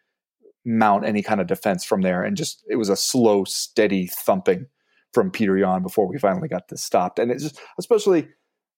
mount 0.65 1.05
any 1.05 1.23
kind 1.23 1.41
of 1.41 1.47
defense 1.47 1.85
from 1.85 2.03
there. 2.03 2.23
And 2.23 2.37
just 2.37 2.65
it 2.69 2.77
was 2.77 2.89
a 2.89 2.97
slow, 2.97 3.45
steady 3.45 4.07
thumping 4.07 4.67
from 5.15 5.31
Petr 5.31 5.59
Yan 5.59 5.83
before 5.83 6.07
we 6.07 6.19
finally 6.19 6.49
got 6.49 6.69
this 6.69 6.83
stopped. 6.83 7.19
And 7.19 7.31
it's 7.31 7.45
just 7.45 7.61
especially 7.79 8.29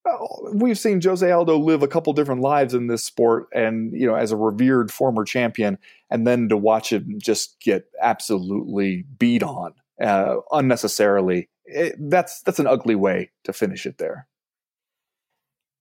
uh, 0.06 0.16
we've 0.52 0.78
seen 0.78 1.00
Jose 1.02 1.28
Aldo 1.28 1.58
live 1.58 1.82
a 1.82 1.88
couple 1.88 2.12
different 2.12 2.40
lives 2.40 2.74
in 2.74 2.86
this 2.86 3.04
sport, 3.04 3.48
and 3.52 3.92
you 3.92 4.06
know, 4.06 4.14
as 4.14 4.30
a 4.30 4.36
revered 4.36 4.90
former 4.90 5.24
champion, 5.24 5.78
and 6.10 6.26
then 6.26 6.48
to 6.48 6.56
watch 6.56 6.92
him 6.92 7.16
just 7.18 7.58
get 7.60 7.86
absolutely 8.00 9.04
beat 9.18 9.42
on 9.42 9.74
uh, 10.00 10.36
unnecessarily. 10.52 11.48
It, 11.64 11.96
that's 11.98 12.42
that's 12.42 12.60
an 12.60 12.66
ugly 12.66 12.94
way 12.94 13.30
to 13.44 13.52
finish 13.52 13.86
it 13.86 13.98
there. 13.98 14.28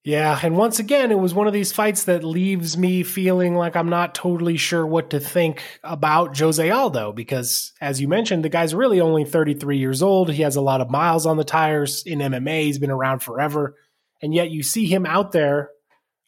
Yeah, 0.06 0.40
and 0.44 0.56
once 0.56 0.78
again, 0.78 1.12
it 1.12 1.18
was 1.18 1.34
one 1.34 1.48
of 1.48 1.54
these 1.54 1.72
fights 1.72 2.04
that 2.04 2.24
leaves 2.24 2.78
me 2.78 3.02
feeling 3.02 3.56
like 3.56 3.76
I'm 3.76 3.90
not 3.90 4.14
totally 4.14 4.56
sure 4.56 4.86
what 4.86 5.10
to 5.10 5.20
think 5.20 5.64
about 5.84 6.38
Jose 6.38 6.70
Aldo 6.70 7.12
because, 7.12 7.74
as 7.82 8.00
you 8.00 8.08
mentioned, 8.08 8.46
the 8.46 8.50
guy's 8.50 8.76
really 8.76 9.02
only 9.02 9.26
33 9.26 9.80
years 9.80 10.04
old. 10.04 10.32
He 10.32 10.44
has 10.44 10.58
a 10.58 10.62
lot 10.62 10.80
of 10.80 10.92
miles 10.92 11.26
on 11.26 11.38
the 11.38 11.44
tires 11.44 12.04
in 12.06 12.20
MMA. 12.20 12.66
He's 12.66 12.78
been 12.78 12.92
around 12.92 13.24
forever, 13.24 13.78
and 14.22 14.32
yet 14.32 14.52
you 14.52 14.62
see 14.62 14.86
him 14.86 15.08
out 15.08 15.32
there 15.32 15.72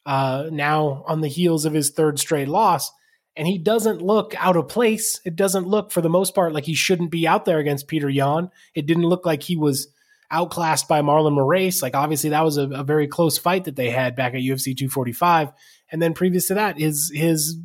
uh, 0.04 0.48
now 0.50 1.04
on 1.06 1.20
the 1.20 1.28
heels 1.28 1.64
of 1.64 1.72
his 1.72 1.90
third 1.90 2.18
straight 2.18 2.48
loss, 2.48 2.90
and 3.36 3.46
he 3.46 3.58
doesn't 3.58 4.02
look 4.02 4.34
out 4.38 4.56
of 4.56 4.66
place. 4.66 5.20
It 5.24 5.36
doesn't 5.36 5.68
look, 5.68 5.92
for 5.92 6.00
the 6.00 6.10
most 6.10 6.34
part, 6.34 6.52
like 6.52 6.64
he 6.64 6.74
shouldn't 6.74 7.12
be 7.12 7.28
out 7.28 7.44
there 7.44 7.60
against 7.60 7.86
Petr 7.86 8.12
Yan. 8.12 8.50
It 8.74 8.86
didn't 8.86 9.06
look 9.06 9.24
like 9.24 9.44
he 9.44 9.54
was 9.54 9.86
outclassed 10.30 10.88
by 10.88 11.00
Marlon 11.00 11.36
Moraes. 11.36 11.82
Like 11.82 11.94
obviously 11.94 12.30
that 12.30 12.44
was 12.44 12.56
a, 12.56 12.68
a, 12.68 12.84
very 12.84 13.06
close 13.06 13.38
fight 13.38 13.64
that 13.64 13.76
they 13.76 13.90
had 13.90 14.14
back 14.14 14.34
at 14.34 14.40
UFC 14.40 14.76
245. 14.76 15.52
And 15.90 16.02
then 16.02 16.12
previous 16.12 16.48
to 16.48 16.54
that, 16.54 16.78
his 16.78 17.10
his 17.14 17.56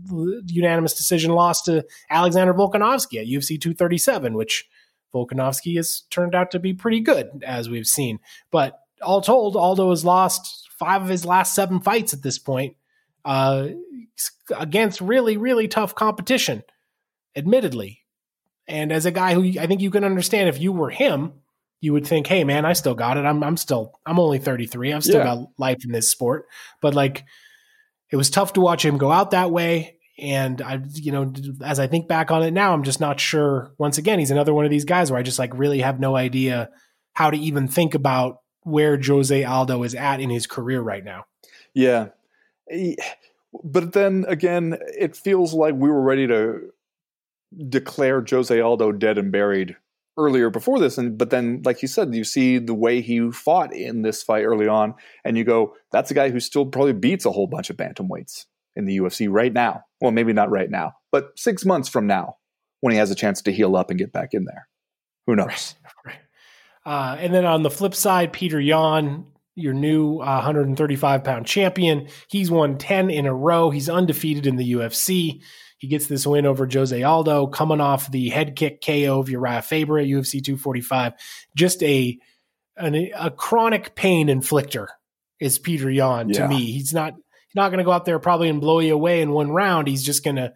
unanimous 0.45 0.93
decision 0.93 1.31
loss 1.31 1.61
to 1.63 1.85
Alexander 2.09 2.53
Volkanovski 2.53 3.19
at 3.19 3.27
UFC 3.27 3.59
237, 3.59 4.33
which 4.33 4.65
Volkanovski 5.13 5.75
has 5.75 6.03
turned 6.09 6.33
out 6.33 6.51
to 6.51 6.59
be 6.59 6.73
pretty 6.73 7.01
good 7.01 7.43
as 7.45 7.69
we've 7.69 7.87
seen. 7.87 8.19
But 8.49 8.79
all 9.01 9.21
told, 9.21 9.57
Aldo 9.57 9.89
has 9.89 10.05
lost 10.05 10.69
five 10.79 11.01
of 11.01 11.09
his 11.09 11.25
last 11.25 11.53
seven 11.53 11.81
fights 11.81 12.13
at 12.13 12.21
this 12.21 12.39
point 12.39 12.77
uh, 13.25 13.69
against 14.57 15.01
really 15.01 15.35
really 15.35 15.67
tough 15.67 15.93
competition, 15.95 16.63
admittedly. 17.35 17.99
And 18.65 18.93
as 18.93 19.05
a 19.05 19.11
guy 19.11 19.33
who 19.33 19.59
I 19.59 19.67
think 19.67 19.81
you 19.81 19.91
can 19.91 20.05
understand 20.05 20.47
if 20.47 20.61
you 20.61 20.71
were 20.71 20.89
him 20.89 21.33
you 21.83 21.91
would 21.91 22.07
think, 22.07 22.27
hey 22.27 22.45
man, 22.45 22.63
I 22.63 22.71
still 22.71 22.95
got 22.95 23.17
it. 23.17 23.25
I'm 23.25 23.43
I'm 23.43 23.57
still 23.57 23.99
I'm 24.05 24.17
only 24.17 24.39
33. 24.39 24.93
I've 24.93 25.03
still 25.03 25.17
yeah. 25.17 25.35
got 25.35 25.47
life 25.57 25.83
in 25.83 25.91
this 25.91 26.09
sport. 26.09 26.45
But 26.81 26.95
like 26.95 27.25
it 28.09 28.15
was 28.15 28.29
tough 28.29 28.53
to 28.53 28.61
watch 28.61 28.85
him 28.85 28.97
go 28.97 29.11
out 29.11 29.31
that 29.31 29.51
way. 29.51 29.97
And 30.17 30.61
I, 30.61 30.81
you 30.93 31.11
know, 31.11 31.33
as 31.61 31.79
I 31.79 31.87
think 31.87 32.07
back 32.07 32.31
on 32.31 32.41
it 32.41 32.51
now, 32.51 32.71
I'm 32.71 32.83
just 32.83 33.01
not 33.01 33.19
sure. 33.19 33.73
Once 33.77 33.97
again, 33.97 34.17
he's 34.17 34.31
another 34.31 34.53
one 34.53 34.63
of 34.63 34.71
these 34.71 34.85
guys 34.85 35.11
where 35.11 35.19
I 35.19 35.23
just 35.23 35.39
like 35.39 35.51
really 35.53 35.81
have 35.81 35.99
no 35.99 36.15
idea 36.15 36.69
how 37.15 37.29
to 37.29 37.37
even 37.37 37.67
think 37.67 37.95
about 37.95 38.37
where 38.61 38.97
Jose 38.97 39.43
Aldo 39.43 39.83
is 39.83 39.93
at 39.93 40.21
in 40.21 40.29
his 40.29 40.47
career 40.47 40.79
right 40.79 41.03
now. 41.03 41.25
Yeah. 41.73 42.09
But 43.61 43.91
then 43.91 44.23
again, 44.29 44.77
it 44.97 45.17
feels 45.17 45.53
like 45.53 45.73
we 45.75 45.89
were 45.89 46.01
ready 46.01 46.27
to 46.27 46.71
declare 47.67 48.23
Jose 48.29 48.57
Aldo 48.57 48.93
dead 48.93 49.17
and 49.17 49.33
buried 49.33 49.75
earlier 50.17 50.49
before 50.49 50.79
this 50.79 50.97
and 50.97 51.17
but 51.17 51.31
then 51.31 51.61
like 51.65 51.81
you 51.81 51.87
said 51.87 52.13
you 52.13 52.23
see 52.23 52.59
the 52.59 52.73
way 52.73 53.01
he 53.01 53.31
fought 53.31 53.73
in 53.73 54.03
this 54.03 54.21
fight 54.21 54.43
early 54.43 54.67
on 54.67 54.93
and 55.25 55.37
you 55.37 55.43
go 55.43 55.73
that's 55.91 56.11
a 56.11 56.13
guy 56.13 56.29
who 56.29 56.39
still 56.39 56.65
probably 56.65 56.93
beats 56.93 57.25
a 57.25 57.31
whole 57.31 57.47
bunch 57.47 57.69
of 57.69 57.77
bantamweights 57.77 58.45
in 58.75 58.85
the 58.85 58.97
UFC 58.97 59.27
right 59.29 59.53
now. 59.53 59.83
Well 60.01 60.11
maybe 60.11 60.31
not 60.31 60.51
right 60.51 60.69
now 60.69 60.93
but 61.11 61.31
6 61.37 61.65
months 61.65 61.89
from 61.89 62.05
now 62.05 62.35
when 62.81 62.91
he 62.91 62.99
has 62.99 63.09
a 63.09 63.15
chance 63.15 63.41
to 63.43 63.51
heal 63.51 63.75
up 63.75 63.89
and 63.89 63.97
get 63.97 64.13
back 64.13 64.33
in 64.33 64.45
there. 64.45 64.67
Who 65.27 65.35
knows? 65.35 65.75
Right. 66.05 66.15
Uh, 66.85 67.15
and 67.17 67.33
then 67.33 67.45
on 67.45 67.63
the 67.63 67.71
flip 67.71 67.95
side 67.95 68.33
Petr 68.33 68.61
Yan 68.61 69.25
your 69.55 69.73
new 69.73 70.17
uh, 70.17 70.41
135 70.41 71.23
pound 71.23 71.45
champion 71.45 72.09
he's 72.27 72.51
won 72.51 72.77
10 72.77 73.09
in 73.09 73.25
a 73.25 73.33
row. 73.33 73.69
He's 73.69 73.87
undefeated 73.87 74.45
in 74.45 74.57
the 74.57 74.73
UFC 74.73 75.41
he 75.83 75.89
gets 75.89 76.07
this 76.07 76.25
win 76.25 76.45
over 76.45 76.65
Jose 76.65 77.03
Aldo, 77.03 77.47
coming 77.47 77.81
off 77.81 78.09
the 78.09 78.29
head 78.29 78.55
kick 78.55 78.81
KO 78.81 79.19
of 79.19 79.27
Urijah 79.27 79.65
Faber 79.65 79.99
at 79.99 80.07
UFC 80.07 80.41
245. 80.41 81.11
Just 81.57 81.83
a 81.83 82.17
an, 82.77 83.09
a 83.13 83.29
chronic 83.29 83.93
pain 83.93 84.29
inflictor 84.29 84.87
is 85.41 85.59
Petr 85.59 85.93
Yan 85.93 86.29
yeah. 86.29 86.43
to 86.43 86.47
me. 86.47 86.71
He's 86.71 86.93
not 86.93 87.15
he's 87.15 87.55
not 87.55 87.67
going 87.67 87.79
to 87.79 87.83
go 87.83 87.91
out 87.91 88.05
there 88.05 88.17
probably 88.17 88.47
and 88.47 88.61
blow 88.61 88.79
you 88.79 88.93
away 88.93 89.19
in 89.19 89.31
one 89.31 89.51
round. 89.51 89.89
He's 89.89 90.05
just 90.05 90.23
going 90.23 90.37
to 90.37 90.53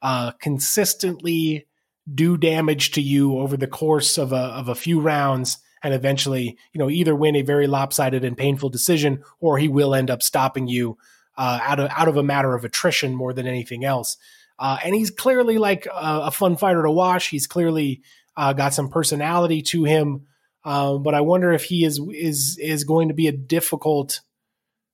uh, 0.00 0.30
consistently 0.40 1.66
do 2.10 2.38
damage 2.38 2.92
to 2.92 3.02
you 3.02 3.36
over 3.38 3.58
the 3.58 3.66
course 3.66 4.16
of 4.16 4.32
a 4.32 4.36
of 4.36 4.68
a 4.70 4.74
few 4.74 4.98
rounds 4.98 5.58
and 5.82 5.92
eventually, 5.92 6.56
you 6.72 6.78
know, 6.78 6.88
either 6.88 7.14
win 7.14 7.36
a 7.36 7.42
very 7.42 7.66
lopsided 7.66 8.24
and 8.24 8.34
painful 8.34 8.70
decision 8.70 9.24
or 9.40 9.58
he 9.58 9.68
will 9.68 9.94
end 9.94 10.10
up 10.10 10.22
stopping 10.22 10.68
you 10.68 10.96
uh, 11.36 11.58
out 11.62 11.80
of 11.80 11.90
out 11.94 12.08
of 12.08 12.16
a 12.16 12.22
matter 12.22 12.54
of 12.54 12.64
attrition 12.64 13.14
more 13.14 13.34
than 13.34 13.46
anything 13.46 13.84
else. 13.84 14.16
Uh, 14.60 14.76
and 14.84 14.94
he's 14.94 15.10
clearly 15.10 15.56
like 15.56 15.86
a, 15.86 16.24
a, 16.24 16.30
fun 16.30 16.54
fighter 16.54 16.82
to 16.82 16.90
watch. 16.90 17.28
He's 17.28 17.46
clearly 17.46 18.02
uh, 18.36 18.52
got 18.52 18.74
some 18.74 18.90
personality 18.90 19.62
to 19.62 19.84
him. 19.84 20.26
Uh, 20.62 20.98
but 20.98 21.14
I 21.14 21.22
wonder 21.22 21.50
if 21.50 21.64
he 21.64 21.82
is 21.82 21.98
is 22.12 22.58
is 22.60 22.84
going 22.84 23.08
to 23.08 23.14
be 23.14 23.26
a 23.26 23.32
difficult 23.32 24.20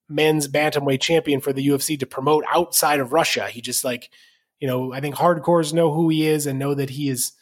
men's 0.09 0.47
bantamweight 0.47 1.01
champion 1.01 1.41
for 1.41 1.53
the 1.53 1.67
UFC 1.67 1.99
to 1.99 2.07
promote 2.07 2.45
outside 2.49 3.01
of 3.01 3.13
Russia. 3.13 3.49
He 3.49 3.61
just 3.61 3.85
like, 3.85 4.11
you 4.61 4.69
know, 4.69 4.93
I 4.93 5.01
think 5.01 5.17
hardcores 5.17 5.73
know 5.73 5.93
who 5.93 6.09
he 6.11 6.29
is 6.29 6.47
and 6.47 6.61
know 6.61 6.75
that 6.75 6.91
he 6.91 7.09
is 7.09 7.33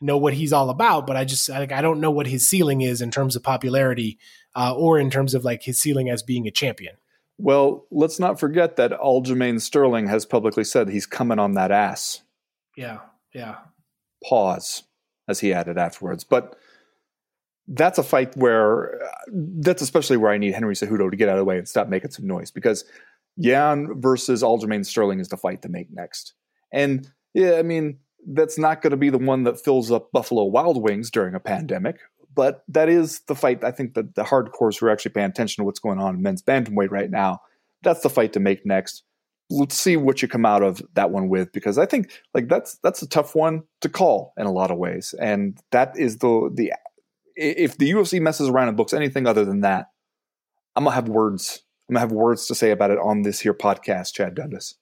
know 0.00 0.16
what 0.16 0.32
he's 0.32 0.54
all 0.54 0.70
about. 0.70 1.06
But 1.06 1.16
I 1.16 1.26
just 1.26 1.46
like 1.50 1.72
I 1.72 1.82
don't 1.82 2.00
know 2.00 2.10
what 2.10 2.26
his 2.26 2.48
ceiling 2.48 2.80
is 2.80 3.02
in 3.02 3.10
terms 3.10 3.36
of 3.36 3.42
popularity 3.42 4.18
uh, 4.54 4.74
or 4.74 4.98
in 4.98 5.10
terms 5.10 5.34
of 5.34 5.44
like 5.44 5.64
his 5.64 5.78
ceiling 5.78 6.08
as 6.08 6.22
being 6.22 6.46
a 6.46 6.50
champion. 6.50 6.96
Well, 7.38 7.86
let's 7.90 8.18
not 8.18 8.40
forget 8.40 8.76
that 8.76 8.92
Aljamain 8.92 9.60
Sterling 9.60 10.06
has 10.08 10.24
publicly 10.24 10.64
said 10.64 10.88
he's 10.88 11.06
coming 11.06 11.38
on 11.38 11.54
that 11.54 11.70
ass. 11.70 12.22
Yeah, 12.76 13.00
yeah. 13.34 13.56
Pause, 14.24 14.84
as 15.28 15.40
he 15.40 15.52
added 15.52 15.76
afterwards. 15.76 16.24
But 16.24 16.56
that's 17.68 17.98
a 17.98 18.02
fight 18.02 18.36
where 18.36 19.00
that's 19.32 19.82
especially 19.82 20.16
where 20.16 20.30
I 20.30 20.38
need 20.38 20.54
Henry 20.54 20.74
Cejudo 20.74 21.10
to 21.10 21.16
get 21.16 21.28
out 21.28 21.34
of 21.34 21.40
the 21.40 21.44
way 21.44 21.58
and 21.58 21.68
stop 21.68 21.88
making 21.88 22.12
some 22.12 22.26
noise 22.26 22.50
because 22.50 22.84
Yan 23.36 24.00
versus 24.00 24.42
Aljamain 24.42 24.86
Sterling 24.86 25.20
is 25.20 25.28
the 25.28 25.36
fight 25.36 25.62
to 25.62 25.68
make 25.68 25.92
next. 25.92 26.32
And 26.72 27.10
yeah, 27.34 27.56
I 27.56 27.62
mean, 27.62 27.98
that's 28.26 28.58
not 28.58 28.82
going 28.82 28.92
to 28.92 28.96
be 28.96 29.10
the 29.10 29.18
one 29.18 29.44
that 29.44 29.60
fills 29.60 29.90
up 29.90 30.10
Buffalo 30.10 30.44
Wild 30.44 30.82
Wings 30.82 31.10
during 31.10 31.34
a 31.34 31.40
pandemic, 31.40 31.98
but 32.36 32.62
that 32.68 32.88
is 32.88 33.20
the 33.26 33.34
fight. 33.34 33.64
I 33.64 33.72
think 33.72 33.94
that 33.94 34.14
the 34.14 34.22
hardcores 34.22 34.78
who 34.78 34.86
are 34.86 34.90
actually 34.90 35.12
paying 35.12 35.30
attention 35.30 35.62
to 35.62 35.64
what's 35.64 35.80
going 35.80 35.98
on 35.98 36.14
in 36.14 36.22
men's 36.22 36.42
bantamweight 36.42 36.90
right 36.90 37.10
now, 37.10 37.40
that's 37.82 38.02
the 38.02 38.10
fight 38.10 38.32
to 38.34 38.40
make 38.40 38.64
next. 38.64 39.02
Let's 39.50 39.76
see 39.76 39.96
what 39.96 40.22
you 40.22 40.28
come 40.28 40.44
out 40.44 40.62
of 40.62 40.82
that 40.94 41.10
one 41.10 41.28
with, 41.28 41.52
because 41.52 41.78
I 41.78 41.86
think 41.86 42.10
like 42.34 42.48
that's 42.48 42.78
that's 42.82 43.02
a 43.02 43.08
tough 43.08 43.34
one 43.34 43.62
to 43.80 43.88
call 43.88 44.32
in 44.36 44.46
a 44.46 44.52
lot 44.52 44.70
of 44.70 44.78
ways, 44.78 45.14
and 45.20 45.58
that 45.72 45.96
is 45.96 46.18
the 46.18 46.50
the 46.52 46.72
if 47.36 47.78
the 47.78 47.90
UFC 47.90 48.20
messes 48.20 48.48
around 48.48 48.68
and 48.68 48.76
books 48.76 48.92
anything 48.92 49.26
other 49.26 49.44
than 49.44 49.60
that, 49.60 49.86
I'm 50.74 50.84
gonna 50.84 50.94
have 50.94 51.08
words. 51.08 51.62
I'm 51.88 51.94
gonna 51.94 52.00
have 52.00 52.12
words 52.12 52.46
to 52.46 52.54
say 52.54 52.70
about 52.70 52.90
it 52.90 52.98
on 52.98 53.22
this 53.22 53.40
here 53.40 53.54
podcast, 53.54 54.14
Chad 54.14 54.34
Dundas. 54.34 54.76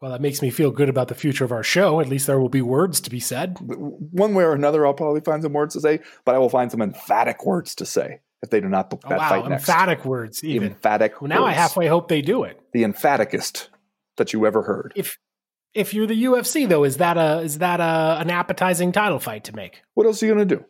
Well, 0.00 0.10
that 0.10 0.20
makes 0.20 0.42
me 0.42 0.50
feel 0.50 0.70
good 0.70 0.88
about 0.90 1.08
the 1.08 1.14
future 1.14 1.44
of 1.44 1.52
our 1.52 1.62
show. 1.62 2.00
At 2.00 2.08
least 2.08 2.26
there 2.26 2.38
will 2.38 2.50
be 2.50 2.60
words 2.60 3.00
to 3.00 3.10
be 3.10 3.18
said. 3.20 3.56
One 3.60 4.34
way 4.34 4.44
or 4.44 4.52
another, 4.52 4.86
I'll 4.86 4.92
probably 4.94 5.22
find 5.22 5.42
some 5.42 5.54
words 5.54 5.72
to 5.74 5.80
say, 5.80 6.00
but 6.26 6.34
I 6.34 6.38
will 6.38 6.50
find 6.50 6.70
some 6.70 6.82
emphatic 6.82 7.46
words 7.46 7.74
to 7.76 7.86
say 7.86 8.20
if 8.42 8.50
they 8.50 8.60
do 8.60 8.68
not 8.68 8.90
book 8.90 9.00
Oh, 9.06 9.08
that 9.08 9.18
wow, 9.18 9.28
fight 9.30 9.48
next. 9.48 9.62
emphatic 9.68 10.04
words 10.04 10.44
even. 10.44 10.72
Emphatic. 10.72 11.22
Well, 11.22 11.28
now 11.30 11.44
I 11.46 11.52
halfway 11.52 11.86
hope 11.86 12.08
they 12.08 12.20
do 12.20 12.44
it. 12.44 12.60
the 12.74 12.84
emphaticest 12.84 13.70
that 14.18 14.32
you 14.34 14.44
ever 14.46 14.62
heard. 14.62 14.92
If 14.96 15.18
if 15.72 15.92
you're 15.94 16.06
the 16.06 16.24
UFC 16.24 16.68
though, 16.68 16.84
is 16.84 16.98
that 16.98 17.16
a 17.16 17.40
is 17.40 17.58
that 17.58 17.80
a 17.80 18.18
an 18.20 18.28
appetizing 18.30 18.92
title 18.92 19.18
fight 19.18 19.44
to 19.44 19.56
make? 19.56 19.80
What 19.94 20.06
else 20.06 20.22
are 20.22 20.26
you 20.26 20.32
gonna 20.34 20.44
do? 20.44 20.62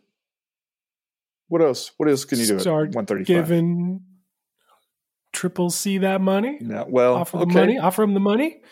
What 1.49 1.63
else? 1.63 1.91
What 1.97 2.09
else 2.09 2.25
can 2.25 2.39
you 2.39 2.47
do 2.47 2.59
Start 2.61 2.91
at 2.91 2.95
one 2.95 3.07
thirty 3.07 3.25
five? 3.25 3.27
Giving 3.49 4.03
Triple 5.33 5.71
C 5.71 5.99
that 5.99 6.21
money? 6.21 6.59
Yeah, 6.61 6.85
well, 6.89 7.17
Offer 7.17 7.39
the 7.39 7.43
okay. 7.45 7.55
money? 7.55 7.79
Offer 7.79 8.03
him 8.05 8.15
the 8.15 8.21
money? 8.21 8.63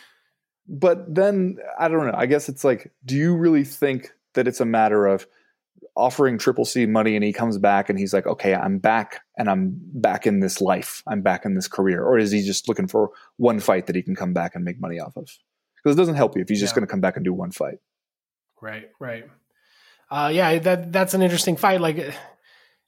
But 0.68 1.14
then 1.14 1.58
I 1.78 1.88
don't 1.88 2.06
know. 2.06 2.14
I 2.16 2.26
guess 2.26 2.48
it's 2.48 2.64
like, 2.64 2.92
do 3.04 3.16
you 3.16 3.36
really 3.36 3.64
think 3.64 4.10
that 4.34 4.48
it's 4.48 4.60
a 4.60 4.64
matter 4.64 5.06
of 5.06 5.26
offering 5.96 6.38
Triple 6.38 6.64
C 6.64 6.86
money 6.86 7.14
and 7.14 7.24
he 7.24 7.32
comes 7.32 7.58
back 7.58 7.88
and 7.88 7.98
he's 7.98 8.12
like, 8.14 8.26
okay, 8.26 8.54
I'm 8.54 8.78
back 8.78 9.20
and 9.36 9.48
I'm 9.50 9.74
back 9.76 10.26
in 10.26 10.40
this 10.40 10.60
life. 10.60 11.02
I'm 11.06 11.20
back 11.20 11.44
in 11.44 11.54
this 11.54 11.68
career. 11.68 12.02
Or 12.02 12.18
is 12.18 12.30
he 12.30 12.42
just 12.42 12.68
looking 12.68 12.88
for 12.88 13.10
one 13.36 13.60
fight 13.60 13.86
that 13.86 13.94
he 13.96 14.02
can 14.02 14.16
come 14.16 14.32
back 14.32 14.54
and 14.54 14.64
make 14.64 14.80
money 14.80 14.98
off 14.98 15.16
of? 15.16 15.28
Because 15.76 15.96
it 15.96 15.98
doesn't 15.98 16.14
help 16.16 16.34
you 16.34 16.42
if 16.42 16.48
he's 16.48 16.60
just 16.60 16.72
Yeah. 16.72 16.76
going 16.80 16.86
to 16.88 16.90
come 16.90 17.00
back 17.00 17.16
and 17.16 17.24
do 17.24 17.32
one 17.32 17.50
fight. 17.52 17.78
Right, 18.60 18.90
right. 18.98 19.28
Uh, 20.10 20.30
yeah, 20.32 20.58
that 20.58 20.92
that's 20.92 21.12
an 21.14 21.22
interesting 21.22 21.56
fight. 21.56 21.80
Like 21.80 21.98
uh, 21.98 22.12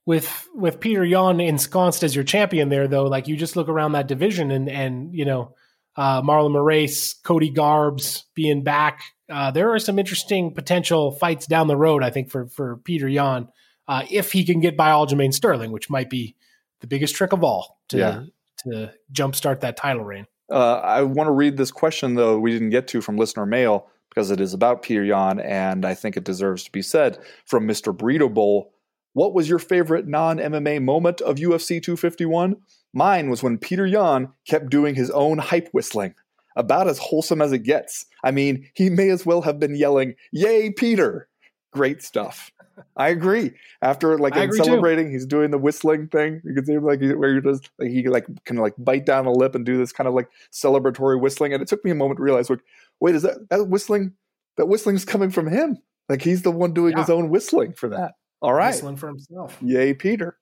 with 0.06 0.48
with 0.54 0.80
Petr 0.80 1.08
Yan 1.08 1.40
ensconced 1.40 2.02
as 2.02 2.14
your 2.14 2.24
champion 2.24 2.68
there, 2.70 2.88
though. 2.88 3.04
Like 3.04 3.28
you 3.28 3.36
just 3.36 3.56
look 3.56 3.68
around 3.68 3.92
that 3.92 4.06
division 4.06 4.50
and 4.50 4.68
and 4.68 5.14
you 5.14 5.24
know 5.24 5.54
uh, 5.97 6.22
Marlon 6.22 6.53
Moraes, 6.53 7.14
Cody 7.22 7.51
Garbs 7.51 8.24
being 8.34 8.62
back. 8.62 9.01
Uh, 9.28 9.51
there 9.51 9.72
are 9.72 9.78
some 9.78 9.99
interesting 9.99 10.55
potential 10.55 11.12
fights 11.12 11.47
down 11.47 11.66
the 11.66 11.76
road. 11.76 12.03
I 12.03 12.11
think 12.11 12.30
for 12.30 12.47
for 12.47 12.76
Petr 12.78 13.12
Yan 13.12 13.49
uh, 13.88 14.05
if 14.11 14.32
he 14.32 14.44
can 14.44 14.61
get 14.61 14.76
by 14.76 14.90
Aljamain 14.90 15.32
Sterling, 15.32 15.72
which 15.72 15.90
might 15.90 16.11
be 16.11 16.34
the 16.80 16.86
biggest 16.86 17.14
trick 17.14 17.32
of 17.32 17.42
all 17.42 17.78
to 17.88 17.99
Yeah. 17.99 18.22
to 18.59 18.92
jumpstart 19.12 19.61
that 19.61 19.76
title 19.76 20.05
reign. 20.05 20.26
Uh, 20.51 20.76
I 20.76 21.03
want 21.03 21.26
to 21.28 21.32
read 21.32 21.57
this 21.57 21.72
question, 21.72 22.14
though, 22.14 22.38
we 22.38 22.53
didn't 22.53 22.70
get 22.70 22.86
to 22.88 23.01
from 23.01 23.16
listener 23.16 23.47
mail 23.47 23.88
because 24.09 24.30
it 24.30 24.40
is 24.40 24.55
about 24.55 24.82
Petr 24.82 25.07
Yan, 25.07 25.40
and 25.40 25.84
I 25.84 25.94
think 25.94 26.16
it 26.16 26.24
deserves 26.24 26.64
to 26.64 26.72
be 26.72 26.82
said 26.82 27.18
from 27.44 27.66
Mr. 27.66 27.97
Burrito 27.97 28.32
Bowl. 28.32 28.72
What 29.12 29.34
was 29.34 29.49
your 29.49 29.59
favorite 29.59 30.07
non 30.07 30.38
MMA 30.38 30.82
moment 30.82 31.20
of 31.20 31.36
UFC 31.36 31.82
251? 31.82 32.57
Mine 32.97 33.28
was 33.28 33.42
when 33.42 33.59
Petr 33.59 33.90
Yan 33.90 34.32
kept 34.49 34.70
doing 34.70 34.94
his 34.94 35.11
own 35.11 35.36
hype 35.36 35.68
whistling. 35.72 36.14
About 36.57 36.88
as 36.88 36.97
wholesome 36.97 37.42
as 37.42 37.53
it 37.53 37.59
gets. 37.59 38.07
I 38.24 38.30
mean, 38.30 38.66
he 38.72 38.88
may 38.88 39.11
as 39.11 39.26
well 39.26 39.42
have 39.42 39.61
been 39.61 39.74
yelling, 39.76 40.14
Yay, 40.32 40.70
Peter! 40.70 41.28
Great 41.74 42.03
stuff. 42.03 42.51
I 42.97 43.09
agree. 43.11 43.53
After 43.82 44.16
like 44.18 44.34
agree 44.36 44.59
too. 44.59 44.64
celebrating, 44.64 45.11
he's 45.11 45.26
doing 45.26 45.51
the 45.51 45.59
whistling 45.59 46.09
thing. 46.09 46.40
You 46.44 46.55
can 46.55 46.64
see 46.64 46.72
him 46.72 46.84
like 46.84 47.01
where 47.03 47.34
he 47.34 47.40
does 47.42 47.61
like 47.78 47.90
he 47.90 48.09
like 48.09 48.24
can 48.47 48.57
like 48.57 48.72
bite 48.78 49.05
down 49.05 49.26
a 49.26 49.32
lip 49.32 49.55
and 49.55 49.66
do 49.66 49.76
this 49.76 49.92
kind 49.92 50.09
of 50.09 50.14
like 50.14 50.28
celebratory 50.51 51.20
whistling. 51.20 51.53
And 51.53 51.61
it 51.62 51.68
took 51.68 51.84
me 51.84 51.90
a 51.90 51.94
moment 51.94 52.16
to 52.18 52.22
realize, 52.22 52.49
like, 52.49 52.61
wait, 53.01 53.14
is 53.14 53.22
that 53.22 53.49
that 53.51 53.68
whistling? 53.68 54.12
That 54.57 54.66
whistling's 54.66 55.05
coming 55.05 55.28
from 55.30 55.47
him. 55.49 55.76
Like 56.09 56.22
he's 56.22 56.40
the 56.42 56.51
one 56.51 56.72
doing 56.72 56.92
Yeah. 56.92 57.01
his 57.01 57.11
own 57.11 57.28
whistling 57.28 57.74
for 57.74 57.90
that. 57.90 58.12
All 58.40 58.55
right, 58.55 58.68
Whistling 58.68 58.97
for 58.97 59.09
himself. 59.09 59.57
yay, 59.61 59.92
Peter. 59.92 60.38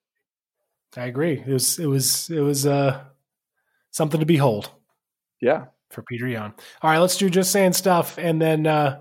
I 0.96 1.06
agree. 1.06 1.42
It 1.44 1.52
was 1.52 1.78
it 1.78 1.86
was 1.86 2.30
it 2.30 2.40
was 2.40 2.66
uh 2.66 3.02
something 3.90 4.20
to 4.20 4.26
behold. 4.26 4.70
Yeah, 5.40 5.66
for 5.90 6.02
Petr 6.02 6.30
Yan. 6.30 6.54
All 6.82 6.90
right, 6.90 6.98
let's 6.98 7.16
do 7.16 7.28
just 7.28 7.52
saying 7.52 7.72
stuff 7.72 8.18
and 8.18 8.40
then 8.40 8.66
uh 8.66 9.00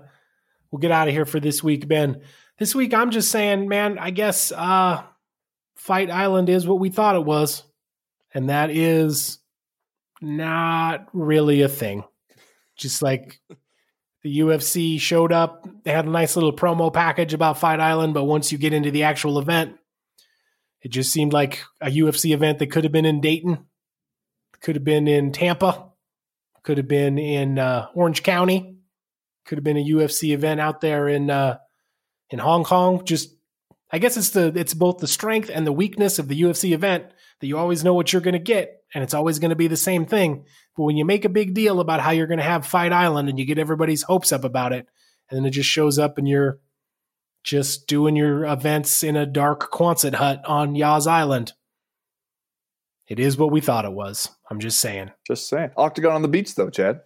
we'll 0.70 0.80
get 0.80 0.90
out 0.90 1.08
of 1.08 1.14
here 1.14 1.24
for 1.24 1.40
this 1.40 1.62
week, 1.62 1.86
Ben. 1.86 2.22
This 2.58 2.74
week 2.74 2.94
I'm 2.94 3.10
just 3.10 3.30
saying, 3.30 3.68
man, 3.68 3.98
I 3.98 4.10
guess 4.10 4.52
uh 4.52 5.02
Fight 5.76 6.10
Island 6.10 6.48
is 6.48 6.66
what 6.66 6.80
we 6.80 6.90
thought 6.90 7.16
it 7.16 7.24
was. 7.24 7.62
And 8.32 8.48
that 8.48 8.70
is 8.70 9.38
not 10.20 11.08
really 11.12 11.62
a 11.62 11.68
thing. 11.68 12.04
Just 12.76 13.02
like 13.02 13.40
the 14.22 14.38
UFC 14.40 14.98
showed 14.98 15.30
up, 15.30 15.68
they 15.84 15.92
had 15.92 16.06
a 16.06 16.10
nice 16.10 16.34
little 16.34 16.52
promo 16.52 16.92
package 16.92 17.34
about 17.34 17.58
Fight 17.58 17.78
Island, 17.78 18.14
but 18.14 18.24
once 18.24 18.50
you 18.50 18.58
get 18.58 18.72
into 18.72 18.90
the 18.90 19.04
actual 19.04 19.38
event, 19.38 19.76
it 20.84 20.90
just 20.90 21.10
seemed 21.10 21.32
like 21.32 21.64
a 21.80 21.88
UFC 21.88 22.34
event 22.34 22.58
that 22.58 22.70
could 22.70 22.84
have 22.84 22.92
been 22.92 23.06
in 23.06 23.22
Dayton, 23.22 23.64
could 24.60 24.76
have 24.76 24.84
been 24.84 25.08
in 25.08 25.32
Tampa, 25.32 25.88
could 26.62 26.76
have 26.76 26.86
been 26.86 27.18
in 27.18 27.58
uh, 27.58 27.88
Orange 27.94 28.22
County, 28.22 28.76
could 29.46 29.56
have 29.56 29.64
been 29.64 29.78
a 29.78 29.84
UFC 29.84 30.34
event 30.34 30.60
out 30.60 30.82
there 30.82 31.08
in 31.08 31.30
uh, 31.30 31.56
in 32.28 32.38
Hong 32.38 32.64
Kong. 32.64 33.02
Just, 33.04 33.34
I 33.90 33.98
guess 33.98 34.18
it's 34.18 34.30
the 34.30 34.52
it's 34.54 34.74
both 34.74 34.98
the 34.98 35.08
strength 35.08 35.50
and 35.52 35.66
the 35.66 35.72
weakness 35.72 36.18
of 36.18 36.28
the 36.28 36.40
UFC 36.40 36.72
event 36.72 37.06
that 37.40 37.46
you 37.46 37.56
always 37.56 37.82
know 37.82 37.94
what 37.94 38.12
you're 38.12 38.22
going 38.22 38.34
to 38.34 38.38
get, 38.38 38.82
and 38.94 39.02
it's 39.02 39.14
always 39.14 39.38
going 39.38 39.50
to 39.50 39.56
be 39.56 39.68
the 39.68 39.78
same 39.78 40.04
thing. 40.04 40.44
But 40.76 40.84
when 40.84 40.98
you 40.98 41.06
make 41.06 41.24
a 41.24 41.30
big 41.30 41.54
deal 41.54 41.80
about 41.80 42.00
how 42.00 42.10
you're 42.10 42.26
going 42.26 42.38
to 42.38 42.44
have 42.44 42.66
Fight 42.66 42.92
Island 42.92 43.30
and 43.30 43.38
you 43.38 43.46
get 43.46 43.58
everybody's 43.58 44.02
hopes 44.02 44.32
up 44.32 44.44
about 44.44 44.74
it, 44.74 44.86
and 45.30 45.38
then 45.38 45.46
it 45.46 45.52
just 45.52 45.70
shows 45.70 45.98
up 45.98 46.18
and 46.18 46.28
you're 46.28 46.58
just 47.44 47.86
doing 47.86 48.16
your 48.16 48.44
events 48.46 49.02
in 49.04 49.16
a 49.16 49.26
dark 49.26 49.70
Quonset 49.70 50.14
hut 50.14 50.42
on 50.46 50.74
Yas 50.74 51.06
Island. 51.06 51.52
It 53.06 53.20
is 53.20 53.36
what 53.36 53.52
we 53.52 53.60
thought 53.60 53.84
it 53.84 53.92
was. 53.92 54.30
I'm 54.50 54.60
just 54.60 54.78
saying. 54.78 55.10
just 55.26 55.48
saying. 55.48 55.70
Octagon 55.76 56.12
on 56.12 56.22
the 56.22 56.28
beach, 56.28 56.54
though, 56.54 56.70
Chad. 56.70 57.02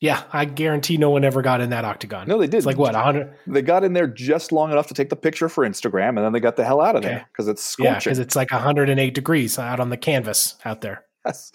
Yeah, 0.00 0.22
I 0.32 0.46
guarantee 0.46 0.96
no 0.96 1.10
one 1.10 1.24
ever 1.24 1.42
got 1.42 1.60
in 1.60 1.70
that 1.70 1.84
octagon. 1.84 2.26
No, 2.26 2.38
they 2.38 2.46
did. 2.46 2.56
It's 2.56 2.66
like 2.66 2.78
what, 2.78 2.94
100? 2.94 3.34
They 3.46 3.60
got 3.60 3.84
in 3.84 3.92
there 3.92 4.06
just 4.06 4.50
long 4.50 4.72
enough 4.72 4.86
to 4.88 4.94
take 4.94 5.10
the 5.10 5.16
picture 5.16 5.48
for 5.50 5.64
Instagram, 5.68 6.08
and 6.10 6.18
then 6.18 6.32
they 6.32 6.40
got 6.40 6.56
the 6.56 6.64
hell 6.64 6.80
out 6.80 6.96
of 6.96 7.04
Okay. 7.04 7.14
there 7.14 7.26
because 7.30 7.48
it's 7.48 7.76
Yeah, 7.78 7.98
because 7.98 8.18
it's 8.18 8.34
like 8.34 8.50
108 8.50 9.14
degrees 9.14 9.58
out 9.58 9.78
on 9.78 9.90
the 9.90 9.96
canvas 9.98 10.56
out 10.64 10.80
there. 10.80 11.04
Yes. 11.26 11.52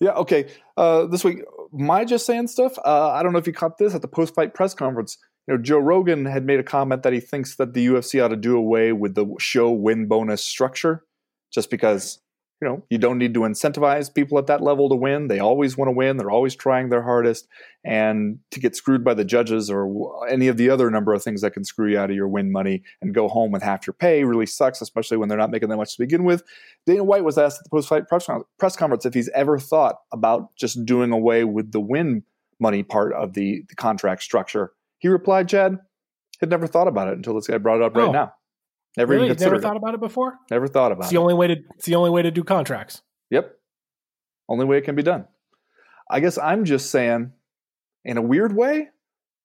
Yeah. 0.00 0.10
Okay. 0.10 0.48
Uh, 0.76 1.06
this 1.06 1.22
week, 1.24 1.42
my 1.72 2.04
just 2.04 2.26
saying 2.26 2.48
stuff. 2.48 2.76
Uh, 2.84 3.10
I 3.12 3.22
don't 3.22 3.32
know 3.32 3.38
if 3.38 3.46
you 3.46 3.52
caught 3.52 3.78
this 3.78 3.94
at 3.94 4.02
the 4.02 4.08
post-fight 4.08 4.54
press 4.54 4.74
conference. 4.74 5.16
You 5.48 5.56
know, 5.56 5.62
Joe 5.62 5.78
Rogan 5.78 6.26
had 6.26 6.44
made 6.44 6.60
a 6.60 6.64
comment 6.64 7.02
that 7.04 7.14
he 7.14 7.20
thinks 7.20 7.56
that 7.56 7.72
the 7.72 7.86
UFC 7.86 8.22
ought 8.22 8.28
to 8.28 8.36
do 8.36 8.54
away 8.54 8.92
with 8.92 9.14
the 9.14 9.26
show 9.38 9.70
win 9.70 10.06
bonus 10.06 10.44
structure, 10.44 11.04
just 11.50 11.70
because 11.70 12.20
you 12.60 12.68
know 12.68 12.84
you 12.90 12.98
don't 12.98 13.16
need 13.16 13.32
to 13.32 13.40
incentivize 13.40 14.12
people 14.12 14.36
at 14.36 14.46
that 14.48 14.60
level 14.60 14.90
to 14.90 14.94
win. 14.94 15.28
They 15.28 15.38
always 15.38 15.74
want 15.74 15.88
to 15.88 15.92
win. 15.92 16.18
They're 16.18 16.30
always 16.30 16.54
trying 16.54 16.90
their 16.90 17.02
hardest, 17.02 17.48
and 17.82 18.40
to 18.50 18.60
get 18.60 18.76
screwed 18.76 19.02
by 19.02 19.14
the 19.14 19.24
judges 19.24 19.70
or 19.70 20.28
any 20.28 20.48
of 20.48 20.58
the 20.58 20.68
other 20.68 20.90
number 20.90 21.14
of 21.14 21.22
things 21.22 21.40
that 21.40 21.54
can 21.54 21.64
screw 21.64 21.92
you 21.92 21.98
out 21.98 22.10
of 22.10 22.16
your 22.16 22.28
win 22.28 22.52
money 22.52 22.82
and 23.00 23.14
go 23.14 23.26
home 23.26 23.50
with 23.50 23.62
half 23.62 23.86
your 23.86 23.94
pay 23.94 24.24
really 24.24 24.44
sucks, 24.44 24.82
especially 24.82 25.16
when 25.16 25.30
they're 25.30 25.38
not 25.38 25.50
making 25.50 25.70
that 25.70 25.78
much 25.78 25.96
to 25.96 26.02
begin 26.02 26.24
with. 26.24 26.42
Dana 26.84 27.04
White 27.04 27.24
was 27.24 27.38
asked 27.38 27.60
at 27.60 27.64
the 27.64 27.70
post-fight 27.70 28.06
press 28.06 28.28
press 28.58 28.76
conference 28.76 29.06
if 29.06 29.14
he's 29.14 29.30
ever 29.30 29.58
thought 29.58 29.96
about 30.12 30.54
just 30.56 30.84
doing 30.84 31.10
away 31.10 31.44
with 31.44 31.72
the 31.72 31.80
win 31.80 32.22
money 32.60 32.82
part 32.82 33.14
of 33.14 33.32
the, 33.32 33.64
the 33.70 33.76
contract 33.76 34.22
structure. 34.22 34.72
He 34.98 35.08
replied, 35.08 35.48
"Chad, 35.48 35.78
had 36.40 36.50
never 36.50 36.66
thought 36.66 36.88
about 36.88 37.08
it 37.08 37.14
until 37.16 37.34
this 37.34 37.46
guy 37.46 37.58
brought 37.58 37.76
it 37.76 37.82
up 37.82 37.96
right 37.96 38.08
Oh. 38.08 38.12
now. 38.12 38.34
Never 38.96 39.12
really? 39.12 39.26
even 39.26 39.30
You've 39.34 39.40
never 39.40 39.50
considered 39.56 39.62
thought 39.68 39.76
it. 39.76 39.82
about 39.82 39.94
it 39.94 40.00
before? 40.00 40.38
Never 40.50 40.66
thought 40.68 40.92
about 40.92 41.04
It's 41.04 41.12
it. 41.12 41.14
the 41.14 41.20
only 41.20 41.34
way 41.34 41.46
to 41.48 41.56
it's 41.76 41.86
the 41.86 41.94
only 41.94 42.10
way 42.10 42.22
to 42.22 42.30
do 42.30 42.42
contracts. 42.44 43.02
Yep. 43.30 43.56
Only 44.48 44.64
way 44.64 44.78
it 44.78 44.82
can 44.84 44.94
be 44.94 45.02
done. 45.02 45.26
I 46.10 46.20
guess 46.20 46.38
I'm 46.38 46.64
just 46.64 46.90
saying, 46.90 47.32
in 48.04 48.16
a 48.16 48.22
weird 48.22 48.56
way, 48.56 48.88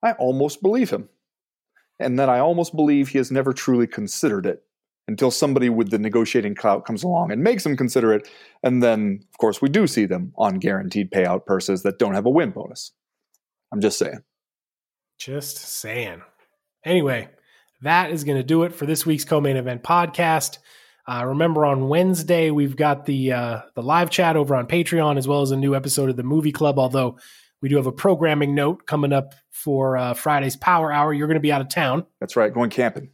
I 0.02 0.14
almost 0.14 0.62
believe 0.62 0.90
him. 0.90 1.10
And 2.00 2.18
then 2.18 2.30
I 2.30 2.40
almost 2.40 2.76
believe 2.76 3.10
he 3.10 3.18
has 3.18 3.32
never 3.32 3.54
truly 3.54 3.86
considered 3.86 4.46
it 4.46 4.64
until 5.08 5.30
somebody 5.30 5.70
with 5.70 5.92
the 5.92 6.00
negotiating 6.00 6.56
clout 6.56 6.86
comes 6.86 7.04
along 7.04 7.32
and 7.32 7.44
makes 7.44 7.66
him 7.66 7.76
consider 7.76 8.14
it. 8.14 8.28
And 8.64 8.82
then, 8.82 9.20
of 9.34 9.38
course, 9.38 9.62
we 9.62 9.68
do 9.70 9.86
see 9.88 10.06
them 10.06 10.32
on 10.38 10.60
guaranteed 10.60 11.12
payout 11.12 11.46
purses 11.46 11.84
that 11.84 12.00
don't 12.00 12.14
have 12.14 12.26
a 12.26 12.30
win 12.30 12.52
bonus. 12.52 12.94
I'm 13.74 13.82
just 13.82 14.00
saying. 14.00 14.24
Just 15.26 15.58
saying. 15.58 16.22
Anyway, 16.84 17.30
that 17.82 18.12
is 18.12 18.26
going 18.26 18.38
to 18.38 18.44
do 18.44 18.64
it 18.64 18.76
for 18.76 18.86
this 18.86 19.06
week's 19.06 19.24
co-main 19.24 19.56
event 19.56 19.82
podcast. 19.82 20.58
Uh, 21.08 21.24
remember, 21.26 21.66
on 21.66 21.88
Wednesday 21.88 22.52
we've 22.52 22.76
got 22.76 23.06
the 23.06 23.32
uh, 23.32 23.62
the 23.74 23.82
live 23.82 24.10
chat 24.10 24.36
over 24.36 24.54
on 24.54 24.68
Patreon 24.68 25.18
as 25.18 25.26
well 25.26 25.42
as 25.42 25.52
a 25.52 25.56
new 25.56 25.76
episode 25.76 26.10
of 26.10 26.18
the 26.18 26.24
Movie 26.24 26.52
Club. 26.52 26.78
Although 26.78 27.18
we 27.62 27.70
do 27.70 27.78
have 27.78 27.88
a 27.88 27.92
programming 27.94 28.54
note 28.54 28.86
coming 28.86 29.14
up 29.14 29.34
for 29.50 29.96
uh, 29.96 30.14
Friday's 30.14 30.58
Power 30.58 30.92
Hour. 30.92 31.14
You're 31.14 31.28
going 31.28 31.36
to 31.36 31.42
be 31.42 31.54
out 31.54 31.62
of 31.62 31.70
town, 31.70 32.06
That's 32.20 32.36
right, 32.36 32.54
going 32.54 32.70
camping. 32.70 33.10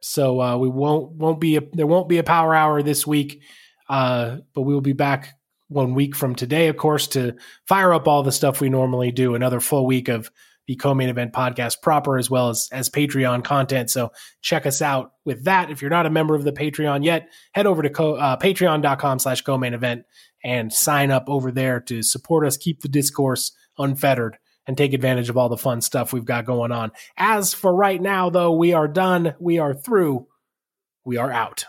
so 0.00 0.40
uh, 0.40 0.56
we 0.56 0.68
won't 0.68 1.10
won't 1.12 1.40
be 1.40 1.56
a, 1.56 1.62
there 1.72 1.88
won't 1.88 2.08
be 2.08 2.18
a 2.18 2.24
Power 2.24 2.54
Hour 2.54 2.82
this 2.82 3.04
week. 3.04 3.42
Uh, 3.88 4.38
but 4.54 4.62
we 4.62 4.74
will 4.74 4.80
be 4.80 4.92
back 4.92 5.34
one 5.66 5.94
week 5.94 6.14
from 6.14 6.36
today, 6.36 6.68
of 6.68 6.76
course, 6.76 7.08
to 7.08 7.34
fire 7.66 7.92
up 7.92 8.06
all 8.06 8.22
the 8.22 8.30
stuff 8.30 8.60
we 8.60 8.68
normally 8.68 9.10
do. 9.10 9.34
Another 9.34 9.58
full 9.58 9.86
week 9.86 10.08
of 10.08 10.30
the 10.66 10.76
co-main 10.76 11.08
event 11.08 11.32
podcast 11.32 11.80
proper, 11.82 12.18
as 12.18 12.28
well 12.28 12.48
as 12.48 12.68
as 12.72 12.90
Patreon 12.90 13.44
content. 13.44 13.90
So 13.90 14.12
check 14.42 14.66
us 14.66 14.82
out 14.82 15.12
with 15.24 15.44
that. 15.44 15.70
If 15.70 15.80
you're 15.80 15.90
not 15.90 16.06
a 16.06 16.10
member 16.10 16.34
of 16.34 16.44
the 16.44 16.52
Patreon 16.52 17.04
yet, 17.04 17.28
head 17.52 17.66
over 17.66 17.82
to 17.82 17.90
co- 17.90 18.16
uh, 18.16 18.36
patreon.com 18.36 19.18
slash 19.18 19.42
co-main 19.42 19.74
event 19.74 20.04
and 20.44 20.72
sign 20.72 21.10
up 21.10 21.24
over 21.28 21.50
there 21.50 21.80
to 21.80 22.02
support 22.02 22.46
us, 22.46 22.56
keep 22.56 22.80
the 22.82 22.88
discourse 22.88 23.52
unfettered 23.78 24.38
and 24.66 24.76
take 24.76 24.92
advantage 24.92 25.28
of 25.28 25.36
all 25.36 25.48
the 25.48 25.56
fun 25.56 25.80
stuff 25.80 26.12
we've 26.12 26.24
got 26.24 26.44
going 26.44 26.72
on. 26.72 26.90
As 27.16 27.54
for 27.54 27.74
right 27.74 28.00
now, 28.00 28.30
though, 28.30 28.52
we 28.52 28.72
are 28.72 28.88
done. 28.88 29.34
We 29.38 29.58
are 29.58 29.74
through. 29.74 30.26
We 31.04 31.16
are 31.18 31.30
out. 31.30 31.64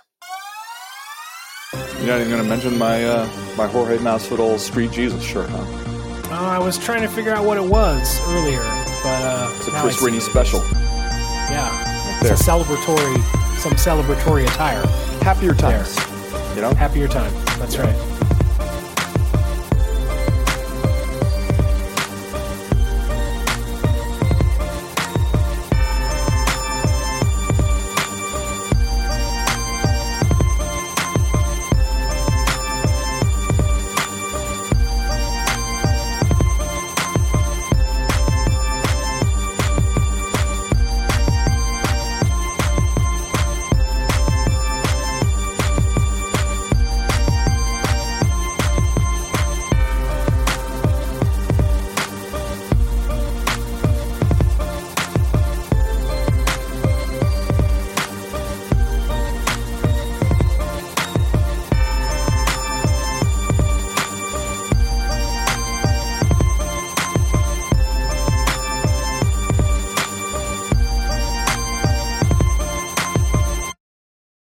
You're 1.73 2.07
not 2.07 2.21
even 2.21 2.31
going 2.31 2.43
to 2.43 2.49
mention 2.49 2.77
my 2.77 3.03
uh, 3.03 3.29
my 3.57 3.67
Jorge 3.67 3.97
Masvidal 3.97 4.57
Street 4.57 4.91
Jesus 4.91 5.23
shirt, 5.23 5.49
huh? 5.49 5.65
Oh, 6.29 6.45
I 6.45 6.59
was 6.59 6.77
trying 6.77 7.01
to 7.01 7.07
figure 7.07 7.33
out 7.33 7.45
what 7.45 7.57
it 7.57 7.63
was 7.63 8.19
earlier, 8.27 8.61
but 9.07 9.23
uh, 9.23 9.53
It's 9.55 9.67
a 9.69 9.71
Chris 9.71 9.99
see 9.99 10.05
Rennie 10.05 10.17
it. 10.17 10.21
special. 10.21 10.59
Yeah, 11.49 12.19
There. 12.21 12.33
it's 12.33 12.41
a 12.41 12.43
celebratory, 12.43 13.15
some 13.57 13.71
celebratory 13.73 14.43
attire. 14.45 14.85
Happier 15.23 15.53
times. 15.53 15.95
You 16.55 16.61
know? 16.61 16.73
Happier 16.73 17.07
time. 17.07 17.31
That's 17.59 17.75
Yeah. 17.75 17.83
right. 17.83 18.16